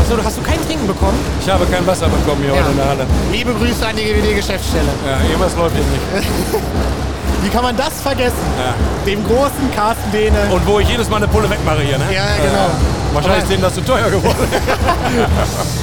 Achso, 0.00 0.14
hast 0.24 0.38
du 0.38 0.42
kein 0.42 0.64
Trinken 0.64 0.86
bekommen? 0.86 1.18
Ich 1.40 1.50
habe 1.50 1.66
kein 1.66 1.84
Wasser 1.84 2.06
bekommen 2.06 2.38
hier 2.44 2.54
Ja. 2.54 2.60
heute 2.62 2.70
in 2.70 2.76
der 2.76 2.86
Halle. 2.88 3.06
Liebe 3.32 3.52
Grüße 3.52 3.84
an 3.84 3.96
die 3.96 4.04
GWD-Geschäftsstelle. 4.04 4.86
Ja, 5.04 5.26
irgendwas 5.26 5.56
läuft 5.56 5.74
hier 5.74 5.84
nicht. 6.22 6.28
Wie 7.42 7.48
kann 7.48 7.64
man 7.64 7.76
das 7.76 8.00
vergessen? 8.00 8.38
Ja. 8.62 8.74
Dem 9.04 9.24
großen 9.26 9.66
Carsten 9.74 10.12
Dehne. 10.12 10.38
Und 10.52 10.64
wo 10.64 10.78
ich 10.78 10.88
jedes 10.88 11.10
Mal 11.10 11.16
eine 11.16 11.26
Pulle 11.26 11.50
wegmache 11.50 11.80
hier, 11.82 11.98
ne? 11.98 12.04
Ja, 12.14 12.26
genau. 12.40 12.70
Wahrscheinlich 13.12 13.42
Aber- 13.42 13.42
ist 13.42 13.50
denen 13.50 13.62
das 13.62 13.74
zu 13.74 13.80
teuer 13.80 14.08
geworden. 14.08 14.38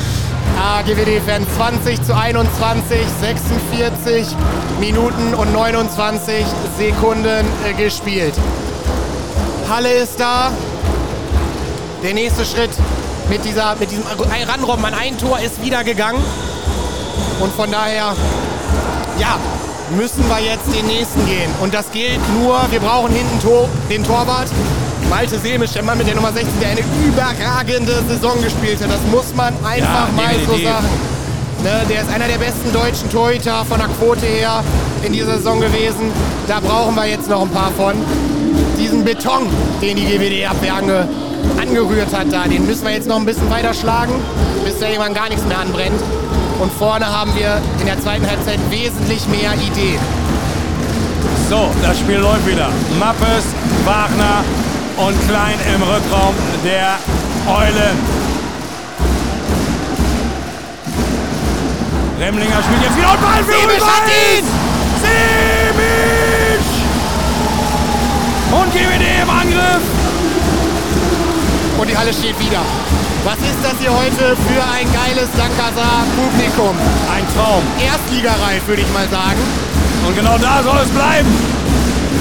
Ah, 0.61 0.81
GWD 0.81 1.25
werden 1.25 1.47
20 1.55 2.03
zu 2.03 2.13
21, 2.13 2.97
46 3.21 4.27
Minuten 4.81 5.33
und 5.33 5.53
29 5.53 6.45
Sekunden 6.77 7.45
äh, 7.65 7.73
gespielt. 7.81 8.33
Halle 9.69 9.89
ist 9.93 10.19
da. 10.19 10.51
Der 12.03 12.13
nächste 12.13 12.43
Schritt 12.43 12.71
mit, 13.29 13.45
dieser, 13.45 13.77
mit 13.77 13.89
diesem 13.89 14.03
Ranrobben 14.49 14.83
an 14.83 14.93
ein 14.93 15.17
Tor 15.17 15.39
ist 15.39 15.63
wieder 15.63 15.85
gegangen. 15.85 16.21
Und 17.39 17.53
von 17.53 17.71
daher, 17.71 18.13
ja, 19.17 19.37
müssen 19.95 20.27
wir 20.27 20.39
jetzt 20.39 20.67
den 20.75 20.87
nächsten 20.87 21.25
gehen. 21.25 21.49
Und 21.61 21.73
das 21.73 21.89
gilt 21.91 22.19
nur, 22.37 22.59
wir 22.69 22.81
brauchen 22.81 23.13
hinten 23.13 23.39
den 23.89 24.03
Torwart. 24.03 24.49
Malte 25.09 25.39
Semisch, 25.39 25.71
der 25.71 25.83
Mann 25.83 25.97
mit 25.97 26.07
der 26.07 26.15
Nummer 26.15 26.31
16, 26.31 26.47
der 26.61 26.69
eine 26.69 26.81
überragende 27.05 28.03
Saison 28.07 28.41
gespielt 28.43 28.79
hat. 28.81 28.89
Das 28.91 29.01
muss 29.11 29.33
man 29.35 29.53
einfach 29.65 30.07
Ja, 30.07 30.09
mal 30.15 30.35
so 30.45 30.51
sagen. 30.53 30.87
Ne, 31.63 31.81
der 31.89 32.01
ist 32.03 32.09
einer 32.13 32.27
der 32.27 32.37
besten 32.37 32.71
deutschen 32.71 33.11
Torhüter 33.11 33.65
von 33.65 33.79
der 33.79 33.87
Quote 33.87 34.25
her 34.25 34.63
in 35.03 35.11
dieser 35.11 35.37
Saison 35.37 35.59
gewesen. 35.59 36.11
Da 36.47 36.59
brauchen 36.59 36.95
wir 36.95 37.05
jetzt 37.05 37.29
noch 37.29 37.41
ein 37.41 37.49
paar 37.49 37.71
von. 37.75 37.95
Diesen 38.77 39.03
Beton, 39.03 39.47
den 39.81 39.97
die 39.97 40.05
GWD-Abwehr 40.05 40.73
ange, 40.75 41.07
angerührt 41.59 42.15
hat, 42.15 42.27
da, 42.31 42.43
den 42.43 42.65
müssen 42.65 42.85
wir 42.85 42.93
jetzt 42.93 43.07
noch 43.07 43.17
ein 43.17 43.25
bisschen 43.25 43.49
weiter 43.49 43.73
schlagen, 43.73 44.13
bis 44.63 44.79
da 44.79 44.87
irgendwann 44.87 45.13
gar 45.13 45.27
nichts 45.27 45.43
mehr 45.45 45.59
anbrennt. 45.59 45.99
Und 46.61 46.71
vorne 46.71 47.05
haben 47.05 47.35
wir 47.35 47.59
in 47.79 47.85
der 47.87 47.99
zweiten 47.99 48.25
Halbzeit 48.29 48.59
wesentlich 48.69 49.27
mehr 49.27 49.53
Ideen. 49.55 49.99
So, 51.49 51.69
das 51.81 51.97
Spiel 51.99 52.17
läuft 52.17 52.45
wieder. 52.47 52.69
Mappes, 52.99 53.43
Wagner 53.83 54.43
und 54.99 55.15
Klein 55.27 55.55
im 55.73 55.81
Rückraum 55.81 56.35
der 56.63 56.99
Eulen. 57.47 57.97
Remlinger 62.19 62.61
spielt 62.63 62.83
jetzt 62.83 62.97
wieder 62.97 63.11
und 63.13 63.21
Ball 63.21 63.43
für 63.43 63.51
Simic 63.53 63.81
hat 63.81 64.03
ihn! 64.11 64.45
Simic! 64.99 66.65
Und 68.51 68.73
GWD 68.73 69.23
im 69.23 69.29
Angriff. 69.29 69.83
Und 71.77 71.89
die 71.89 71.97
Halle 71.97 72.11
steht 72.11 72.37
wieder. 72.39 72.61
Was 73.23 73.37
ist 73.37 73.63
das 73.63 73.75
hier 73.79 73.91
heute 73.91 74.35
für 74.35 74.63
ein 74.63 74.87
geiles 74.91 75.29
Dankasa 75.37 76.03
Publikum? 76.15 76.75
Ein 77.15 77.23
Traum. 77.35 77.63
Erstligareif, 77.79 78.67
würde 78.67 78.81
ich 78.81 78.93
mal 78.93 79.07
sagen. 79.07 79.39
Und 80.05 80.15
genau 80.15 80.37
da 80.37 80.61
soll 80.61 80.79
es 80.83 80.89
bleiben. 80.89 81.29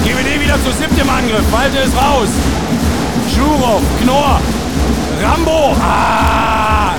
GWD 0.05 0.39
wieder 0.39 0.55
zu 0.63 0.71
siebt 0.71 0.97
im 0.97 1.09
Angriff. 1.09 1.43
Walte 1.51 1.77
ist 1.79 1.95
raus. 1.95 2.29
Schurow, 3.39 3.81
Knorr, 4.03 4.39
Rambo. 5.23 5.73
Ah! 5.81 6.91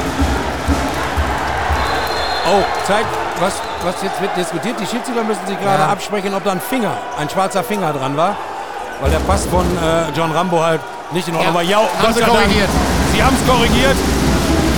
Oh, 2.52 2.64
zeigt, 2.86 3.06
was, 3.40 3.52
was 3.84 3.94
jetzt 4.02 4.20
wird 4.22 4.34
diskutiert. 4.36 4.76
Die 4.80 4.86
Schiedsrichter 4.86 5.22
müssen 5.22 5.46
sich 5.46 5.60
gerade 5.60 5.82
Ja. 5.82 5.88
absprechen, 5.90 6.34
ob 6.34 6.42
da 6.44 6.52
ein 6.52 6.60
Finger, 6.60 6.92
ein 7.18 7.28
schwarzer 7.28 7.62
Finger 7.62 7.92
dran 7.92 8.16
war. 8.16 8.36
Weil 9.02 9.10
der 9.10 9.18
Pass 9.20 9.44
von 9.46 9.64
äh, 9.64 10.10
John 10.16 10.30
Rambo 10.32 10.62
halt 10.62 10.80
nicht 11.12 11.28
in 11.28 11.34
Ordnung 11.34 11.52
Ja, 11.52 11.54
war. 11.54 11.62
Ja, 11.62 11.78
haben 12.02 12.12
sie 12.14 12.20
sei 12.20 12.26
Dank. 12.26 12.38
korrigiert. 12.38 12.68
Sie 13.14 13.22
haben 13.22 13.36
es 13.40 13.46
korrigiert. 13.50 13.96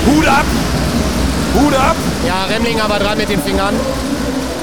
Hut 0.07 0.27
ab. 0.29 0.45
Hut 1.55 1.75
ab. 1.75 1.97
Ja, 2.27 2.45
Remlinger 2.55 2.89
war 2.89 2.99
dran 2.99 3.19
mit 3.19 3.29
den 3.29 3.41
Fingern. 3.43 3.75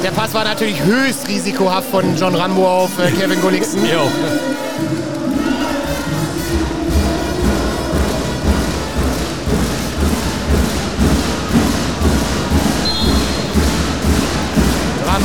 Der 0.04 0.12
Pass 0.12 0.34
war 0.34 0.44
natürlich 0.44 0.82
höchst 0.82 1.28
risikohaft 1.28 1.90
von 1.90 2.16
John 2.18 2.36
Rambo 2.36 2.68
auf 2.68 2.90
äh, 3.00 3.12
Kevin 3.12 3.42
Gulliksen. 3.42 3.86
Jo. 3.86 4.10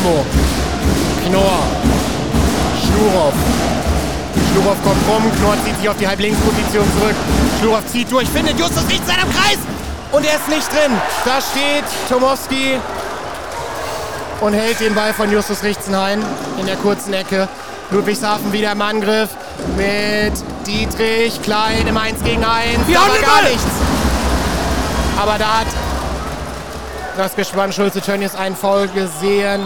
Rambo, 0.05 0.25
Knorr, 1.27 1.63
Schlurow. 2.83 3.33
Schlurow 4.53 4.77
kommt 4.83 5.09
rum, 5.09 5.33
Knorr 5.39 5.57
zieht 5.65 5.77
sich 5.79 5.89
auf 5.89 5.97
die 5.97 6.07
Halblinksposition 6.07 6.85
zurück. 6.99 7.15
Schlurow 7.59 7.87
zieht 7.87 8.13
durch, 8.13 8.29
findet 8.29 8.59
Justus 8.59 8.85
nicht 8.87 9.07
seinem 9.07 9.31
Kreis 9.33 9.59
und 10.13 10.25
er 10.27 10.35
ist 10.35 10.49
nicht 10.49 10.71
drin. 10.71 10.93
Da 11.25 11.41
steht 11.41 11.85
Tomowski 12.09 12.79
und 14.41 14.53
hält 14.53 14.81
den 14.81 14.95
Ball 14.95 15.15
von 15.15 15.31
Justus 15.33 15.63
Richtenhain 15.63 16.23
in 16.59 16.67
der 16.67 16.77
kurzen 16.77 17.15
Ecke. 17.15 17.49
Ludwigshafen 17.91 18.53
wieder 18.53 18.73
im 18.73 18.83
Angriff 18.83 19.31
mit 19.77 20.33
Dietrich 20.67 21.41
Klein 21.43 21.87
im 21.87 21.97
1 21.97 22.23
gegen 22.25 22.45
1. 22.45 22.87
Wir 22.87 23.01
haben 23.01 23.11
aber 23.11 23.21
gar 23.21 23.43
nichts. 23.43 23.65
Aber 25.17 25.39
da 25.39 25.61
hat 25.61 25.67
das 27.17 27.37
Gespann 27.37 27.73
Schulze 27.73 28.01
Tönnies 28.01 28.35
einen 28.35 28.57
Foul 28.57 28.89
gesehen. 28.89 29.61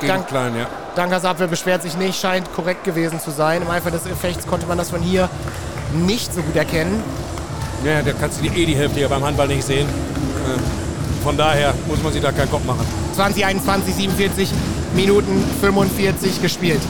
Gegen 0.00 0.12
Dank- 0.12 0.26
Klein, 0.28 0.52
ja. 0.56 0.66
Dankers 0.94 1.24
Abwehr 1.24 1.46
beschwert 1.46 1.82
sich 1.82 1.96
nicht, 1.96 2.18
scheint 2.20 2.52
korrekt 2.54 2.84
gewesen 2.84 3.20
zu 3.20 3.30
sein. 3.30 3.62
Im 3.62 3.70
Eifer 3.70 3.90
des 3.90 4.06
Effekts 4.06 4.46
konnte 4.46 4.66
man 4.66 4.78
das 4.78 4.90
von 4.90 5.00
hier 5.00 5.28
nicht 5.94 6.32
so 6.34 6.42
gut 6.42 6.56
erkennen. 6.56 7.02
Ja, 7.84 8.02
da 8.02 8.12
kannst 8.18 8.38
du 8.38 8.48
die, 8.48 8.62
eh 8.62 8.66
die 8.66 8.74
Hälfte 8.76 9.00
ja 9.00 9.08
beim 9.08 9.24
Handball 9.24 9.48
nicht 9.48 9.64
sehen. 9.64 9.86
Äh, 9.86 11.22
Von 11.22 11.36
daher 11.36 11.74
muss 11.88 12.02
man 12.02 12.12
sich 12.12 12.22
da 12.22 12.30
keinen 12.32 12.50
Kopf 12.50 12.64
machen. 12.64 12.86
2021, 13.14 13.94
47 13.94 14.50
Minuten 14.94 15.44
45 15.60 16.40
gespielt. 16.40 16.80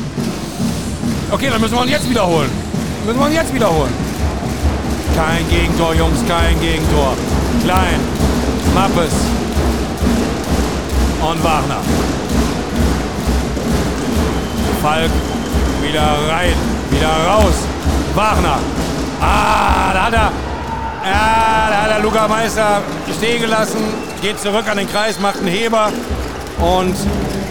Okay, 1.30 1.48
dann 1.50 1.60
müssen 1.60 1.74
wir 1.74 1.80
uns 1.82 1.90
jetzt 1.90 2.08
wiederholen. 2.08 2.50
Müssen 3.04 3.18
wir 3.18 3.26
uns 3.26 3.34
jetzt 3.34 3.52
wiederholen. 3.54 3.92
Kein 5.16 5.48
Gegentor, 5.48 5.94
Jungs, 5.94 6.18
kein 6.28 6.60
Gegentor. 6.60 7.14
Klein, 7.64 7.98
Mappes 8.74 9.12
und 11.22 11.42
Wagner. 11.44 11.78
Falk 14.86 15.10
wieder 15.82 16.14
rein, 16.30 16.54
wieder 16.90 17.08
raus. 17.08 17.54
Wagner. 18.14 18.58
Ah, 19.20 19.92
da 19.92 20.04
hat 20.04 20.12
er. 20.12 20.30
Ja, 21.10 21.70
da 21.70 21.82
hat 21.82 21.90
er 21.90 22.02
Luca 22.04 22.28
Meister 22.28 22.82
stehen 23.16 23.40
gelassen, 23.40 23.80
geht 24.22 24.38
zurück 24.38 24.62
an 24.70 24.76
den 24.76 24.88
Kreis, 24.88 25.18
macht 25.18 25.38
einen 25.38 25.48
Heber 25.48 25.88
und 26.60 26.94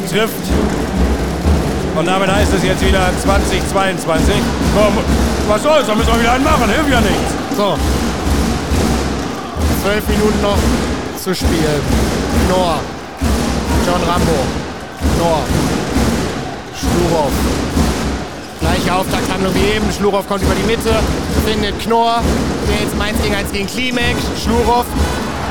trifft 0.09 0.45
und 1.97 2.05
damit 2.05 2.31
heißt 2.31 2.53
es 2.53 2.63
jetzt 2.63 2.87
wieder 2.87 3.09
2022. 3.21 4.35
Komm, 4.73 5.03
was 5.49 5.61
soll's, 5.61 5.87
da 5.87 5.93
müssen 5.93 6.13
wir 6.13 6.21
wieder 6.21 6.31
einen 6.31 6.43
machen, 6.45 6.69
hilft 6.69 6.89
ja 6.89 7.01
nichts. 7.01 7.33
So. 7.57 7.77
Zwölf 9.83 10.07
Minuten 10.07 10.41
noch 10.41 10.57
zu 11.21 11.35
spielen. 11.35 11.81
Knorr. 12.47 12.79
John 13.85 14.09
Rambo. 14.09 14.39
Knorr. 15.17 15.43
Schlurow. 16.95 17.31
Gleiche 18.61 18.95
Auftakthandlung 18.95 19.53
wie 19.53 19.75
eben. 19.75 19.91
Schlurow 19.91 20.25
kommt 20.27 20.43
über 20.43 20.55
die 20.55 20.63
Mitte, 20.63 20.91
findet 21.45 21.79
Knorr. 21.81 22.21
Der 22.69 22.81
jetzt 22.81 22.99
1 22.99 23.21
gegen 23.21 23.35
1 23.35 23.51
gegen 23.51 23.67
Klimek. 23.67 24.15
Schlurow. 24.41 24.85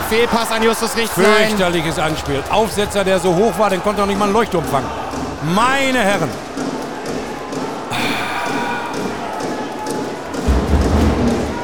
Fehlpass 0.08 0.50
an 0.50 0.62
Justus 0.62 0.96
Richtlein. 0.96 1.48
Fürchterliches 1.48 1.98
Anspiel. 1.98 2.42
Aufsetzer, 2.50 3.04
der 3.04 3.18
so 3.18 3.34
hoch 3.34 3.58
war, 3.58 3.70
den 3.70 3.82
konnte 3.82 4.02
auch 4.02 4.06
nicht 4.06 4.18
mal 4.18 4.26
ein 4.26 4.32
Leuchtturm 4.32 4.64
fangen. 4.64 4.86
Meine 5.54 5.98
Herren. 5.98 6.28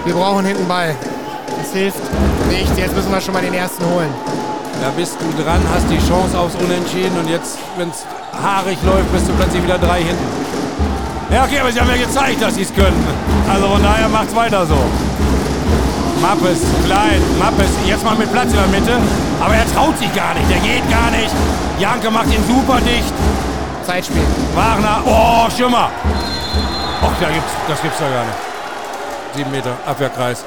Wir 0.04 0.14
brauchen 0.14 0.44
hinten 0.44 0.66
Ball. 0.66 0.94
Das 1.58 1.72
hilft 1.72 1.98
nichts. 2.48 2.76
Jetzt 2.76 2.94
müssen 2.94 3.12
wir 3.12 3.20
schon 3.20 3.34
mal 3.34 3.42
den 3.42 3.54
ersten 3.54 3.84
holen. 3.86 4.12
Da 4.82 4.90
bist 4.96 5.16
du 5.20 5.42
dran, 5.42 5.60
hast 5.74 5.88
die 5.90 5.98
Chance 5.98 6.38
aufs 6.38 6.54
Unentschieden 6.54 7.18
und 7.18 7.28
jetzt, 7.28 7.58
wenn 7.76 7.90
es 7.90 8.04
haarig 8.32 8.78
läuft, 8.84 9.12
bist 9.12 9.28
du 9.28 9.32
plötzlich 9.32 9.62
wieder 9.62 9.78
drei 9.78 10.02
hinten. 10.02 10.28
Ja, 11.30 11.44
okay, 11.44 11.60
aber 11.60 11.70
sie 11.70 11.80
haben 11.80 11.90
ja 11.90 11.96
gezeigt, 11.96 12.42
dass 12.42 12.54
sie 12.54 12.62
es 12.62 12.74
können. 12.74 13.06
Also 13.48 13.68
von 13.68 13.82
daher 13.82 14.08
macht's 14.08 14.34
weiter 14.34 14.66
so. 14.66 14.78
Mappes, 16.20 16.60
klein, 16.84 17.22
Mappes, 17.38 17.70
jetzt 17.86 18.04
mal 18.04 18.14
mit 18.14 18.30
Platz 18.32 18.50
in 18.50 18.56
der 18.56 18.66
Mitte. 18.66 18.92
Aber 19.40 19.54
er 19.54 19.64
traut 19.72 19.96
sich 19.98 20.12
gar 20.14 20.34
nicht, 20.34 20.50
der 20.50 20.58
geht 20.58 20.88
gar 20.90 21.10
nicht. 21.10 21.32
Janke 21.78 22.10
macht 22.10 22.26
ihn 22.26 22.44
super 22.46 22.78
dicht. 22.80 23.14
Zeitspiel. 23.86 24.22
Wagner, 24.54 25.02
oh, 25.06 25.48
Schimmer. 25.56 25.88
Och, 27.02 27.12
da 27.20 27.28
gibt's, 27.28 27.52
das 27.68 27.80
gibt's 27.80 27.98
da 27.98 28.08
gar 28.08 28.24
nicht. 28.24 28.36
Sieben 29.34 29.50
Meter, 29.50 29.72
Abwehrkreis. 29.86 30.44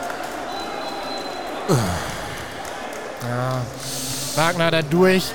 Wagner 4.36 4.72
da 4.72 4.82
durch. 4.82 5.34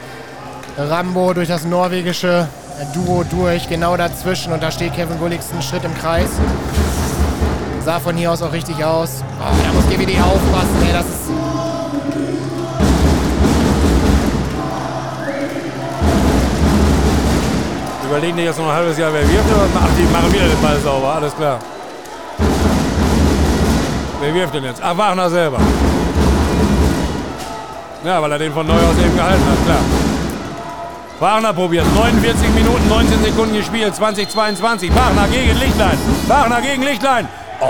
Rambo 0.78 1.34
durch 1.34 1.48
das 1.48 1.64
norwegische 1.64 2.46
Duo 2.94 3.24
durch, 3.28 3.68
genau 3.68 3.96
dazwischen. 3.96 4.52
Und 4.52 4.62
da 4.62 4.70
steht 4.70 4.94
Kevin 4.94 5.18
Gulliksen 5.18 5.54
einen 5.54 5.62
Schritt 5.62 5.84
im 5.84 5.94
Kreis. 5.98 6.30
Sah 7.84 7.98
von 7.98 8.16
hier 8.16 8.30
aus 8.30 8.42
auch 8.42 8.52
richtig 8.52 8.84
aus. 8.84 9.24
Oh, 9.40 9.44
da 9.64 9.72
muss 9.72 9.84
GWD 9.86 10.20
aufpassen. 10.20 10.76
Ey, 10.86 10.92
das 10.92 11.06
ist 11.06 11.30
Überlegen 18.08 18.38
die 18.38 18.44
jetzt 18.44 18.58
noch 18.58 18.68
ein 18.68 18.74
halbes 18.74 18.96
Jahr, 18.96 19.12
wer 19.12 19.20
wirft 19.20 19.54
oder 19.54 19.66
ach, 19.74 19.88
die 19.98 20.02
machen 20.10 20.32
wieder 20.32 20.46
den 20.46 20.62
Ball 20.62 20.78
sauber. 20.80 21.16
Alles 21.16 21.34
klar. 21.36 21.58
Wer 24.20 24.34
wirft 24.34 24.54
denn 24.54 24.64
jetzt? 24.64 24.80
Ach, 24.82 24.96
Wagner 24.96 25.28
selber. 25.28 25.58
Ja, 28.04 28.22
weil 28.22 28.32
er 28.32 28.38
den 28.38 28.52
von 28.52 28.66
neu 28.66 28.74
aus 28.74 28.98
eben 29.04 29.14
gehalten 29.14 29.44
hat, 29.44 29.64
klar. 29.66 30.07
Wagner 31.20 31.52
probiert. 31.52 31.84
49 31.94 32.48
Minuten, 32.54 32.88
19 32.88 33.24
Sekunden 33.24 33.54
gespielt. 33.56 33.94
2022. 33.94 34.94
Wagner 34.94 35.26
gegen 35.28 35.58
Lichtlein. 35.58 35.98
Wagner 36.28 36.60
gegen 36.60 36.82
Lichtlein. 36.84 37.28
Oh. 37.60 37.66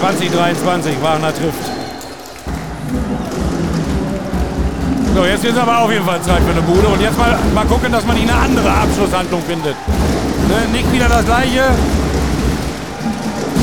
2023. 0.00 1.02
Wagner 1.02 1.34
trifft. 1.34 1.76
So, 5.14 5.24
jetzt 5.24 5.44
ist 5.44 5.58
aber 5.58 5.78
auf 5.78 5.92
jeden 5.92 6.04
Fall 6.04 6.20
Zeit 6.22 6.42
für 6.42 6.52
eine 6.52 6.62
Bude. 6.62 6.88
Und 6.88 7.00
jetzt 7.02 7.18
mal, 7.18 7.38
mal 7.54 7.66
gucken, 7.66 7.92
dass 7.92 8.06
man 8.06 8.16
eine 8.16 8.34
andere 8.34 8.70
Abschlusshandlung 8.70 9.42
findet. 9.42 9.76
Ne? 10.48 10.72
Nicht 10.72 10.90
wieder 10.92 11.08
das 11.08 11.24
gleiche. 11.24 11.64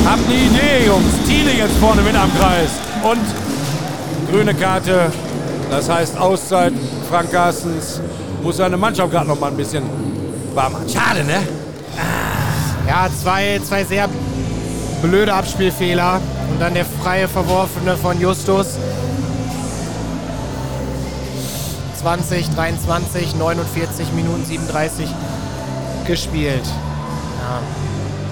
Haben 0.06 0.22
die 0.28 0.46
Idee, 0.46 0.88
Jungs. 0.88 1.14
Thiele 1.26 1.54
jetzt 1.54 1.78
vorne 1.78 2.02
mit 2.04 2.16
am 2.16 2.30
Kreis. 2.38 2.70
Und 3.04 4.32
grüne 4.32 4.54
Karte. 4.54 5.12
Das 5.72 5.90
heißt 5.90 6.20
Auszeit. 6.20 6.74
Frank 7.14 7.32
Carstens 7.32 8.02
muss 8.42 8.58
seine 8.58 8.76
Mannschaft 8.76 9.12
gerade 9.12 9.28
noch 9.28 9.40
mal 9.40 9.52
ein 9.52 9.56
bisschen 9.56 9.84
warm 10.56 10.74
machen. 10.74 10.90
Schade, 10.90 11.24
ne? 11.24 11.48
Ja, 12.88 13.08
zwei, 13.22 13.62
zwei 13.64 13.84
sehr 13.84 14.10
blöde 15.04 15.32
Abspielfehler. 15.32 16.20
Und 16.50 16.60
dann 16.60 16.74
der 16.74 16.86
freie 16.86 17.28
Verworfene 17.28 17.98
von 17.98 18.20
Justus. 18.20 18.80
20, 22.02 22.50
23, 22.50 23.36
49 23.36 24.12
Minuten 24.14 24.44
37 24.44 25.08
gespielt. 26.08 26.66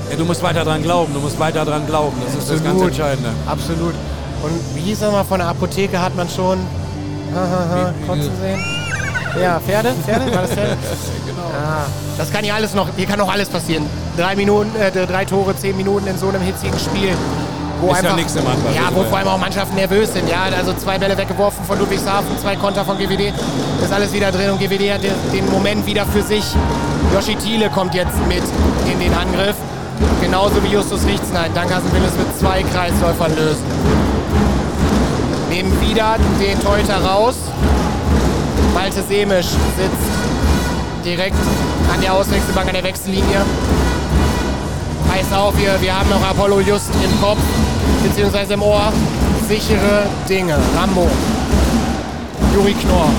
Ja, 0.09 0.17
du 0.17 0.25
musst 0.25 0.41
weiter 0.41 0.63
dran 0.63 0.81
glauben. 0.81 1.13
Du 1.13 1.19
musst 1.19 1.39
weiter 1.39 1.65
dran 1.65 1.85
glauben. 1.85 2.17
Das 2.25 2.33
ist 2.33 2.49
das 2.49 2.63
ganz 2.63 2.81
Absolut. 2.81 2.87
Entscheidende. 2.87 3.29
Absolut. 3.45 3.93
Und 4.41 4.75
wie 4.75 4.81
hieß 4.81 5.03
er 5.03 5.11
mal, 5.11 5.23
von 5.23 5.37
der 5.37 5.49
Apotheke 5.49 6.01
hat 6.01 6.15
man 6.15 6.27
schon. 6.27 6.57
Hahaha, 7.33 7.93
Kotzen 8.07 8.31
sehen. 8.41 8.59
Ja, 9.41 9.59
Pferde? 9.59 9.93
Pferde? 10.05 10.25
War 10.33 10.41
das 10.41 10.51
Pferde? 10.51 10.77
genau. 11.25 11.49
Ja, 11.53 11.85
das 12.17 12.31
kann 12.33 12.43
ja 12.43 12.55
alles 12.55 12.73
noch, 12.73 12.87
hier 12.97 13.07
kann 13.07 13.17
noch 13.19 13.31
alles 13.31 13.47
passieren. 13.47 13.85
Drei 14.17 14.35
Minuten, 14.35 14.75
äh, 14.75 14.91
drei 14.91 15.23
Tore, 15.25 15.55
zehn 15.55 15.77
Minuten 15.77 16.07
in 16.07 16.17
so 16.17 16.27
einem 16.29 16.41
hitzigen 16.41 16.77
Spiel. 16.77 17.15
Wo 17.79 17.87
Ist 17.87 17.93
ja 17.93 17.99
einfach, 17.99 18.15
nichts 18.15 18.35
im 18.35 18.47
Handball, 18.47 18.75
Ja, 18.75 18.85
also, 18.87 18.97
wo 18.97 19.01
ja. 19.03 19.07
vor 19.07 19.17
allem 19.17 19.27
auch 19.29 19.37
Mannschaften 19.39 19.75
nervös 19.75 20.13
sind. 20.13 20.29
Ja, 20.29 20.43
also 20.55 20.73
zwei 20.73 20.99
Bälle 20.99 21.17
weggeworfen 21.17 21.63
von 21.65 21.79
Ludwigshafen, 21.79 22.37
zwei 22.39 22.55
Konter 22.55 22.85
von 22.85 22.97
GWD. 22.97 23.33
Ist 23.81 23.91
alles 23.93 24.13
wieder 24.13 24.31
drin 24.31 24.51
und 24.51 24.59
GWD 24.59 24.93
hat 24.93 25.01
den, 25.03 25.13
den 25.33 25.49
Moment 25.49 25.85
wieder 25.85 26.05
für 26.05 26.21
sich. 26.21 26.43
Joshi 27.13 27.35
Thiele 27.35 27.69
kommt 27.69 27.95
jetzt 27.95 28.15
mit 28.27 28.43
in 28.91 28.99
den 28.99 29.13
Angriff. 29.13 29.55
Genauso 30.21 30.63
wie 30.63 30.67
Justus 30.67 31.05
Richtsnein. 31.05 31.51
Dankassen 31.55 31.91
will 31.93 32.01
es 32.05 32.15
mit 32.17 32.37
zwei 32.37 32.61
Kreisläufern 32.63 33.35
lösen. 33.35 33.63
Nehmen 35.52 35.82
wieder 35.82 36.15
den 36.40 36.57
Teuter 36.64 37.03
raus. 37.03 37.36
Malte 38.73 39.03
Semisch 39.03 39.48
sitzt 39.48 41.03
direkt 41.03 41.36
an 41.94 41.99
der 41.99 42.14
Auswechselbank, 42.14 42.69
an 42.69 42.73
der 42.73 42.86
Wechsellinie. 42.86 43.41
Heißt 45.11 45.34
auf, 45.34 45.53
wir, 45.57 45.76
wir 45.82 45.99
haben 45.99 46.10
noch 46.10 46.26
Apollo 46.26 46.61
just 46.61 46.88
im 47.03 47.19
Kopf, 47.19 47.41
beziehungsweise 48.02 48.53
im 48.53 48.61
Ohr. 48.61 48.94
Sichere 49.49 50.06
Dinge. 50.30 50.57
Rambo. 50.73 51.10
Juri 52.53 52.73
Knorr. 52.73 53.10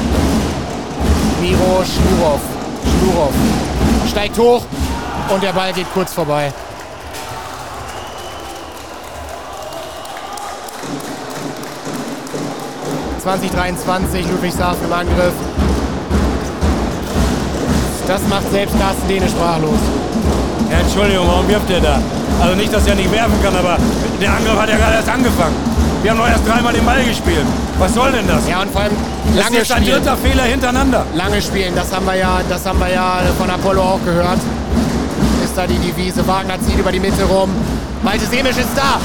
Miro 1.42 1.84
Schlurov. 1.84 2.40
Schlurov. 2.98 3.34
Steigt 4.10 4.38
hoch 4.38 4.62
und 5.28 5.42
der 5.42 5.52
Ball 5.52 5.74
geht 5.74 5.92
kurz 5.92 6.14
vorbei. 6.14 6.50
...2023, 13.24 14.28
Ludwigshafen 14.30 14.84
im 14.84 14.92
Angriff. 14.92 15.32
Das 18.08 18.20
macht 18.28 18.50
selbst 18.50 18.76
Carsten 18.78 19.06
Dehne 19.08 19.28
sprachlos. 19.28 19.78
Ja, 20.68 20.78
Entschuldigung, 20.78 21.28
warum 21.28 21.46
wirft 21.48 21.68
der 21.68 21.80
da? 21.80 22.00
Also 22.40 22.56
nicht, 22.56 22.72
dass 22.72 22.86
er 22.86 22.96
nicht 22.96 23.12
werfen 23.12 23.40
kann, 23.42 23.54
aber 23.54 23.76
der 24.20 24.30
Angriff 24.32 24.58
hat 24.58 24.68
ja 24.68 24.76
gerade 24.76 24.96
erst 24.96 25.08
angefangen. 25.08 25.54
Wir 26.02 26.10
haben 26.10 26.18
noch 26.18 26.28
erst 26.28 26.48
dreimal 26.48 26.72
den 26.72 26.84
Ball 26.84 27.04
gespielt. 27.04 27.46
Was 27.78 27.94
soll 27.94 28.10
denn 28.10 28.26
das? 28.26 28.48
Ja, 28.48 28.62
und 28.62 28.72
vor 28.72 28.80
allem 28.80 28.96
das 29.36 29.50
ist 29.50 29.68
lange 29.68 29.86
ein 29.86 29.92
dritter 29.92 30.16
Fehler 30.16 30.42
hintereinander. 30.42 31.06
Lange 31.14 31.40
spielen, 31.40 31.74
das 31.76 31.92
haben 31.92 32.06
wir 32.06 32.16
ja, 32.16 32.40
das 32.48 32.66
haben 32.66 32.80
wir 32.80 32.90
ja 32.90 33.20
von 33.38 33.48
Apollo 33.48 33.80
auch 33.80 34.04
gehört. 34.04 34.40
Ist 35.44 35.56
da 35.56 35.64
die 35.64 35.78
Devise. 35.78 36.26
Wagner 36.26 36.60
zieht 36.60 36.76
über 36.76 36.90
die 36.90 36.98
Mitte 36.98 37.22
rum. 37.22 37.50
Malte 38.02 38.26
Semisch 38.26 38.56
ist 38.56 38.74
da. 38.74 38.98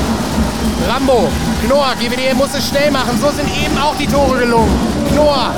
Rambo, 0.91 1.29
Knorr, 1.65 1.95
GWD 1.99 2.35
muss 2.35 2.53
es 2.53 2.67
schnell 2.67 2.91
machen. 2.91 3.19
So 3.19 3.29
sind 3.31 3.49
eben 3.49 3.77
auch 3.77 3.95
die 3.97 4.07
Tore 4.07 4.39
gelungen. 4.39 4.71
Knorr, 5.11 5.51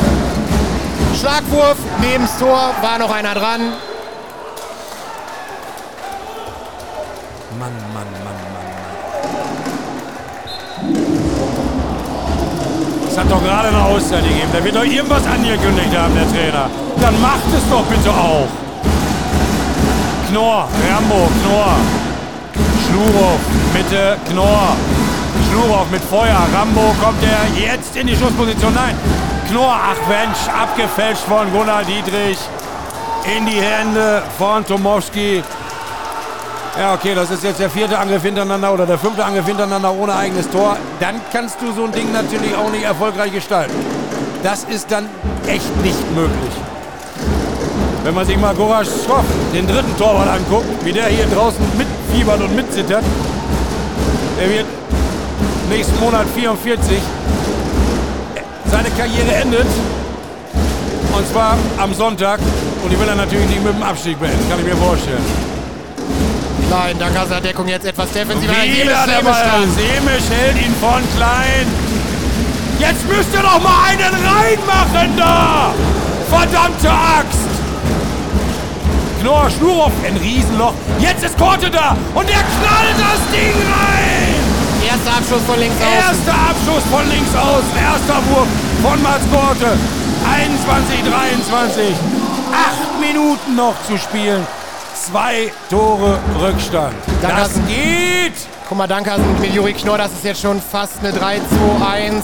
Schlagwurf, 1.19 1.77
neben 1.99 2.23
das 2.23 2.37
Tor, 2.37 2.73
war 2.81 2.97
noch 2.97 3.11
einer 3.11 3.33
dran. 3.33 3.73
Mann, 7.59 7.73
Mann, 7.93 8.07
Mann, 8.23 8.39
Mann, 8.53 8.53
Mann. 8.53 8.89
Es 13.09 13.17
hat 13.17 13.29
doch 13.29 13.43
gerade 13.43 13.67
eine 13.67 13.83
Auszeit 13.83 14.23
gegeben. 14.23 14.49
Da 14.53 14.63
wird 14.63 14.75
doch 14.75 14.85
irgendwas 14.85 15.25
angekündigt 15.25 15.97
haben, 15.97 16.15
der 16.15 16.29
Trainer. 16.29 16.69
Dann 17.01 17.19
macht 17.21 17.53
es 17.53 17.69
doch 17.69 17.83
bitte 17.83 18.09
auch. 18.09 18.47
Knorr, 20.29 20.69
Rambo, 20.89 21.27
Knorr. 21.43 21.75
Schlurow, 22.87 23.39
Mitte, 23.73 24.17
Knorr. 24.29 24.77
Schlurow 25.49 25.89
mit 25.91 26.03
Feuer. 26.03 26.37
Rambo 26.53 26.93
kommt 27.01 27.23
er 27.23 27.61
jetzt 27.61 27.95
in 27.95 28.07
die 28.07 28.15
Schussposition. 28.15 28.73
Nein. 28.73 28.95
Knorr, 29.49 29.75
ach 29.91 30.07
Mensch, 30.07 30.37
abgefälscht 30.47 31.23
von 31.23 31.51
Gunnar 31.51 31.83
Dietrich. 31.83 32.37
In 33.35 33.45
die 33.45 33.59
Hände 33.59 34.21
von 34.37 34.65
Tomowski. 34.65 35.43
Ja, 36.77 36.93
okay, 36.93 37.13
das 37.15 37.31
ist 37.31 37.43
jetzt 37.43 37.59
der 37.59 37.69
vierte 37.69 37.97
Angriff 37.97 38.21
hintereinander 38.21 38.73
oder 38.73 38.85
der 38.85 38.97
fünfte 38.97 39.25
Angriff 39.25 39.45
hintereinander 39.45 39.91
ohne 39.91 40.15
eigenes 40.15 40.49
Tor. 40.49 40.77
Dann 40.99 41.19
kannst 41.33 41.59
du 41.61 41.73
so 41.73 41.85
ein 41.85 41.91
Ding 41.91 42.11
natürlich 42.13 42.55
auch 42.55 42.69
nicht 42.69 42.83
erfolgreich 42.83 43.33
gestalten. 43.33 43.73
Das 44.43 44.63
ist 44.63 44.89
dann 44.91 45.07
echt 45.47 45.75
nicht 45.83 46.15
möglich. 46.15 46.53
Wenn 48.03 48.13
man 48.13 48.25
sich 48.25 48.37
mal 48.37 48.55
Goraschkow, 48.55 49.25
den 49.53 49.67
dritten 49.67 49.97
Torwart, 49.97 50.29
anguckt, 50.29 50.85
wie 50.85 50.93
der 50.93 51.07
hier 51.07 51.25
draußen 51.25 51.59
mitfiebert 51.77 52.39
und 52.39 52.55
mitzittert, 52.55 53.03
der 54.39 54.49
wird 54.49 54.65
nächsten 55.69 55.99
Monat 55.99 56.25
44. 56.35 56.97
Seine 58.71 58.89
Karriere 58.91 59.35
endet. 59.41 59.67
Und 61.15 61.27
zwar 61.27 61.57
am 61.77 61.93
Sonntag. 61.93 62.39
Und 62.83 62.91
die 62.91 62.99
will 62.99 63.07
er 63.07 63.15
natürlich 63.15 63.47
nicht 63.49 63.63
mit 63.63 63.73
dem 63.73 63.83
Abstieg 63.83 64.19
beenden, 64.19 64.49
kann 64.49 64.59
ich 64.59 64.65
mir 64.65 64.75
vorstellen. 64.75 65.23
Nein, 66.69 66.97
Dankaser 66.99 67.41
Deckung 67.41 67.67
jetzt 67.67 67.85
etwas 67.85 68.11
defensiver. 68.11 68.53
Wieder 68.53 69.05
der 69.07 69.23
Ball. 69.23 69.67
Semisch 69.75 70.29
hält 70.29 70.57
ihn 70.57 70.73
von 70.79 71.01
Klein. 71.15 71.67
Jetzt 72.79 73.07
müsst 73.09 73.33
ihr 73.33 73.41
doch 73.41 73.61
mal 73.61 73.89
einen 73.89 74.13
reinmachen 74.13 75.17
da! 75.17 75.73
Verdammte 76.29 76.89
Axt! 76.89 77.49
Knorr, 79.21 79.49
Schnurow, 79.49 79.91
ein 80.07 80.15
Riesenloch. 80.15 80.73
Jetzt 80.99 81.23
ist 81.25 81.37
Korte 81.37 81.69
da 81.69 81.97
und 82.13 82.29
er 82.29 82.39
knallt 82.39 82.97
das 82.97 83.31
Ding 83.33 83.53
rein! 83.53 83.98
Erster 84.89 85.17
Abschuss 85.17 85.43
von 85.45 85.59
links 85.59 85.75
aus. 85.77 86.09
Erster 86.09 86.33
Abschuss 86.33 86.83
von 86.89 87.09
links 87.09 87.35
aus. 87.35 87.63
Erster 87.77 88.17
Wurf 88.29 88.47
von 88.81 89.01
Mats 89.03 89.23
Korte. 89.31 89.77
21, 90.25 91.03
23. 91.03 91.95
Acht 92.51 92.99
Minuten 92.99 93.55
noch 93.55 93.75
zu 93.87 93.97
spielen. 93.99 94.45
Zwei 94.95 95.51
Tore 95.69 96.17
Rückstand. 96.41 96.93
Das 97.21 97.53
geht! 97.67 98.33
Guck 98.67 98.77
mal, 98.79 98.87
Dankasen 98.87 99.39
mit 99.39 99.53
Juri 99.53 99.73
Knorr, 99.73 99.97
das 99.99 100.11
ist 100.11 100.23
jetzt 100.23 100.41
schon 100.41 100.59
fast 100.61 100.93
eine 101.01 101.11
3-2-1. 101.11 102.23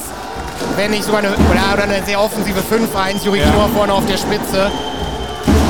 Wenn 0.76 0.92
nicht 0.92 1.04
sogar 1.04 1.20
eine, 1.20 1.30
oder, 1.30 1.74
oder 1.74 1.84
eine 1.84 2.04
sehr 2.04 2.20
offensive 2.20 2.60
5-1. 2.62 3.24
Juri 3.24 3.40
Ja. 3.40 3.50
Knorr 3.52 3.70
vorne 3.76 3.94
auf 3.94 4.06
der 4.08 4.18
Spitze. 4.18 4.72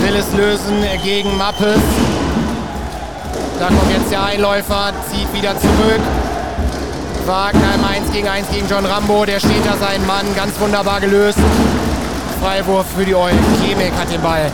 Will 0.01 0.15
es 0.15 0.31
lösen 0.33 0.83
gegen 1.03 1.37
Mappes. 1.37 1.79
Da 3.59 3.67
kommt 3.67 3.91
jetzt 3.91 4.11
der 4.11 4.23
Einläufer, 4.23 4.91
zieht 5.11 5.31
wieder 5.33 5.53
zurück. 5.59 6.01
Wagner 7.27 7.73
im 7.73 7.83
1 7.83 8.11
gegen 8.11 8.27
1 8.27 8.49
gegen 8.51 8.67
John 8.67 8.85
Rambo. 8.85 9.25
Der 9.25 9.39
steht 9.39 9.65
da 9.65 9.75
seinen 9.77 10.05
Mann. 10.05 10.25
Ganz 10.35 10.59
wunderbar 10.59 10.99
gelöst. 10.99 11.39
Freiwurf 12.41 12.85
für 12.95 13.05
die 13.05 13.15
Eulen. 13.15 13.39
Kemek 13.63 13.93
hat 13.97 14.11
den 14.11 14.21
Ball. 14.21 14.51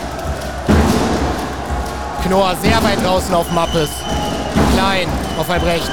Knorr 2.23 2.55
sehr 2.61 2.81
weit 2.83 3.03
draußen 3.03 3.33
auf 3.33 3.51
Mappes. 3.51 3.89
Klein 4.73 5.07
auf 5.37 5.49
halb 5.49 5.65
rechts. 5.65 5.89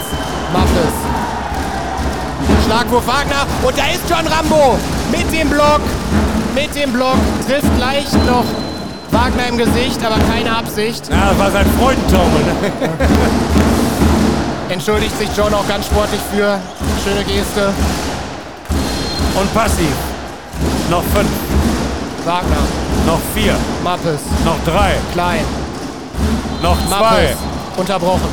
Mappes. 0.53 0.95
Schlagwurf 2.65 3.07
Wagner. 3.07 3.47
Und 3.63 3.77
da 3.77 3.85
ist 3.87 4.03
John 4.09 4.27
Rambo 4.27 4.79
mit 5.11 5.33
dem 5.33 5.51
Block. 5.51 5.81
Mit 6.55 6.75
dem 6.77 6.93
Block. 6.93 7.17
Trifft 7.47 7.79
leicht 7.81 8.15
noch 8.27 8.45
Wagner 9.11 9.49
im 9.49 9.59
Gesicht, 9.59 9.99
aber 10.05 10.19
keine 10.31 10.57
Absicht. 10.57 11.09
Ja, 11.09 11.31
das 11.31 11.39
war 11.39 11.51
sein 11.51 11.67
Freudentaumel. 11.79 12.45
Entschuldigt 14.69 15.17
sich 15.19 15.29
John 15.37 15.53
auch 15.55 15.67
ganz 15.67 15.87
sportlich 15.87 16.21
für. 16.33 16.59
Schöne 17.05 17.25
Geste. 17.25 17.73
Und 19.35 19.55
passiv. 19.55 19.93
Noch 20.91 21.03
fünf, 21.15 21.29
Wagner. 22.25 22.57
noch 23.07 23.19
vier, 23.35 23.55
Mappes. 23.85 24.21
noch 24.45 24.57
drei, 24.65 24.95
Klein. 25.13 25.45
noch 26.63 26.77
zwei. 26.89 26.99
Mappes. 26.99 27.37
Unterbrochen. 27.77 28.29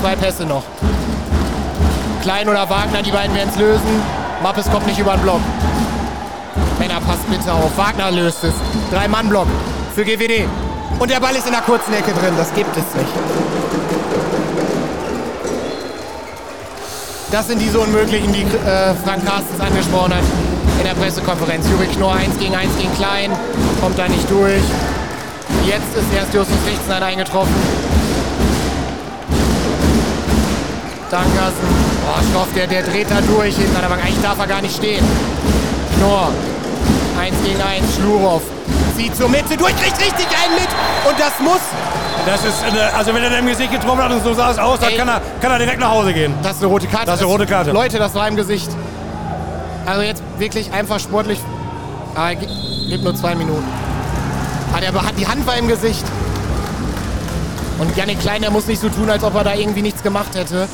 Zwei 0.00 0.16
Pässe 0.16 0.44
noch. 0.44 0.62
Klein 2.22 2.48
oder 2.48 2.68
Wagner, 2.68 3.02
die 3.02 3.10
beiden 3.10 3.34
werden 3.36 3.50
es 3.52 3.58
lösen. 3.58 4.02
Mappes 4.42 4.70
kommt 4.70 4.86
nicht 4.86 4.98
über 4.98 5.12
den 5.12 5.22
Block. 5.22 5.40
Männer, 6.78 7.00
passt 7.00 7.28
bitte 7.30 7.52
auf. 7.52 7.76
Wagner 7.76 8.10
löst 8.10 8.44
es. 8.44 8.54
Drei-Mann-Block 8.90 9.46
für 9.94 10.04
GWD. 10.04 10.48
Und 10.98 11.10
der 11.10 11.20
Ball 11.20 11.34
ist 11.36 11.46
in 11.46 11.52
der 11.52 11.62
kurzen 11.62 11.92
Ecke 11.92 12.12
drin. 12.12 12.34
Das 12.36 12.52
gibt 12.54 12.70
es 12.76 12.82
nicht. 12.94 13.08
Das 17.30 17.46
sind 17.46 17.60
diese 17.60 17.78
Unmöglichen, 17.78 18.32
die 18.32 18.40
äh, 18.40 18.94
Frank 19.04 19.24
Carstens 19.26 19.60
angesprochen 19.60 20.14
hat 20.14 20.24
in 20.78 20.84
der 20.84 20.94
Pressekonferenz. 20.94 21.66
Juri 21.68 21.86
Knorr 21.88 22.14
1 22.14 22.38
gegen 22.38 22.54
1 22.54 22.76
gegen 22.78 22.94
Klein. 22.94 23.30
Kommt 23.82 23.98
da 23.98 24.08
nicht 24.08 24.30
durch. 24.30 24.62
Jetzt 25.66 25.94
ist 25.94 26.06
erst 26.16 26.32
Justus 26.32 26.56
Lichtenstein 26.64 27.02
eingetroffen. 27.02 27.54
Dankersen. 31.10 31.68
Boah, 32.06 32.22
Stoff, 32.30 32.48
der, 32.54 32.66
der 32.66 32.82
dreht 32.82 33.10
da 33.10 33.20
durch 33.20 33.56
hinten 33.56 33.76
an 33.76 33.82
der 33.82 33.88
Bank. 33.88 34.04
Eigentlich 34.04 34.22
darf 34.22 34.38
er 34.38 34.46
gar 34.46 34.62
nicht 34.62 34.76
stehen. 34.76 35.04
Knorr. 35.98 36.32
1 37.20 37.36
gegen 37.44 37.60
1. 37.60 37.96
Schlurow. 37.96 38.40
Zieht 38.96 39.14
zur 39.14 39.28
Mitte 39.28 39.56
durch, 39.56 39.76
kriegt 39.76 40.00
richtig 40.00 40.26
einen 40.42 40.54
mit. 40.54 40.68
Und 41.06 41.20
das 41.20 41.38
muss. 41.40 41.60
Das 42.26 42.44
ist, 42.44 42.62
eine, 42.62 42.92
also 42.94 43.14
wenn 43.14 43.22
er 43.22 43.30
da 43.30 43.38
im 43.38 43.46
Gesicht 43.46 43.72
getroffen 43.72 44.02
hat 44.02 44.12
und 44.12 44.22
so 44.22 44.34
sah 44.34 44.50
es 44.50 44.58
aus, 44.58 44.80
dann 44.80 44.90
Ey. 44.90 44.96
kann 44.98 45.08
er, 45.08 45.20
kann 45.40 45.50
er 45.50 45.58
direkt 45.58 45.80
nach 45.80 45.90
Hause 45.90 46.12
gehen. 46.12 46.34
Das 46.42 46.56
ist 46.56 46.62
eine 46.62 46.70
rote 46.70 46.86
Karte. 46.86 47.06
Das 47.06 47.16
ist 47.16 47.22
eine 47.22 47.30
rote 47.30 47.46
Karte. 47.46 47.70
Leute, 47.72 47.98
das 47.98 48.14
war 48.14 48.28
im 48.28 48.36
Gesicht. 48.36 48.70
Also 49.86 50.02
jetzt 50.02 50.22
wirklich 50.38 50.72
einfach 50.72 51.00
sportlich. 51.00 51.38
Aber 52.14 52.34
gibt 52.34 52.52
gibt 52.88 53.04
nur 53.04 53.14
zwei 53.14 53.34
Minuten. 53.34 53.64
Ah, 54.72 54.80
der 54.80 54.92
hat 54.92 55.18
die 55.18 55.26
Hand 55.26 55.46
war 55.46 55.56
im 55.56 55.68
Gesicht. 55.68 56.04
Und 57.78 57.96
Janik 57.96 58.20
Klein, 58.20 58.42
der 58.42 58.50
muss 58.50 58.66
nicht 58.66 58.80
so 58.80 58.88
tun, 58.88 59.08
als 59.08 59.22
ob 59.22 59.34
er 59.34 59.44
da 59.44 59.54
irgendwie 59.54 59.82
nichts 59.82 60.02
gemacht 60.02 60.34
hätte. 60.34 60.68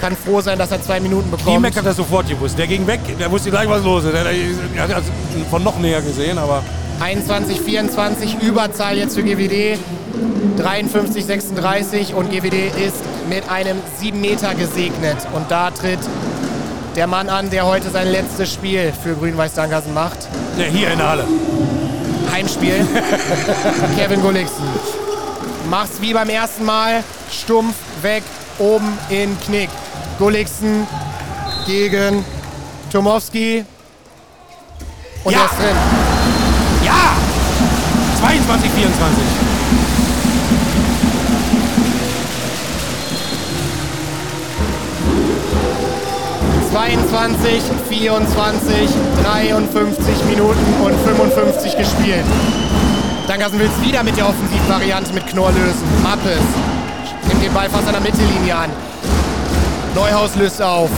Kann 0.00 0.16
froh 0.16 0.40
sein, 0.40 0.58
dass 0.58 0.70
er 0.70 0.80
zwei 0.82 1.00
Minuten 1.00 1.30
bekommt. 1.30 1.48
Klimek 1.48 1.76
hat 1.76 1.86
das 1.86 1.96
sofort 1.96 2.28
gewusst. 2.28 2.58
Der 2.58 2.66
ging 2.66 2.86
weg, 2.86 3.00
der 3.18 3.30
wusste 3.30 3.50
gleich, 3.50 3.68
was 3.68 3.82
los 3.82 4.04
ist. 4.04 4.14
Der 4.14 4.82
hat 4.82 4.90
das 4.90 5.04
von 5.50 5.64
noch 5.64 5.78
näher 5.78 6.02
gesehen, 6.02 6.38
aber 6.38 6.62
21, 7.00 7.60
24, 7.60 8.42
Überzahl 8.42 8.96
jetzt 8.96 9.14
für 9.14 9.22
GWD. 9.22 9.78
53, 10.58 11.24
36 11.24 12.14
und 12.14 12.30
GWD 12.30 12.68
ist 12.76 12.96
mit 13.28 13.48
einem 13.48 13.78
7 14.00 14.20
Meter 14.20 14.54
gesegnet. 14.54 15.16
Und 15.34 15.50
da 15.50 15.70
tritt 15.70 16.00
der 16.96 17.06
Mann 17.06 17.28
an, 17.28 17.48
der 17.50 17.64
heute 17.64 17.90
sein 17.90 18.08
letztes 18.10 18.52
Spiel 18.52 18.92
für 19.02 19.14
Grün-Weiß 19.14 19.54
Dankersen 19.54 19.94
macht. 19.94 20.18
ne, 20.56 20.64
hier 20.64 20.90
in 20.90 20.98
der 20.98 21.08
Halle. 21.10 21.24
Heimspiel. 22.32 22.86
Kevin 23.96 24.20
Gulliksen. 24.20 24.64
Mach's 25.70 26.00
wie 26.00 26.12
beim 26.12 26.28
ersten 26.28 26.64
Mal. 26.64 27.04
Stumpf 27.30 27.76
weg, 28.02 28.22
oben 28.58 28.98
in 29.10 29.38
Knick. 29.40 29.68
Gulliksen 30.18 30.86
gegen 31.66 32.24
Tomowski. 32.90 33.64
Und 35.24 35.32
Ja. 35.32 35.38
er 35.40 35.44
ist 35.44 35.52
drin. 35.58 35.76
Ja! 36.84 37.12
22, 38.20 38.70
24. 38.70 39.47
22, 46.78 47.60
24, 47.88 48.88
53 49.24 50.24
Minuten 50.26 50.64
und 50.84 50.94
55 50.94 51.76
gespielt. 51.76 52.24
Dankersen 53.26 53.58
will 53.58 53.66
es 53.66 53.84
wieder 53.84 54.04
mit 54.04 54.16
der 54.16 54.28
Offensivvariante 54.28 55.12
mit 55.12 55.26
Knorr 55.26 55.50
lösen. 55.50 55.82
Mappes 56.04 56.38
nimmt 57.26 57.42
den 57.42 57.52
Ball 57.52 57.68
fast 57.68 57.84
an 57.88 57.94
der 57.94 58.00
Mittellinie 58.00 58.54
an. 58.54 58.70
Neuhaus 59.96 60.36
löst 60.36 60.62
auf. 60.62 60.88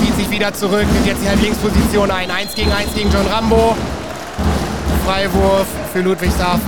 Zieht 0.00 0.16
sich 0.16 0.30
wieder 0.30 0.54
zurück, 0.54 0.86
nimmt 0.90 1.06
jetzt 1.06 1.22
die 1.22 1.28
Halblinksposition 1.28 2.10
ein. 2.10 2.30
1 2.30 2.54
gegen 2.54 2.72
1 2.72 2.94
gegen 2.94 3.10
John 3.10 3.26
Rambo. 3.26 3.76
Freiwurf 5.04 5.66
für 5.92 6.00
Ludwigshafen. 6.00 6.62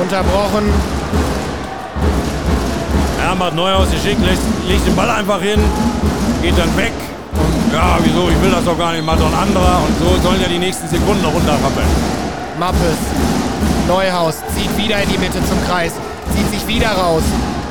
Unterbrochen. 0.00 0.97
Macht 3.36 3.54
Neuhaus 3.54 3.90
geschickt, 3.90 4.20
legt, 4.24 4.40
legt 4.66 4.86
den 4.86 4.96
Ball 4.96 5.10
einfach 5.10 5.40
hin, 5.40 5.60
geht 6.42 6.58
dann 6.58 6.76
weg. 6.76 6.92
Und 7.34 7.72
ja, 7.72 7.98
wieso, 8.02 8.28
ich 8.28 8.42
will 8.42 8.50
das 8.50 8.64
doch 8.64 8.76
gar 8.76 8.92
nicht, 8.92 9.04
macht 9.04 9.20
doch 9.20 9.28
ein 9.28 9.48
anderer. 9.48 9.80
Und 9.86 9.96
so 9.98 10.22
sollen 10.22 10.40
ja 10.40 10.48
die 10.48 10.58
nächsten 10.58 10.88
Sekunden 10.88 11.22
noch 11.22 11.32
runterrappeln. 11.32 11.86
Mappes. 12.58 12.98
Neuhaus 13.86 14.36
zieht 14.56 14.76
wieder 14.76 15.00
in 15.02 15.08
die 15.08 15.18
Mitte 15.18 15.38
zum 15.44 15.64
Kreis. 15.66 15.92
Zieht 16.34 16.50
sich 16.50 16.66
wieder 16.66 16.90
raus. 16.90 17.22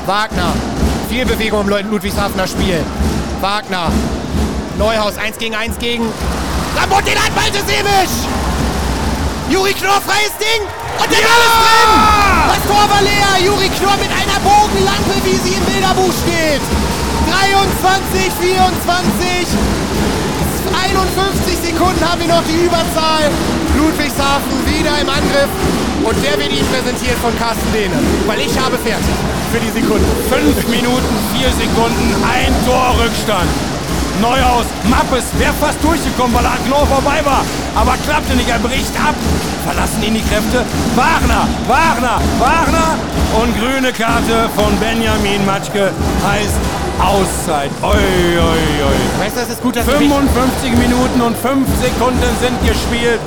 Wagner. 0.05 0.53
Viel 1.09 1.25
Bewegung 1.25 1.69
im 1.69 1.89
Ludwigshafener 1.91 2.47
Spiel. 2.47 2.79
Wagner. 3.41 3.91
Neuhaus 4.77 5.17
1 5.17 5.38
gegen 5.38 5.55
1 5.55 5.77
gegen. 5.79 6.05
Rambo 6.77 7.01
den 7.01 7.17
hat 7.17 7.35
Baltesemisch! 7.35 8.15
Juri 9.49 9.73
Knorr 9.73 10.01
freies 10.01 10.31
Ding! 10.39 10.86
Und 10.97 11.09
der 11.11 11.21
Ball 11.21 11.43
ist 11.45 11.59
drin! 11.61 11.91
Das 12.49 12.61
Tor 12.65 12.85
war 12.89 13.01
leer! 13.01 13.31
Juri 13.45 13.69
Knorr 13.69 13.97
mit 13.97 14.09
einer 14.09 14.39
Bogenlampe, 14.41 15.15
wie 15.23 15.37
sie 15.37 15.55
im 15.55 15.63
Bilderbuch 15.65 16.13
steht! 16.25 16.61
23, 17.27 18.31
24, 18.39 19.47
51 20.73 21.57
Sekunden 21.71 22.01
haben 22.01 22.21
wir 22.21 22.27
noch 22.27 22.43
die 22.43 22.65
Überzahl. 22.65 23.29
Ludwigshafen 23.77 24.65
wieder 24.65 24.97
im 25.01 25.09
Angriff. 25.09 25.49
Und 26.03 26.15
der 26.23 26.37
wird 26.39 26.51
Ihnen 26.53 26.67
präsentiert 26.71 27.17
von 27.19 27.37
Carsten 27.37 27.71
Dehne. 27.73 27.95
Weil 28.25 28.39
ich 28.39 28.57
habe 28.57 28.77
fertig 28.77 29.15
für 29.51 29.59
die 29.59 29.71
Sekunde. 29.71 30.05
5 30.29 30.67
Minuten, 30.67 31.13
4 31.37 31.51
Sekunden, 31.51 32.15
ein 32.23 32.53
Tor 32.65 32.95
Rückstand. 33.03 33.49
Neuhaus, 34.22 34.65
Mappes, 34.89 35.26
wäre 35.38 35.53
fast 35.53 35.84
durchgekommen, 35.84 36.34
weil 36.35 36.45
er 36.45 36.52
an 36.52 36.64
Knorr 36.65 36.88
vorbei 36.88 37.22
war. 37.23 37.45
Aber 37.76 37.95
klappte 38.06 38.35
nicht, 38.35 38.49
er 38.49 38.60
bricht 38.60 38.94
ab. 38.98 39.15
Verlassen 39.65 40.02
ihn 40.03 40.15
die 40.15 40.26
Kräfte. 40.26 40.65
Wagner, 40.95 41.48
Wagner, 41.68 42.18
Wagner. 42.39 42.98
Und 43.41 43.53
grüne 43.60 43.91
Karte 43.94 44.49
von 44.56 44.76
Benjamin 44.80 45.45
Matschke 45.45 45.91
heißt 46.26 46.57
Auszeit. 46.99 47.69
Oi, 47.81 47.89
oi, 47.94 48.61
oi. 48.89 49.22
Weißt 49.22 49.35
du, 49.35 49.39
das 49.41 49.49
ist 49.49 49.61
gut, 49.61 49.76
dass 49.76 49.85
du 49.85 49.91
mich 49.91 50.10
55 50.10 50.72
Minuten 50.77 51.22
und 51.22 51.38
5 51.38 51.68
Sekunden 51.81 52.31
sind 52.41 52.57
gespielt. 52.65 53.19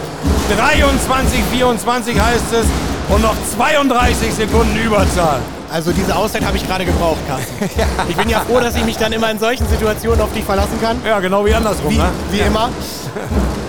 23, 0.56 1.40
24 1.52 2.20
heißt 2.20 2.52
es. 2.52 2.66
Und 3.14 3.22
noch 3.22 3.34
32 3.56 4.34
Sekunden 4.34 4.76
Überzahl. 4.76 5.40
Also 5.72 5.92
diese 5.92 6.16
Auszeit 6.16 6.44
habe 6.44 6.56
ich 6.56 6.66
gerade 6.66 6.84
gebraucht, 6.84 7.18
Carsten. 7.28 7.54
Ich 8.08 8.16
bin 8.16 8.28
ja 8.28 8.40
froh, 8.40 8.58
dass 8.60 8.74
ich 8.74 8.84
mich 8.84 8.96
dann 8.96 9.12
immer 9.12 9.30
in 9.30 9.38
solchen 9.38 9.68
Situationen 9.68 10.20
auf 10.20 10.32
dich 10.32 10.44
verlassen 10.44 10.80
kann. 10.80 11.00
Ja, 11.06 11.20
genau 11.20 11.44
wie 11.46 11.54
andersrum. 11.54 11.90
Wie, 11.90 11.98
ne? 11.98 12.08
wie 12.30 12.40
immer. 12.40 12.70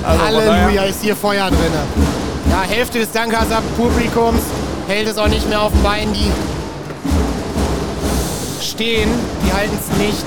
Also 0.03 0.25
Halleluja, 0.25 0.81
ist 0.85 1.03
hier 1.03 1.15
Feuer 1.15 1.47
drin. 1.49 1.59
Ja, 2.49 2.63
Hälfte 2.67 2.97
des 2.97 3.11
Dankers 3.11 3.45
Publikums 3.77 4.41
hält 4.87 5.07
es 5.07 5.19
auch 5.19 5.27
nicht 5.27 5.47
mehr 5.47 5.61
auf 5.61 5.71
den 5.71 5.83
Beinen. 5.83 6.11
Die 6.11 6.31
stehen, 8.65 9.11
die 9.45 9.53
halten 9.53 9.77
es 9.79 9.97
nicht. 9.99 10.25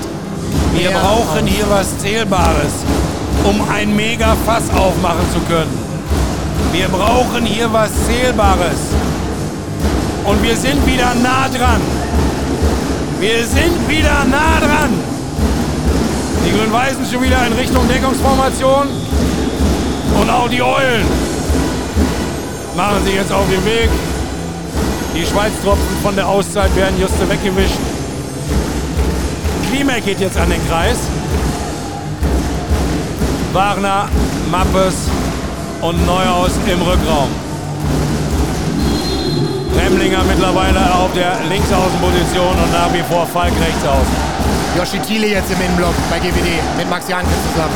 Wir 0.77 0.91
brauchen 0.91 1.45
hier 1.45 1.65
was 1.69 1.97
Zählbares, 1.99 2.85
um 3.43 3.67
ein 3.69 3.93
Mega-Fass 3.93 4.69
aufmachen 4.69 5.29
zu 5.33 5.41
können. 5.41 5.77
Wir 6.71 6.87
brauchen 6.87 7.45
hier 7.45 7.71
was 7.73 7.89
Zählbares. 8.07 8.94
Und 10.25 10.41
wir 10.41 10.55
sind 10.55 10.85
wieder 10.87 11.13
nah 11.21 11.47
dran. 11.47 11.81
Wir 13.19 13.45
sind 13.45 13.87
wieder 13.87 14.25
nah 14.25 14.59
dran. 14.59 14.91
Die 16.45 16.51
Grün-Weißen 16.51 17.05
schon 17.05 17.23
wieder 17.23 17.45
in 17.45 17.53
Richtung 17.53 17.87
Deckungsformation. 17.87 18.87
Und 20.19 20.29
auch 20.29 20.49
die 20.49 20.61
Eulen 20.61 21.05
machen 22.75 23.05
sich 23.05 23.15
jetzt 23.15 23.31
auf 23.31 23.45
den 23.49 23.63
Weg. 23.65 23.89
Die 25.15 25.25
Schweißtropfen 25.25 25.97
von 26.01 26.15
der 26.15 26.27
Auszeit 26.27 26.75
werden 26.75 26.99
just 26.99 27.17
weggewischt. 27.29 27.77
Klimek 29.69 30.05
geht 30.05 30.19
jetzt 30.19 30.37
an 30.37 30.49
den 30.49 30.67
Kreis. 30.67 30.97
Wagner, 33.53 34.09
Mappes 34.49 34.95
und 35.81 36.05
Neuhaus 36.05 36.51
im 36.65 36.81
Rückraum. 36.81 37.44
Remlinger 39.75 40.23
mittlerweile 40.23 40.79
auf 40.95 41.11
der 41.13 41.37
Linksaußenposition 41.49 42.55
und 42.63 42.71
nach 42.71 42.93
wie 42.93 43.03
vor 43.09 43.27
Falk 43.27 43.53
rechts 43.59 43.83
außen. 43.83 44.15
Joshi 44.77 44.99
Thiele 44.99 45.27
jetzt 45.27 45.51
im 45.51 45.59
Innenblock 45.59 45.93
bei 46.09 46.19
GWD 46.19 46.59
mit 46.77 46.89
Max 46.89 47.07
Janke 47.07 47.31
zusammen. 47.51 47.73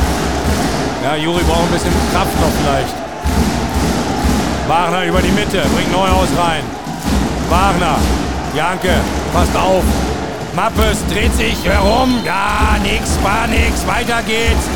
Ja, 1.04 1.16
Juri 1.16 1.42
braucht 1.44 1.62
ein 1.62 1.72
bisschen 1.72 1.92
Kraft 2.12 2.34
noch 2.40 2.52
vielleicht. 2.60 2.94
Wagner 4.68 5.04
über 5.04 5.22
die 5.22 5.32
Mitte, 5.32 5.62
bringt 5.74 5.90
Neuhaus 5.92 6.28
rein. 6.38 6.62
Wagner, 7.48 7.96
Janke, 8.54 8.94
passt 9.32 9.56
auf. 9.56 9.82
Mappes 10.54 10.98
dreht 11.12 11.34
sich 11.34 11.64
herum. 11.64 12.20
Ja, 12.24 12.76
nix, 12.82 13.18
war 13.22 13.46
nix, 13.46 13.86
weiter 13.86 14.22
geht's. 14.26 14.66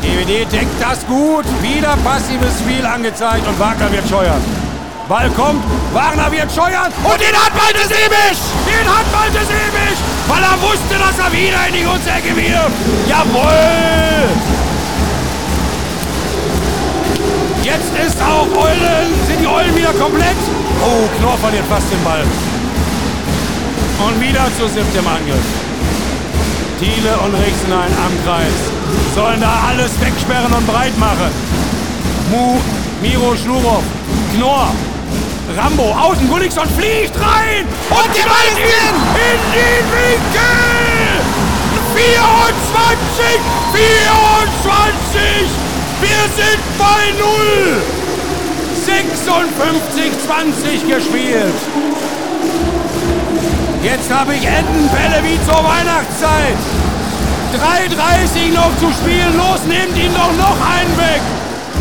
GWD 0.00 0.52
deckt 0.52 0.80
das 0.80 1.06
gut. 1.06 1.44
Wieder 1.62 1.96
passives 2.04 2.60
Spiel 2.60 2.84
angezeigt 2.84 3.46
und 3.46 3.58
Wagner 3.58 3.90
wird 3.92 4.08
scheuern. 4.08 4.63
Ball 5.08 5.28
kommt, 5.30 5.62
Wagner 5.92 6.32
wird 6.32 6.50
scheuern 6.50 6.90
und 7.04 7.20
den 7.20 7.36
hat 7.36 7.52
Malte 7.54 7.84
Sebisch! 7.86 8.40
Den 8.64 8.88
hat 8.88 9.04
Malte 9.12 9.44
Sebisch! 9.44 10.00
Weil 10.28 10.42
er 10.42 10.56
wusste, 10.62 10.96
dass 10.96 11.18
er 11.18 11.30
wieder 11.30 11.60
in 11.68 11.74
die 11.74 11.84
Ecke 11.84 12.34
wirft. 12.34 12.72
Jawohl! 13.06 14.28
Jetzt 17.62 17.92
ist 18.06 18.16
auch 18.22 18.48
Eulen, 18.56 19.12
sind 19.26 19.40
die 19.40 19.46
Eulen 19.46 19.76
wieder 19.76 19.92
komplett. 19.92 20.36
Oh, 20.80 21.08
Knorr 21.18 21.36
verliert 21.38 21.64
fast 21.68 21.90
den 21.92 22.02
Ball. 22.02 22.24
Und 24.06 24.20
wieder 24.20 24.46
zu 24.58 24.68
siebt 24.68 24.96
im 24.96 25.06
Angriff. 25.06 25.48
Thiele 26.80 27.16
und 27.24 27.34
Rixenhain 27.34 27.92
am 27.92 28.12
Kreis. 28.24 28.56
Sollen 29.14 29.40
da 29.40 29.68
alles 29.68 29.92
wegsperren 30.00 30.52
und 30.52 30.66
breit 30.66 30.96
machen. 30.98 31.30
Mu, 32.30 32.58
Miro 33.02 33.36
Schlurow, 33.36 33.82
Knorr, 34.34 34.72
Rambo 35.56 35.92
außen, 35.92 36.28
Gullikson 36.28 36.68
fliegt 36.70 37.14
rein 37.16 37.66
und, 37.90 38.08
die 38.14 38.22
Ball 38.22 38.46
ist 38.50 38.58
in, 38.58 38.94
in 39.22 39.40
den 39.54 39.84
Winkel! 39.94 40.84
24, 41.94 43.38
24, 43.72 45.20
wir 46.00 46.22
sind 46.34 46.62
bei 46.76 47.12
Null! 47.20 47.82
56, 48.84 50.12
20 50.26 50.88
gespielt. 50.88 51.54
Jetzt 53.82 54.12
habe 54.12 54.34
ich 54.34 54.44
Entenbälle 54.44 55.22
wie 55.22 55.38
zur 55.44 55.62
Weihnachtszeit. 55.62 56.58
3,30 57.54 58.52
noch 58.54 58.76
zu 58.78 58.92
spielen. 58.92 59.36
Los, 59.36 59.62
nehmt 59.68 59.96
ihn 59.96 60.12
doch 60.14 60.32
noch 60.36 60.58
einen 60.66 60.96
weg. 60.98 61.22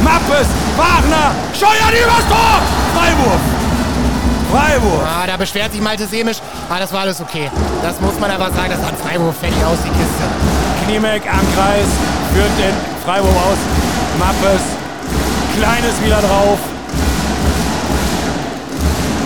Mappes, 0.04 0.48
Wagner, 0.78 1.34
scheuert 1.54 1.94
übers 1.94 2.28
Tor. 2.30 2.62
Freiwurf. 2.94 3.53
Freiwurf. 4.54 5.02
Ah, 5.04 5.26
da 5.26 5.36
beschwert 5.36 5.72
sich 5.72 5.82
Malte 5.82 6.06
Semisch. 6.06 6.38
Ah, 6.70 6.78
das 6.78 6.94
war 6.94 7.02
alles 7.02 7.20
okay. 7.20 7.50
Das 7.82 8.00
muss 8.00 8.20
man 8.20 8.30
aber 8.30 8.52
sagen, 8.52 8.70
das 8.70 8.86
hat 8.86 8.94
Freiwurf 9.02 9.36
fertig 9.38 9.58
aus, 9.66 9.80
die 9.84 9.90
Kiste. 9.90 10.26
Kniemeck 10.86 11.24
am 11.26 11.42
Kreis, 11.56 11.90
führt 12.34 12.54
den 12.62 12.76
Freiwurf 13.04 13.36
aus. 13.36 13.58
Mappes, 14.20 14.62
Kleines 15.58 15.96
wieder 16.06 16.22
drauf. 16.22 16.60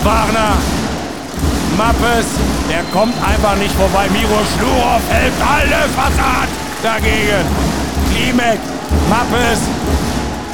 Wagner, 0.02 0.56
Mappes, 1.76 2.26
der 2.70 2.82
kommt 2.92 3.14
einfach 3.22 3.56
nicht 3.56 3.74
vorbei. 3.74 4.08
Miro 4.10 4.40
Schlurov 4.56 5.02
hält 5.10 5.32
alles, 5.44 5.90
was 5.94 6.16
er 6.16 6.40
hat, 6.40 6.48
dagegen. 6.82 7.44
Klimek, 8.14 8.60
Mappes, 9.10 9.60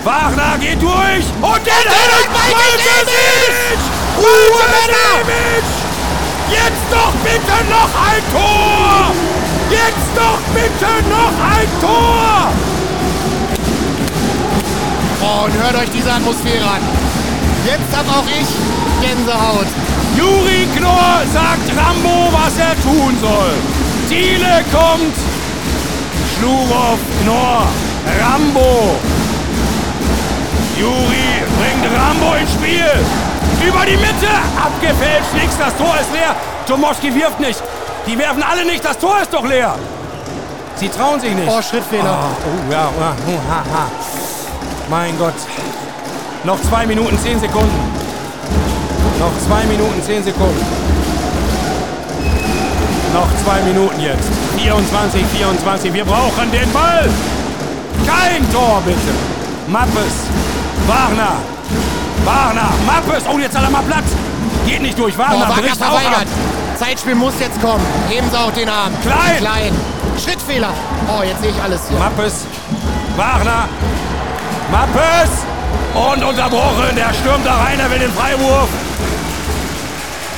Wagner 0.02 0.59
geht 0.59 0.82
durch 0.82 1.26
und 1.40 1.66
den 1.66 1.86
hält 1.86 2.28
Malte 2.32 4.03
Simic! 4.16 4.54
Malte 4.60 5.34
Jetzt 6.50 6.86
doch 6.90 7.12
bitte 7.22 7.56
noch 7.70 7.90
ein 8.08 8.22
Tor! 8.32 9.14
Jetzt 9.70 10.10
doch 10.14 10.40
bitte 10.54 11.08
noch 11.08 11.34
ein 11.56 11.68
Tor! 11.80 12.52
Oh, 15.22 15.44
und 15.46 15.54
hört 15.54 15.76
euch 15.76 15.90
diese 15.90 16.12
Atmosphäre 16.12 16.64
an. 16.64 16.80
Jetzt 17.64 17.96
hab 17.96 18.06
auch 18.08 18.26
ich 18.26 18.46
Gänsehaut. 19.00 19.66
Juri 20.16 20.68
Knorr 20.76 21.22
sagt 21.32 21.70
Rambo, 21.76 22.30
was 22.30 22.58
er 22.58 22.74
tun 22.82 23.16
soll. 23.20 23.54
Thiele 24.08 24.64
kommt. 24.70 25.16
Schlurow, 26.36 26.98
Knorr, 27.22 27.66
Rambo. 28.20 28.96
Juri 30.78 31.42
bringt 31.58 31.98
Rambo 31.98 32.34
ins 32.34 32.52
Spiel. 32.52 33.34
Über 33.66 33.84
die 33.86 33.96
Mitte. 33.96 34.28
Abgefälscht. 34.56 35.32
Nix. 35.34 35.56
Das 35.58 35.76
Tor 35.76 35.94
ist 36.00 36.12
leer. 36.12 36.34
Tomowski 36.66 37.14
wirft 37.14 37.40
nicht. 37.40 37.62
Die 38.06 38.18
werfen 38.18 38.42
alle 38.42 38.64
nicht. 38.64 38.84
Das 38.84 38.98
Tor 38.98 39.20
ist 39.22 39.32
doch 39.32 39.44
leer. 39.44 39.74
Sie 40.76 40.88
trauen 40.88 41.20
sich 41.20 41.34
nicht. 41.34 41.48
Oh, 41.48 41.62
Schrittfehler. 41.62 42.10
Ah, 42.10 42.28
oh, 42.44 42.72
ja. 42.72 42.90
ah, 43.00 43.14
oh, 43.26 43.50
ha, 43.50 43.64
ha. 43.72 43.86
Mein 44.90 45.16
Gott. 45.18 45.34
Noch 46.44 46.60
zwei 46.62 46.84
Minuten, 46.84 47.18
zehn 47.18 47.40
Sekunden. 47.40 47.80
Noch 49.18 49.32
zwei 49.46 49.64
Minuten, 49.64 50.02
zehn 50.02 50.22
Sekunden. 50.22 50.66
Noch 53.14 53.28
zwei 53.44 53.62
Minuten 53.62 54.00
jetzt. 54.00 54.28
24, 54.58 55.24
24. 55.24 55.92
Wir 55.94 56.04
brauchen 56.04 56.50
den 56.50 56.70
Ball. 56.72 57.08
Kein 58.06 58.52
Tor, 58.52 58.82
bitte. 58.84 58.98
Mappes. 59.68 60.26
Wagner. 60.86 61.36
Wagner. 62.24 62.70
Mappes. 62.86 63.24
Oh, 63.30 63.38
jetzt 63.38 63.56
hat 63.56 63.64
er 63.64 63.70
mal 63.70 63.82
Platz. 63.82 64.06
Geht 64.66 64.82
nicht 64.82 64.98
durch. 64.98 65.14
Oh, 65.14 65.18
Wagner 65.18 65.48
Wagner 65.48 65.76
verweigert. 65.76 66.28
Zeitspiel 66.78 67.14
muss 67.14 67.34
jetzt 67.40 67.60
kommen. 67.60 67.84
Heben 68.09 68.28
Sie 68.30 68.38
auch 68.38 68.52
den 68.52 68.68
Arm. 68.68 68.92
Klein. 69.02 69.38
Klein. 69.38 69.72
Schrittfehler. 70.22 70.70
Oh, 71.09 71.22
jetzt 71.22 71.42
sehe 71.42 71.51
ich 71.51 71.62
alles 71.62 71.80
hier. 71.88 71.98
Mappes. 71.98 72.46
Wagner. 73.16 73.68
Mappes. 74.70 75.30
Und 75.94 76.24
unterbrochen. 76.24 76.96
Der 76.96 77.12
stürmt 77.14 77.46
da 77.46 77.56
rein. 77.56 77.78
Er 77.78 77.90
will 77.90 77.98
den 77.98 78.12
Freiwurf. 78.12 78.68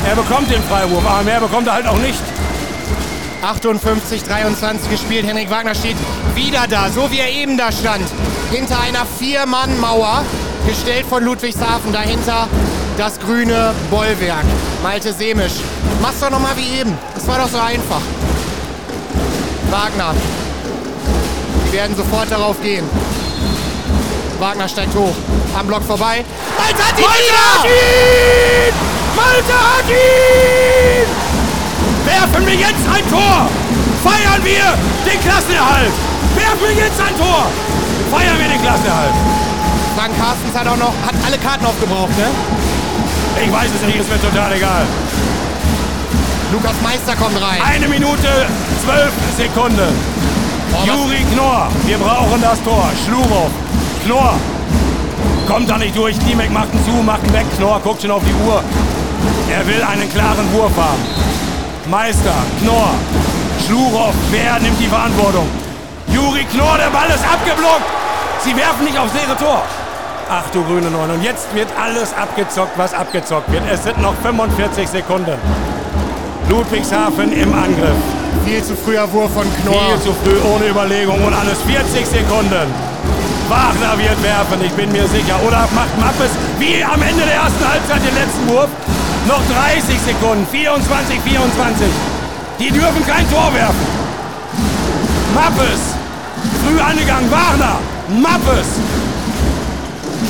Er 0.06 0.14
bekommt 0.14 0.50
den 0.50 0.62
Freiwurf, 0.64 1.04
aber 1.08 1.22
mehr 1.24 1.40
bekommt 1.40 1.66
er 1.66 1.74
halt 1.74 1.86
auch 1.88 1.98
nicht. 1.98 2.22
58, 3.42 4.24
23 4.24 4.90
gespielt. 4.90 5.26
Henrik 5.26 5.50
Wagner 5.50 5.74
steht 5.74 5.96
wieder 6.34 6.66
da, 6.68 6.90
so 6.90 7.10
wie 7.10 7.18
er 7.18 7.30
eben 7.30 7.56
da 7.56 7.72
stand. 7.72 8.04
Hinter 8.50 8.80
einer 8.80 9.06
Vier-Mann-Mauer, 9.18 10.22
gestellt 10.66 11.06
von 11.08 11.22
Ludwigshafen. 11.24 11.92
Dahinter 11.92 12.48
das 12.96 13.18
grüne 13.20 13.72
Bollwerk. 13.90 14.44
Malte 14.82 15.12
Semisch. 15.12 15.54
Mach's 16.02 16.20
doch 16.20 16.30
nochmal 16.30 16.56
wie 16.56 16.80
eben. 16.80 16.96
Das 17.14 17.26
war 17.26 17.38
doch 17.38 17.48
so 17.48 17.58
einfach. 17.58 18.00
Wagner. 19.70 20.14
Die 21.66 21.72
werden 21.72 21.96
sofort 21.96 22.30
darauf 22.30 22.60
gehen. 22.62 22.84
Wagner 24.38 24.68
steigt 24.68 24.94
hoch. 24.94 25.14
Am 25.58 25.66
Block 25.66 25.82
vorbei. 25.82 26.24
Malte 26.58 26.82
hat 26.82 26.98
ihn 26.98 27.04
Malte 27.04 27.38
hat 27.42 27.64
ihn! 27.64 28.74
Malte 29.16 29.52
hat 29.52 29.88
ihn! 29.88 31.06
Werfen 32.04 32.46
wir 32.46 32.54
jetzt 32.54 32.86
ein 32.92 33.10
Tor! 33.10 33.48
Feiern 34.04 34.44
wir 34.44 34.74
den 35.10 35.20
Klassenerhalt! 35.20 35.92
Werfen 36.34 36.60
wir 36.60 36.84
jetzt 36.84 37.00
ein 37.00 37.16
Tor! 37.16 37.46
Feiern 38.10 38.38
wir 38.38 38.48
den 38.48 38.60
Klassenerhalt! 38.60 39.14
Frank 39.96 40.12
Carstens 40.18 40.54
hat 40.54 40.68
auch 40.68 40.76
noch 40.76 40.92
hat 41.06 41.14
alle 41.24 41.38
Karten 41.38 41.64
aufgebraucht, 41.64 42.16
ne? 42.18 42.28
Ich 43.42 43.50
weiß 43.50 43.70
es 43.74 43.86
nicht, 43.86 43.98
ist 43.98 44.10
mir 44.10 44.20
total 44.20 44.52
egal. 44.52 44.84
Lukas 46.52 46.74
Meister 46.82 47.16
kommt 47.16 47.40
rein. 47.40 47.62
Eine 47.64 47.88
Minute, 47.88 48.28
zwölf 48.84 49.12
Sekunden. 49.38 49.88
Oh, 50.74 50.86
Juri 50.86 51.24
Knorr, 51.32 51.68
wir 51.86 51.96
brauchen 51.96 52.42
das 52.42 52.62
Tor. 52.62 52.84
Schlurow, 53.06 53.50
Knorr. 54.04 54.34
Kommt 55.48 55.70
da 55.70 55.78
nicht 55.78 55.96
durch. 55.96 56.18
Klimek 56.18 56.52
macht 56.52 56.74
ihn 56.74 56.84
zu, 56.84 57.02
macht 57.02 57.24
ihn 57.26 57.32
weg. 57.32 57.46
Knorr 57.56 57.80
guckt 57.80 58.02
schon 58.02 58.10
auf 58.10 58.22
die 58.22 58.34
Uhr. 58.46 58.62
Er 59.50 59.66
will 59.66 59.82
einen 59.82 60.12
klaren 60.12 60.52
Wurf 60.52 60.76
haben. 60.76 61.00
Meister, 61.90 62.34
Knorr, 62.60 62.90
Schlurow, 63.66 64.12
wer 64.30 64.58
nimmt 64.60 64.78
die 64.78 64.88
Verantwortung? 64.88 65.48
Juri 66.12 66.44
Knorr, 66.44 66.76
der 66.76 66.90
Ball 66.90 67.08
ist 67.08 67.24
abgeblockt. 67.24 67.88
Sie 68.44 68.54
werfen 68.54 68.84
nicht 68.84 68.98
aufs 68.98 69.14
leere 69.14 69.36
Tor. 69.38 69.62
Ach 70.28 70.50
du 70.50 70.62
grüne 70.64 70.90
Neun. 70.90 71.10
Und 71.10 71.22
jetzt 71.22 71.54
wird 71.54 71.68
alles 71.80 72.12
abgezockt, 72.12 72.76
was 72.76 72.92
abgezockt 72.92 73.50
wird. 73.52 73.62
Es 73.70 73.84
sind 73.84 74.00
noch 74.02 74.14
45 74.22 74.88
Sekunden. 74.88 75.38
Ludwigshafen 76.48 77.32
im 77.32 77.54
Angriff. 77.54 77.94
Viel 78.44 78.62
zu 78.62 78.74
früher 78.76 79.10
Wurf 79.12 79.32
von 79.32 79.46
Knorr. 79.62 79.90
Viel 79.90 80.00
zu 80.00 80.12
früh, 80.24 80.38
ohne 80.50 80.66
Überlegung 80.68 81.22
und 81.24 81.32
alles 81.32 81.62
40 81.62 82.06
Sekunden. 82.06 82.66
Wagner 83.48 83.96
wird 83.98 84.20
werfen, 84.22 84.58
ich 84.64 84.72
bin 84.72 84.90
mir 84.90 85.06
sicher. 85.06 85.38
Oder 85.46 85.68
macht 85.74 85.94
Mappes 86.00 86.30
wie 86.58 86.82
am 86.82 87.00
Ende 87.00 87.22
der 87.22 87.36
ersten 87.36 87.62
Halbzeit 87.62 88.02
den 88.02 88.14
letzten 88.14 88.48
Wurf? 88.48 88.68
Noch 89.28 89.42
30 89.46 89.98
Sekunden, 90.00 90.46
24, 90.50 91.20
24. 91.20 91.86
Die 92.58 92.70
dürfen 92.70 93.06
kein 93.06 93.30
Tor 93.30 93.54
werfen. 93.54 93.86
Mappes, 95.34 95.94
früh 96.66 96.80
angegangen, 96.80 97.30
Wagner, 97.30 97.78
Mappes. 98.08 98.66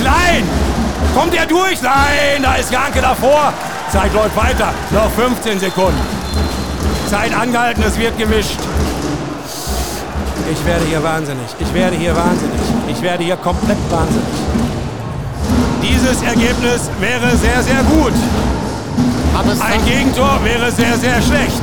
Klein, 0.06 0.44
kommt 1.16 1.34
er 1.34 1.46
durch? 1.46 1.82
Nein, 1.82 2.40
da 2.40 2.54
ist 2.54 2.70
Janke 2.70 3.00
davor. 3.00 3.52
Zeit 3.90 4.14
läuft 4.14 4.36
weiter, 4.36 4.72
noch 4.92 5.10
15 5.10 5.58
Sekunden. 5.58 6.00
Zeit 7.10 7.36
angehalten, 7.36 7.82
es 7.84 7.98
wird 7.98 8.16
gewischt. 8.16 8.56
Ich 10.52 10.64
werde 10.64 10.84
hier 10.84 11.02
wahnsinnig. 11.02 11.48
Ich 11.58 11.74
werde 11.74 11.96
hier 11.96 12.14
wahnsinnig. 12.14 12.60
Ich 12.86 13.02
werde 13.02 13.24
hier 13.24 13.36
komplett 13.36 13.78
wahnsinnig. 13.90 14.28
Dieses 15.82 16.22
Ergebnis 16.22 16.88
wäre 17.00 17.36
sehr, 17.36 17.60
sehr 17.64 17.82
gut. 17.90 18.12
Mappes, 19.34 19.60
Ein 19.60 19.84
Gegentor 19.84 20.38
wäre 20.44 20.70
sehr, 20.70 20.96
sehr 20.98 21.20
schlecht. 21.20 21.62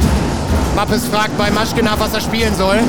Mappes 0.75 1.05
fragt 1.05 1.37
bei 1.37 1.49
Maschkenaf, 1.49 1.97
was 1.97 2.13
er 2.13 2.21
spielen 2.21 2.53
soll. 2.57 2.79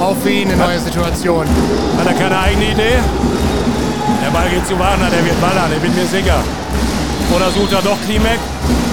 Auch 0.00 0.16
für 0.22 0.30
ihn 0.30 0.52
eine 0.52 0.56
neue 0.56 0.78
Situation. 0.78 1.46
Hat 1.98 2.06
er 2.06 2.14
keine 2.14 2.38
eigene 2.38 2.70
Idee? 2.70 3.00
Der 4.22 4.30
Ball 4.30 4.48
geht 4.48 4.66
zu 4.66 4.78
Wagner, 4.78 5.10
der 5.10 5.24
wird 5.24 5.40
ballern, 5.40 5.70
ich 5.74 5.80
bin 5.82 5.94
mir 5.94 6.06
sicher. 6.06 6.38
Oder 7.34 7.50
sucht 7.50 7.72
er 7.72 7.82
doch 7.82 7.98
Klimek? 8.06 8.38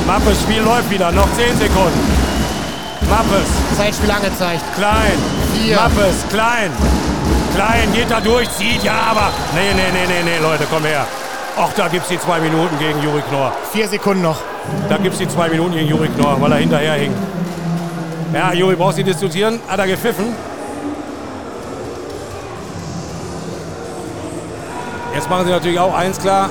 Mappes 0.07 0.41
Spiel 0.41 0.61
läuft 0.61 0.89
wieder, 0.89 1.11
noch 1.11 1.27
10 1.37 1.57
Sekunden. 1.57 1.99
Mappes, 3.09 3.49
Zeitspiel 3.77 4.11
angezeigt. 4.11 4.61
klein. 4.75 5.17
Vier. 5.53 5.75
Mappes, 5.75 6.15
klein. 6.29 6.71
Klein, 7.55 7.93
geht 7.93 8.09
da 8.09 8.19
durch, 8.19 8.49
zieht, 8.51 8.83
ja, 8.83 8.95
aber. 9.11 9.29
Nee, 9.53 9.73
nee, 9.75 9.91
nee, 9.93 10.07
nee, 10.07 10.23
nee, 10.23 10.39
Leute, 10.41 10.65
komm 10.71 10.83
her. 10.83 11.05
Ach, 11.55 11.69
da 11.75 11.87
gibt's 11.87 12.07
die 12.09 12.19
zwei 12.19 12.39
Minuten 12.39 12.77
gegen 12.79 12.99
Juri 13.03 13.21
Knorr. 13.29 13.51
Vier 13.71 13.87
Sekunden 13.87 14.23
noch. 14.23 14.37
Da 14.89 14.97
gibt's 14.97 15.19
die 15.19 15.27
zwei 15.27 15.49
Minuten 15.49 15.73
gegen 15.73 15.87
Juri 15.87 16.07
Knorr, 16.07 16.41
weil 16.41 16.51
er 16.51 16.57
hinterher 16.57 16.93
hing. 16.93 17.13
Ja, 18.33 18.51
Juri, 18.53 18.75
brauchst 18.75 18.97
du 18.97 19.03
diskutieren? 19.03 19.59
Hat 19.67 19.77
er 19.77 19.85
gepfiffen? 19.85 20.33
Jetzt 25.13 25.29
machen 25.29 25.45
sie 25.45 25.51
natürlich 25.51 25.79
auch 25.79 25.93
eins 25.93 26.17
klar. 26.17 26.49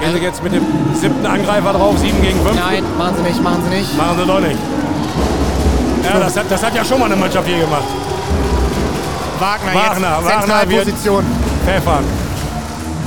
Gehen 0.00 0.14
sie 0.14 0.20
jetzt 0.20 0.42
mit 0.42 0.52
dem 0.52 0.66
siebten 0.94 1.24
Angreifer 1.24 1.72
drauf, 1.72 1.96
sieben 1.98 2.20
gegen 2.22 2.40
fünf? 2.44 2.58
Nein, 2.58 2.84
machen 2.98 3.14
sie 3.16 3.22
nicht, 3.22 3.42
machen 3.42 3.62
sie 3.64 3.76
nicht. 3.76 3.96
Machen 3.96 4.18
sie 4.18 4.26
doch 4.26 4.40
nicht. 4.40 4.58
Ja, 6.04 6.18
das 6.18 6.36
hat, 6.36 6.50
das 6.50 6.62
hat 6.62 6.74
ja 6.74 6.84
schon 6.84 6.98
mal 6.98 7.06
eine 7.06 7.16
Mannschaft 7.16 7.46
hier 7.46 7.58
gemacht. 7.58 7.84
Wagner, 9.38 9.74
Wagner, 9.74 10.18
jetzt 10.18 10.24
Wagner 10.24 10.40
Zentralposition. 10.40 11.24
Pfeffern. 11.64 12.04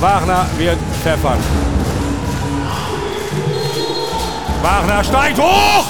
Wagner 0.00 0.46
wird 0.56 0.78
pfeffern. 1.02 1.38
Wagner 4.62 5.04
steigt 5.04 5.38
hoch! 5.38 5.84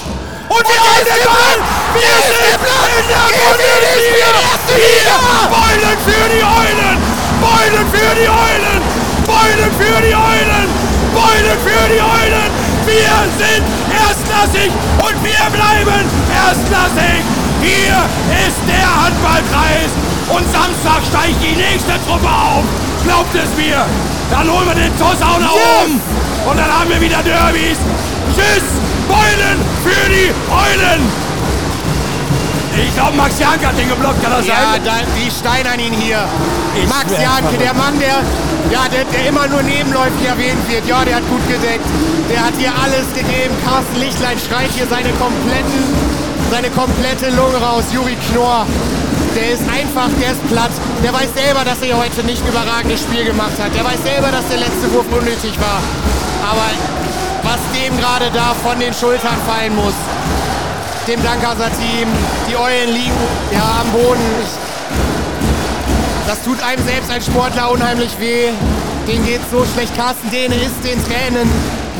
Und 0.48 0.68
wir 0.68 0.80
haben 0.80 1.04
den 1.04 1.24
Ball! 1.24 1.58
Wir 1.94 2.16
sind 2.22 2.44
in 2.44 3.08
der 3.08 3.22
Bundesliga! 3.48 4.30
Hier! 4.76 5.14
Beulen 5.50 5.98
für 6.04 6.28
die 6.28 6.42
Eulen! 6.42 7.05
Beulen 7.46 7.86
für 7.94 8.12
die 8.18 8.28
Eulen! 8.28 8.80
Beulen 9.24 9.70
für 9.78 9.98
die 10.02 10.14
Eulen! 10.14 10.66
Beulen 11.14 11.58
für 11.62 11.84
die 11.94 12.02
Eulen! 12.02 12.50
Wir 12.86 13.14
sind 13.38 13.64
erstklassig 13.94 14.70
und 14.98 15.16
wir 15.22 15.44
bleiben 15.54 16.02
erstklassig! 16.34 17.22
Hier 17.62 17.98
ist 18.46 18.58
der 18.66 18.86
Handballkreis 19.04 19.90
und 20.28 20.44
Samstag 20.50 21.00
steigt 21.06 21.38
die 21.40 21.54
nächste 21.54 21.94
Truppe 22.06 22.26
auf! 22.26 22.64
Glaubt 23.04 23.34
es 23.34 23.50
mir! 23.56 23.86
Dann 24.30 24.50
holen 24.50 24.66
wir 24.66 24.74
den 24.74 24.98
Toss 24.98 25.22
auch 25.22 25.38
nach 25.38 25.54
oben! 25.54 26.00
Und 26.50 26.56
dann 26.58 26.70
haben 26.70 26.90
wir 26.90 27.00
wieder 27.00 27.22
Derbys! 27.22 27.78
Tschüss! 28.34 28.66
Beulen 29.06 29.58
für 29.86 30.04
die 30.10 30.34
Eulen! 30.50 31.00
Ich 32.76 32.92
glaube, 32.94 33.16
Max 33.16 33.38
Jank 33.38 33.64
hat 33.64 33.78
den 33.78 33.88
geblockt, 33.88 34.20
kann 34.22 34.32
das 34.32 34.46
Ja, 34.46 34.72
sein? 34.72 34.82
da, 34.84 34.92
die 35.16 35.30
steinern 35.30 35.78
ihn 35.78 35.94
hier. 35.94 36.26
Max 36.84 37.10
Janke, 37.16 37.56
der 37.58 37.74
Mann, 37.74 37.98
der, 37.98 38.20
ja, 38.70 38.88
der, 38.92 39.04
der 39.08 39.28
immer 39.28 39.46
nur 39.48 39.62
nebenläufig 39.62 40.26
erwähnt 40.28 40.60
wird. 40.68 40.86
Ja, 40.86 41.04
der 41.04 41.16
hat 41.16 41.28
gut 41.28 41.40
gedeckt. 41.48 41.86
Der 42.28 42.44
hat 42.44 42.54
hier 42.58 42.72
alles 42.74 43.08
gegeben. 43.14 43.54
Carsten 43.64 43.96
Lichtlein 44.00 44.36
schreit 44.38 44.70
hier 44.74 44.86
seine 44.86 45.10
kompletten, 45.16 45.80
seine 46.50 46.70
komplette 46.70 47.30
Lunge 47.30 47.56
raus. 47.56 47.84
Juri 47.92 48.16
Knorr, 48.30 48.66
der 49.36 49.52
ist 49.56 49.62
einfach, 49.70 50.10
der 50.20 50.32
ist 50.32 50.42
platt. 50.48 50.74
Der 51.02 51.12
weiß 51.12 51.30
selber, 51.34 51.64
dass 51.64 51.80
er 51.80 51.96
heute 51.96 52.24
nicht 52.24 52.42
ein 52.44 52.48
überragendes 52.48 53.00
Spiel 53.00 53.24
gemacht 53.24 53.56
hat. 53.56 53.74
Der 53.74 53.84
weiß 53.84 54.02
selber, 54.02 54.28
dass 54.28 54.46
der 54.48 54.58
letzte 54.58 54.92
Wurf 54.92 55.06
unnötig 55.10 55.54
war. 55.60 55.80
Aber 56.44 56.68
was 57.42 57.60
dem 57.72 57.96
gerade 57.96 58.30
da 58.34 58.54
von 58.62 58.78
den 58.78 58.92
Schultern 58.92 59.36
fallen 59.46 59.74
muss, 59.76 59.94
dem 61.06 61.22
Dankasa-Team, 61.22 62.08
die 62.50 62.56
Eulen 62.56 62.90
liegen 62.92 63.14
ja 63.52 63.80
am 63.80 63.88
Boden. 63.92 64.26
Ich, 64.42 64.65
das 66.26 66.42
tut 66.42 66.62
einem 66.62 66.84
selbst 66.84 67.10
als 67.10 67.26
Sportler 67.26 67.70
unheimlich 67.70 68.10
weh. 68.18 68.48
Denen 69.06 69.24
geht's 69.24 69.50
so 69.50 69.64
schlecht. 69.64 69.94
Carsten 69.96 70.30
Dehne 70.30 70.56
ist 70.56 70.82
den 70.82 71.02
Tränen. 71.04 71.48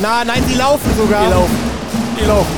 Na, 0.01 0.23
nein, 0.25 0.43
sie 0.47 0.55
laufen 0.55 0.91
sogar. 0.97 1.25
Die 1.25 1.31
laufen. 1.31 1.57
Die 2.19 2.25
laufen. 2.25 2.55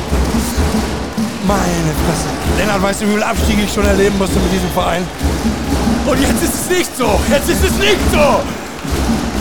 Meine 1.47 1.93
Fresse. 2.05 2.29
Lennart, 2.57 2.81
weißt 2.81 3.01
du, 3.01 3.07
wie 3.07 3.13
viele 3.13 3.25
Abstiege 3.25 3.61
ich 3.63 3.73
schon 3.73 3.85
erleben 3.85 4.17
musste 4.17 4.39
mit 4.39 4.51
diesem 4.51 4.69
Verein? 4.71 5.05
Und 6.05 6.19
jetzt 6.19 6.43
ist 6.43 6.55
es 6.55 6.69
nicht 6.69 6.97
so. 6.97 7.19
Jetzt 7.29 7.49
ist 7.49 7.63
es 7.63 7.77
nicht 7.77 8.01
so. 8.11 8.41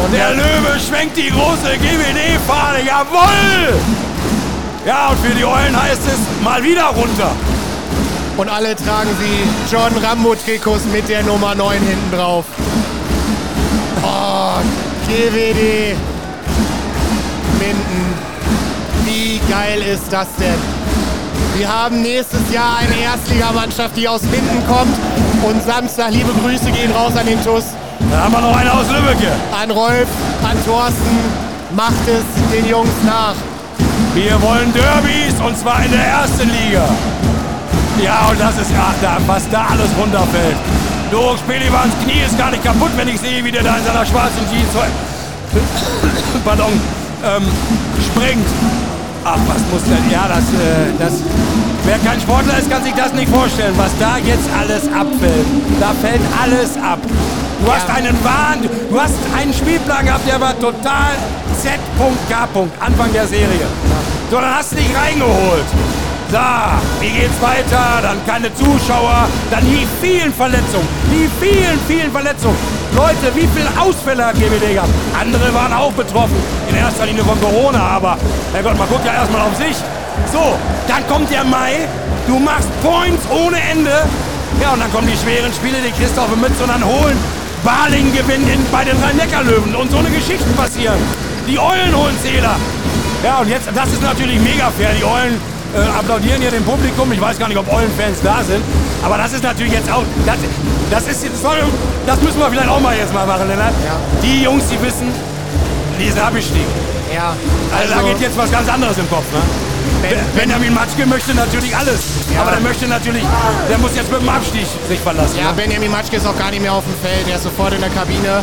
Und 0.04 0.12
der 0.12 0.30
Löwe 0.30 0.78
schwenkt 0.78 1.16
die 1.16 1.30
große 1.30 1.76
GWD-Fahne. 1.76 2.84
Jawohl! 2.86 3.74
Ja, 4.86 5.08
und 5.08 5.18
für 5.18 5.34
die 5.34 5.44
Eulen 5.44 5.80
heißt 5.80 6.02
es 6.06 6.44
mal 6.44 6.62
wieder 6.62 6.84
runter. 6.86 7.32
Und 8.38 8.48
alle 8.48 8.76
tragen 8.76 9.10
sie 9.18 9.74
John 9.74 9.92
Rambo-Trikots 10.00 10.84
mit 10.92 11.08
der 11.08 11.24
Nummer 11.24 11.56
9 11.56 11.76
hinten 11.76 12.16
drauf. 12.16 12.44
Oh, 14.00 14.60
GWD. 15.08 15.96
Minden. 17.58 18.14
Wie 19.04 19.40
geil 19.50 19.82
ist 19.82 20.12
das 20.12 20.28
denn? 20.38 20.54
Wir 21.56 21.68
haben 21.68 22.00
nächstes 22.00 22.52
Jahr 22.52 22.78
eine 22.78 23.02
Erstligamannschaft, 23.02 23.96
die 23.96 24.06
aus 24.06 24.22
Minden 24.22 24.64
kommt. 24.68 24.96
Und 25.42 25.60
Samstag, 25.64 26.12
liebe 26.12 26.30
Grüße 26.40 26.70
gehen 26.70 26.92
raus 26.92 27.16
an 27.16 27.26
den 27.26 27.42
TUS. 27.42 27.64
Da 28.08 28.18
haben 28.18 28.32
wir 28.32 28.40
noch 28.40 28.56
eine 28.56 28.72
aus 28.72 28.86
Lübbecke. 28.88 29.32
An 29.60 29.72
Rolf, 29.72 30.06
an 30.48 30.56
Thorsten. 30.64 31.18
Macht 31.74 32.06
es 32.06 32.52
den 32.52 32.70
Jungs 32.70 32.94
nach. 33.04 33.34
Wir 34.14 34.40
wollen 34.40 34.72
Derbys 34.72 35.40
und 35.44 35.58
zwar 35.58 35.84
in 35.84 35.90
der 35.90 36.04
ersten 36.06 36.48
Liga. 36.48 36.88
Ja, 38.02 38.28
und 38.30 38.40
das 38.40 38.56
ist 38.58 38.70
ja, 38.70 38.94
da, 39.02 39.18
was 39.26 39.48
da 39.50 39.66
alles 39.70 39.90
runterfällt. 39.98 40.56
Du, 41.10 41.36
Spelivans 41.36 41.94
Knie 42.04 42.22
ist 42.24 42.38
gar 42.38 42.50
nicht 42.50 42.62
kaputt, 42.62 42.90
wenn 42.96 43.08
ich 43.08 43.18
sehe, 43.18 43.42
wie 43.44 43.50
der 43.50 43.62
da 43.62 43.76
in 43.76 43.84
seiner 43.84 44.04
schwarzen 44.04 44.44
Jeans 44.50 44.68
Pardon, 46.44 46.72
ähm, 47.24 47.42
springt. 48.10 48.46
Ach, 49.24 49.38
was 49.46 49.62
muss 49.72 49.82
denn? 49.84 50.10
Ja, 50.10 50.28
das, 50.28 50.44
äh, 50.54 50.92
das. 50.98 51.22
Wer 51.84 51.98
kein 51.98 52.20
Sportler 52.20 52.58
ist, 52.58 52.70
kann 52.70 52.84
sich 52.84 52.94
das 52.94 53.12
nicht 53.14 53.30
vorstellen, 53.30 53.74
was 53.76 53.90
da 53.98 54.18
jetzt 54.18 54.48
alles 54.58 54.84
abfällt. 54.92 55.46
Da 55.80 55.92
fällt 56.00 56.20
alles 56.40 56.76
ab. 56.76 56.98
Du 57.64 57.72
hast 57.72 57.88
einen 57.90 58.16
Wahn, 58.22 58.68
du 58.90 59.00
hast 59.00 59.14
einen 59.36 59.52
Spielplan 59.52 60.06
gehabt, 60.06 60.28
der 60.28 60.40
war 60.40 60.58
total 60.58 61.12
Z.K. 61.60 62.48
Anfang 62.78 63.12
der 63.12 63.26
Serie. 63.26 63.66
So, 64.30 64.40
dann 64.40 64.54
hast 64.54 64.72
du 64.72 64.76
dich 64.76 64.90
reingeholt. 64.94 65.64
So, 66.30 66.38
wie 67.00 67.08
geht's 67.08 67.40
weiter? 67.40 68.02
Dann 68.02 68.18
keine 68.26 68.54
Zuschauer, 68.54 69.28
dann 69.50 69.64
die 69.64 69.86
vielen 70.02 70.32
Verletzungen, 70.32 70.86
die 71.10 71.28
vielen, 71.40 71.80
vielen 71.88 72.12
Verletzungen. 72.12 72.56
Leute, 72.94 73.34
wie 73.34 73.48
viele 73.56 73.70
Ausfälle 73.80 74.26
hat 74.26 74.34
GWD 74.34 74.74
gehabt? 74.74 74.90
Andere 75.18 75.54
waren 75.54 75.72
auch 75.72 75.92
betroffen, 75.92 76.36
in 76.68 76.76
erster 76.76 77.06
Linie 77.06 77.24
von 77.24 77.40
Corona, 77.40 77.80
aber 77.80 78.18
Herrgott, 78.52 78.76
man 78.76 78.88
guckt 78.88 79.06
ja 79.06 79.14
erstmal 79.14 79.40
auf 79.40 79.56
sich. 79.56 79.76
So, 80.30 80.54
dann 80.86 81.06
kommt 81.08 81.30
der 81.30 81.44
Mai, 81.44 81.88
du 82.26 82.38
machst 82.38 82.68
Points 82.82 83.24
ohne 83.30 83.56
Ende. 83.70 84.04
Ja, 84.60 84.72
und 84.72 84.80
dann 84.80 84.92
kommen 84.92 85.08
die 85.08 85.16
schweren 85.16 85.52
Spiele, 85.54 85.78
die 85.80 86.20
auf 86.20 86.28
die 86.34 86.40
Mütze 86.40 86.62
und 86.62 86.68
dann 86.68 86.84
holen 86.84 87.16
Baling 87.64 88.12
gewinnt 88.12 88.48
in, 88.52 88.64
bei 88.70 88.84
den 88.84 88.96
Rhein-Neckar-Löwen 89.02 89.74
und 89.74 89.90
so 89.90 89.98
eine 89.98 90.10
Geschichten 90.10 90.52
passieren. 90.54 90.98
Die 91.48 91.58
Eulen 91.58 91.96
holen 91.96 92.16
Zähler. 92.22 92.56
Ja, 93.24 93.38
und 93.38 93.48
jetzt, 93.48 93.68
das 93.74 93.92
ist 93.92 94.02
natürlich 94.02 94.38
mega 94.40 94.70
fair. 94.76 94.90
Die 94.98 95.04
Eulen 95.04 95.40
äh, 95.74 95.98
applaudieren 95.98 96.40
hier 96.40 96.50
dem 96.50 96.64
Publikum. 96.64 97.10
Ich 97.12 97.20
weiß 97.20 97.38
gar 97.38 97.48
nicht, 97.48 97.58
ob 97.58 97.68
Eulen-Fans 97.72 98.18
da 98.22 98.42
sind. 98.46 98.62
Aber 99.04 99.18
das 99.18 99.32
ist 99.32 99.42
natürlich 99.42 99.72
jetzt 99.72 99.90
auch, 99.90 100.02
das, 100.26 100.36
das 100.90 101.06
ist 101.08 101.40
sorry, 101.40 101.58
das 102.06 102.20
müssen 102.22 102.38
wir 102.40 102.48
vielleicht 102.50 102.68
auch 102.68 102.80
mal 102.80 102.96
jetzt 102.96 103.12
mal 103.12 103.26
machen, 103.26 103.48
Lennart. 103.48 103.74
Ja. 103.84 103.96
Die 104.22 104.42
Jungs, 104.42 104.64
die 104.68 104.80
wissen, 104.82 105.08
die 106.00 106.08
sind 106.10 106.20
abgestiegen. 106.20 106.66
Ja, 107.14 107.34
Also, 107.76 107.94
da 107.94 108.02
geht 108.02 108.20
jetzt 108.20 108.36
was 108.36 108.50
ganz 108.50 108.68
anderes 108.68 108.98
im 108.98 109.08
Kopf, 109.08 109.24
ne? 109.32 109.40
Ben- 110.02 110.18
Benjamin 110.36 110.74
Matschke 110.74 111.06
möchte 111.06 111.34
natürlich 111.34 111.74
alles. 111.74 112.00
Ja. 112.34 112.42
Aber 112.42 112.50
der 112.52 112.60
möchte 112.60 112.86
natürlich, 112.86 113.22
der 113.70 113.78
muss 113.78 113.96
jetzt 113.96 114.10
mit 114.12 114.20
dem 114.20 114.28
Abstieg 114.28 114.66
sich 114.88 115.00
verlassen. 115.00 115.38
Ja, 115.38 115.48
ne? 115.50 115.54
Benjamin 115.56 115.90
Matschke 115.90 116.16
ist 116.16 116.26
auch 116.26 116.36
gar 116.38 116.50
nicht 116.50 116.60
mehr 116.62 116.72
auf 116.72 116.84
dem 116.84 116.94
Feld, 117.02 117.26
er 117.28 117.36
ist 117.36 117.44
sofort 117.44 117.72
in 117.74 117.80
der 117.80 117.90
Kabine. 117.90 118.42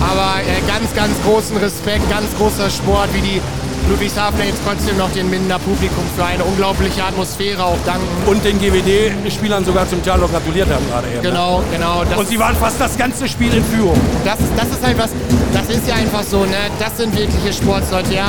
Aber 0.00 0.40
äh, 0.42 0.60
ganz, 0.68 0.92
ganz 0.94 1.12
großen 1.24 1.56
Respekt, 1.56 2.08
ganz 2.10 2.26
großer 2.36 2.68
Sport, 2.68 3.08
wie 3.14 3.20
die 3.22 3.40
Ludwigshafen 3.88 4.40
jetzt 4.46 4.60
trotzdem 4.66 4.96
noch 4.96 5.10
dem 5.12 5.28
Minder 5.30 5.58
Publikum 5.58 6.04
für 6.16 6.24
eine 6.24 6.42
unglaubliche 6.44 7.04
Atmosphäre 7.04 7.62
auch 7.64 7.76
danken. 7.84 8.06
Und 8.26 8.42
den 8.44 8.58
GWD-Spielern 8.58 9.64
sogar 9.64 9.86
zum 9.88 10.02
Teil 10.02 10.18
noch 10.18 10.30
gratuliert 10.30 10.68
haben 10.72 10.84
gerade 10.90 11.06
eben. 11.08 11.16
ne? 11.16 11.22
Genau, 11.22 11.62
genau. 11.70 12.02
Und 12.18 12.26
sie 12.28 12.38
waren 12.38 12.56
fast 12.56 12.80
das 12.80 12.96
ganze 12.96 13.28
Spiel 13.28 13.52
in 13.52 13.64
Führung. 13.64 14.00
das, 14.24 14.40
ist- 14.40 14.52
das 14.56 14.68
ist 14.68 14.84
halt 14.84 14.98
was, 14.98 15.10
das 15.52 15.68
ist 15.76 15.86
ja 15.86 15.94
einfach 15.96 16.22
so, 16.22 16.40
ne? 16.44 16.56
Das 16.78 16.96
sind 16.96 17.14
wirkliche 17.16 17.52
Sportsleute, 17.52 18.14
ja. 18.14 18.28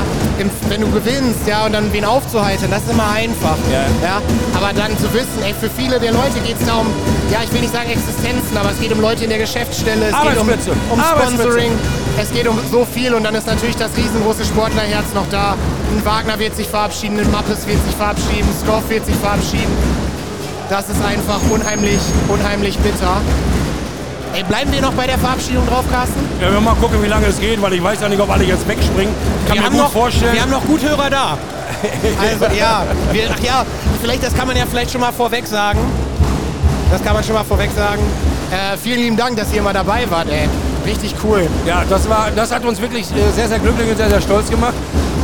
Wenn 0.69 0.81
du 0.81 0.91
gewinnst, 0.91 1.47
ja, 1.47 1.65
und 1.65 1.71
dann 1.73 1.91
wen 1.93 2.03
aufzuheitern, 2.05 2.69
das 2.69 2.83
ist 2.83 2.91
immer 2.91 3.09
einfach. 3.11 3.55
Ja. 3.71 3.83
ja. 4.05 4.21
Aber 4.55 4.73
dann 4.73 4.97
zu 4.97 5.11
wissen, 5.13 5.39
ey, 5.43 5.53
für 5.59 5.69
viele 5.69 5.99
der 5.99 6.11
Leute 6.11 6.39
geht 6.45 6.59
es 6.59 6.67
da 6.67 6.75
um, 6.75 6.87
ja, 7.31 7.39
ich 7.43 7.51
will 7.53 7.61
nicht 7.61 7.73
sagen 7.73 7.89
Existenzen, 7.89 8.57
aber 8.57 8.71
es 8.71 8.79
geht 8.79 8.91
um 8.91 8.99
Leute 8.99 9.23
in 9.23 9.29
der 9.29 9.39
Geschäftsstelle, 9.39 10.07
es 10.07 10.13
geht 10.31 10.37
um, 10.41 10.47
um. 10.91 10.99
Sponsoring, 11.37 11.71
es 12.17 12.31
geht 12.31 12.47
um 12.47 12.59
so 12.71 12.85
viel 12.85 13.13
und 13.13 13.23
dann 13.23 13.35
ist 13.35 13.47
natürlich 13.47 13.75
das 13.75 13.95
riesengroße 13.97 14.45
Sportlerherz 14.45 15.13
noch 15.13 15.27
da. 15.29 15.55
Ein 15.95 16.05
Wagner 16.05 16.39
wird 16.39 16.55
sich 16.55 16.67
verabschieden, 16.67 17.19
ein 17.19 17.31
Mappes 17.31 17.67
wird 17.67 17.83
sich 17.85 17.95
verabschieden, 17.95 18.47
Skoff 18.63 18.89
wird 18.89 19.05
sich 19.05 19.15
verabschieden. 19.15 19.71
Das 20.69 20.89
ist 20.89 21.03
einfach 21.03 21.39
unheimlich, 21.49 21.99
unheimlich 22.27 22.77
bitter. 22.79 23.21
Ey, 24.33 24.43
bleiben 24.43 24.71
wir 24.71 24.81
noch 24.81 24.93
bei 24.93 25.07
der 25.07 25.17
Verabschiedung 25.17 25.65
drauf, 25.67 25.85
Carsten? 25.89 26.19
Ja, 26.41 26.51
wir 26.51 26.59
mal 26.59 26.75
gucken, 26.75 27.01
wie 27.01 27.07
lange 27.07 27.27
es 27.27 27.39
geht, 27.39 27.61
weil 27.61 27.73
ich 27.73 27.83
weiß 27.83 28.01
ja 28.01 28.09
nicht, 28.09 28.19
ob 28.19 28.29
alle 28.29 28.43
jetzt 28.43 28.67
wegspringen. 28.67 29.13
Kann 29.47 29.55
Wir 29.55 29.61
mir 29.63 29.69
gut 29.69 29.77
noch, 29.77 29.91
vorstellen. 29.91 30.33
wir 30.33 30.41
haben 30.41 30.51
noch 30.51 30.65
Guthörer 30.65 31.09
da. 31.09 31.37
Also 32.19 32.45
ja, 32.57 32.83
wir, 33.11 33.29
ach 33.33 33.43
ja, 33.43 33.65
vielleicht, 34.01 34.23
das 34.23 34.35
kann 34.35 34.47
man 34.47 34.57
ja 34.57 34.63
vielleicht 34.69 34.91
schon 34.91 35.01
mal 35.01 35.11
vorweg 35.11 35.45
sagen. 35.45 35.79
Das 36.91 37.03
kann 37.03 37.13
man 37.13 37.23
schon 37.23 37.35
mal 37.35 37.43
vorweg 37.43 37.69
sagen. 37.75 38.01
Äh, 38.51 38.77
vielen 38.77 38.99
lieben 39.01 39.17
Dank, 39.17 39.35
dass 39.37 39.53
ihr 39.53 39.61
mal 39.61 39.73
dabei 39.73 40.09
wart, 40.09 40.27
ey. 40.29 40.47
Richtig 40.85 41.15
cool. 41.23 41.47
Ja, 41.65 41.83
das, 41.89 42.07
war, 42.07 42.29
das 42.35 42.51
hat 42.51 42.63
uns 42.63 42.79
wirklich 42.79 43.05
äh, 43.11 43.31
sehr, 43.33 43.47
sehr 43.47 43.59
glücklich 43.59 43.89
und 43.89 43.97
sehr, 43.97 44.09
sehr 44.09 44.21
stolz 44.21 44.49
gemacht, 44.49 44.73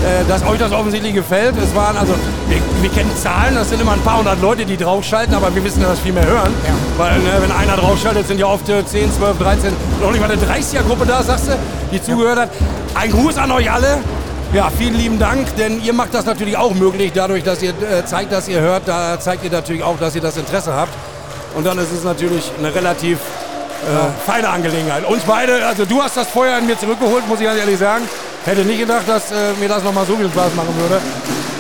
äh, 0.03 0.27
dass 0.27 0.43
euch 0.45 0.57
das 0.57 0.71
offensichtlich 0.71 1.13
gefällt. 1.13 1.55
Es 1.61 1.75
waren 1.75 1.95
also, 1.97 2.13
wir, 2.47 2.57
wir 2.81 2.89
kennen 2.89 3.11
Zahlen, 3.15 3.55
das 3.55 3.69
sind 3.69 3.81
immer 3.81 3.93
ein 3.93 4.01
paar 4.01 4.17
hundert 4.17 4.41
Leute, 4.41 4.65
die 4.65 4.77
draufschalten, 4.77 5.35
aber 5.35 5.53
wir 5.53 5.63
wissen, 5.63 5.81
dass 5.83 5.99
viel 5.99 6.13
mehr 6.13 6.25
hören. 6.25 6.53
Ja. 6.65 6.73
Weil, 6.97 7.19
ne, 7.19 7.31
wenn 7.39 7.51
einer 7.51 7.77
draufschaltet, 7.77 8.27
sind 8.27 8.39
ja 8.39 8.47
oft 8.47 8.67
äh, 8.69 8.85
10, 8.85 9.13
12, 9.13 9.37
13, 9.37 9.73
noch 10.01 10.11
nicht 10.11 10.21
mal 10.21 10.31
eine 10.31 10.41
30er-Gruppe 10.41 11.05
da, 11.05 11.21
sagst 11.21 11.47
du, 11.47 11.57
die 11.91 12.01
zugehört 12.01 12.39
hat. 12.39 12.49
Ein 12.95 13.11
Gruß 13.11 13.37
an 13.37 13.51
euch 13.51 13.71
alle. 13.71 13.99
Ja, 14.53 14.69
vielen 14.69 14.95
lieben 14.95 15.17
Dank, 15.17 15.55
denn 15.55 15.81
ihr 15.81 15.93
macht 15.93 16.13
das 16.13 16.25
natürlich 16.25 16.57
auch 16.57 16.73
möglich, 16.73 17.11
dadurch, 17.13 17.43
dass 17.43 17.61
ihr 17.61 17.69
äh, 17.69 18.03
zeigt, 18.03 18.33
dass 18.33 18.49
ihr 18.49 18.59
hört, 18.59 18.85
da 18.85 19.17
zeigt 19.17 19.45
ihr 19.45 19.51
natürlich 19.51 19.83
auch, 19.83 19.97
dass 19.97 20.13
ihr 20.13 20.21
das 20.21 20.35
Interesse 20.35 20.73
habt. 20.73 20.91
Und 21.55 21.65
dann 21.65 21.77
ist 21.77 21.91
es 21.91 22.03
natürlich 22.03 22.51
eine 22.59 22.73
relativ 22.73 23.19
äh, 23.81 24.29
feine 24.29 24.49
Angelegenheit. 24.49 25.05
Uns 25.05 25.23
beide, 25.23 25.65
also 25.65 25.85
du 25.85 26.01
hast 26.01 26.17
das 26.17 26.27
Feuer 26.27 26.57
in 26.59 26.67
mir 26.67 26.77
zurückgeholt, 26.77 27.27
muss 27.27 27.39
ich 27.39 27.45
ganz 27.45 27.59
ehrlich 27.59 27.77
sagen. 27.77 28.07
Hätte 28.45 28.61
nicht 28.65 28.79
gedacht, 28.79 29.07
dass 29.07 29.31
äh, 29.31 29.53
mir 29.59 29.69
das 29.69 29.83
nochmal 29.83 30.05
so 30.05 30.15
viel 30.15 30.29
Spaß 30.29 30.53
machen 30.55 30.73
würde. 30.79 30.99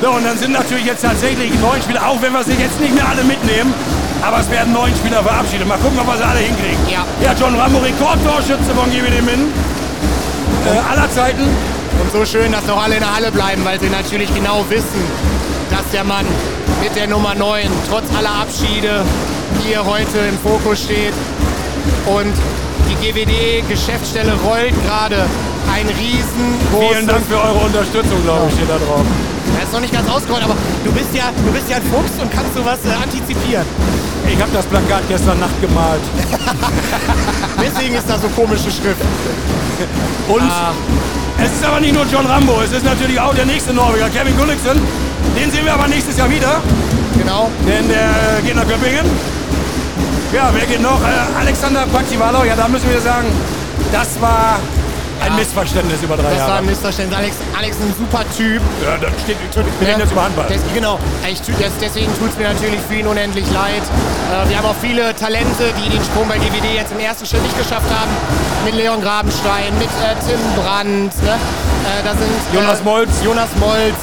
So, 0.01 0.09
und 0.11 0.25
dann 0.25 0.37
sind 0.37 0.51
natürlich 0.51 0.85
jetzt 0.85 1.01
tatsächlich 1.01 1.51
neun 1.59 1.81
Spieler, 1.81 2.07
auch 2.07 2.21
wenn 2.21 2.33
wir 2.33 2.43
sie 2.43 2.53
jetzt 2.53 2.79
nicht 2.79 2.93
mehr 2.93 3.07
alle 3.07 3.23
mitnehmen. 3.23 3.73
Aber 4.21 4.39
es 4.39 4.49
werden 4.49 4.73
neun 4.73 4.93
Spieler 4.95 5.23
verabschiedet. 5.23 5.67
Mal 5.67 5.77
gucken, 5.77 5.99
ob 5.99 6.07
wir 6.07 6.17
sie 6.17 6.23
alle 6.23 6.39
hinkriegen. 6.39 6.77
Ja. 6.89 7.05
Ja, 7.23 7.33
John 7.39 7.55
Rambo, 7.55 7.79
Rekordtorschütze 7.79 8.73
von 8.75 8.89
GWD 8.89 9.21
Minden. 9.21 9.53
Äh, 10.65 10.91
aller 10.91 11.09
Zeiten. 11.11 11.41
Und 11.41 12.11
so 12.11 12.25
schön, 12.25 12.51
dass 12.51 12.65
noch 12.65 12.81
alle 12.81 12.95
in 12.95 13.01
der 13.01 13.15
Halle 13.15 13.31
bleiben, 13.31 13.63
weil 13.65 13.79
sie 13.79 13.89
natürlich 13.89 14.33
genau 14.33 14.65
wissen, 14.69 15.01
dass 15.69 15.89
der 15.91 16.03
Mann 16.03 16.25
mit 16.81 16.95
der 16.95 17.07
Nummer 17.07 17.35
9 17.35 17.67
trotz 17.89 18.05
aller 18.17 18.41
Abschiede 18.41 19.03
hier 19.63 19.85
heute 19.85 20.17
im 20.17 20.37
Fokus 20.39 20.83
steht. 20.83 21.13
Und 22.05 22.33
die 22.89 22.95
GWD-Geschäftsstelle 23.05 24.33
rollt 24.45 24.73
gerade 24.85 25.25
ein 25.71 25.87
riesengroßes... 25.87 26.89
Vielen 26.91 27.07
Dank 27.07 27.21
für 27.29 27.37
eure 27.39 27.65
Unterstützung, 27.65 28.21
glaube 28.23 28.47
ich, 28.49 28.53
steht 28.55 28.69
da 28.69 28.77
drauf. 28.77 29.05
Er 29.57 29.63
ist 29.63 29.73
noch 29.73 29.79
nicht 29.81 29.93
ganz 29.93 30.09
ausgerollt, 30.09 30.43
aber 30.43 30.55
du 30.83 30.91
bist 30.91 31.13
ja, 31.13 31.25
du 31.45 31.51
bist 31.51 31.69
ja 31.69 31.77
ein 31.77 31.83
Fuchs 31.83 32.11
und 32.21 32.31
kannst 32.31 32.55
sowas 32.55 32.79
äh, 32.85 32.91
antizipieren. 33.03 33.65
Ich 34.27 34.39
habe 34.41 34.51
das 34.53 34.65
Plakat 34.65 35.03
gestern 35.09 35.39
Nacht 35.39 35.59
gemalt. 35.61 36.01
Deswegen 37.61 37.95
ist 37.95 38.07
da 38.09 38.17
so 38.17 38.27
komische 38.29 38.71
Schrift. 38.71 39.01
Und 40.27 40.41
Ah. 40.41 40.71
es 41.43 41.51
ist 41.51 41.65
aber 41.65 41.79
nicht 41.79 41.93
nur 41.93 42.05
John 42.11 42.25
Rambo, 42.25 42.61
es 42.63 42.71
ist 42.71 42.85
natürlich 42.85 43.19
auch 43.19 43.33
der 43.35 43.45
nächste 43.45 43.73
Norweger, 43.73 44.09
Kevin 44.09 44.37
Gulliksen. 44.37 44.79
Den 45.35 45.51
sehen 45.51 45.65
wir 45.65 45.73
aber 45.73 45.87
nächstes 45.87 46.17
Jahr 46.17 46.29
wieder, 46.29 46.61
Genau. 47.17 47.49
denn 47.67 47.87
der 47.89 48.41
geht 48.45 48.55
nach 48.55 48.67
Göppingen. 48.67 49.05
Ja, 50.33 50.49
wer 50.53 50.65
geht 50.65 50.81
noch? 50.81 50.99
Äh, 51.01 51.39
Alexander 51.39 51.85
Paxivalov, 51.91 52.45
ja, 52.45 52.55
da 52.55 52.67
müssen 52.67 52.89
wir 52.89 53.01
sagen, 53.01 53.27
das 53.91 54.19
war 54.21 54.59
ein 55.21 55.27
Ja. 55.27 55.33
Missverständnis 55.37 56.01
über 56.01 56.15
drei 56.15 56.23
Das 56.23 56.39
war 56.39 56.47
Jahre. 56.47 56.57
ein 56.59 56.65
Missverständnis. 56.65 57.17
Alex, 57.19 57.35
Alex 57.57 57.75
ist 57.77 57.83
ein 57.83 57.95
super 57.99 58.23
Typ. 58.35 58.61
Ja, 58.83 58.97
das 58.97 59.11
steht, 59.21 59.37
wir 59.79 59.87
reden 59.87 59.99
jetzt 59.99 60.11
über 60.13 60.23
Handball. 60.23 60.47
Des, 60.47 60.61
genau. 60.73 60.99
Ich, 61.29 61.41
des, 61.41 61.71
deswegen 61.81 62.07
tut 62.17 62.29
es 62.31 62.37
mir 62.37 62.47
natürlich 62.47 62.79
für 62.87 62.95
ihn 62.95 63.07
unendlich 63.07 63.45
leid. 63.51 63.83
Äh, 63.83 64.49
wir 64.49 64.57
haben 64.57 64.65
auch 64.65 64.75
viele 64.81 65.13
Talente, 65.15 65.73
die 65.77 65.89
den 65.89 66.03
Sprung 66.03 66.27
bei 66.29 66.37
GWD 66.37 66.73
jetzt 66.75 66.91
im 66.93 66.99
ersten 66.99 67.25
Schritt 67.25 67.43
nicht 67.43 67.57
geschafft 67.57 67.89
haben. 67.91 68.11
Mit 68.65 68.73
Leon 68.75 69.01
Grabenstein, 69.01 69.77
mit 69.77 69.89
äh, 70.01 70.15
Tim 70.25 70.39
Brandt. 70.63 71.13
Ne? 71.23 71.33
Äh, 71.35 72.03
da 72.03 72.11
sind 72.11 72.31
äh, 72.31 72.55
Jonas 72.55 72.81
Molz. 72.83 73.09
Jonas 73.23 73.49
Molz. 73.59 73.99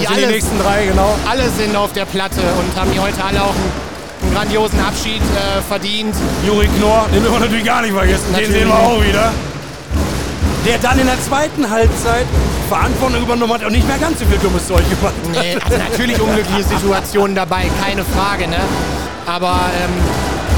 Die 0.00 0.02
Das 0.04 0.08
sind 0.12 0.18
die 0.20 0.24
alle, 0.24 0.32
nächsten 0.32 0.58
drei, 0.58 0.86
genau. 0.86 1.14
alle 1.30 1.48
sind 1.50 1.76
auf 1.76 1.92
der 1.92 2.06
Platte 2.06 2.40
und 2.58 2.80
haben 2.80 2.90
die 2.92 2.98
heute 3.00 3.22
alle 3.24 3.40
auch 3.42 3.54
einen 3.54 3.72
grandiosen 4.36 4.78
Abschied 4.80 5.22
äh, 5.22 5.62
verdient. 5.66 6.14
Juri 6.46 6.68
Knorr, 6.78 7.06
den 7.10 7.22
dürfen 7.22 7.36
wir 7.36 7.40
natürlich 7.40 7.64
gar 7.64 7.80
nicht 7.80 7.94
vergessen. 7.94 8.24
Natürlich 8.32 8.50
Den 8.50 8.58
sehen 8.60 8.68
wir 8.68 8.78
auch 8.78 9.02
wieder. 9.02 9.32
Der 10.66 10.78
dann 10.78 10.98
in 10.98 11.06
der 11.06 11.20
zweiten 11.22 11.70
Halbzeit 11.70 12.26
Verantwortung 12.68 13.22
übernommen 13.22 13.54
hat 13.54 13.64
und 13.64 13.72
nicht 13.72 13.88
mehr 13.88 13.96
ganz 13.96 14.18
so 14.18 14.26
viel 14.26 14.36
dummes 14.38 14.66
Zeug 14.66 14.84
gemacht 14.90 15.14
hat. 15.14 15.42
Nee, 15.42 15.56
also 15.64 15.78
natürlich 15.78 16.20
unglückliche 16.20 16.64
Situationen 16.64 17.34
dabei, 17.34 17.70
keine 17.82 18.04
Frage, 18.04 18.46
ne? 18.48 18.58
Aber 19.24 19.70
ähm, 19.80 19.94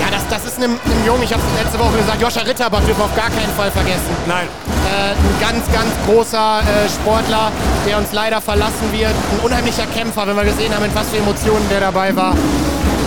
ja, 0.01 0.07
das, 0.11 0.27
das 0.29 0.51
ist 0.51 0.57
einem, 0.57 0.73
einem 0.85 1.07
Jungen, 1.07 1.23
ich 1.23 1.33
habe 1.33 1.43
es 1.43 1.63
letzte 1.63 1.79
Woche 1.79 1.99
gesagt, 1.99 2.21
Joscha 2.21 2.41
Ritterbach 2.41 2.81
dürfen 2.81 2.99
wir 2.99 3.05
auf 3.05 3.15
gar 3.15 3.31
keinen 3.31 3.53
Fall 3.57 3.71
vergessen. 3.71 4.11
Nein. 4.27 4.49
Äh, 4.91 5.13
ein 5.13 5.41
ganz, 5.41 5.63
ganz 5.73 5.91
großer 6.07 6.63
äh, 6.67 6.89
Sportler, 6.89 7.53
der 7.87 7.99
uns 7.99 8.11
leider 8.13 8.41
verlassen 8.41 8.91
wird. 8.91 9.13
Ein 9.13 9.41
unheimlicher 9.45 9.87
Kämpfer, 9.95 10.27
wenn 10.27 10.35
wir 10.35 10.45
gesehen 10.45 10.75
haben, 10.75 10.85
in 10.85 10.95
was 10.95 11.11
für 11.11 11.19
Emotionen 11.19 11.69
der 11.71 11.81
dabei 11.81 12.17
war. 12.17 12.35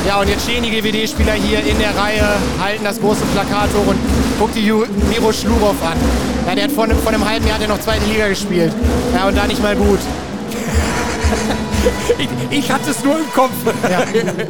Ja, 0.07 0.19
und 0.19 0.27
jetzt 0.29 0.43
stehen 0.43 0.63
die 0.63 0.71
GWD-Spieler 0.71 1.33
hier 1.33 1.59
in 1.59 1.77
der 1.77 1.95
Reihe, 1.95 2.23
halten 2.59 2.83
das 2.83 2.99
große 2.99 3.23
Plakat 3.33 3.69
hoch 3.73 3.87
und 3.87 3.97
guckt 4.39 4.55
die 4.55 4.61
Miro 4.61 5.31
Schlurow 5.31 5.75
an. 5.83 5.97
Ja, 6.47 6.55
der 6.55 6.63
hat 6.65 6.71
vor, 6.71 6.87
vor 6.87 7.11
einem 7.11 7.27
halben 7.27 7.45
Jahr 7.45 7.55
hat 7.55 7.61
er 7.61 7.67
noch 7.67 7.79
zweite 7.79 8.05
Liga 8.05 8.27
gespielt. 8.27 8.73
Ja, 9.15 9.27
und 9.27 9.37
da 9.37 9.45
nicht 9.47 9.61
mal 9.61 9.75
gut. 9.75 9.99
Ich, 12.19 12.29
ich 12.51 12.71
hatte 12.71 12.91
es 12.91 13.03
nur 13.03 13.17
im 13.17 13.31
Kopf. 13.33 13.51
Ja, 13.89 14.03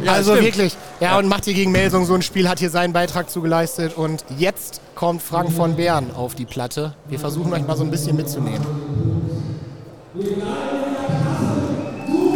also 0.12 0.32
stimmt. 0.34 0.48
wirklich. 0.48 0.78
Ja, 1.00 1.18
und 1.18 1.28
macht 1.28 1.46
hier 1.46 1.54
gegen 1.54 1.72
Melsung 1.72 2.06
so 2.06 2.14
ein 2.14 2.22
Spiel, 2.22 2.50
hat 2.50 2.60
hier 2.60 2.70
seinen 2.70 2.92
Beitrag 2.92 3.30
zugeleistet. 3.30 3.96
Und 3.96 4.26
jetzt 4.38 4.82
kommt 4.96 5.22
Frank 5.22 5.52
von 5.52 5.78
Bern 5.78 6.12
auf 6.14 6.36
die 6.36 6.46
Platte. 6.46 6.94
Wir 7.08 7.20
versuchen 7.20 7.54
euch 7.54 7.66
mal 7.66 7.78
so 7.78 7.84
ein 7.84 7.92
bisschen 7.92 8.18
mitzunehmen. 8.18 8.66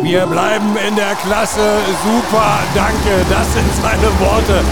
Wir 0.05 0.23
bleiben 0.27 0.77
in 0.87 0.95
der 0.95 1.15
Klasse. 1.15 1.79
Super, 2.03 2.59
danke. 2.75 3.25
Das 3.27 3.51
sind 3.51 3.65
seine 3.81 4.07
Worte, 4.19 4.63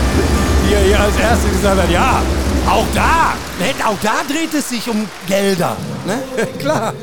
die 0.63 0.75
er 0.75 0.81
hier 0.81 0.99
als 0.99 1.17
erstes 1.17 1.49
gesagt 1.49 1.81
hat. 1.81 1.89
Ja, 1.89 2.21
auch 2.69 2.85
da, 2.93 3.33
auch 3.83 3.97
da 4.03 4.21
dreht 4.31 4.53
es 4.53 4.69
sich 4.69 4.87
um 4.87 5.07
Gelder. 5.25 5.75
Ne? 6.05 6.19
Klar. 6.59 6.93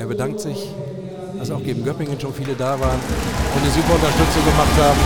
Er 0.00 0.06
bedankt 0.06 0.40
sich, 0.40 0.68
dass 1.38 1.52
auch 1.52 1.62
gegen 1.62 1.84
Göppingen 1.84 2.20
schon 2.20 2.34
viele 2.34 2.56
da 2.56 2.80
waren 2.80 2.98
und 3.54 3.62
eine 3.62 3.70
super 3.70 3.94
Unterstützung 3.94 4.44
gemacht 4.44 4.74
haben. 4.76 5.00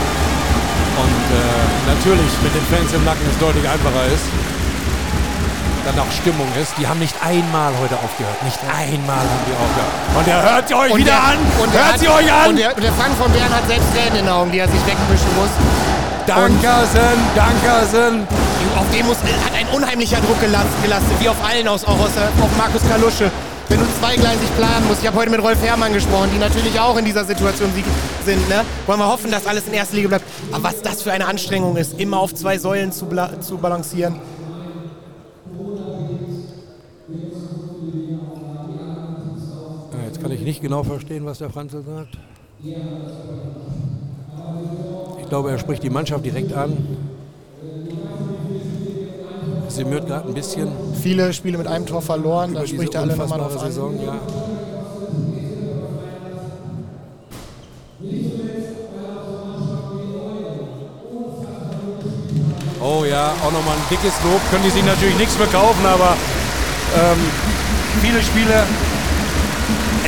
Und 0.97 1.27
äh, 1.37 1.95
natürlich 1.95 2.33
mit 2.43 2.55
den 2.55 2.65
Fans 2.75 2.91
im 2.95 3.05
Nacken 3.05 3.27
es 3.31 3.39
deutlich 3.39 3.69
einfacher 3.69 4.07
ist 4.07 4.51
dann 5.87 5.99
auch 5.99 6.11
Stimmung 6.13 6.47
ist. 6.61 6.73
Die 6.79 6.87
haben 6.87 6.99
nicht 7.01 7.15
einmal 7.25 7.73
heute 7.81 7.95
aufgehört. 7.97 8.43
Nicht 8.45 8.59
einmal 8.65 9.17
haben 9.19 9.45
die 9.47 9.57
aufgehört. 9.57 9.95
Und 10.19 10.27
er 10.29 10.43
hört 10.55 10.69
sie 10.69 10.75
euch 10.75 10.93
Und 10.93 10.99
wieder 10.99 11.13
der- 11.13 11.25
an. 11.25 11.39
und 11.63 11.73
hört 11.73 11.93
hat- 11.93 11.99
sie 12.01 12.09
euch 12.09 12.33
an. 12.33 12.49
Und 12.51 12.57
der, 12.59 12.75
der 12.75 12.93
Frank 12.93 13.15
von 13.17 13.31
Bern 13.33 13.51
hat 13.55 13.67
selbst 13.67 13.89
Tränen 13.95 14.17
in 14.21 14.25
den 14.27 14.29
Augen, 14.29 14.51
die 14.53 14.59
er 14.59 14.69
sich 14.69 14.81
wegmischen 14.87 15.33
muss. 15.37 15.51
Dankersen, 16.27 17.17
Dankersen. 17.35 18.27
Auf 18.79 18.87
dem 18.95 19.07
muss, 19.07 19.17
hat 19.19 19.55
ein 19.57 19.67
unheimlicher 19.75 20.19
Druck 20.21 20.41
gelastet, 20.41 21.19
wie 21.19 21.29
auf 21.29 21.37
allen, 21.45 21.67
aus, 21.67 21.85
auch 21.85 21.99
aus, 21.99 22.11
der- 22.15 22.29
auf 22.45 22.51
Markus 22.57 22.83
Kalusche. 22.89 23.31
Wenn 23.69 23.79
du 23.79 23.87
zweigleisig 24.01 24.49
planen 24.57 24.87
musst, 24.89 25.01
ich 25.01 25.07
habe 25.07 25.17
heute 25.17 25.31
mit 25.31 25.41
Rolf 25.43 25.59
Herrmann 25.63 25.93
gesprochen, 25.93 26.29
die 26.35 26.39
natürlich 26.39 26.79
auch 26.79 26.97
in 26.97 27.05
dieser 27.05 27.25
Situation 27.25 27.71
sind. 28.25 28.49
Ne? 28.49 28.65
Wollen 28.87 28.99
wir 28.99 29.07
hoffen, 29.07 29.31
dass 29.31 29.47
alles 29.47 29.67
in 29.69 29.75
erster 29.75 29.95
Liga 29.97 30.09
bleibt. 30.09 30.25
Aber 30.53 30.65
was 30.65 30.83
das 30.83 31.03
für 31.03 31.13
eine 31.13 31.27
Anstrengung 31.27 31.77
ist, 31.77 31.99
immer 31.99 32.19
auf 32.19 32.35
zwei 32.35 32.59
Säulen 32.59 32.91
zu, 32.93 33.07
zu 33.41 33.59
balancieren. 33.59 34.17
Ich 40.33 40.43
nicht 40.43 40.61
genau 40.61 40.83
verstehen, 40.83 41.25
was 41.25 41.39
der 41.39 41.51
Franzl 41.51 41.83
sagt. 41.83 42.19
Ich 45.21 45.29
glaube, 45.29 45.51
er 45.51 45.59
spricht 45.59 45.83
die 45.83 45.91
Mannschaft 45.91 46.25
direkt 46.25 46.53
an. 46.53 46.77
Sie 49.69 49.85
mört 49.85 50.07
gerade 50.09 50.29
ein 50.29 50.35
bisschen 50.35 50.69
Viele 51.01 51.33
Spiele 51.33 51.57
mit 51.57 51.67
einem 51.67 51.87
Tor 51.87 52.03
verloren, 52.03 52.55
da 52.55 52.67
spricht 52.67 52.95
er 52.95 53.03
alle 53.03 53.17
nochmal 53.17 53.39
drauf 53.39 53.63
an. 53.63 53.67
Saison. 53.71 53.95
Ja. 54.05 54.21
Oh 62.83 63.05
ja, 63.05 63.33
auch 63.43 63.53
nochmal 63.53 63.77
ein 63.77 63.89
dickes 63.91 64.13
Lob. 64.25 64.41
Können 64.51 64.65
die 64.65 64.71
sich 64.71 64.85
natürlich 64.85 65.17
nichts 65.17 65.37
verkaufen, 65.37 65.87
aber 65.87 66.17
ähm, 66.97 67.19
viele 68.03 68.23
Spiele, 68.23 68.65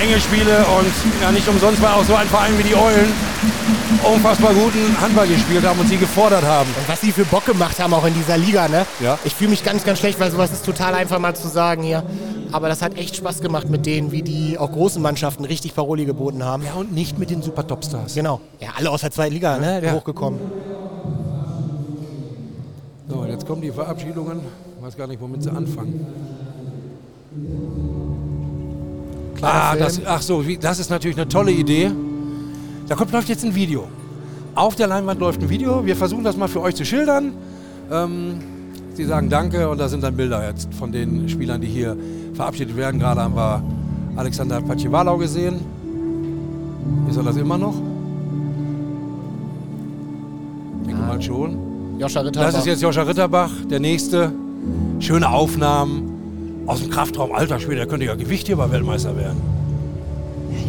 enge 0.01 0.21
Spiele 0.21 0.59
und 0.79 0.93
ja, 1.23 1.31
nicht 1.31 1.47
umsonst, 1.49 1.83
weil 1.83 1.91
auch 1.91 2.05
so 2.05 2.15
ein 2.15 2.27
Verein 2.27 2.59
wie 2.59 2.63
die 2.63 2.75
Eulen 2.75 3.13
unfassbar 4.05 4.53
guten 4.53 5.01
Handball 5.01 5.27
gespielt 5.29 5.65
haben 5.65 5.79
und 5.79 5.89
sie 5.89 5.97
gefordert 5.97 6.45
haben. 6.45 6.69
Und 6.69 6.89
was 6.89 7.01
die 7.01 7.13
für 7.13 7.25
Bock 7.25 7.47
gemacht 7.47 7.79
haben 7.79 7.95
auch 7.95 8.05
in 8.05 8.15
dieser 8.15 8.37
Liga, 8.37 8.69
ne? 8.69 8.87
Ja. 9.01 9.19
Ich 9.25 9.35
fühle 9.35 9.51
mich 9.51 9.65
ganz, 9.65 9.85
ganz 9.85 9.99
schlecht, 9.99 10.19
weil 10.19 10.31
sowas 10.31 10.53
ist 10.53 10.65
total 10.65 10.95
einfach 10.95 11.19
mal 11.19 11.35
zu 11.35 11.49
sagen 11.49 11.83
hier. 11.83 12.03
Aber 12.51 12.69
das 12.69 12.83
hat 12.83 12.99
echt 12.99 13.17
Spaß 13.17 13.41
gemacht 13.41 13.71
mit 13.71 13.87
denen, 13.87 14.13
wie 14.13 14.23
die 14.23 14.59
auch 14.59 14.73
großen 14.73 15.01
Mannschaften 15.01 15.45
richtig 15.45 15.75
Paroli 15.75 16.05
geboten 16.05 16.45
haben. 16.45 16.65
Ja, 16.65 16.75
und 16.75 16.93
nicht 16.93 17.19
mit 17.19 17.31
den 17.31 17.43
Super 17.43 17.67
Topstars. 17.67 18.15
Genau. 18.15 18.41
Ja, 18.61 18.71
alle 18.77 18.91
aus 18.91 19.01
der 19.01 19.11
zweiten 19.11 19.35
Liga, 19.35 19.59
ne? 19.59 19.83
Ja. 19.83 19.93
Hochgekommen. 19.93 20.41
So, 23.09 23.17
und 23.17 23.29
jetzt 23.29 23.47
kommen 23.47 23.63
die 23.63 23.71
Verabschiedungen. 23.71 24.41
Ich 24.79 24.85
weiß 24.85 24.97
gar 24.97 25.07
nicht, 25.07 25.21
womit 25.21 25.43
sie 25.43 25.51
anfangen. 25.51 26.07
Kleiner 29.43 29.55
Ah, 29.63 29.71
Film. 29.73 29.85
das, 29.85 30.01
ach 30.07 30.23
so, 30.23 30.47
wie, 30.47 30.57
das 30.57 30.79
ist 30.79 30.91
natürlich 30.91 31.17
eine 31.17 31.29
tolle 31.29 31.51
Idee. 31.53 31.91
Da 32.89 32.95
kommt, 32.95 33.13
läuft 33.13 33.29
jetzt 33.29 33.45
ein 33.45 33.55
Video. 33.55 33.89
Auf 34.55 34.77
der 34.77 34.87
Leinwand 34.87 35.19
läuft 35.21 35.41
ein 35.43 35.49
Video. 35.51 35.85
Wir 35.85 35.97
versuchen 35.97 36.25
das 36.25 36.37
mal 36.37 36.49
für 36.49 36.61
euch 36.61 36.75
zu 36.75 36.85
schildern. 36.85 37.33
Ähm, 37.91 38.35
Sie 38.95 39.05
sagen 39.05 39.31
Danke 39.31 39.69
und 39.71 39.79
da 39.79 39.89
sind 39.89 40.03
dann 40.05 40.15
Bilder 40.17 40.47
jetzt 40.47 40.73
von 40.75 40.93
den 40.93 41.27
Spielern, 41.29 41.61
die 41.63 41.67
hier 41.67 41.97
verabschiedet 42.35 42.77
werden. 42.77 43.01
Gerade 43.01 43.23
haben 43.23 43.35
wir 43.35 43.63
Alexander 44.17 44.61
Pacivalau 44.61 45.17
gesehen. 45.17 45.61
Ist 47.09 47.17
er 47.17 47.23
das 47.23 47.37
immer 47.37 47.57
noch? 47.57 47.75
Ich 50.83 50.89
denke 50.89 51.03
mal 51.03 51.23
schon. 51.23 51.57
Joscha 51.99 52.21
Ritter. 52.21 52.41
Das 52.43 52.55
ist 52.57 52.67
jetzt 52.67 52.83
Joscha 52.83 53.03
Ritterbach, 53.03 53.51
der 53.71 53.81
nächste. 53.81 54.33
Schöne 55.01 55.29
Aufnahmen 55.31 56.12
aus 56.67 56.81
dem 56.81 56.91
Kraftraum. 56.91 57.33
Alter 57.33 57.59
Schwede, 57.61 57.77
der 57.77 57.87
könnte 57.87 58.07
ja 58.07 58.15
Gewichtheber 58.15 58.71
Weltmeister 58.71 59.17
werden. 59.17 59.41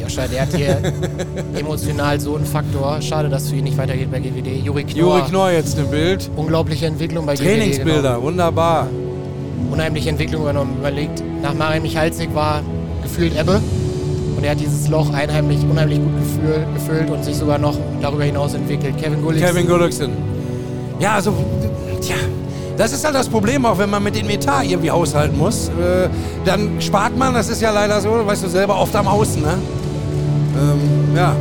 Joscha, 0.02 0.28
der 0.28 0.42
hat 0.42 0.54
hier 0.56 0.78
emotional 1.58 2.20
so 2.20 2.36
einen 2.36 2.46
Faktor. 2.46 3.02
Schade, 3.02 3.30
dass 3.30 3.44
es 3.44 3.50
für 3.50 3.56
ihn 3.56 3.64
nicht 3.64 3.78
weitergeht 3.78 4.12
bei 4.12 4.20
GWD. 4.20 4.64
Juri 4.66 4.84
Knorr. 4.84 5.18
Juri 5.18 5.30
Knorr 5.30 5.52
jetzt 5.52 5.78
im 5.80 5.90
Bild. 5.90 6.30
Unglaubliche 6.36 6.88
Entwicklung 6.88 7.26
bei 7.26 7.36
Trainingsbilder, 7.36 8.16
GWD. 8.16 8.24
wunderbar. 8.24 8.88
Genau. 8.88 9.74
Unheimliche 9.74 10.10
Entwicklung 10.10 10.42
übernommen. 10.42 10.76
Überlegt, 10.78 11.24
nach 11.42 11.54
Marian 11.54 11.82
Michalzik 11.84 12.34
war 12.36 12.62
gefühlt 13.02 13.40
Ebbe. 13.40 13.62
Und 14.36 14.44
er 14.44 14.52
hat 14.52 14.60
dieses 14.60 14.90
Loch 14.90 15.14
einheimlich, 15.14 15.60
unheimlich 15.70 16.00
gut 16.00 16.14
gefühl, 16.20 16.66
gefüllt 16.74 17.10
und 17.10 17.24
sich 17.24 17.36
sogar 17.36 17.58
noch 17.58 17.78
darüber 18.02 18.26
hinaus 18.26 18.54
entwickelt. 18.54 18.98
Kevin 19.02 19.22
Gullit. 19.22 19.42
Kevin 19.42 19.68
Gulliksen. 19.68 20.12
Ja, 21.00 21.14
also, 21.16 21.34
tja, 22.02 22.16
das 22.78 22.92
ist 22.94 23.04
halt 23.06 23.16
das 23.16 23.30
Problem, 23.30 23.66
auch 23.66 23.78
wenn 23.78 23.90
man 23.90 24.04
mit 24.04 24.16
dem 24.16 24.30
Etat 24.30 24.64
irgendwie 24.64 24.92
haushalten 24.92 25.38
muss. 25.38 25.70
Äh, 25.70 26.10
dann 26.46 26.82
spart 26.82 27.18
man, 27.18 27.34
das 27.34 27.50
ist 27.50 27.62
ja 27.62 27.72
leider 27.72 28.00
so, 28.02 28.10
weißt 28.26 28.44
du 28.44 28.48
selber, 28.50 28.80
oft 28.80 28.96
am 28.96 29.08
Außen, 29.08 29.42
ne? 29.42 29.54
Ähm, 30.56 31.16
ja, 31.16 31.36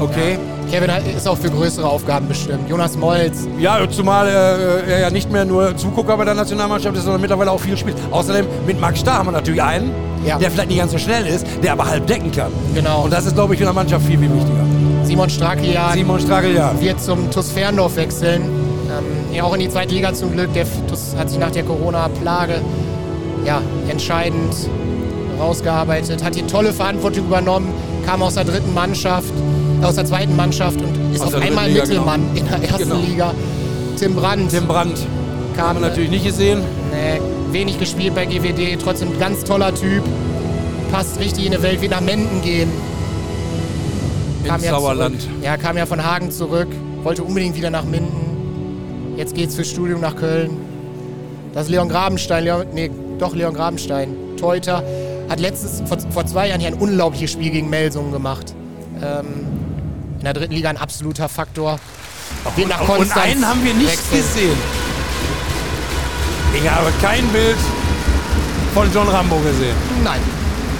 okay. 0.00 0.38
Kevin 0.70 0.90
hat- 0.90 1.02
ist 1.06 1.28
auch 1.28 1.36
für 1.36 1.50
größere 1.50 1.86
Aufgaben 1.86 2.28
bestimmt. 2.28 2.68
Jonas 2.68 2.96
Molz. 2.96 3.46
Ja, 3.58 3.78
zumal 3.90 4.26
äh, 4.28 4.90
er 4.90 5.00
ja 5.00 5.10
nicht 5.10 5.30
mehr 5.30 5.44
nur 5.44 5.76
Zugucker 5.76 6.16
bei 6.16 6.24
der 6.24 6.34
Nationalmannschaft 6.34 6.96
ist, 6.96 7.02
sondern 7.04 7.20
mittlerweile 7.20 7.50
auch 7.50 7.60
viel 7.60 7.76
spielt. 7.76 7.96
Außerdem 8.10 8.46
mit 8.66 8.80
Max 8.80 9.00
Starr 9.00 9.18
haben 9.18 9.26
wir 9.26 9.32
natürlich 9.32 9.62
einen, 9.62 9.90
Ja. 10.24 10.38
der 10.38 10.50
vielleicht 10.50 10.70
nicht 10.70 10.78
ganz 10.78 10.92
so 10.92 10.98
schnell 10.98 11.26
ist, 11.26 11.46
der 11.62 11.72
aber 11.72 11.86
halb 11.86 12.06
decken 12.06 12.32
kann. 12.32 12.50
Genau. 12.74 13.02
Und 13.02 13.12
das 13.12 13.26
ist, 13.26 13.34
glaube 13.34 13.54
ich, 13.54 13.60
in 13.60 13.66
der 13.66 13.74
Mannschaft 13.74 14.06
viel, 14.06 14.18
viel 14.18 14.32
wichtiger. 14.34 14.64
Simon 15.04 15.28
Straklian 15.28 15.92
Simon 15.92 16.20
ja. 16.54 16.72
wird 16.80 17.02
zum 17.02 17.30
TuS 17.30 17.50
Ferndorf 17.50 17.96
wechseln. 17.96 18.42
Ja, 19.32 19.44
auch 19.44 19.54
in 19.54 19.60
die 19.60 19.68
zweite 19.68 19.94
Liga 19.94 20.12
zum 20.12 20.32
Glück. 20.32 20.52
Der 20.52 20.66
TuS 20.88 21.14
hat 21.16 21.30
sich 21.30 21.38
nach 21.38 21.50
der 21.50 21.62
Corona-Plage 21.64 22.60
ja, 23.46 23.62
entscheidend 23.88 24.54
rausgearbeitet, 25.38 26.22
hat 26.22 26.34
hier 26.34 26.46
tolle 26.46 26.72
Verantwortung 26.72 27.26
übernommen, 27.26 27.72
kam 28.06 28.22
aus 28.22 28.34
der 28.34 28.44
dritten 28.44 28.72
Mannschaft, 28.74 29.32
aus 29.82 29.94
der 29.96 30.04
zweiten 30.04 30.36
Mannschaft 30.36 30.80
und 30.80 31.14
ist 31.14 31.22
Aus 31.22 31.34
auf 31.34 31.40
einmal 31.40 31.68
Liga, 31.68 31.82
Mittelmann 31.82 32.22
in 32.34 32.46
der 32.46 32.62
ersten 32.62 32.78
Genau. 32.90 32.96
Liga. 32.96 33.34
Tim 33.96 34.14
Brandt 34.14 34.50
Tim 34.50 34.66
Brandt 34.66 34.98
kam 35.56 35.68
haben 35.68 35.80
wir 35.80 35.88
natürlich 35.88 36.10
nicht 36.10 36.24
gesehen. 36.24 36.60
Nee, 36.92 37.20
wenig 37.52 37.78
gespielt 37.78 38.14
bei 38.14 38.26
GWD, 38.26 38.78
trotzdem 38.82 39.18
ganz 39.18 39.44
toller 39.44 39.74
Typ. 39.74 40.02
Passt 40.90 41.18
richtig 41.18 41.46
in 41.46 41.54
eine 41.54 41.62
Welt, 41.62 41.80
wird 41.80 41.90
nach 41.90 42.00
Menden 42.00 42.42
gehen. 42.42 42.70
Ins 44.44 44.64
Sauerland. 44.68 45.20
Zurück. 45.22 45.34
Ja, 45.42 45.56
kam 45.56 45.76
ja 45.76 45.86
von 45.86 46.04
Hagen 46.04 46.30
zurück, 46.30 46.68
wollte 47.02 47.22
unbedingt 47.22 47.56
wieder 47.56 47.70
nach 47.70 47.84
Minden. 47.84 48.21
Jetzt 49.16 49.34
geht's 49.34 49.54
fürs 49.54 49.68
Studium 49.70 50.00
nach 50.00 50.16
Köln. 50.16 50.50
Das 51.52 51.64
ist 51.64 51.70
Leon 51.70 51.88
Grabenstein, 51.88 52.44
Leon, 52.44 52.66
nee, 52.72 52.90
doch 53.18 53.34
Leon 53.34 53.52
Grabenstein, 53.54 54.14
Teuter. 54.38 54.82
Hat 55.28 55.38
letztes, 55.38 55.82
vor, 55.86 55.98
vor 56.10 56.26
zwei 56.26 56.48
Jahren 56.48 56.60
hier 56.60 56.68
ein 56.68 56.74
unglaubliches 56.78 57.30
Spiel 57.32 57.50
gegen 57.50 57.68
Melsungen 57.70 58.12
gemacht. 58.12 58.54
Ähm, 59.02 59.46
in 60.18 60.24
der 60.24 60.32
dritten 60.32 60.54
Liga 60.54 60.70
ein 60.70 60.76
absoluter 60.76 61.28
Faktor. 61.28 61.78
Wird 62.56 62.68
nach 62.68 62.80
Und 62.88 63.16
einen 63.16 63.46
haben 63.46 63.62
wir 63.64 63.74
nicht 63.74 63.88
wechseln. 63.92 64.16
gesehen. 64.18 64.56
Ich 66.54 66.70
habe 66.70 66.90
kein 67.00 67.26
Bild 67.28 67.56
von 68.74 68.92
John 68.92 69.08
Rambo 69.08 69.36
gesehen. 69.36 69.74
Nein. 70.02 70.20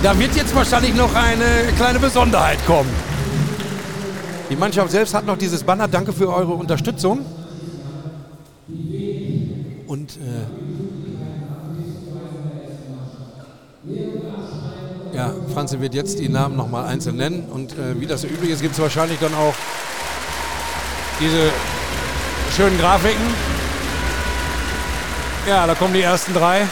Da 0.02 0.18
wird 0.18 0.34
jetzt 0.34 0.54
wahrscheinlich 0.54 0.94
noch 0.94 1.14
eine 1.14 1.72
kleine 1.76 1.98
Besonderheit 1.98 2.58
kommen. 2.66 2.90
Die 4.50 4.56
Mannschaft 4.56 4.90
selbst 4.90 5.14
hat 5.14 5.24
noch 5.26 5.38
dieses 5.38 5.62
Banner. 5.62 5.86
Danke 5.88 6.12
für 6.12 6.28
eure 6.34 6.52
Unterstützung. 6.52 7.20
Und 9.86 10.16
äh, 10.16 10.46
ja, 15.14 15.34
Franze 15.52 15.80
wird 15.80 15.94
jetzt 15.94 16.18
die 16.18 16.28
Namen 16.28 16.56
noch 16.56 16.68
mal 16.68 16.86
einzeln 16.86 17.16
nennen. 17.16 17.48
Und 17.50 17.72
äh, 17.72 18.00
wie 18.00 18.06
das 18.06 18.22
so 18.22 18.28
üblich 18.28 18.50
ist, 18.50 18.62
gibt 18.62 18.74
es 18.74 18.80
wahrscheinlich 18.80 19.18
dann 19.18 19.34
auch 19.34 19.54
diese 21.20 21.50
schönen 22.56 22.78
Grafiken. 22.78 23.26
Ja, 25.48 25.66
da 25.66 25.74
kommen 25.74 25.94
die 25.94 26.02
ersten 26.02 26.32
drei. 26.32 26.66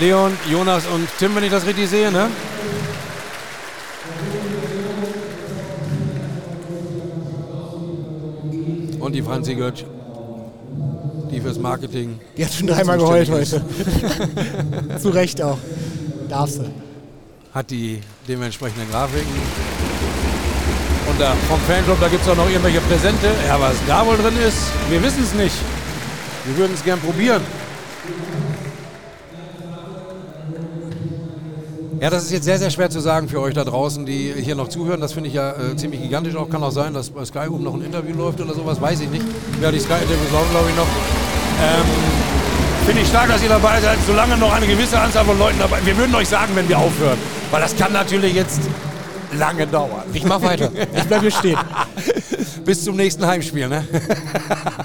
Leon, 0.00 0.36
Jonas 0.50 0.86
und 0.86 1.06
Tim, 1.18 1.34
wenn 1.34 1.44
ich 1.44 1.50
das 1.50 1.66
richtig 1.66 1.88
sehe, 1.88 2.10
ne? 2.10 2.28
Und 8.98 9.12
die 9.14 9.22
Franzi 9.22 9.54
Götsch, 9.54 9.84
fürs 11.42 11.58
Marketing. 11.58 12.18
Die 12.36 12.44
hat 12.44 12.52
schon 12.52 12.66
dreimal 12.66 12.98
geheult 12.98 13.30
heute. 13.30 13.62
Zu 15.00 15.10
Recht 15.10 15.42
auch. 15.42 15.58
Darfst 16.28 16.58
du. 16.58 16.64
Hat 17.52 17.70
die 17.70 18.00
dementsprechenden 18.26 18.88
Grafiken. 18.90 19.26
Und 21.10 21.20
da 21.20 21.34
vom 21.48 21.60
Fanclub, 21.60 22.00
da 22.00 22.08
gibt 22.08 22.22
es 22.22 22.28
auch 22.28 22.36
noch 22.36 22.48
irgendwelche 22.48 22.80
Präsente. 22.80 23.26
Ja, 23.46 23.60
was 23.60 23.74
da 23.86 24.06
wohl 24.06 24.16
drin 24.16 24.36
ist, 24.46 24.58
wir 24.88 25.02
wissen 25.02 25.22
es 25.22 25.34
nicht. 25.34 25.56
Wir 26.46 26.56
würden 26.56 26.72
es 26.74 26.82
gern 26.82 26.98
probieren. 27.00 27.42
Ja, 32.02 32.10
das 32.10 32.24
ist 32.24 32.32
jetzt 32.32 32.44
sehr, 32.44 32.58
sehr 32.58 32.70
schwer 32.70 32.90
zu 32.90 32.98
sagen 32.98 33.28
für 33.28 33.40
euch 33.40 33.54
da 33.54 33.62
draußen, 33.62 34.04
die 34.04 34.34
hier 34.36 34.56
noch 34.56 34.66
zuhören. 34.66 35.00
Das 35.00 35.12
finde 35.12 35.28
ich 35.28 35.34
ja 35.36 35.52
äh, 35.52 35.76
ziemlich 35.76 36.02
gigantisch 36.02 36.34
auch. 36.34 36.50
Kann 36.50 36.60
auch 36.64 36.72
sein, 36.72 36.94
dass 36.94 37.10
bei 37.10 37.24
Sky 37.24 37.46
oben 37.48 37.62
noch 37.62 37.74
ein 37.74 37.82
Interview 37.82 38.16
läuft 38.16 38.40
oder 38.40 38.54
sowas, 38.54 38.80
weiß 38.80 39.02
ich 39.02 39.08
nicht. 39.08 39.24
Ja, 39.60 39.70
die 39.70 39.78
Sky-Interviews 39.78 40.32
laufen, 40.32 40.50
glaube 40.50 40.70
ich, 40.70 40.76
noch. 40.76 40.86
Ähm, 41.62 41.86
finde 42.86 43.02
ich 43.02 43.08
stark, 43.08 43.28
dass 43.28 43.42
ihr 43.42 43.48
dabei 43.48 43.80
seid, 43.80 43.98
solange 44.04 44.36
noch 44.36 44.52
eine 44.52 44.66
gewisse 44.66 44.98
Anzahl 44.98 45.24
von 45.24 45.38
Leuten 45.38 45.58
dabei 45.60 45.78
Wir 45.84 45.96
würden 45.96 46.14
euch 46.14 46.28
sagen, 46.28 46.56
wenn 46.56 46.68
wir 46.68 46.78
aufhören. 46.78 47.18
Weil 47.52 47.60
das 47.60 47.76
kann 47.76 47.92
natürlich 47.92 48.34
jetzt 48.34 48.60
lange 49.38 49.66
dauern. 49.66 50.02
Ich 50.12 50.24
mach 50.24 50.42
weiter. 50.42 50.70
Ich 50.94 51.04
bleib 51.04 51.20
hier 51.20 51.30
stehen. 51.30 51.58
Bis 52.64 52.84
zum 52.84 52.96
nächsten 52.96 53.24
Heimspiel, 53.26 53.68
ne? 53.68 53.86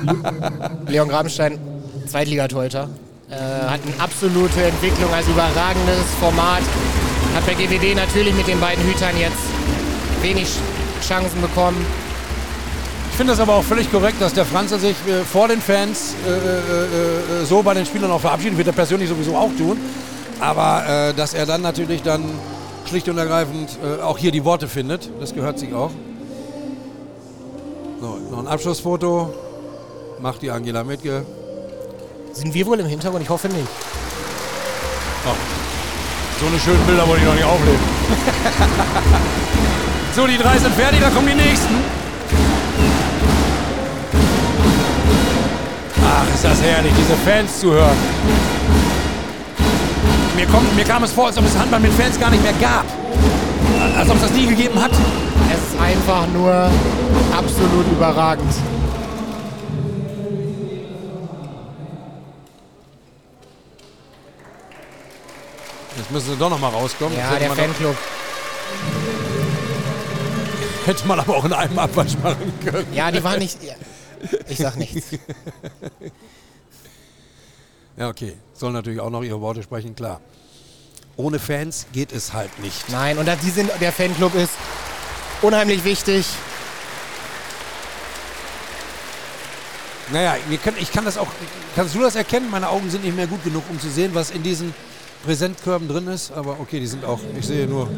Leon 0.87 1.09
Grabenstein, 1.09 1.59
Zweitligatorhüter. 2.07 2.89
Äh, 3.29 3.35
hat 3.35 3.81
eine 3.83 3.99
absolute 3.99 4.63
Entwicklung, 4.63 5.11
also 5.13 5.31
überragendes 5.31 6.05
Format. 6.19 6.61
Hat 7.35 7.45
bei 7.45 7.53
GWD 7.53 7.95
natürlich 7.95 8.33
mit 8.35 8.47
den 8.47 8.59
beiden 8.59 8.83
Hütern 8.85 9.17
jetzt 9.19 9.37
wenig 10.21 10.47
Chancen 11.05 11.41
bekommen. 11.41 11.85
Ich 13.17 13.19
finde 13.19 13.33
das 13.33 13.39
aber 13.39 13.55
auch 13.55 13.63
völlig 13.63 13.91
korrekt, 13.91 14.21
dass 14.21 14.35
der 14.35 14.45
Franze 14.45 14.77
sich 14.77 14.95
äh, 15.07 15.23
vor 15.23 15.47
den 15.47 15.59
Fans 15.59 16.13
äh, 16.23 16.29
äh, 16.29 17.41
äh, 17.41 17.45
so 17.45 17.63
bei 17.63 17.73
den 17.73 17.83
Spielern 17.83 18.11
auch 18.11 18.21
verabschiedet. 18.21 18.59
Wird 18.59 18.67
er 18.67 18.73
persönlich 18.73 19.09
sowieso 19.09 19.35
auch 19.35 19.49
tun. 19.57 19.79
Aber 20.39 20.85
äh, 20.87 21.13
dass 21.15 21.33
er 21.33 21.47
dann 21.47 21.63
natürlich 21.63 22.03
dann 22.03 22.23
schlicht 22.85 23.09
und 23.09 23.17
ergreifend 23.17 23.71
äh, 23.83 24.03
auch 24.03 24.19
hier 24.19 24.31
die 24.31 24.45
Worte 24.45 24.67
findet. 24.67 25.09
Das 25.19 25.33
gehört 25.33 25.57
sich 25.57 25.73
auch. 25.73 25.89
So, 28.01 28.19
noch 28.29 28.37
ein 28.37 28.47
Abschlussfoto. 28.47 29.33
Macht 30.21 30.43
die 30.43 30.51
Angela 30.51 30.83
Mitge. 30.83 31.25
Sind 32.33 32.53
wir 32.53 32.67
wohl 32.67 32.79
im 32.79 32.85
Hintergrund? 32.85 33.23
Ich 33.23 33.29
hoffe 33.29 33.47
nicht. 33.47 33.67
So 36.39 36.45
eine 36.45 36.59
schönen 36.59 36.85
Bilder 36.85 37.07
wollte 37.07 37.23
ich 37.23 37.27
noch 37.27 37.33
nicht 37.33 37.45
aufnehmen. 37.45 37.79
so, 40.15 40.27
die 40.27 40.37
drei 40.37 40.59
sind 40.59 40.75
fertig, 40.75 40.99
da 41.01 41.09
kommen 41.09 41.25
die 41.25 41.33
nächsten. 41.33 42.06
Ist 46.37 46.43
das 46.43 46.61
herrlich, 46.61 46.93
diese 46.95 47.15
Fans 47.25 47.59
zu 47.59 47.71
hören. 47.71 47.97
Mir, 50.35 50.45
kommt, 50.45 50.75
mir 50.75 50.85
kam 50.85 51.03
es 51.03 51.11
vor, 51.11 51.25
als 51.27 51.37
ob 51.39 51.45
es 51.45 51.57
Handball 51.57 51.79
mit 51.79 51.91
Fans 51.93 52.19
gar 52.19 52.29
nicht 52.29 52.43
mehr 52.43 52.53
gab. 52.61 52.85
Als 53.97 54.07
ob 54.07 54.17
es 54.17 54.21
das 54.21 54.31
nie 54.33 54.45
gegeben 54.45 54.79
hat. 54.79 54.91
Es 54.91 55.73
ist 55.73 55.81
einfach 55.81 56.27
nur 56.27 56.69
absolut 57.35 57.91
überragend. 57.91 58.53
Jetzt 65.97 66.11
müssen 66.11 66.29
sie 66.33 66.37
doch 66.37 66.51
noch 66.51 66.59
mal 66.59 66.69
rauskommen. 66.69 67.17
Ja, 67.17 67.39
der 67.39 67.49
Fanclub. 67.49 67.95
Hätte 70.85 71.07
man 71.07 71.19
aber 71.19 71.35
auch 71.35 71.45
in 71.45 71.53
einem 71.53 71.79
Abwasch 71.79 72.15
machen 72.21 72.53
können. 72.63 72.93
Ja, 72.93 73.09
die 73.09 73.23
waren 73.23 73.39
nicht. 73.39 73.57
Ich 74.47 74.57
sag 74.57 74.75
nichts. 74.77 75.07
Ja, 77.97 78.09
okay. 78.09 78.33
Sollen 78.53 78.73
natürlich 78.73 78.99
auch 78.99 79.09
noch 79.09 79.23
ihre 79.23 79.41
Worte 79.41 79.63
sprechen, 79.63 79.95
klar. 79.95 80.21
Ohne 81.15 81.39
Fans 81.39 81.87
geht 81.91 82.11
es 82.11 82.31
halt 82.31 82.59
nicht. 82.59 82.89
Nein, 82.89 83.17
und 83.17 83.27
die 83.41 83.49
sind, 83.49 83.71
der 83.81 83.91
Fanclub 83.91 84.35
ist 84.35 84.51
unheimlich 85.41 85.83
wichtig. 85.83 86.27
Naja, 90.11 90.37
können, 90.63 90.77
ich 90.79 90.91
kann 90.91 91.05
das 91.05 91.17
auch. 91.17 91.27
Kannst 91.75 91.95
du 91.95 91.99
das 91.99 92.15
erkennen? 92.15 92.49
Meine 92.51 92.69
Augen 92.69 92.89
sind 92.89 93.03
nicht 93.03 93.15
mehr 93.15 93.27
gut 93.27 93.43
genug, 93.43 93.63
um 93.69 93.79
zu 93.79 93.89
sehen, 93.89 94.11
was 94.13 94.29
in 94.29 94.43
diesen 94.43 94.73
Präsentkörben 95.25 95.87
drin 95.87 96.07
ist. 96.07 96.31
Aber 96.31 96.59
okay, 96.59 96.79
die 96.79 96.87
sind 96.87 97.03
auch. 97.03 97.19
Ich 97.37 97.47
sehe 97.47 97.65
nur, 97.67 97.89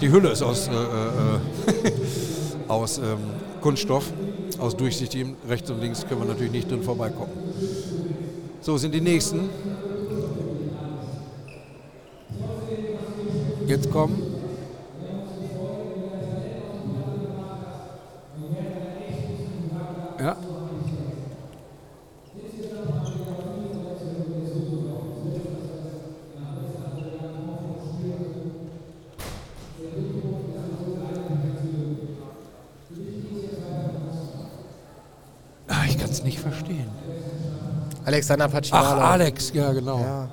die 0.00 0.10
Hülle 0.10 0.30
ist 0.30 0.42
aus, 0.42 0.68
äh, 0.68 0.72
äh, 0.72 1.92
aus 2.68 2.98
ähm, 2.98 3.18
Kunststoff, 3.62 4.12
aus 4.58 4.76
durchsichtigem. 4.76 5.36
Rechts 5.48 5.70
und 5.70 5.80
links 5.80 6.06
können 6.06 6.20
wir 6.20 6.26
natürlich 6.26 6.52
nicht 6.52 6.70
drin 6.70 6.82
vorbeigucken. 6.82 7.32
So 8.60 8.76
sind 8.76 8.92
die 8.92 9.00
nächsten. 9.00 9.48
Jetzt 13.66 13.90
kommen. 13.90 14.20
Ja. 20.20 20.36
Ah, 35.68 35.84
ich 35.88 35.98
kann 35.98 36.10
es 36.10 36.22
nicht 36.22 36.38
verstehen. 36.38 36.90
Alexander 38.12 38.44
Ach, 38.44 38.52
Pacimala. 38.52 39.10
Alex, 39.12 39.52
ja 39.54 39.72
genau. 39.72 39.98
Ja. 40.00 40.28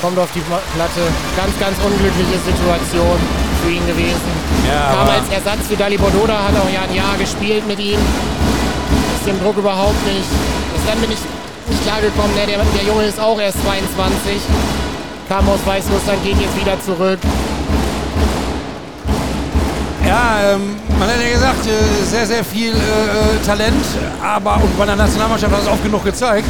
Kommt 0.00 0.18
auf 0.18 0.30
die 0.34 0.40
Platte. 0.40 1.02
Ganz, 1.36 1.58
ganz 1.58 1.76
unglückliche 1.84 2.38
Situation 2.46 3.18
für 3.62 3.70
ihn 3.70 3.86
gewesen. 3.86 4.30
Ja, 4.66 4.94
Kam 4.94 5.08
als 5.08 5.28
Ersatz 5.30 5.66
für 5.68 5.76
Dali 5.76 5.96
Bordoda, 5.96 6.34
hat 6.34 6.54
auch 6.54 6.70
ja 6.72 6.82
ein 6.82 6.94
Jahr 6.94 7.16
gespielt 7.18 7.66
mit 7.66 7.78
ihm. 7.78 7.98
Ist 7.98 9.26
dem 9.26 9.40
Druck 9.42 9.56
überhaupt 9.56 9.98
nicht. 10.06 10.26
Bis 10.74 10.84
dann 10.86 11.00
bin 11.00 11.10
ich 11.10 11.18
nicht 11.68 11.82
klargekommen. 11.84 12.34
Ne? 12.34 12.46
Der, 12.46 12.58
der 12.58 12.84
Junge 12.86 13.04
ist 13.04 13.18
auch 13.20 13.40
erst 13.40 13.58
22. 13.64 14.42
Kam 15.28 15.48
aus 15.48 15.60
Weißrussland, 15.64 16.22
geht 16.24 16.40
jetzt 16.40 16.58
wieder 16.60 16.78
zurück. 16.80 17.18
Ja, 20.12 20.52
ähm, 20.52 20.76
man 20.98 21.08
hat 21.08 21.16
ja 21.24 21.32
gesagt, 21.32 21.66
äh, 21.66 22.04
sehr, 22.04 22.26
sehr 22.26 22.44
viel 22.44 22.74
äh, 22.74 22.76
äh, 22.76 23.46
Talent, 23.46 23.82
aber 24.22 24.56
und 24.56 24.76
bei 24.76 24.84
der 24.84 24.96
Nationalmannschaft 24.96 25.54
hat 25.54 25.62
es 25.62 25.68
oft 25.68 25.82
genug 25.82 26.04
gezeigt. 26.04 26.46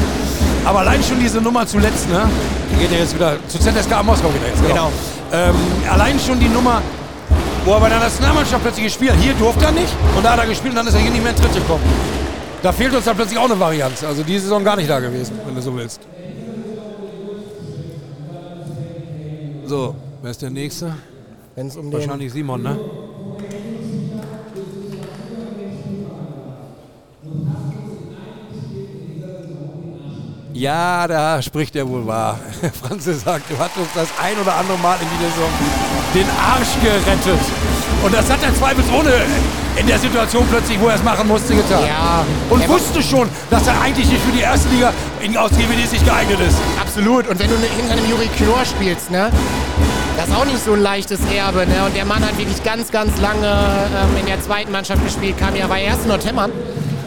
Aber 0.65 0.81
allein 0.81 1.01
schon 1.01 1.21
diese 1.21 1.41
Nummer 1.41 1.65
zuletzt, 1.65 2.09
ne? 2.11 2.29
Die 2.73 2.81
geht 2.81 2.91
ja 2.91 2.99
jetzt 2.99 3.15
wieder 3.15 3.37
zu 3.47 3.61
ZSK 3.61 4.03
Moskau 4.03 4.35
wieder 4.35 4.49
jetzt. 4.49 4.67
Genau. 4.67 4.91
Ähm, 5.33 5.55
allein 5.89 6.19
schon 6.19 6.41
die 6.41 6.49
Nummer, 6.49 6.83
wo 7.65 7.75
er 7.75 7.81
bei 7.81 7.89
der 7.89 8.01
Nationalmannschaft 8.01 8.65
plötzlich 8.65 8.87
gespielt 8.87 9.13
hat. 9.13 9.19
Hier 9.21 9.35
durfte 9.35 9.65
er 9.65 9.73
nicht 9.73 9.95
und 10.17 10.25
da 10.25 10.33
hat 10.33 10.41
er 10.41 10.47
gespielt 10.47 10.73
und 10.73 10.79
dann 10.79 10.87
ist 10.89 10.95
er 10.95 11.01
hier 11.01 11.13
nicht 11.13 11.23
mehr 11.23 11.31
in 11.31 11.39
Tritt 11.39 11.55
gekommen. 11.55 11.85
Da 12.65 12.73
fehlt 12.73 12.93
uns 12.97 13.05
dann 13.05 13.15
plötzlich 13.15 13.39
auch 13.39 13.45
eine 13.45 13.61
Varianz. 13.61 14.03
Also 14.03 14.25
diese 14.25 14.41
Saison 14.41 14.65
gar 14.65 14.75
nicht 14.75 14.91
da 14.91 14.99
gewesen, 14.99 15.39
wenn 15.47 15.55
du 15.55 15.63
so 15.63 15.77
willst. 15.77 16.01
So, 19.67 19.95
wer 20.21 20.31
ist 20.33 20.43
der 20.43 20.51
Nächste? 20.51 20.97
Wenn 21.55 21.69
es 21.69 21.77
um 21.77 21.93
Wahrscheinlich 21.93 22.33
Simon, 22.33 22.63
ne? 22.63 22.77
Ja, 30.63 31.09
da 31.09 31.43
spricht 31.43 31.75
er 31.75 31.89
wohl 31.89 32.07
wahr. 32.07 32.39
Franze 32.81 33.15
sagt, 33.15 33.51
du 33.51 33.59
hast 33.59 33.77
uns 33.77 33.89
das 33.97 34.07
ein 34.23 34.39
oder 34.39 34.55
andere 34.55 34.79
Mal 34.79 34.97
in 35.03 35.09
dieser 35.19 35.29
Saison 35.35 35.51
den 36.15 36.27
Arsch 36.39 36.79
gerettet. 36.81 37.41
Und 38.05 38.15
das 38.15 38.31
hat 38.31 38.39
er 38.45 38.55
zweifelsohne 38.55 39.11
in 39.75 39.89
der 39.89 39.99
Situation 39.99 40.47
plötzlich, 40.49 40.79
wo 40.81 40.87
er 40.87 40.95
es 40.95 41.03
machen 41.03 41.27
musste, 41.27 41.57
getan. 41.57 41.85
Ja, 41.85 42.25
Und 42.49 42.69
wusste 42.69 43.03
schon, 43.03 43.29
dass 43.51 43.67
er 43.67 43.81
eigentlich 43.81 44.07
nicht 44.07 44.23
für 44.23 44.31
die 44.31 44.43
erste 44.43 44.69
Liga 44.69 44.93
in 45.21 45.37
aus 45.37 45.51
GWD 45.51 45.91
nicht 45.91 46.05
geeignet 46.05 46.39
ist. 46.39 46.59
Absolut. 46.81 47.27
Und 47.27 47.41
wenn 47.41 47.49
du 47.49 47.57
hinter 47.57 47.95
einem 47.95 48.09
Juri 48.09 48.29
Knorr 48.37 48.65
spielst, 48.65 49.11
ne? 49.11 49.33
Das 50.17 50.29
ist 50.29 50.37
auch 50.37 50.45
nicht 50.45 50.65
so 50.65 50.75
ein 50.75 50.81
leichtes 50.81 51.19
Erbe, 51.35 51.67
ne? 51.67 51.85
Und 51.87 51.97
der 51.97 52.05
Mann 52.05 52.25
hat 52.25 52.39
wirklich 52.39 52.63
ganz, 52.63 52.93
ganz 52.93 53.21
lange 53.21 53.49
ähm, 53.49 54.17
in 54.21 54.27
der 54.27 54.41
zweiten 54.41 54.71
Mannschaft 54.71 55.05
gespielt, 55.05 55.39
kam 55.39 55.57
ja, 55.57 55.69
war 55.69 55.79
erst 55.79 56.03
in 56.03 56.09
Nordhemmern, 56.11 56.53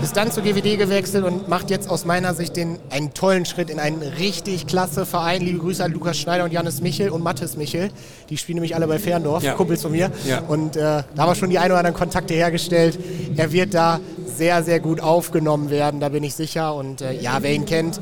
ist 0.06 0.18
dann 0.18 0.32
zu 0.32 0.42
GWD 0.42 0.78
gewechselt 0.78 1.26
und 1.26 1.48
macht 1.50 1.72
jetzt 1.72 1.90
aus 1.90 2.06
meiner 2.06 2.34
Sicht 2.36 2.56
den, 2.56 2.78
einen 2.92 3.14
tollen 3.14 3.44
Schritt 3.46 3.70
in 3.72 3.80
einen 3.80 4.02
richtig 4.04 4.68
klasse 4.68 5.06
Verein. 5.06 5.42
Liebe 5.42 5.58
Grüße 5.58 5.84
an 5.84 5.92
Lukas 5.94 6.18
Schneider 6.18 6.44
und 6.44 6.52
Janis 6.54 6.80
Michel 6.80 7.10
und 7.10 7.24
Mathis 7.24 7.58
Michel. 7.58 7.90
Die 8.30 8.38
spielen 8.38 8.58
nämlich 8.58 8.76
alle 8.76 8.88
bei 8.88 9.00
Ferndorf, 9.00 9.42
Ja. 9.44 9.54
Kumpels 9.54 9.82
von 9.82 9.92
mir. 9.92 10.12
Ja. 10.28 10.42
Und 10.42 10.76
äh, 10.76 10.80
da 10.82 11.04
haben 11.18 11.30
wir 11.32 11.36
schon 11.36 11.50
die 11.50 11.58
ein 11.58 11.72
oder 11.72 11.80
anderen 11.80 11.96
Kontakte 11.98 12.36
hergestellt. 12.36 13.00
Er 13.36 13.52
wird 13.52 13.74
da 13.74 14.00
sehr, 14.28 14.62
sehr 14.64 14.80
gut 14.80 15.02
aufgenommen 15.02 15.70
werden, 15.72 16.00
da 16.00 16.10
bin 16.10 16.24
ich 16.24 16.36
sicher. 16.36 16.76
Und 16.76 17.02
äh, 17.02 17.14
ja, 17.20 17.38
wer 17.42 17.54
ihn 17.54 17.66
kennt, 17.66 18.00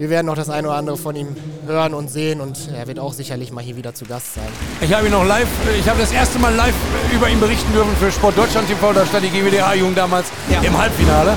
wir 0.00 0.08
werden 0.08 0.26
noch 0.28 0.34
das 0.34 0.48
eine 0.48 0.66
oder 0.66 0.78
andere 0.78 0.96
von 0.96 1.14
ihm 1.14 1.28
hören 1.66 1.92
und 1.92 2.10
sehen 2.10 2.40
und 2.40 2.56
er 2.74 2.86
wird 2.86 2.98
auch 2.98 3.12
sicherlich 3.12 3.52
mal 3.52 3.62
hier 3.62 3.76
wieder 3.76 3.94
zu 3.94 4.06
Gast 4.06 4.34
sein. 4.34 4.48
Ich 4.80 4.94
habe 4.94 5.04
ihn 5.06 5.12
noch 5.12 5.26
live, 5.26 5.46
ich 5.78 5.86
habe 5.86 6.00
das 6.00 6.10
erste 6.10 6.38
Mal 6.38 6.54
live 6.54 6.72
über 7.14 7.28
ihn 7.28 7.38
berichten 7.38 7.70
dürfen 7.74 7.94
für 8.00 8.10
Sport 8.10 8.38
Deutschland 8.38 8.66
TV. 8.66 8.94
Da 8.94 9.04
stand 9.04 9.26
die 9.26 9.28
GWDA-Jugend 9.28 9.98
damals 9.98 10.28
Ja. 10.48 10.60
im 10.62 10.76
Halbfinale. 10.76 11.34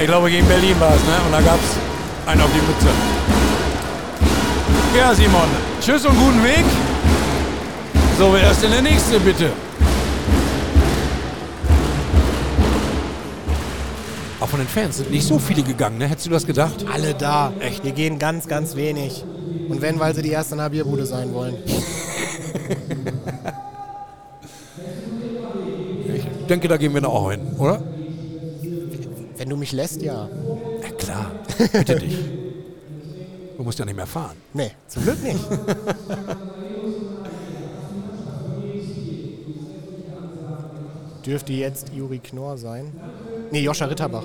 Ich 0.00 0.06
glaube, 0.06 0.28
gegen 0.28 0.44
Berlin 0.48 0.74
war 0.80 0.88
es, 0.88 1.02
ne? 1.04 1.14
Und 1.24 1.32
da 1.32 1.40
gab 1.40 1.54
es 1.54 2.28
einen 2.28 2.40
auf 2.40 2.50
die 2.52 2.66
Mütze. 2.66 2.88
Ja, 4.98 5.14
Simon, 5.14 5.48
tschüss 5.80 6.04
und 6.04 6.18
guten 6.18 6.42
Weg. 6.42 6.64
So, 8.18 8.32
wer 8.32 8.50
ist 8.50 8.60
denn 8.60 8.72
der 8.72 8.82
Nächste, 8.82 9.20
bitte? 9.20 9.50
Auch 14.44 14.48
von 14.50 14.58
den 14.58 14.68
Fans 14.68 14.98
sind 14.98 15.10
nicht 15.10 15.26
so 15.26 15.38
viele 15.38 15.62
gegangen, 15.62 15.96
ne? 15.96 16.06
Hättest 16.06 16.26
du 16.26 16.30
das 16.30 16.44
gedacht? 16.46 16.84
Alle 16.92 17.14
da. 17.14 17.50
Echt? 17.60 17.82
Wir 17.82 17.92
gehen 17.92 18.18
ganz, 18.18 18.46
ganz 18.46 18.76
wenig. 18.76 19.24
Und 19.70 19.80
wenn, 19.80 19.98
weil 19.98 20.14
sie 20.14 20.20
die 20.20 20.32
erste 20.32 20.54
in 20.54 20.58
der 20.58 20.68
Bierbude 20.68 21.06
sein 21.06 21.32
wollen. 21.32 21.56
Ich 26.14 26.46
denke, 26.46 26.68
da 26.68 26.76
gehen 26.76 26.92
wir 26.92 27.00
noch 27.00 27.14
auch 27.14 27.30
hin, 27.30 27.40
oder? 27.58 27.82
Wenn 29.38 29.48
du 29.48 29.56
mich 29.56 29.72
lässt, 29.72 30.02
ja. 30.02 30.28
Ja, 30.82 30.90
klar. 30.98 31.30
Bitte 31.72 31.96
dich. 31.96 32.18
Du 33.56 33.62
musst 33.62 33.78
ja 33.78 33.86
nicht 33.86 33.96
mehr 33.96 34.06
fahren. 34.06 34.36
Nee, 34.52 34.72
zum 34.86 35.04
Glück 35.04 35.22
nicht. 35.22 35.38
Dürfte 41.24 41.54
jetzt 41.54 41.88
Juri 41.94 42.18
Knorr 42.18 42.58
sein? 42.58 42.92
Nee, 43.50 43.60
Joscha 43.60 43.86
Ritterbach. 43.86 44.24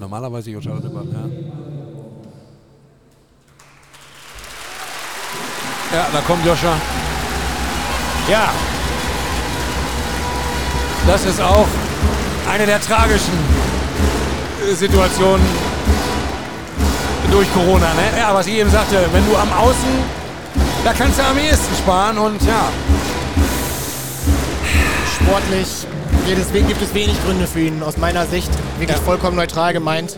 Normalerweise 0.00 0.50
Joscha 0.50 0.72
Ritterbach, 0.72 1.04
ja. 1.12 1.24
Ja, 5.94 6.06
da 6.12 6.20
kommt 6.20 6.44
Joscha. 6.46 6.74
Ja. 8.28 8.50
Das 11.06 11.24
ist 11.24 11.40
auch 11.40 11.66
eine 12.50 12.66
der 12.66 12.80
tragischen 12.80 13.38
äh, 14.70 14.74
Situationen 14.74 15.44
durch 17.30 17.52
Corona. 17.52 17.92
Ne? 17.94 18.18
Ja, 18.18 18.34
was 18.34 18.46
ich 18.46 18.54
eben 18.54 18.70
sagte, 18.70 19.06
wenn 19.12 19.26
du 19.26 19.36
am 19.36 19.52
Außen 19.52 20.22
Da 20.84 20.92
kannst 20.92 21.18
du 21.18 21.22
am 21.24 21.38
ehesten 21.38 21.76
sparen 21.76 22.18
und 22.18 22.42
ja. 22.42 22.68
Sportlich 25.24 25.62
es, 25.62 26.52
gibt 26.52 26.82
es 26.82 26.94
wenig 26.94 27.16
Gründe 27.24 27.46
für 27.46 27.60
ihn, 27.60 27.82
aus 27.82 27.96
meiner 27.96 28.26
Sicht 28.26 28.50
wirklich 28.78 28.96
Ja. 28.98 29.02
vollkommen 29.04 29.36
neutral 29.36 29.72
gemeint. 29.72 30.16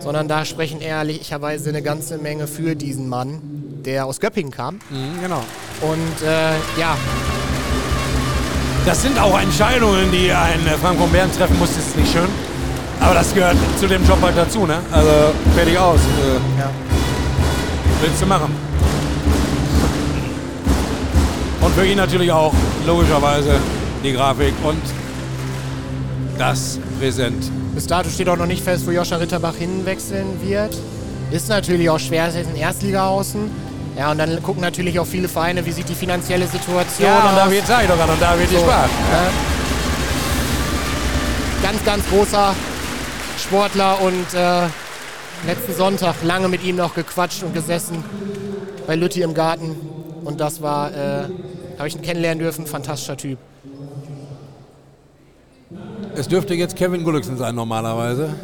Sondern 0.00 0.28
da 0.28 0.44
sprechen 0.44 0.80
ehrlicherweise 0.80 1.68
eine 1.70 1.82
ganze 1.82 2.18
Menge 2.18 2.46
für 2.46 2.76
diesen 2.76 3.08
Mann, 3.08 3.40
der 3.84 4.06
aus 4.06 4.20
Göppingen 4.20 4.52
kam. 4.52 4.76
Mhm, 4.90 5.20
genau. 5.22 5.42
Und 5.80 6.26
äh, 6.26 6.80
ja, 6.80 6.96
Das 8.86 9.02
sind 9.02 9.18
auch 9.18 9.38
Entscheidungen, 9.40 10.10
die 10.12 10.32
ein 10.32 10.66
äh, 10.66 10.78
Frank 10.80 10.98
Bern 11.12 11.30
treffen 11.32 11.58
muss. 11.58 11.70
Das 11.70 11.86
ist 11.86 11.96
nicht 11.96 12.12
schön. 12.12 12.28
Aber 13.00 13.14
das 13.14 13.34
gehört 13.34 13.56
zu 13.78 13.86
dem 13.86 14.04
Job 14.06 14.18
halt 14.22 14.36
dazu, 14.36 14.66
ne? 14.66 14.78
Also 14.92 15.10
fertig 15.54 15.76
aus. 15.78 15.98
Äh, 16.00 16.60
ja. 16.60 16.70
willst 18.00 18.22
du 18.22 18.26
machen. 18.26 18.54
Und 21.60 21.74
für 21.74 21.84
ihn 21.84 21.96
natürlich 21.96 22.30
auch 22.32 22.54
logischerweise 22.86 23.56
die 24.02 24.12
Grafik 24.12 24.54
und 24.64 24.80
das 26.38 26.78
Präsent. 27.00 27.50
Bis 27.74 27.86
dato 27.86 28.08
steht 28.10 28.28
auch 28.28 28.36
noch 28.36 28.46
nicht 28.46 28.62
fest, 28.62 28.86
wo 28.86 28.90
Joscha 28.90 29.16
Ritterbach 29.16 29.54
hinwechseln 29.56 30.26
wird. 30.42 30.76
Ist 31.30 31.48
natürlich 31.48 31.90
auch 31.90 31.98
schwer, 31.98 32.28
es 32.28 32.34
ist 32.36 32.48
ein 32.48 32.56
Erstliga-Außen. 32.56 33.50
Ja, 33.96 34.10
und 34.12 34.18
dann 34.18 34.40
gucken 34.42 34.62
natürlich 34.62 34.98
auch 35.00 35.06
viele 35.06 35.28
Vereine, 35.28 35.66
wie 35.66 35.72
sieht 35.72 35.88
die 35.88 35.94
finanzielle 35.94 36.46
Situation 36.46 37.08
Ja, 37.08 37.28
und 37.28 37.36
da 37.36 37.46
aus. 37.46 37.50
wird 37.50 37.66
Zeit 37.66 37.90
und 37.90 37.98
da 37.98 38.38
wird 38.38 38.48
So, 38.50 38.56
gespart. 38.56 38.88
äh, 38.88 39.30
ganz, 41.62 41.84
ganz 41.84 42.04
großer 42.08 42.54
Sportler 43.38 44.00
und 44.00 44.34
äh, 44.34 44.66
letzten 45.46 45.74
Sonntag 45.76 46.14
lange 46.22 46.48
mit 46.48 46.62
ihm 46.64 46.76
noch 46.76 46.94
gequatscht 46.94 47.42
und 47.42 47.54
gesessen 47.54 48.02
bei 48.86 48.94
Lütti 48.94 49.22
im 49.22 49.34
Garten. 49.34 49.74
Und 50.24 50.40
das 50.40 50.62
war, 50.62 50.90
äh, 50.92 51.24
habe 51.78 51.88
ich 51.88 51.96
ihn 51.96 52.02
kennenlernen 52.02 52.38
dürfen, 52.38 52.66
fantastischer 52.66 53.16
Typ. 53.16 53.38
Es 56.18 56.26
dürfte 56.26 56.52
jetzt 56.52 56.74
Kevin 56.74 57.04
Gulliksen 57.04 57.38
sein 57.38 57.54
normalerweise. 57.54 58.34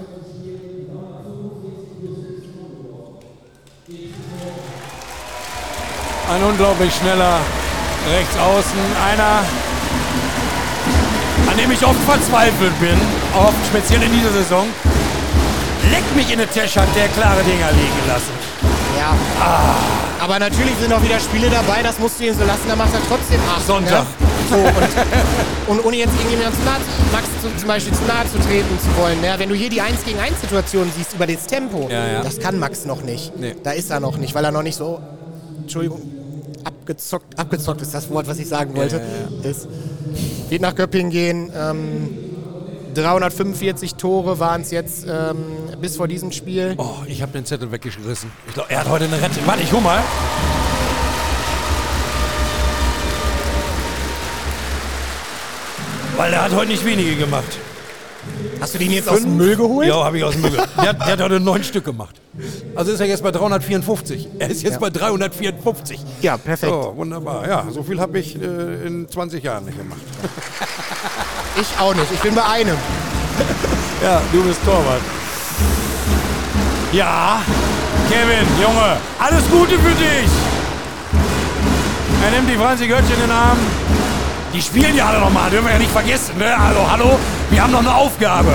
Ein 6.30 6.42
unglaublich 6.44 6.94
schneller 6.94 7.40
Rechtsaußen. 8.16 8.78
Einer, 9.10 9.42
an 11.50 11.56
dem 11.58 11.72
ich 11.72 11.84
oft 11.84 11.98
verzweifelt 12.06 12.78
bin, 12.78 12.96
oft 13.34 13.66
speziell 13.66 14.04
in 14.04 14.12
dieser 14.12 14.30
Saison. 14.30 14.68
Leck 15.90 16.04
mich 16.14 16.32
in 16.32 16.38
den 16.38 16.50
Tisch, 16.50 16.76
hat 16.76 16.94
der 16.94 17.08
klare 17.08 17.42
Dinger 17.42 17.72
liegen 17.72 18.06
lassen. 18.06 18.32
Ja. 18.96 19.74
Aber 20.20 20.38
natürlich 20.38 20.76
sind 20.80 20.92
auch 20.92 21.02
wieder 21.02 21.18
Spiele 21.18 21.50
dabei, 21.50 21.82
das 21.82 21.98
musst 21.98 22.20
du 22.20 22.24
ihm 22.26 22.34
so 22.34 22.44
lassen, 22.44 22.68
da 22.68 22.76
macht 22.76 22.94
er 22.94 23.00
trotzdem 23.08 23.40
acht. 23.52 23.66
Sonntag. 23.66 24.04
Ne? 24.20 24.23
So, 24.50 24.56
und, 24.56 24.68
und 25.78 25.84
ohne 25.86 25.96
jetzt 25.96 26.12
irgendjemand 26.18 26.54
zu 26.54 26.62
nahe, 26.62 26.80
Max 27.12 27.26
zu, 27.40 27.56
zum 27.56 27.68
Beispiel 27.68 27.94
zu 27.94 28.04
nahe 28.04 28.24
zu 28.30 28.38
treten 28.38 28.78
zu 28.78 29.00
wollen. 29.02 29.20
Ne? 29.20 29.34
Wenn 29.38 29.48
du 29.48 29.54
hier 29.54 29.70
die 29.70 29.80
1 29.80 30.04
gegen 30.04 30.18
1 30.18 30.40
Situation 30.40 30.90
siehst 30.96 31.14
über 31.14 31.26
das 31.26 31.46
Tempo, 31.46 31.88
Ja, 31.90 32.06
ja. 32.06 32.22
das 32.22 32.38
kann 32.38 32.58
Max 32.58 32.84
noch 32.84 33.02
nicht. 33.02 33.36
Nee. 33.38 33.54
Da 33.62 33.72
ist 33.72 33.90
er 33.90 34.00
noch 34.00 34.16
nicht, 34.18 34.34
weil 34.34 34.44
er 34.44 34.52
noch 34.52 34.62
nicht 34.62 34.76
so, 34.76 35.00
Entschuldigung, 35.60 36.02
abgezockt, 36.64 37.38
abgezockt 37.38 37.82
ist 37.82 37.94
das 37.94 38.10
Wort, 38.10 38.26
was 38.28 38.38
ich 38.38 38.48
sagen 38.48 38.74
wollte. 38.76 39.00
Ist, 39.42 39.66
wird 40.50 40.60
nach 40.62 40.74
Göppingen 40.74 41.10
gehen. 41.10 41.50
Ähm, 41.56 42.10
345 42.94 43.96
Tore 43.96 44.38
waren 44.38 44.60
es 44.62 44.70
jetzt 44.70 45.04
ähm, 45.08 45.36
bis 45.80 45.96
vor 45.96 46.06
diesem 46.06 46.30
Spiel. 46.32 46.74
Oh, 46.78 46.90
ich 47.06 47.22
habe 47.22 47.32
den 47.32 47.44
Zettel 47.44 47.72
weggerissen. 47.72 48.30
Ich 48.46 48.54
glaube, 48.54 48.70
er 48.70 48.80
hat 48.80 48.88
heute 48.88 49.04
eine 49.06 49.20
Rente. 49.20 49.40
Warte, 49.46 49.62
ich 49.62 49.72
hol 49.72 49.80
mal. 49.80 50.00
Weil 56.16 56.32
er 56.32 56.42
hat 56.44 56.52
heute 56.54 56.70
nicht 56.70 56.84
wenige 56.84 57.16
gemacht. 57.16 57.58
Hast 58.60 58.74
du 58.74 58.78
den 58.78 58.90
jetzt 58.92 59.08
aus 59.08 59.20
dem 59.20 59.36
Müll 59.36 59.56
geholt? 59.56 59.86
Ja, 59.86 60.04
habe 60.04 60.16
ich 60.18 60.24
aus 60.24 60.32
dem 60.32 60.42
Müll 60.42 60.52
geholt. 60.52 60.68
Der, 60.78 60.88
hat- 60.88 61.00
der 61.00 61.06
hat 61.12 61.20
heute 61.20 61.40
neun 61.40 61.62
Stück 61.62 61.84
gemacht. 61.84 62.14
Also 62.74 62.92
ist 62.92 63.00
er 63.00 63.06
jetzt 63.06 63.22
bei 63.22 63.30
354. 63.30 64.28
Er 64.38 64.48
ist 64.50 64.62
jetzt 64.62 64.80
bei 64.80 64.90
354. 64.90 66.00
Ja, 66.22 66.36
perfekt. 66.38 66.72
So, 66.72 66.92
wunderbar. 66.96 67.46
Ja, 67.46 67.66
so 67.70 67.82
viel 67.82 68.00
habe 68.00 68.18
ich 68.18 68.34
äh, 68.40 68.86
in 68.86 69.08
20 69.08 69.42
Jahren 69.44 69.64
nicht 69.66 69.76
gemacht. 69.78 70.00
Ich 71.56 71.68
auch 71.78 71.94
nicht. 71.94 72.06
Ich 72.12 72.18
bin 72.20 72.34
bei 72.34 72.44
einem. 72.44 72.76
Ja, 74.02 74.20
du 74.32 74.42
bist 74.42 74.58
Torwart. 74.64 75.00
Ja, 76.92 77.40
Kevin, 78.10 78.46
Junge, 78.60 78.96
alles 79.20 79.44
Gute 79.50 79.78
für 79.78 79.94
dich. 79.94 80.30
Er 82.24 82.30
nimmt 82.32 82.50
die 82.50 82.56
Franzi 82.56 82.86
Götz 82.88 83.04
in 83.14 83.20
den 83.20 83.30
Arm. 83.30 83.56
Die 84.54 84.62
spielen 84.62 84.94
ja 84.96 85.06
alle 85.08 85.18
nochmal, 85.18 85.50
dürfen 85.50 85.66
wir 85.66 85.72
ja 85.72 85.78
nicht 85.78 85.90
vergessen. 85.90 86.38
Ne? 86.38 86.46
Also, 86.56 86.88
hallo, 86.90 87.18
wir 87.50 87.60
haben 87.62 87.72
noch 87.72 87.80
eine 87.80 87.94
Aufgabe. 87.94 88.52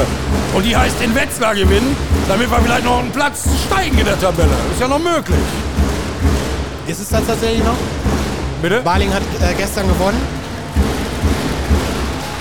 Und 0.56 0.64
die 0.66 0.76
heißt 0.76 0.96
in 1.04 1.14
Wetzlar 1.14 1.54
gewinnen, 1.54 1.96
damit 2.28 2.50
wir 2.50 2.58
vielleicht 2.60 2.86
noch 2.86 3.00
einen 3.00 3.12
Platz 3.12 3.48
steigen 3.68 3.98
in 3.98 4.06
der 4.06 4.18
Tabelle. 4.20 4.50
Ist 4.72 4.80
ja 4.80 4.88
noch 4.88 5.00
möglich. 5.00 5.38
Ist 6.88 7.02
es 7.02 7.10
das 7.10 7.28
tatsächlich 7.28 7.64
noch? 7.66 7.76
Bitte? 8.62 8.80
Baling 8.82 9.14
hat 9.14 9.22
äh, 9.42 9.54
gestern 9.56 9.88
gewonnen. 9.90 10.20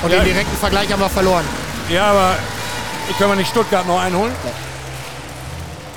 Und 0.04 0.12
Ja. 0.12 0.18
den 0.20 0.26
direkten 0.26 0.56
Vergleich 0.56 0.92
haben 0.92 1.00
wir 1.00 1.08
verloren. 1.08 1.44
Ja, 1.90 2.06
aber 2.12 2.36
können 3.18 3.30
wir 3.32 3.36
nicht 3.36 3.50
Stuttgart 3.50 3.86
noch 3.88 4.00
einholen? 4.00 4.32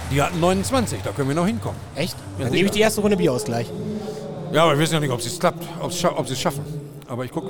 Die 0.09 0.19
hatten 0.21 0.39
29, 0.39 0.99
da 1.03 1.11
können 1.11 1.27
wir 1.29 1.35
noch 1.35 1.45
hinkommen. 1.45 1.77
Echt? 1.95 2.15
Ja, 2.39 2.45
Dann 2.45 2.53
nehme 2.53 2.65
ich 2.65 2.71
die 2.71 2.81
erste 2.81 3.01
Runde 3.01 3.15
Bierausgleich. 3.17 3.67
Ja, 4.51 4.63
aber 4.63 4.71
wir 4.73 4.79
wissen 4.79 4.95
ja 4.95 4.99
nicht, 4.99 5.11
ob 5.11 5.19
es 5.19 5.39
klappt, 5.39 5.63
ob 5.79 5.93
sie 6.27 6.33
es 6.33 6.41
schaffen. 6.41 6.65
Aber 7.11 7.25
ich 7.25 7.31
gucke, 7.31 7.47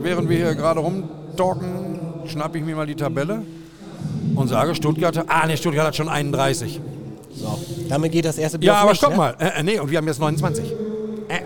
während 0.00 0.28
wir 0.28 0.36
hier 0.36 0.54
gerade 0.54 0.78
rumtalken, 0.78 1.98
schnappe 2.28 2.58
ich 2.58 2.64
mir 2.64 2.76
mal 2.76 2.86
die 2.86 2.94
Tabelle 2.94 3.42
und 4.36 4.46
sage, 4.46 4.76
Stuttgart, 4.76 5.16
hat- 5.18 5.26
ah 5.28 5.44
ne, 5.44 5.56
Stuttgart 5.56 5.88
hat 5.88 5.96
schon 5.96 6.08
31. 6.08 6.80
Damit 7.88 8.12
geht 8.12 8.24
das 8.26 8.38
erste 8.38 8.60
Bier 8.60 8.68
Ja, 8.68 8.74
aber 8.76 8.94
stopp 8.94 9.10
ne? 9.10 9.16
mal, 9.16 9.34
äh, 9.40 9.58
äh, 9.58 9.62
nee, 9.64 9.80
und 9.80 9.90
wir 9.90 9.98
haben 9.98 10.06
jetzt 10.06 10.20
29. 10.20 10.64
Äh, 11.28 11.34
äh, 11.34 11.40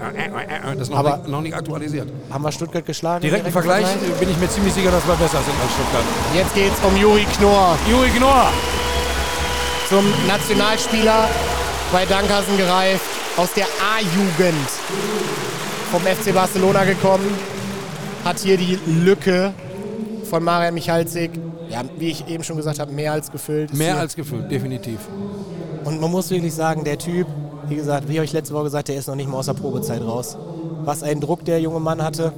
das 0.74 0.82
ist 0.82 0.90
noch, 0.90 0.98
Aber- 0.98 1.16
nicht, 1.16 1.28
noch 1.28 1.40
nicht 1.40 1.54
aktualisiert. 1.56 2.08
Haben 2.30 2.44
wir 2.44 2.52
Stuttgart 2.52 2.84
geschlagen? 2.84 3.22
Direkten 3.22 3.50
Vergleich 3.50 3.86
äh, 3.86 4.20
bin 4.20 4.28
ich 4.28 4.36
mir 4.36 4.50
ziemlich 4.50 4.74
sicher, 4.74 4.90
dass 4.90 5.06
wir 5.06 5.14
besser 5.14 5.38
sind 5.38 5.54
als 5.62 5.72
Stuttgart. 5.72 6.04
Jetzt 6.34 6.54
geht's 6.54 6.78
um 6.86 6.94
Juri 7.00 7.24
Knorr 7.38 7.78
Juri 7.90 8.10
Knorr, 8.10 8.50
zum 9.88 10.04
Nationalspieler 10.26 11.26
bei 11.90 12.04
Dankersen 12.04 12.54
gereift. 12.58 13.00
Aus 13.38 13.48
der 13.54 13.64
A-Jugend 13.64 14.66
vom 15.90 16.02
FC 16.02 16.32
Barcelona 16.34 16.84
gekommen. 16.84 17.26
Hat 18.24 18.38
hier 18.40 18.56
die 18.56 18.78
Lücke 18.86 19.52
von 20.28 20.42
Marian 20.42 20.74
Michalzik, 20.74 21.30
ja, 21.70 21.82
wie 21.98 22.08
ich 22.10 22.26
eben 22.28 22.42
schon 22.42 22.56
gesagt 22.56 22.78
habe, 22.80 22.92
mehr 22.92 23.12
als 23.12 23.30
gefüllt. 23.30 23.72
Mehr 23.74 23.92
hier- 23.92 24.00
als 24.00 24.16
gefüllt, 24.16 24.50
definitiv. 24.50 24.98
Und 25.84 26.00
man 26.00 26.10
muss 26.10 26.30
wirklich 26.30 26.54
sagen, 26.54 26.82
der 26.84 26.98
Typ, 26.98 27.26
wie 27.68 27.76
gesagt, 27.76 28.08
wie 28.08 28.14
ich 28.14 28.20
euch 28.20 28.32
letzte 28.32 28.54
Woche 28.54 28.64
gesagt, 28.64 28.88
der 28.88 28.96
ist 28.96 29.06
noch 29.06 29.14
nicht 29.14 29.28
mal 29.30 29.38
aus 29.38 29.46
der 29.46 29.54
Probezeit 29.54 30.02
raus. 30.02 30.36
Was 30.84 31.02
ein 31.02 31.20
Druck 31.20 31.44
der 31.44 31.60
junge 31.60 31.80
Mann 31.80 32.02
hatte. 32.02 32.32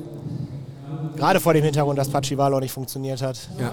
Gerade 1.17 1.41
vor 1.41 1.55
dem 1.55 1.65
Hintergrund, 1.65 1.99
dass 1.99 2.09
Pacivalo 2.11 2.61
nicht 2.61 2.73
funktioniert 2.73 3.23
hat. 3.23 3.39
Ja. 3.59 3.73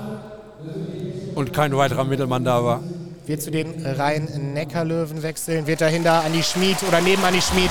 Und 1.35 1.53
kein 1.53 1.76
weiterer 1.76 2.03
Mittelmann 2.06 2.43
da 2.45 2.64
war. 2.64 2.80
Wird 3.27 3.41
zu 3.41 3.52
den 3.52 3.85
Rhein-Neckar-Löwen 3.85 5.22
wechseln, 5.23 5.68
wird 5.68 5.81
dahinter 5.81 6.23
Andi 6.23 6.41
Schmid 6.43 6.77
oder 6.88 7.02
neben 7.02 7.23
Andi 7.23 7.41
Schmid 7.41 7.69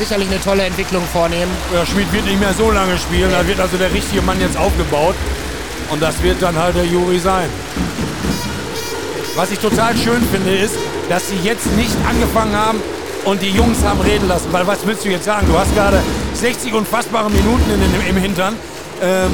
sicherlich 0.00 0.28
eine 0.28 0.40
tolle 0.40 0.64
Entwicklung 0.64 1.02
vornehmen. 1.12 1.50
Ja, 1.74 1.84
Schmid 1.86 2.12
wird 2.12 2.24
nicht 2.24 2.40
mehr 2.40 2.52
so 2.54 2.70
lange 2.70 2.98
spielen. 2.98 3.30
Da 3.30 3.46
wird 3.46 3.60
also 3.60 3.76
der 3.76 3.92
richtige 3.92 4.22
Mann 4.22 4.40
jetzt 4.40 4.56
aufgebaut. 4.56 5.14
Und 5.92 6.00
das 6.02 6.22
wird 6.22 6.40
dann 6.42 6.56
halt 6.56 6.74
der 6.76 6.84
Juri 6.86 7.18
sein. 7.18 7.48
Was 9.36 9.50
ich 9.52 9.58
total 9.58 9.96
schön 9.96 10.22
finde, 10.32 10.56
ist, 10.56 10.74
dass 11.08 11.28
sie 11.28 11.36
jetzt 11.42 11.66
nicht 11.76 11.94
angefangen 12.08 12.54
haben 12.56 12.78
und 13.24 13.40
die 13.42 13.50
Jungs 13.50 13.82
haben 13.84 14.00
reden 14.00 14.28
lassen. 14.28 14.48
Weil 14.52 14.66
was 14.66 14.78
willst 14.86 15.04
du 15.04 15.08
jetzt 15.08 15.24
sagen? 15.24 15.46
Du 15.48 15.58
hast 15.58 15.74
gerade 15.74 16.00
60 16.34 16.72
unfassbare 16.74 17.30
Minuten 17.30 17.64
in, 17.72 17.80
den- 17.80 18.08
im 18.08 18.16
Hintern. 18.22 18.54
Ähm, 19.02 19.30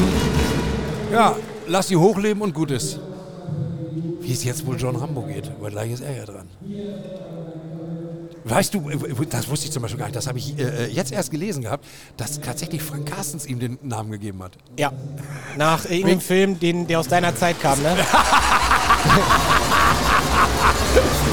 ja, 1.12 1.34
lass 1.66 1.88
sie 1.88 1.96
hochleben 1.96 2.42
und 2.42 2.54
gut 2.54 2.70
ist. 2.70 2.98
Wie 4.20 4.32
es 4.32 4.44
jetzt 4.44 4.66
wohl 4.66 4.76
John 4.76 4.96
Rambo 4.96 5.22
geht. 5.22 5.50
Aber 5.58 5.70
gleich 5.70 5.92
ist 5.92 6.02
er 6.02 6.16
ja 6.16 6.24
dran. 6.24 6.48
Weißt 8.48 8.74
du, 8.74 8.88
das 9.28 9.48
wusste 9.48 9.66
ich 9.66 9.72
zum 9.72 9.82
Beispiel 9.82 9.98
gar 9.98 10.06
nicht, 10.06 10.14
das 10.14 10.28
habe 10.28 10.38
ich 10.38 10.56
äh, 10.56 10.86
jetzt 10.86 11.10
erst 11.10 11.32
gelesen 11.32 11.64
gehabt, 11.64 11.84
dass 12.16 12.40
tatsächlich 12.40 12.80
Frank 12.80 13.06
Carstens 13.06 13.44
ihm 13.44 13.58
den 13.58 13.76
Namen 13.82 14.12
gegeben 14.12 14.40
hat. 14.42 14.52
Ja. 14.78 14.92
Nach 15.56 15.84
irgendeinem 15.84 16.20
Film, 16.20 16.60
den, 16.60 16.86
der 16.86 17.00
aus 17.00 17.08
deiner 17.08 17.34
Zeit 17.34 17.60
kam, 17.60 17.82
ne? 17.82 17.96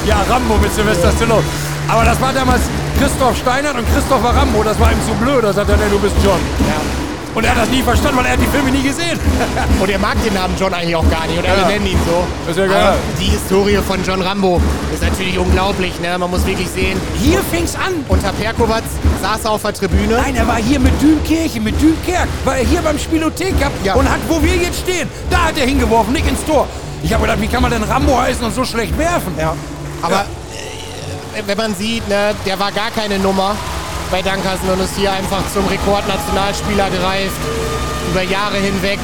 Ja, 0.06 0.20
Rambo 0.28 0.58
mit 0.58 0.70
Sylvester 0.74 1.10
Stallone. 1.12 1.44
Aber 1.88 2.04
das 2.04 2.20
war 2.20 2.32
damals 2.32 2.62
Christoph 2.98 3.38
Steinert 3.38 3.76
und 3.76 3.86
Christopher 3.90 4.34
Rambo, 4.36 4.62
das 4.62 4.78
war 4.78 4.92
ihm 4.92 4.98
zu 5.06 5.14
blöd. 5.14 5.42
Da 5.42 5.52
sagt 5.52 5.70
er, 5.70 5.76
nee, 5.78 5.88
du 5.90 5.98
bist 5.98 6.14
John. 6.22 6.40
Ja. 6.68 7.03
Und 7.34 7.44
er 7.44 7.50
hat 7.50 7.62
das 7.62 7.68
nie 7.68 7.82
verstanden, 7.82 8.18
weil 8.18 8.26
er 8.26 8.32
hat 8.32 8.40
die 8.40 8.46
Filme 8.46 8.70
nie 8.70 8.82
gesehen. 8.82 9.18
Und 9.80 9.90
er 9.90 9.98
mag 9.98 10.14
den 10.24 10.34
Namen 10.34 10.54
John 10.58 10.72
eigentlich 10.72 10.94
auch 10.94 11.08
gar 11.10 11.26
nicht. 11.26 11.38
Und 11.38 11.48
alle 11.48 11.62
Ja. 11.62 11.66
nennen 11.68 11.86
ihn 11.86 11.98
so. 12.06 12.50
Ist 12.50 12.56
ja 12.58 12.66
geil. 12.66 12.76
Aber 12.80 12.96
die 13.20 13.24
Historie 13.24 13.76
von 13.86 14.04
John 14.04 14.22
Rambo 14.22 14.60
ist 14.92 15.02
natürlich 15.02 15.36
unglaublich. 15.36 15.98
Ne? 16.00 16.16
Man 16.16 16.30
muss 16.30 16.46
wirklich 16.46 16.68
sehen, 16.70 17.00
Hier 17.20 17.40
fing's 17.50 17.74
an. 17.74 17.92
unter 18.08 18.32
Perkovac 18.32 18.84
saß 19.20 19.44
er 19.46 19.50
auf 19.50 19.62
der 19.62 19.74
Tribüne. 19.74 20.14
Nein, 20.16 20.36
er 20.36 20.46
war 20.46 20.56
hier 20.56 20.78
mit 20.78 20.92
Dünkirchen, 21.02 21.64
mit 21.64 21.80
Dünkerk. 21.82 22.28
War 22.44 22.56
er 22.56 22.64
hier 22.64 22.80
beim 22.82 22.98
Spielothek 22.98 23.60
Cup 23.60 23.72
Ja. 23.82 23.94
und 23.94 24.08
hat, 24.08 24.20
wo 24.28 24.40
wir 24.40 24.54
jetzt 24.54 24.80
stehen, 24.80 25.08
da 25.28 25.46
hat 25.46 25.58
er 25.58 25.66
hingeworfen, 25.66 26.12
nicht 26.12 26.28
ins 26.28 26.44
Tor. 26.44 26.68
Ich 27.02 27.12
habe 27.12 27.22
gedacht, 27.22 27.40
wie 27.40 27.48
kann 27.48 27.62
man 27.62 27.70
denn 27.72 27.82
Rambo 27.82 28.16
heißen 28.18 28.44
und 28.44 28.54
so 28.54 28.64
schlecht 28.64 28.96
werfen? 28.96 29.34
Ja. 29.38 29.54
Aber 30.02 30.20
äh, 31.34 31.42
wenn 31.46 31.56
man 31.58 31.74
sieht, 31.74 32.08
ne, 32.08 32.34
der 32.46 32.58
war 32.60 32.70
gar 32.70 32.90
keine 32.92 33.18
Nummer 33.18 33.56
bei 34.10 34.22
Dankersen 34.22 34.68
und 34.68 34.80
ist 34.80 34.96
hier 34.96 35.12
einfach 35.12 35.42
zum 35.52 35.66
Rekordnationalspieler 35.66 36.90
gereift. 36.90 37.36
Über 38.10 38.22
Jahre 38.22 38.56
hinweg 38.56 38.98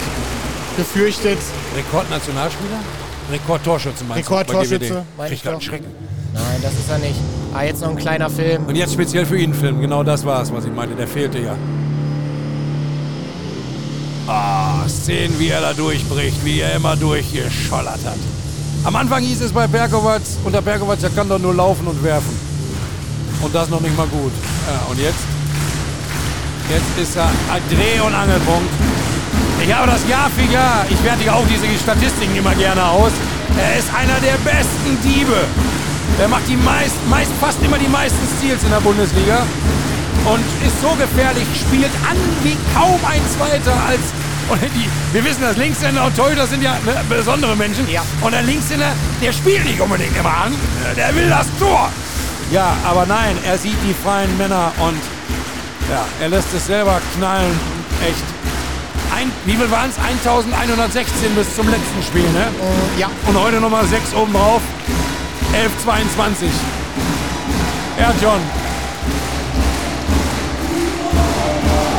gefürchtet. 0.77 1.39
Rekordnationalspieler? 1.77 2.79
Rekordtorschütze 3.33 4.05
meinst 4.05 4.31
Rekordtorschütze, 4.31 5.05
du? 5.17 5.51
doch. 5.51 5.61
Schrecken. 5.61 5.87
Nein, 6.33 6.61
das 6.63 6.73
ist 6.75 6.91
er 6.91 6.99
nicht. 6.99 7.17
Ah, 7.53 7.65
jetzt 7.65 7.81
noch 7.81 7.91
ein 7.91 7.97
kleiner 7.97 8.31
Film. 8.31 8.67
Und 8.67 8.77
jetzt 8.77 8.93
speziell 8.93 9.27
für 9.27 9.39
ihn 9.39 9.55
Film. 9.55 9.81
Genau 9.81 10.03
das 10.03 10.25
war's, 10.25 10.53
was 10.53 10.65
ich 10.65 10.73
meinte. 10.73 10.95
Der 10.95 11.09
fehlte 11.09 11.39
ja. 11.39 11.57
Ah, 14.27 14.89
Szenen, 14.89 15.39
wie 15.39 15.49
er 15.49 15.61
da 15.61 15.73
durchbricht, 15.73 16.45
wie 16.45 16.61
er 16.61 16.77
immer 16.77 16.95
durchgeschollert 16.97 18.05
hat. 18.05 18.19
Am 18.85 18.95
Anfang 18.97 19.23
hieß 19.23 19.41
es 19.43 19.53
bei 19.53 19.67
Berkovac, 19.67 20.23
unter 20.45 20.63
Berkovac, 20.63 21.03
er 21.03 21.11
kann 21.11 21.29
doch 21.29 21.39
nur 21.39 21.55
laufen 21.55 21.87
und 21.87 22.03
werfen. 22.03 22.50
Und 23.43 23.55
das 23.55 23.69
noch 23.71 23.81
nicht 23.81 23.97
mal 23.97 24.07
gut. 24.07 24.33
Ja, 24.69 24.87
und 24.91 24.99
jetzt? 24.99 25.25
Jetzt 26.69 27.09
ist 27.09 27.17
er 27.17 27.25
ein 27.25 27.63
Dreh- 27.69 28.01
und 28.01 28.15
Angelpunkt. 28.15 28.71
Ich 29.63 29.73
habe 29.75 29.91
das 29.91 30.07
Jahr 30.09 30.31
für 30.31 30.47
Jahr, 30.53 30.85
ich 30.89 31.03
wertige 31.05 31.33
auch 31.33 31.45
diese 31.49 31.67
Statistiken 31.83 32.37
immer 32.37 32.55
gerne 32.55 32.85
aus. 32.85 33.13
Er 33.59 33.79
ist 33.79 33.89
einer 33.95 34.19
der 34.21 34.37
besten 34.45 34.97
Diebe. 35.03 35.37
Er 36.19 36.29
macht 36.29 36.47
die 36.49 36.57
meist, 36.57 36.97
meist, 37.09 37.31
fast 37.41 37.63
immer 37.63 37.79
die 37.79 37.89
meisten 37.89 38.21
Steals 38.37 38.63
in 38.63 38.71
der 38.71 38.81
Bundesliga. 38.81 39.43
Und 40.25 40.45
ist 40.67 40.81
so 40.81 40.91
gefährlich, 40.97 41.45
spielt 41.59 41.91
an 42.09 42.17
wie 42.43 42.57
kaum 42.75 43.01
ein 43.09 43.23
Zweiter 43.37 43.73
als. 43.89 44.13
Und 44.49 44.61
die, 44.75 44.89
wir 45.13 45.25
wissen, 45.25 45.43
dass 45.43 45.57
Linkshänder 45.57 46.05
und 46.05 46.17
Torhüter 46.17 46.47
sind 46.47 46.63
ja 46.63 46.73
ne, 46.85 46.97
besondere 47.09 47.57
Menschen. 47.57 47.89
Ja. 47.89 48.03
Und 48.21 48.33
der 48.33 48.43
Linkshänder, 48.43 48.93
der 49.23 49.33
spielt 49.33 49.65
nicht 49.65 49.81
unbedingt 49.81 50.17
immer 50.17 50.37
an. 50.45 50.55
Der 50.97 51.15
will 51.15 51.29
das 51.29 51.47
Tor. 51.59 51.89
Ja, 52.51 52.77
aber 52.85 53.07
nein, 53.07 53.37
er 53.45 53.57
sieht 53.59 53.77
die 53.87 53.95
freien 53.95 54.37
Männer 54.37 54.73
und 54.79 54.99
ja, 55.89 56.05
er 56.21 56.29
lässt 56.31 56.53
es 56.55 56.67
selber 56.67 57.01
knallen. 57.17 57.59
Echt. 58.03 58.25
Ein, 59.17 59.31
wie 59.45 59.53
viel 59.53 59.71
waren 59.71 59.91
es? 59.91 59.97
1116 59.99 61.35
bis 61.35 61.55
zum 61.55 61.69
letzten 61.69 62.03
Spiel, 62.03 62.29
ne? 62.31 62.49
Ja, 62.99 63.09
Und 63.27 63.41
heute 63.41 63.61
nochmal 63.61 63.87
6 63.87 64.15
oben 64.15 64.33
drauf. 64.33 64.63
1122. 65.53 66.49
Ja, 67.99 68.13
John. 68.21 68.41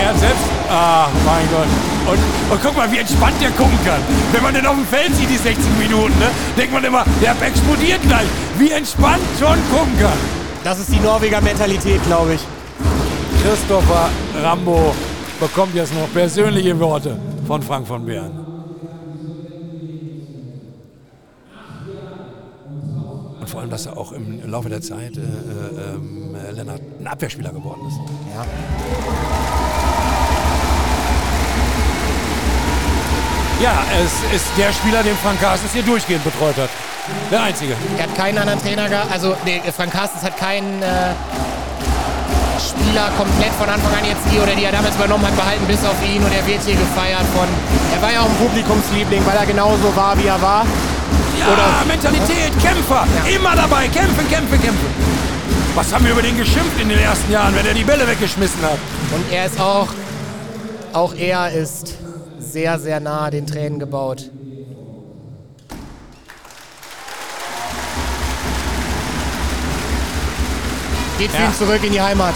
Er 0.01 0.09
hat 0.09 0.19
selbst. 0.19 0.43
Ah, 0.69 1.07
mein 1.25 1.47
Gott. 1.51 1.67
Und, 2.11 2.53
und 2.53 2.63
guck 2.63 2.75
mal, 2.77 2.89
wie 2.91 2.97
entspannt 2.99 3.35
der 3.41 3.51
gucken 3.51 3.77
kann. 3.85 3.99
Wenn 4.31 4.41
man 4.41 4.53
den 4.53 4.65
auf 4.65 4.75
dem 4.75 4.87
Feld 4.87 5.15
sieht, 5.15 5.29
die 5.29 5.37
60 5.37 5.63
Minuten, 5.79 6.17
ne? 6.17 6.27
Denkt 6.57 6.73
man 6.73 6.83
immer, 6.83 7.05
der 7.21 7.35
explodiert 7.41 8.01
gleich. 8.03 8.27
Wie 8.57 8.71
entspannt 8.71 9.21
John 9.39 9.57
gucken 9.69 9.99
kann. 9.99 10.40
Das 10.63 10.79
ist 10.79 10.91
die 10.91 10.99
Norweger 10.99 11.41
Mentalität, 11.41 12.03
glaube 12.05 12.35
ich. 12.35 12.41
Christopher 13.43 14.09
Rambo 14.41 14.93
bekommt 15.39 15.73
jetzt 15.73 15.93
noch 15.93 16.11
persönliche 16.13 16.79
Worte 16.79 17.17
von 17.47 17.63
Frank 17.63 17.87
von 17.87 18.05
Beeren. 18.05 18.45
Und 23.39 23.49
vor 23.49 23.61
allem, 23.61 23.69
dass 23.71 23.87
er 23.87 23.97
auch 23.97 24.11
im 24.11 24.47
Laufe 24.49 24.69
der 24.69 24.81
Zeit, 24.81 25.17
äh, 25.17 25.21
äh, 25.21 25.95
ähm, 25.95 26.35
äh, 26.35 26.51
Lennart, 26.51 26.81
ein 26.99 27.07
Abwehrspieler 27.07 27.51
geworden 27.51 27.81
ist. 27.87 27.97
Ja. 28.35 28.45
Ja, 33.63 33.83
es 34.03 34.35
ist 34.35 34.45
der 34.57 34.73
Spieler, 34.73 35.03
den 35.03 35.15
Frank 35.17 35.39
Carstens 35.39 35.71
hier 35.73 35.83
durchgehend 35.83 36.23
betreut 36.23 36.57
hat. 36.57 36.69
Der 37.31 37.41
einzige. 37.43 37.73
Er 37.97 38.03
hat 38.03 38.15
keinen 38.15 38.37
anderen 38.37 38.61
Trainer 38.61 38.87
gehabt. 38.89 39.11
Also, 39.11 39.35
nee, 39.45 39.61
Frank 39.75 39.91
Carstens 39.91 40.23
hat 40.23 40.37
keinen 40.37 40.81
äh, 40.81 41.13
Spieler 42.59 43.09
komplett 43.17 43.51
von 43.57 43.67
Anfang 43.69 43.91
an 43.93 44.05
jetzt 44.05 44.21
hier 44.29 44.43
oder 44.43 44.53
die 44.53 44.63
er 44.65 44.71
damals 44.71 44.95
übernommen 44.95 45.25
hat, 45.25 45.35
behalten 45.35 45.65
bis 45.65 45.83
auf 45.83 45.95
ihn 46.05 46.23
und 46.23 46.31
er 46.31 46.45
wird 46.45 46.61
hier 46.63 46.75
gefeiert 46.75 47.25
von. 47.35 47.47
Er 47.95 48.01
war 48.01 48.11
ja 48.13 48.21
auch 48.21 48.29
ein 48.29 48.35
Publikumsliebling, 48.35 49.25
weil 49.25 49.35
er 49.37 49.45
genauso 49.45 49.95
war, 49.95 50.17
wie 50.17 50.27
er 50.27 50.41
war. 50.41 50.65
Ja, 51.39 51.47
Oder- 51.53 51.85
Mentalität, 51.87 52.51
Kämpfer, 52.61 53.05
Ja. 53.25 53.35
immer 53.35 53.55
dabei, 53.55 53.87
kämpfen, 53.87 54.29
kämpfen, 54.29 54.61
kämpfen. 54.61 55.21
Was 55.73 55.91
haben 55.93 56.03
wir 56.05 56.11
über 56.11 56.21
den 56.21 56.37
geschimpft 56.37 56.79
in 56.79 56.89
den 56.89 56.99
ersten 56.99 57.31
Jahren, 57.31 57.55
wenn 57.55 57.65
er 57.65 57.73
die 57.73 57.83
Bälle 57.83 58.07
weggeschmissen 58.07 58.61
hat? 58.61 58.77
Und 59.15 59.31
er 59.31 59.45
ist 59.45 59.59
auch, 59.59 59.87
auch 60.93 61.15
er 61.15 61.51
ist 61.51 61.95
sehr, 62.39 62.77
sehr 62.77 62.99
nah 62.99 63.29
den 63.31 63.47
Tränen 63.47 63.79
gebaut. 63.79 64.29
Geht 71.21 71.29
für 71.29 71.43
ihn 71.43 71.53
zurück 71.53 71.83
in 71.83 71.93
die 71.93 72.01
Heimat. 72.01 72.33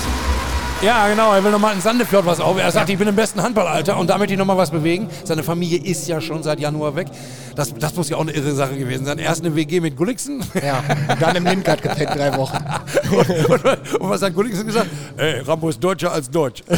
Ja, 0.84 1.08
genau, 1.08 1.34
er 1.34 1.44
will 1.44 1.50
nochmal 1.50 1.74
in 1.74 1.82
Sandefjord 1.82 2.28
was 2.28 2.40
auf. 2.40 2.60
Er 2.60 2.72
sagt, 2.72 2.88
ich 2.88 3.00
bin 3.00 3.08
im 3.08 3.16
besten 3.16 3.42
Handballalter 3.42 3.98
und 3.98 4.12
da 4.12 4.20
möchte 4.20 4.34
ich 4.34 4.38
nochmal 4.38 4.58
was 4.58 4.70
bewegen. 4.70 5.10
Seine 5.24 5.42
Familie 5.42 5.80
ist 5.80 6.08
ja 6.08 6.22
schon 6.22 6.44
seit 6.44 6.60
Januar 6.60 6.96
weg. 6.96 7.08
Das, 7.56 7.74
das 7.74 7.96
muss 7.96 8.10
ja 8.10 8.18
auch 8.18 8.22
eine 8.22 8.34
irre 8.34 8.54
Sache 8.54 8.78
gewesen 8.78 9.04
sein. 9.04 9.18
Erst 9.18 9.44
eine 9.44 9.56
WG 9.56 9.80
mit 9.80 9.98
Gulliksen. 9.98 10.44
Ja, 10.64 10.84
und 11.10 11.20
dann 11.20 11.36
im 11.36 11.46
Lindgard 11.46 11.82
gepennt, 11.82 12.12
drei 12.14 12.38
Wochen. 12.38 12.58
und, 13.10 13.50
und, 13.50 13.66
und 14.02 14.08
was 14.08 14.22
hat 14.22 14.36
Gulliksen 14.36 14.68
gesagt? 14.68 14.92
Ey, 15.18 15.40
Rambo 15.40 15.70
ist 15.70 15.84
Deutscher 15.84 16.12
als 16.12 16.30
Deutsch. 16.30 16.62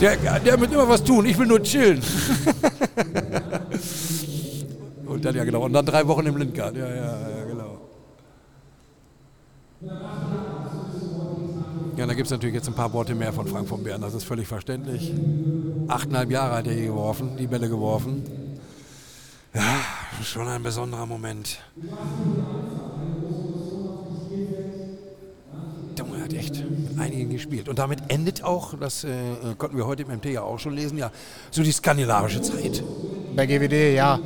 der, 0.00 0.16
der 0.16 0.60
wird 0.60 0.72
immer 0.72 0.88
was 0.88 1.04
tun, 1.04 1.24
ich 1.26 1.38
will 1.38 1.46
nur 1.46 1.62
chillen. 1.62 2.02
und 5.06 5.24
dann, 5.24 5.36
ja 5.36 5.44
genau, 5.44 5.60
und 5.60 5.72
dann 5.72 5.86
drei 5.86 6.04
Wochen 6.08 6.26
im 6.26 6.36
Lindgard. 6.36 6.76
Ja, 6.76 6.88
ja, 6.88 6.94
ja, 6.96 7.44
genau. 7.48 7.69
Ja, 11.96 12.06
da 12.06 12.14
gibt 12.14 12.26
es 12.26 12.30
natürlich 12.30 12.54
jetzt 12.54 12.68
ein 12.68 12.74
paar 12.74 12.92
Worte 12.92 13.14
mehr 13.14 13.32
von 13.32 13.46
Frank 13.46 13.68
von 13.68 13.82
Bern, 13.82 14.00
das 14.00 14.14
ist 14.14 14.24
völlig 14.24 14.46
verständlich. 14.46 15.12
Achteinhalb 15.88 16.30
Jahre 16.30 16.56
hat 16.56 16.66
er 16.66 16.74
hier 16.74 16.86
geworfen, 16.86 17.36
die 17.38 17.46
Bälle 17.46 17.68
geworfen. 17.68 18.22
Ja, 19.54 19.80
schon 20.22 20.46
ein 20.48 20.62
besonderer 20.62 21.06
Moment. 21.06 21.60
Junge 25.98 26.22
hat 26.22 26.32
echt 26.32 26.64
mit 26.68 26.98
einigen 26.98 27.30
gespielt. 27.30 27.68
Und 27.68 27.78
damit 27.78 28.00
endet 28.08 28.42
auch, 28.42 28.74
das 28.78 29.04
äh, 29.04 29.10
konnten 29.58 29.76
wir 29.76 29.86
heute 29.86 30.02
im 30.02 30.08
MT 30.08 30.26
ja 30.26 30.42
auch 30.42 30.58
schon 30.58 30.74
lesen, 30.74 30.98
ja, 30.98 31.10
so 31.50 31.62
die 31.62 31.72
skandinavische 31.72 32.42
Zeit. 32.42 32.82
Bei 33.36 33.46
GWD, 33.46 33.94
ja. 33.94 34.18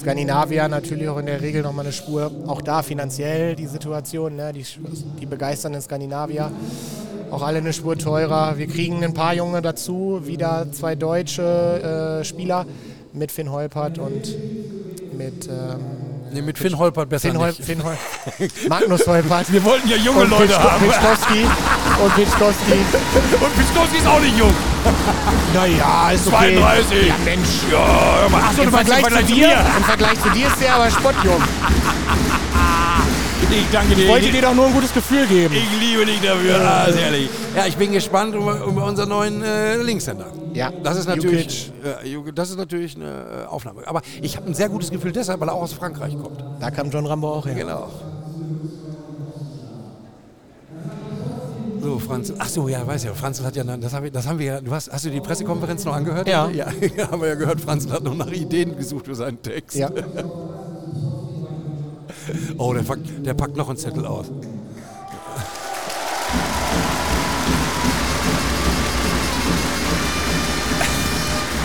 Skandinavier 0.00 0.68
natürlich 0.68 1.08
auch 1.08 1.18
in 1.18 1.26
der 1.26 1.42
Regel 1.42 1.62
nochmal 1.62 1.84
eine 1.84 1.92
Spur. 1.92 2.30
Auch 2.46 2.62
da 2.62 2.82
finanziell 2.82 3.56
die 3.56 3.66
Situation, 3.66 4.36
ne? 4.36 4.52
die, 4.52 4.64
die 5.20 5.26
begeisternden 5.26 5.82
Skandinavier. 5.82 6.52
Auch 7.30 7.42
alle 7.42 7.58
eine 7.58 7.72
Spur 7.72 7.98
teurer. 7.98 8.58
Wir 8.58 8.68
kriegen 8.68 9.02
ein 9.04 9.12
paar 9.12 9.34
Junge 9.34 9.60
dazu, 9.60 10.22
wieder 10.24 10.70
zwei 10.72 10.94
deutsche 10.94 12.20
äh, 12.20 12.24
Spieler 12.24 12.64
mit 13.12 13.32
Finn 13.32 13.50
Holpert 13.50 13.98
und 13.98 14.36
mit 15.16 15.48
ähm, 15.48 16.07
Nee, 16.32 16.42
mit 16.42 16.58
Finn 16.58 16.76
Holpert 16.78 17.08
besser 17.08 17.28
Finn, 17.28 17.38
Hol 17.38 17.48
nicht. 17.48 17.64
Finn 17.64 17.82
Hol 17.82 17.96
Magnus 18.68 19.06
Holpert. 19.06 19.52
Wir 19.52 19.64
wollten 19.64 19.88
ja 19.88 19.96
junge 19.96 20.20
und 20.20 20.30
Leute 20.30 20.58
haben. 20.58 20.84
Pitschkowski. 20.84 21.46
Und 22.02 22.14
Pitschkowski. 22.14 22.72
Und 23.40 23.54
Piskowski 23.56 23.98
ist 23.98 24.06
auch 24.06 24.20
nicht 24.20 24.38
jung. 24.38 24.52
Naja, 25.54 26.10
ist 26.12 26.26
okay. 26.26 26.56
32. 26.58 27.06
Ja, 27.08 27.14
Mensch. 27.24 27.48
Ja, 27.70 28.20
hör 28.20 28.28
mal. 28.28 28.42
Achso, 28.42 28.62
Im 28.62 28.70
Vergleich, 28.70 29.00
Vergleich 29.00 29.26
zu 29.26 29.34
dir. 29.34 29.52
Im 29.76 29.84
Vergleich 29.84 30.22
zu 30.22 30.30
dir 30.30 30.46
ist 30.46 30.60
der 30.60 30.74
aber 30.74 30.90
spottjung. 30.90 31.42
Ich 33.50 33.64
danke 33.72 33.94
dir. 33.94 34.02
Ich 34.02 34.08
wollte 34.08 34.30
dir 34.30 34.42
doch 34.42 34.54
nur 34.54 34.66
ein 34.66 34.74
gutes 34.74 34.92
Gefühl 34.92 35.26
geben. 35.26 35.54
Ich 35.54 35.80
liebe 35.80 36.04
dich 36.04 36.20
dafür, 36.20 36.60
ah, 36.60 36.84
ist 36.84 36.98
ehrlich. 36.98 37.30
Ja, 37.56 37.66
ich 37.66 37.76
bin 37.76 37.92
gespannt 37.92 38.34
über, 38.34 38.62
über 38.62 38.84
unseren 38.84 39.08
neuen 39.08 39.42
äh, 39.42 39.76
Linkshänder. 39.78 40.26
Ja, 40.52 40.70
Das 40.82 40.98
ist 40.98 41.06
natürlich, 41.08 41.72
äh, 41.82 42.32
das 42.34 42.50
ist 42.50 42.56
natürlich 42.58 42.96
eine 42.96 43.44
äh, 43.44 43.46
Aufnahme. 43.46 43.86
Aber 43.86 44.02
ich 44.20 44.36
habe 44.36 44.46
ein 44.48 44.54
sehr 44.54 44.68
gutes 44.68 44.90
Gefühl 44.90 45.12
deshalb, 45.12 45.40
weil 45.40 45.48
er 45.48 45.54
auch 45.54 45.62
aus 45.62 45.72
Frankreich 45.72 46.16
kommt. 46.20 46.44
Da 46.60 46.70
kam 46.70 46.90
John 46.90 47.06
Rambo 47.06 47.32
auch 47.32 47.46
her. 47.46 47.54
Genau. 47.54 47.88
So, 51.80 51.98
Franz. 51.98 52.32
Ach 52.38 52.48
so, 52.48 52.68
ja, 52.68 52.86
weiß 52.86 53.04
ja. 53.04 53.14
Franz 53.14 53.42
hat 53.42 53.56
ja, 53.56 53.64
das, 53.64 53.94
hab 53.94 54.04
ich, 54.04 54.12
das 54.12 54.26
haben 54.26 54.38
wir 54.38 54.46
ja. 54.46 54.60
Du 54.60 54.72
hast, 54.72 54.92
hast 54.92 55.06
du 55.06 55.10
die 55.10 55.20
Pressekonferenz 55.20 55.84
noch 55.86 55.94
angehört? 55.94 56.28
Ja. 56.28 56.50
Ja, 56.50 56.66
haben 57.10 57.22
wir 57.22 57.28
ja 57.28 57.34
gehört. 57.34 57.62
Franz 57.62 57.88
hat 57.88 58.02
noch 58.02 58.14
nach 58.14 58.30
Ideen 58.30 58.76
gesucht 58.76 59.06
für 59.06 59.14
seinen 59.14 59.40
Text. 59.40 59.74
Ja. 59.76 59.90
Oh, 62.58 62.72
der 62.72 62.82
packt, 62.82 63.26
der 63.26 63.34
packt 63.34 63.56
noch 63.56 63.68
einen 63.68 63.78
Zettel 63.78 64.06
aus. 64.06 64.26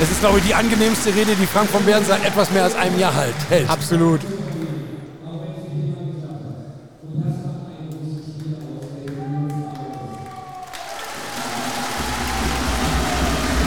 Es 0.01 0.11
ist, 0.11 0.19
glaube 0.19 0.39
ich, 0.39 0.45
die 0.45 0.53
angenehmste 0.53 1.15
Rede, 1.15 1.33
die 1.35 1.45
Frank 1.45 1.69
von 1.69 1.83
Bern 1.85 2.03
seit 2.05 2.25
etwas 2.25 2.51
mehr 2.51 2.63
als 2.63 2.75
einem 2.75 2.99
Jahr 2.99 3.15
halt 3.15 3.35
hält. 3.49 3.69
Absolut. 3.69 4.19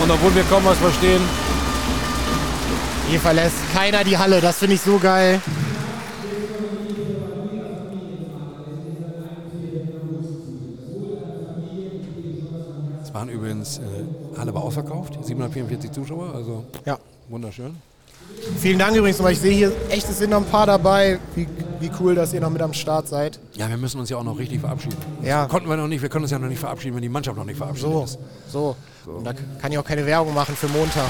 Und 0.03 0.11
obwohl 0.11 0.35
wir 0.35 0.43
kaum 0.45 0.65
was 0.65 0.77
verstehen. 0.77 1.23
Hier 3.09 3.21
verlässt 3.21 3.57
keiner 3.73 4.05
die 4.05 4.19
Halle, 4.19 4.41
das 4.41 4.59
finde 4.59 4.75
ich 4.75 4.83
so 4.83 4.99
geil. 4.99 5.41
Waren 13.27 13.35
übrigens, 13.35 13.79
äh, 13.79 14.39
Halle 14.39 14.55
war 14.55 14.63
ausverkauft, 14.63 15.15
744 15.23 15.91
Zuschauer, 15.93 16.35
also 16.35 16.65
Ja. 16.85 16.99
wunderschön. 17.29 17.77
Vielen 18.59 18.79
Dank 18.79 18.97
übrigens 18.97 19.19
nochmal. 19.19 19.33
Ich 19.33 19.41
sehe 19.41 19.53
hier 19.55 19.73
echt, 19.89 20.09
es 20.09 20.19
sind 20.19 20.31
noch 20.31 20.39
ein 20.39 20.45
paar 20.47 20.67
dabei. 20.67 21.19
Wie, 21.35 21.47
wie 21.81 21.91
cool, 22.01 22.15
dass 22.15 22.33
ihr 22.33 22.41
noch 22.41 22.51
mit 22.51 22.61
am 22.61 22.73
Start 22.73 23.07
seid. 23.09 23.39
Ja, 23.55 23.69
wir 23.69 23.77
müssen 23.77 24.01
uns 24.01 24.11
ja 24.11 24.17
auch 24.17 24.25
noch 24.25 24.39
richtig 24.39 24.61
verabschieden. 24.61 24.97
Ja. 25.23 25.47
Konnten 25.47 25.69
wir 25.69 25.77
noch 25.77 25.87
nicht, 25.87 26.03
wir 26.03 26.09
können 26.09 26.25
uns 26.25 26.33
ja 26.33 26.39
noch 26.39 26.49
nicht 26.49 26.59
verabschieden, 26.59 26.97
wenn 26.97 27.03
die 27.03 27.09
Mannschaft 27.09 27.37
noch 27.37 27.45
nicht 27.45 27.57
verabschiedet 27.59 27.93
So, 27.93 28.05
ist. 28.05 28.19
so. 28.53 28.77
Und 29.07 29.25
da 29.25 29.33
kann 29.61 29.71
ich 29.73 29.79
auch 29.79 29.85
keine 29.85 30.05
Werbung 30.07 30.35
machen 30.35 30.57
für 30.57 30.69
Montag. 30.69 31.07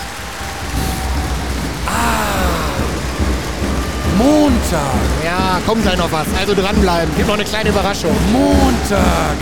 Montag, 4.18 4.94
Ja, 5.24 5.60
kommt 5.66 5.82
gleich 5.82 5.98
noch 5.98 6.10
was. 6.10 6.26
Also 6.38 6.54
dranbleiben. 6.54 7.14
Gibt 7.16 7.28
noch 7.28 7.34
eine 7.34 7.44
kleine 7.44 7.68
Überraschung. 7.70 8.12
Montag. 8.32 9.36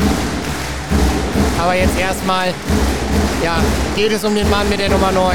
Aber 1.65 1.75
jetzt 1.75 1.99
erstmal, 1.99 2.53
ja, 3.43 3.57
geht 3.97 4.13
es 4.13 4.23
um 4.23 4.35
den 4.35 4.51
Mann 4.51 4.69
mit 4.69 4.79
der 4.79 4.91
Nummer 4.91 5.11
9. 5.11 5.35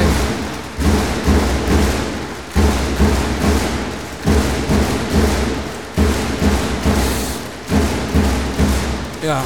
Ja. 9.24 9.42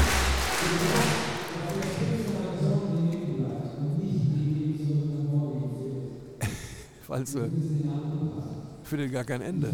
Falls 7.06 7.34
äh, 7.34 7.48
findet 8.84 9.10
gar 9.10 9.24
kein 9.24 9.40
Ende. 9.40 9.72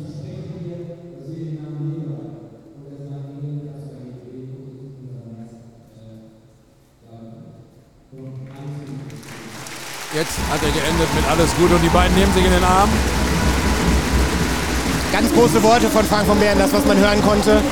Jetzt 10.13 10.39
hat 10.51 10.61
er 10.61 10.73
geendet 10.73 11.15
mit 11.15 11.25
alles 11.31 11.55
gut 11.55 11.71
und 11.71 11.81
die 11.83 11.89
beiden 11.89 12.13
nehmen 12.17 12.35
sich 12.35 12.45
in 12.45 12.51
den 12.51 12.65
Arm. 12.65 12.89
Ganz 15.13 15.33
große 15.33 15.63
Worte 15.63 15.89
von 15.89 16.05
Frank 16.05 16.27
von 16.27 16.37
Bären, 16.41 16.59
das, 16.59 16.73
was 16.73 16.85
man 16.85 16.99
hören 16.99 17.23
konnte. 17.23 17.63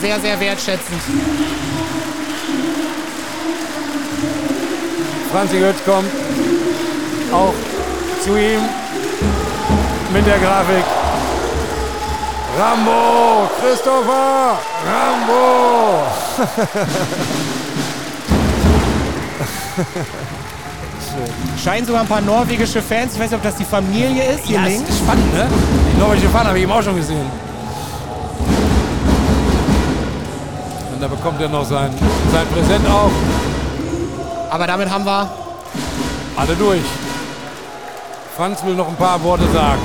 Sehr, 0.00 0.18
sehr 0.18 0.40
wertschätzend. 0.40 1.00
Franzi 5.30 5.58
Götz 5.58 5.84
kommt 5.84 6.10
auch 7.32 7.54
zu 8.24 8.36
ihm 8.36 8.60
mit 10.12 10.26
der 10.26 10.40
Grafik. 10.40 10.84
Rambo, 12.58 13.48
Christopher, 13.60 14.58
Rambo. 14.84 16.06
Scheinen 21.62 21.86
sogar 21.86 22.02
ein 22.02 22.08
paar 22.08 22.20
norwegische 22.20 22.82
Fans. 22.82 23.14
Ich 23.14 23.20
weiß 23.20 23.30
nicht, 23.30 23.36
ob 23.36 23.42
das 23.42 23.56
die 23.56 23.64
Familie 23.64 24.22
ist. 24.34 24.44
Hier 24.44 24.58
Ja, 24.60 24.64
links. 24.66 24.88
ist 24.90 24.98
spannend, 24.98 25.32
ne? 25.34 25.46
Die 25.94 26.00
norwegische 26.00 26.28
Fahne 26.28 26.48
habe 26.48 26.58
ich 26.58 26.64
eben 26.64 26.72
auch 26.72 26.82
schon 26.82 26.96
gesehen. 26.96 27.26
Und 30.94 31.00
da 31.02 31.06
bekommt 31.08 31.40
er 31.40 31.48
noch 31.48 31.64
sein, 31.64 31.90
sein 32.32 32.46
Präsent 32.48 32.86
auch. 32.88 33.10
Aber 34.50 34.66
damit 34.66 34.90
haben 34.90 35.04
wir 35.04 35.28
Alle 36.36 36.54
durch. 36.56 36.80
Franz 38.36 38.64
will 38.64 38.74
noch 38.74 38.88
ein 38.88 38.96
paar 38.96 39.22
Worte 39.22 39.44
sagen. 39.52 39.78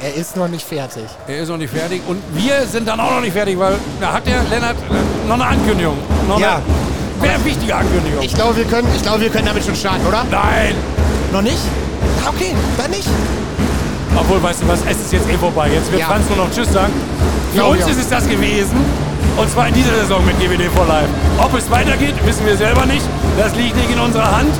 Er 0.00 0.14
ist 0.14 0.36
noch 0.36 0.46
nicht 0.48 0.64
fertig. 0.64 1.04
Er 1.26 1.38
ist 1.38 1.48
noch 1.48 1.56
nicht 1.56 1.72
fertig 1.72 2.00
und 2.06 2.22
wir 2.32 2.64
sind 2.66 2.86
dann 2.86 3.00
auch 3.00 3.10
noch 3.14 3.20
nicht 3.20 3.32
fertig, 3.32 3.58
weil 3.58 3.74
da 4.00 4.12
hat 4.12 4.26
der 4.26 4.42
Lennart 4.44 4.76
noch 5.26 5.34
eine 5.34 5.46
Ankündigung. 5.46 5.96
Noch 6.28 6.38
Ja. 6.38 6.56
eine 6.56 6.62
sehr 7.24 7.44
wichtige 7.44 7.74
Ankündigung. 7.76 8.22
Ich 8.22 8.34
glaube, 8.34 8.56
wir 8.56 8.64
können, 8.64 8.88
ich 8.94 9.02
glaube, 9.02 9.20
wir 9.20 9.30
können 9.30 9.46
damit 9.46 9.64
schon 9.64 9.74
starten, 9.76 10.06
oder? 10.06 10.24
Nein! 10.30 10.74
Noch 11.32 11.42
nicht? 11.42 11.58
Ah, 12.24 12.28
Okay, 12.30 12.54
dann 12.78 12.90
nicht. 12.90 13.08
Obwohl, 14.16 14.42
weißt 14.42 14.62
du 14.62 14.68
was, 14.68 14.78
es 14.88 14.96
ist 14.98 15.12
jetzt 15.12 15.28
eh 15.28 15.36
vorbei. 15.36 15.68
Jetzt 15.72 15.90
wird 15.90 16.00
Ja. 16.00 16.06
Franz 16.06 16.24
nur 16.28 16.38
noch 16.44 16.50
Tschüss 16.52 16.72
sagen. 16.72 16.92
Für 17.52 17.58
Glaub 17.58 17.72
uns 17.72 17.86
ist 17.86 17.98
es 18.00 18.08
das 18.08 18.28
gewesen. 18.28 18.76
Und 19.36 19.50
zwar 19.50 19.66
in 19.68 19.74
dieser 19.74 19.94
Saison 19.96 20.24
mit 20.24 20.38
GWD 20.38 20.70
for 20.74 20.86
Life. 20.86 21.08
Ob 21.38 21.52
es 21.58 21.68
weitergeht, 21.70 22.14
wissen 22.24 22.46
wir 22.46 22.56
selber 22.56 22.86
nicht. 22.86 23.02
Das 23.36 23.54
liegt 23.56 23.74
nicht 23.76 23.90
in 23.90 23.98
unserer 23.98 24.30
Hand. 24.36 24.54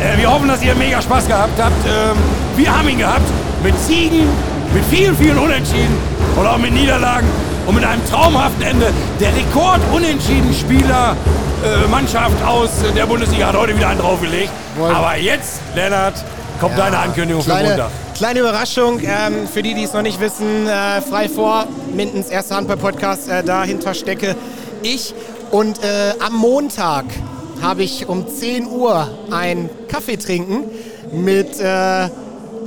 Äh, 0.00 0.18
wir 0.18 0.30
hoffen, 0.32 0.48
dass 0.48 0.62
ihr 0.62 0.74
mega 0.74 1.02
Spaß 1.02 1.26
gehabt 1.28 1.60
habt. 1.62 1.84
Ähm, 1.86 2.16
wir 2.56 2.76
haben 2.76 2.88
ihn 2.88 2.98
gehabt. 2.98 3.28
Mit 3.62 3.74
Siegen, 3.86 4.26
mit 4.72 4.84
vielen, 4.90 5.16
vielen 5.16 5.38
Unentschieden 5.38 5.96
und 6.36 6.46
auch 6.46 6.58
mit 6.58 6.72
Niederlagen 6.72 7.28
und 7.66 7.74
mit 7.74 7.84
einem 7.84 8.02
traumhaften 8.10 8.62
Ende. 8.62 8.86
Der 9.20 9.28
Rekord-Unentschieden-Spieler 9.36 11.12
äh, 11.12 11.53
Mannschaft 11.90 12.42
aus 12.44 12.70
der 12.94 13.06
Bundesliga 13.06 13.48
hat 13.48 13.56
heute 13.56 13.76
wieder 13.76 13.88
einen 13.88 14.00
draufgelegt. 14.00 14.50
Wollen- 14.76 14.94
Aber 14.94 15.16
jetzt, 15.16 15.60
Lennart, 15.74 16.14
kommt 16.60 16.78
deine 16.78 16.98
Ankündigung 16.98 17.42
für 17.42 17.50
Kleine, 17.50 17.68
Montag. 17.70 17.90
Kleine 18.14 18.40
Überraschung 18.40 19.00
ähm, 19.00 19.48
für 19.52 19.62
die, 19.62 19.74
die 19.74 19.84
es 19.84 19.92
noch 19.92 20.02
nicht 20.02 20.20
wissen. 20.20 20.66
Äh, 20.66 21.00
frei 21.02 21.28
vor, 21.28 21.66
Mindens 21.94 22.28
erste 22.28 22.54
Handball-Podcast, 22.56 23.28
äh, 23.28 23.42
dahinter 23.42 23.94
stecke 23.94 24.36
ich. 24.82 25.14
Und 25.50 25.82
äh, 25.82 26.14
am 26.24 26.34
Montag 26.34 27.04
habe 27.62 27.82
ich 27.82 28.08
um 28.08 28.26
10 28.28 28.66
Uhr 28.66 29.08
ein 29.30 29.70
Kaffee 29.88 30.16
trinken 30.16 30.64
mit 31.12 31.60
äh, 31.60 32.08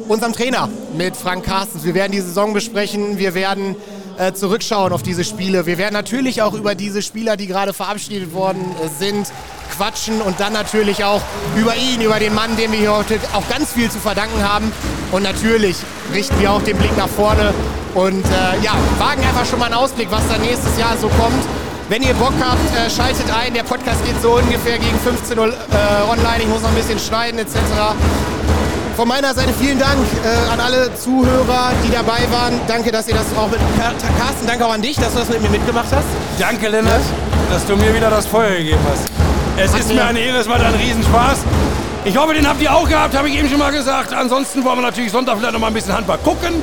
unserem 0.07 0.33
Trainer, 0.33 0.69
mit 0.97 1.15
Frank 1.17 1.45
Carstens. 1.45 1.83
Wir 1.83 1.93
werden 1.93 2.13
die 2.13 2.21
Saison 2.21 2.53
besprechen. 2.53 3.17
Wir 3.19 3.33
werden 3.33 3.75
äh, 4.17 4.33
zurückschauen 4.33 4.93
auf 4.93 5.03
diese 5.03 5.23
Spiele. 5.23 5.65
Wir 5.65 5.77
werden 5.77 5.93
natürlich 5.93 6.41
auch 6.41 6.53
über 6.53 6.75
diese 6.75 7.01
Spieler, 7.01 7.37
die 7.37 7.47
gerade 7.47 7.73
verabschiedet 7.73 8.33
worden 8.33 8.63
äh, 8.83 8.89
sind, 8.99 9.27
quatschen 9.75 10.21
und 10.21 10.39
dann 10.39 10.53
natürlich 10.53 11.03
auch 11.03 11.21
über 11.55 11.75
ihn, 11.75 12.01
über 12.01 12.19
den 12.19 12.33
Mann, 12.33 12.55
dem 12.57 12.71
wir 12.71 12.79
hier 12.79 12.95
heute 12.95 13.19
auch 13.33 13.47
ganz 13.49 13.73
viel 13.73 13.89
zu 13.89 13.99
verdanken 13.99 14.41
haben. 14.43 14.71
Und 15.11 15.23
natürlich 15.23 15.77
richten 16.13 16.39
wir 16.39 16.51
auch 16.51 16.61
den 16.61 16.77
Blick 16.77 16.95
nach 16.97 17.09
vorne 17.09 17.53
und 17.93 18.25
äh, 18.25 18.63
ja, 18.63 18.73
wagen 18.97 19.21
einfach 19.21 19.45
schon 19.45 19.59
mal 19.59 19.65
einen 19.65 19.75
Ausblick, 19.75 20.09
was 20.11 20.27
da 20.27 20.37
nächstes 20.37 20.77
Jahr 20.77 20.97
so 20.97 21.07
kommt. 21.09 21.43
Wenn 21.89 22.01
ihr 22.01 22.13
Bock 22.15 22.33
habt, 22.41 22.75
äh, 22.75 22.89
schaltet 22.89 23.31
ein. 23.31 23.53
Der 23.53 23.63
Podcast 23.63 24.03
geht 24.05 24.21
so 24.21 24.33
ungefähr 24.33 24.77
gegen 24.77 24.99
15 24.99 25.39
Uhr 25.39 25.47
äh, 25.47 26.11
online. 26.11 26.39
Ich 26.39 26.47
muss 26.47 26.61
noch 26.61 26.69
ein 26.69 26.75
bisschen 26.75 26.99
schneiden 26.99 27.39
etc. 27.39 27.55
Von 28.97 29.07
meiner 29.07 29.31
Seite 29.31 29.53
vielen 29.59 29.77
Dank 29.77 29.99
äh, 30.25 30.51
an 30.51 30.59
alle 30.59 30.89
Zuhörer, 30.95 31.71
die 31.85 31.91
dabei 31.91 32.17
waren. 32.31 32.59
Danke, 32.67 32.91
dass 32.91 33.07
ihr 33.07 33.13
das 33.13 33.25
auch 33.37 33.47
mit 33.47 33.59
Carsten, 33.79 34.47
danke 34.47 34.65
auch 34.65 34.73
an 34.73 34.81
dich, 34.81 34.95
dass 34.97 35.13
du 35.13 35.19
das 35.19 35.29
mit 35.29 35.39
mir 35.39 35.49
mitgemacht 35.51 35.85
hast. 35.91 36.07
Danke, 36.39 36.67
Lennart, 36.67 37.01
dass 37.51 37.63
du 37.67 37.75
mir 37.75 37.93
wieder 37.93 38.09
das 38.09 38.25
Feuer 38.25 38.57
gegeben 38.57 38.79
hast. 38.91 39.03
Es 39.55 39.79
ist 39.79 39.93
mir 39.93 40.03
eine 40.03 40.17
Ehre, 40.19 40.39
es 40.39 40.49
war 40.49 40.55
ein 40.55 40.73
Riesenspaß. 40.73 41.37
Ich 42.05 42.17
hoffe, 42.17 42.33
den 42.33 42.49
habt 42.49 42.59
ihr 42.59 42.73
auch 42.73 42.89
gehabt, 42.89 43.15
habe 43.15 43.29
ich 43.29 43.37
eben 43.37 43.47
schon 43.47 43.59
mal 43.59 43.71
gesagt. 43.71 44.13
Ansonsten 44.15 44.65
wollen 44.65 44.79
wir 44.79 44.81
natürlich 44.87 45.11
Sonntag 45.11 45.37
vielleicht 45.37 45.53
noch 45.53 45.59
mal 45.59 45.67
ein 45.67 45.73
bisschen 45.75 45.93
Handball 45.95 46.17
gucken. 46.17 46.53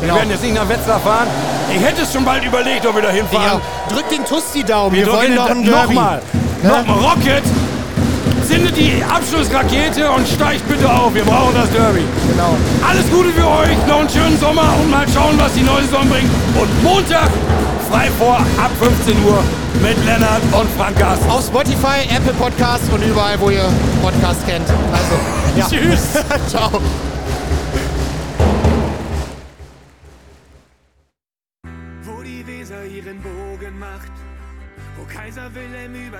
Wir 0.00 0.08
Genau. 0.08 0.16
werden 0.16 0.30
jetzt 0.30 0.42
nicht 0.42 0.54
nach 0.54 0.68
Wetzlar 0.68 1.00
fahren. 1.00 1.26
Ich 1.74 1.82
hätte 1.82 2.02
es 2.02 2.12
schon 2.12 2.24
bald 2.24 2.44
überlegt, 2.44 2.86
ob 2.86 2.96
wir 2.96 3.02
da 3.02 3.10
hinfahren. 3.10 3.60
Ja, 3.88 3.94
drückt 3.94 4.12
den 4.12 4.26
Tusti-Daumen. 4.26 4.94
Wir, 4.94 5.06
drücken 5.06 5.16
wollen 5.18 5.34
noch 5.34 5.48
ein 5.50 5.64
Derby. 5.64 5.94
Nochmal. 5.94 6.22
Nochmal. 6.62 6.98
Rocket, 6.98 7.42
zündet 8.48 8.76
die 8.78 9.04
Abschlussrakete 9.04 10.10
und 10.10 10.26
steigt 10.26 10.66
bitte 10.68 10.90
auf. 10.90 11.14
Wir 11.14 11.24
brauchen 11.24 11.54
das 11.54 11.70
Derby. 11.70 12.02
Genau. 12.30 12.56
Alles 12.88 13.10
Gute 13.10 13.28
für 13.30 13.46
euch, 13.46 13.76
noch 13.86 14.00
einen 14.00 14.08
schönen 14.08 14.38
Sommer 14.38 14.74
und 14.80 14.90
mal 14.90 15.06
schauen, 15.08 15.38
was 15.38 15.52
die 15.52 15.62
neue 15.62 15.82
Saison 15.82 16.08
bringt. 16.08 16.30
Und 16.58 16.82
Montag 16.82 17.28
frei 17.90 18.08
vor 18.18 18.38
ab 18.38 18.70
15 18.80 19.22
Uhr 19.24 19.42
mit 19.82 20.02
Lennart 20.04 20.42
und 20.52 20.68
Frank 20.78 20.98
Gast. 20.98 21.22
Auf 21.28 21.44
Spotify, 21.44 22.08
Apple 22.08 22.32
Podcast 22.34 22.90
und 22.90 23.02
überall, 23.02 23.38
wo 23.38 23.50
ihr 23.50 23.68
Podcast 24.02 24.46
kennt. 24.46 24.66
Also, 24.92 25.14
ja. 25.56 25.66
Tschüss. 25.70 26.18
Ciao. 26.48 26.80
Wo 32.02 32.22
die 32.22 32.46
Weser 32.46 32.82
ihren 32.84 33.20
Bogen 33.20 33.78
macht, 33.78 34.12
wo 34.96 35.04
Kaiser 35.04 35.50
Wilhelm 35.54 35.94
über 35.94 36.16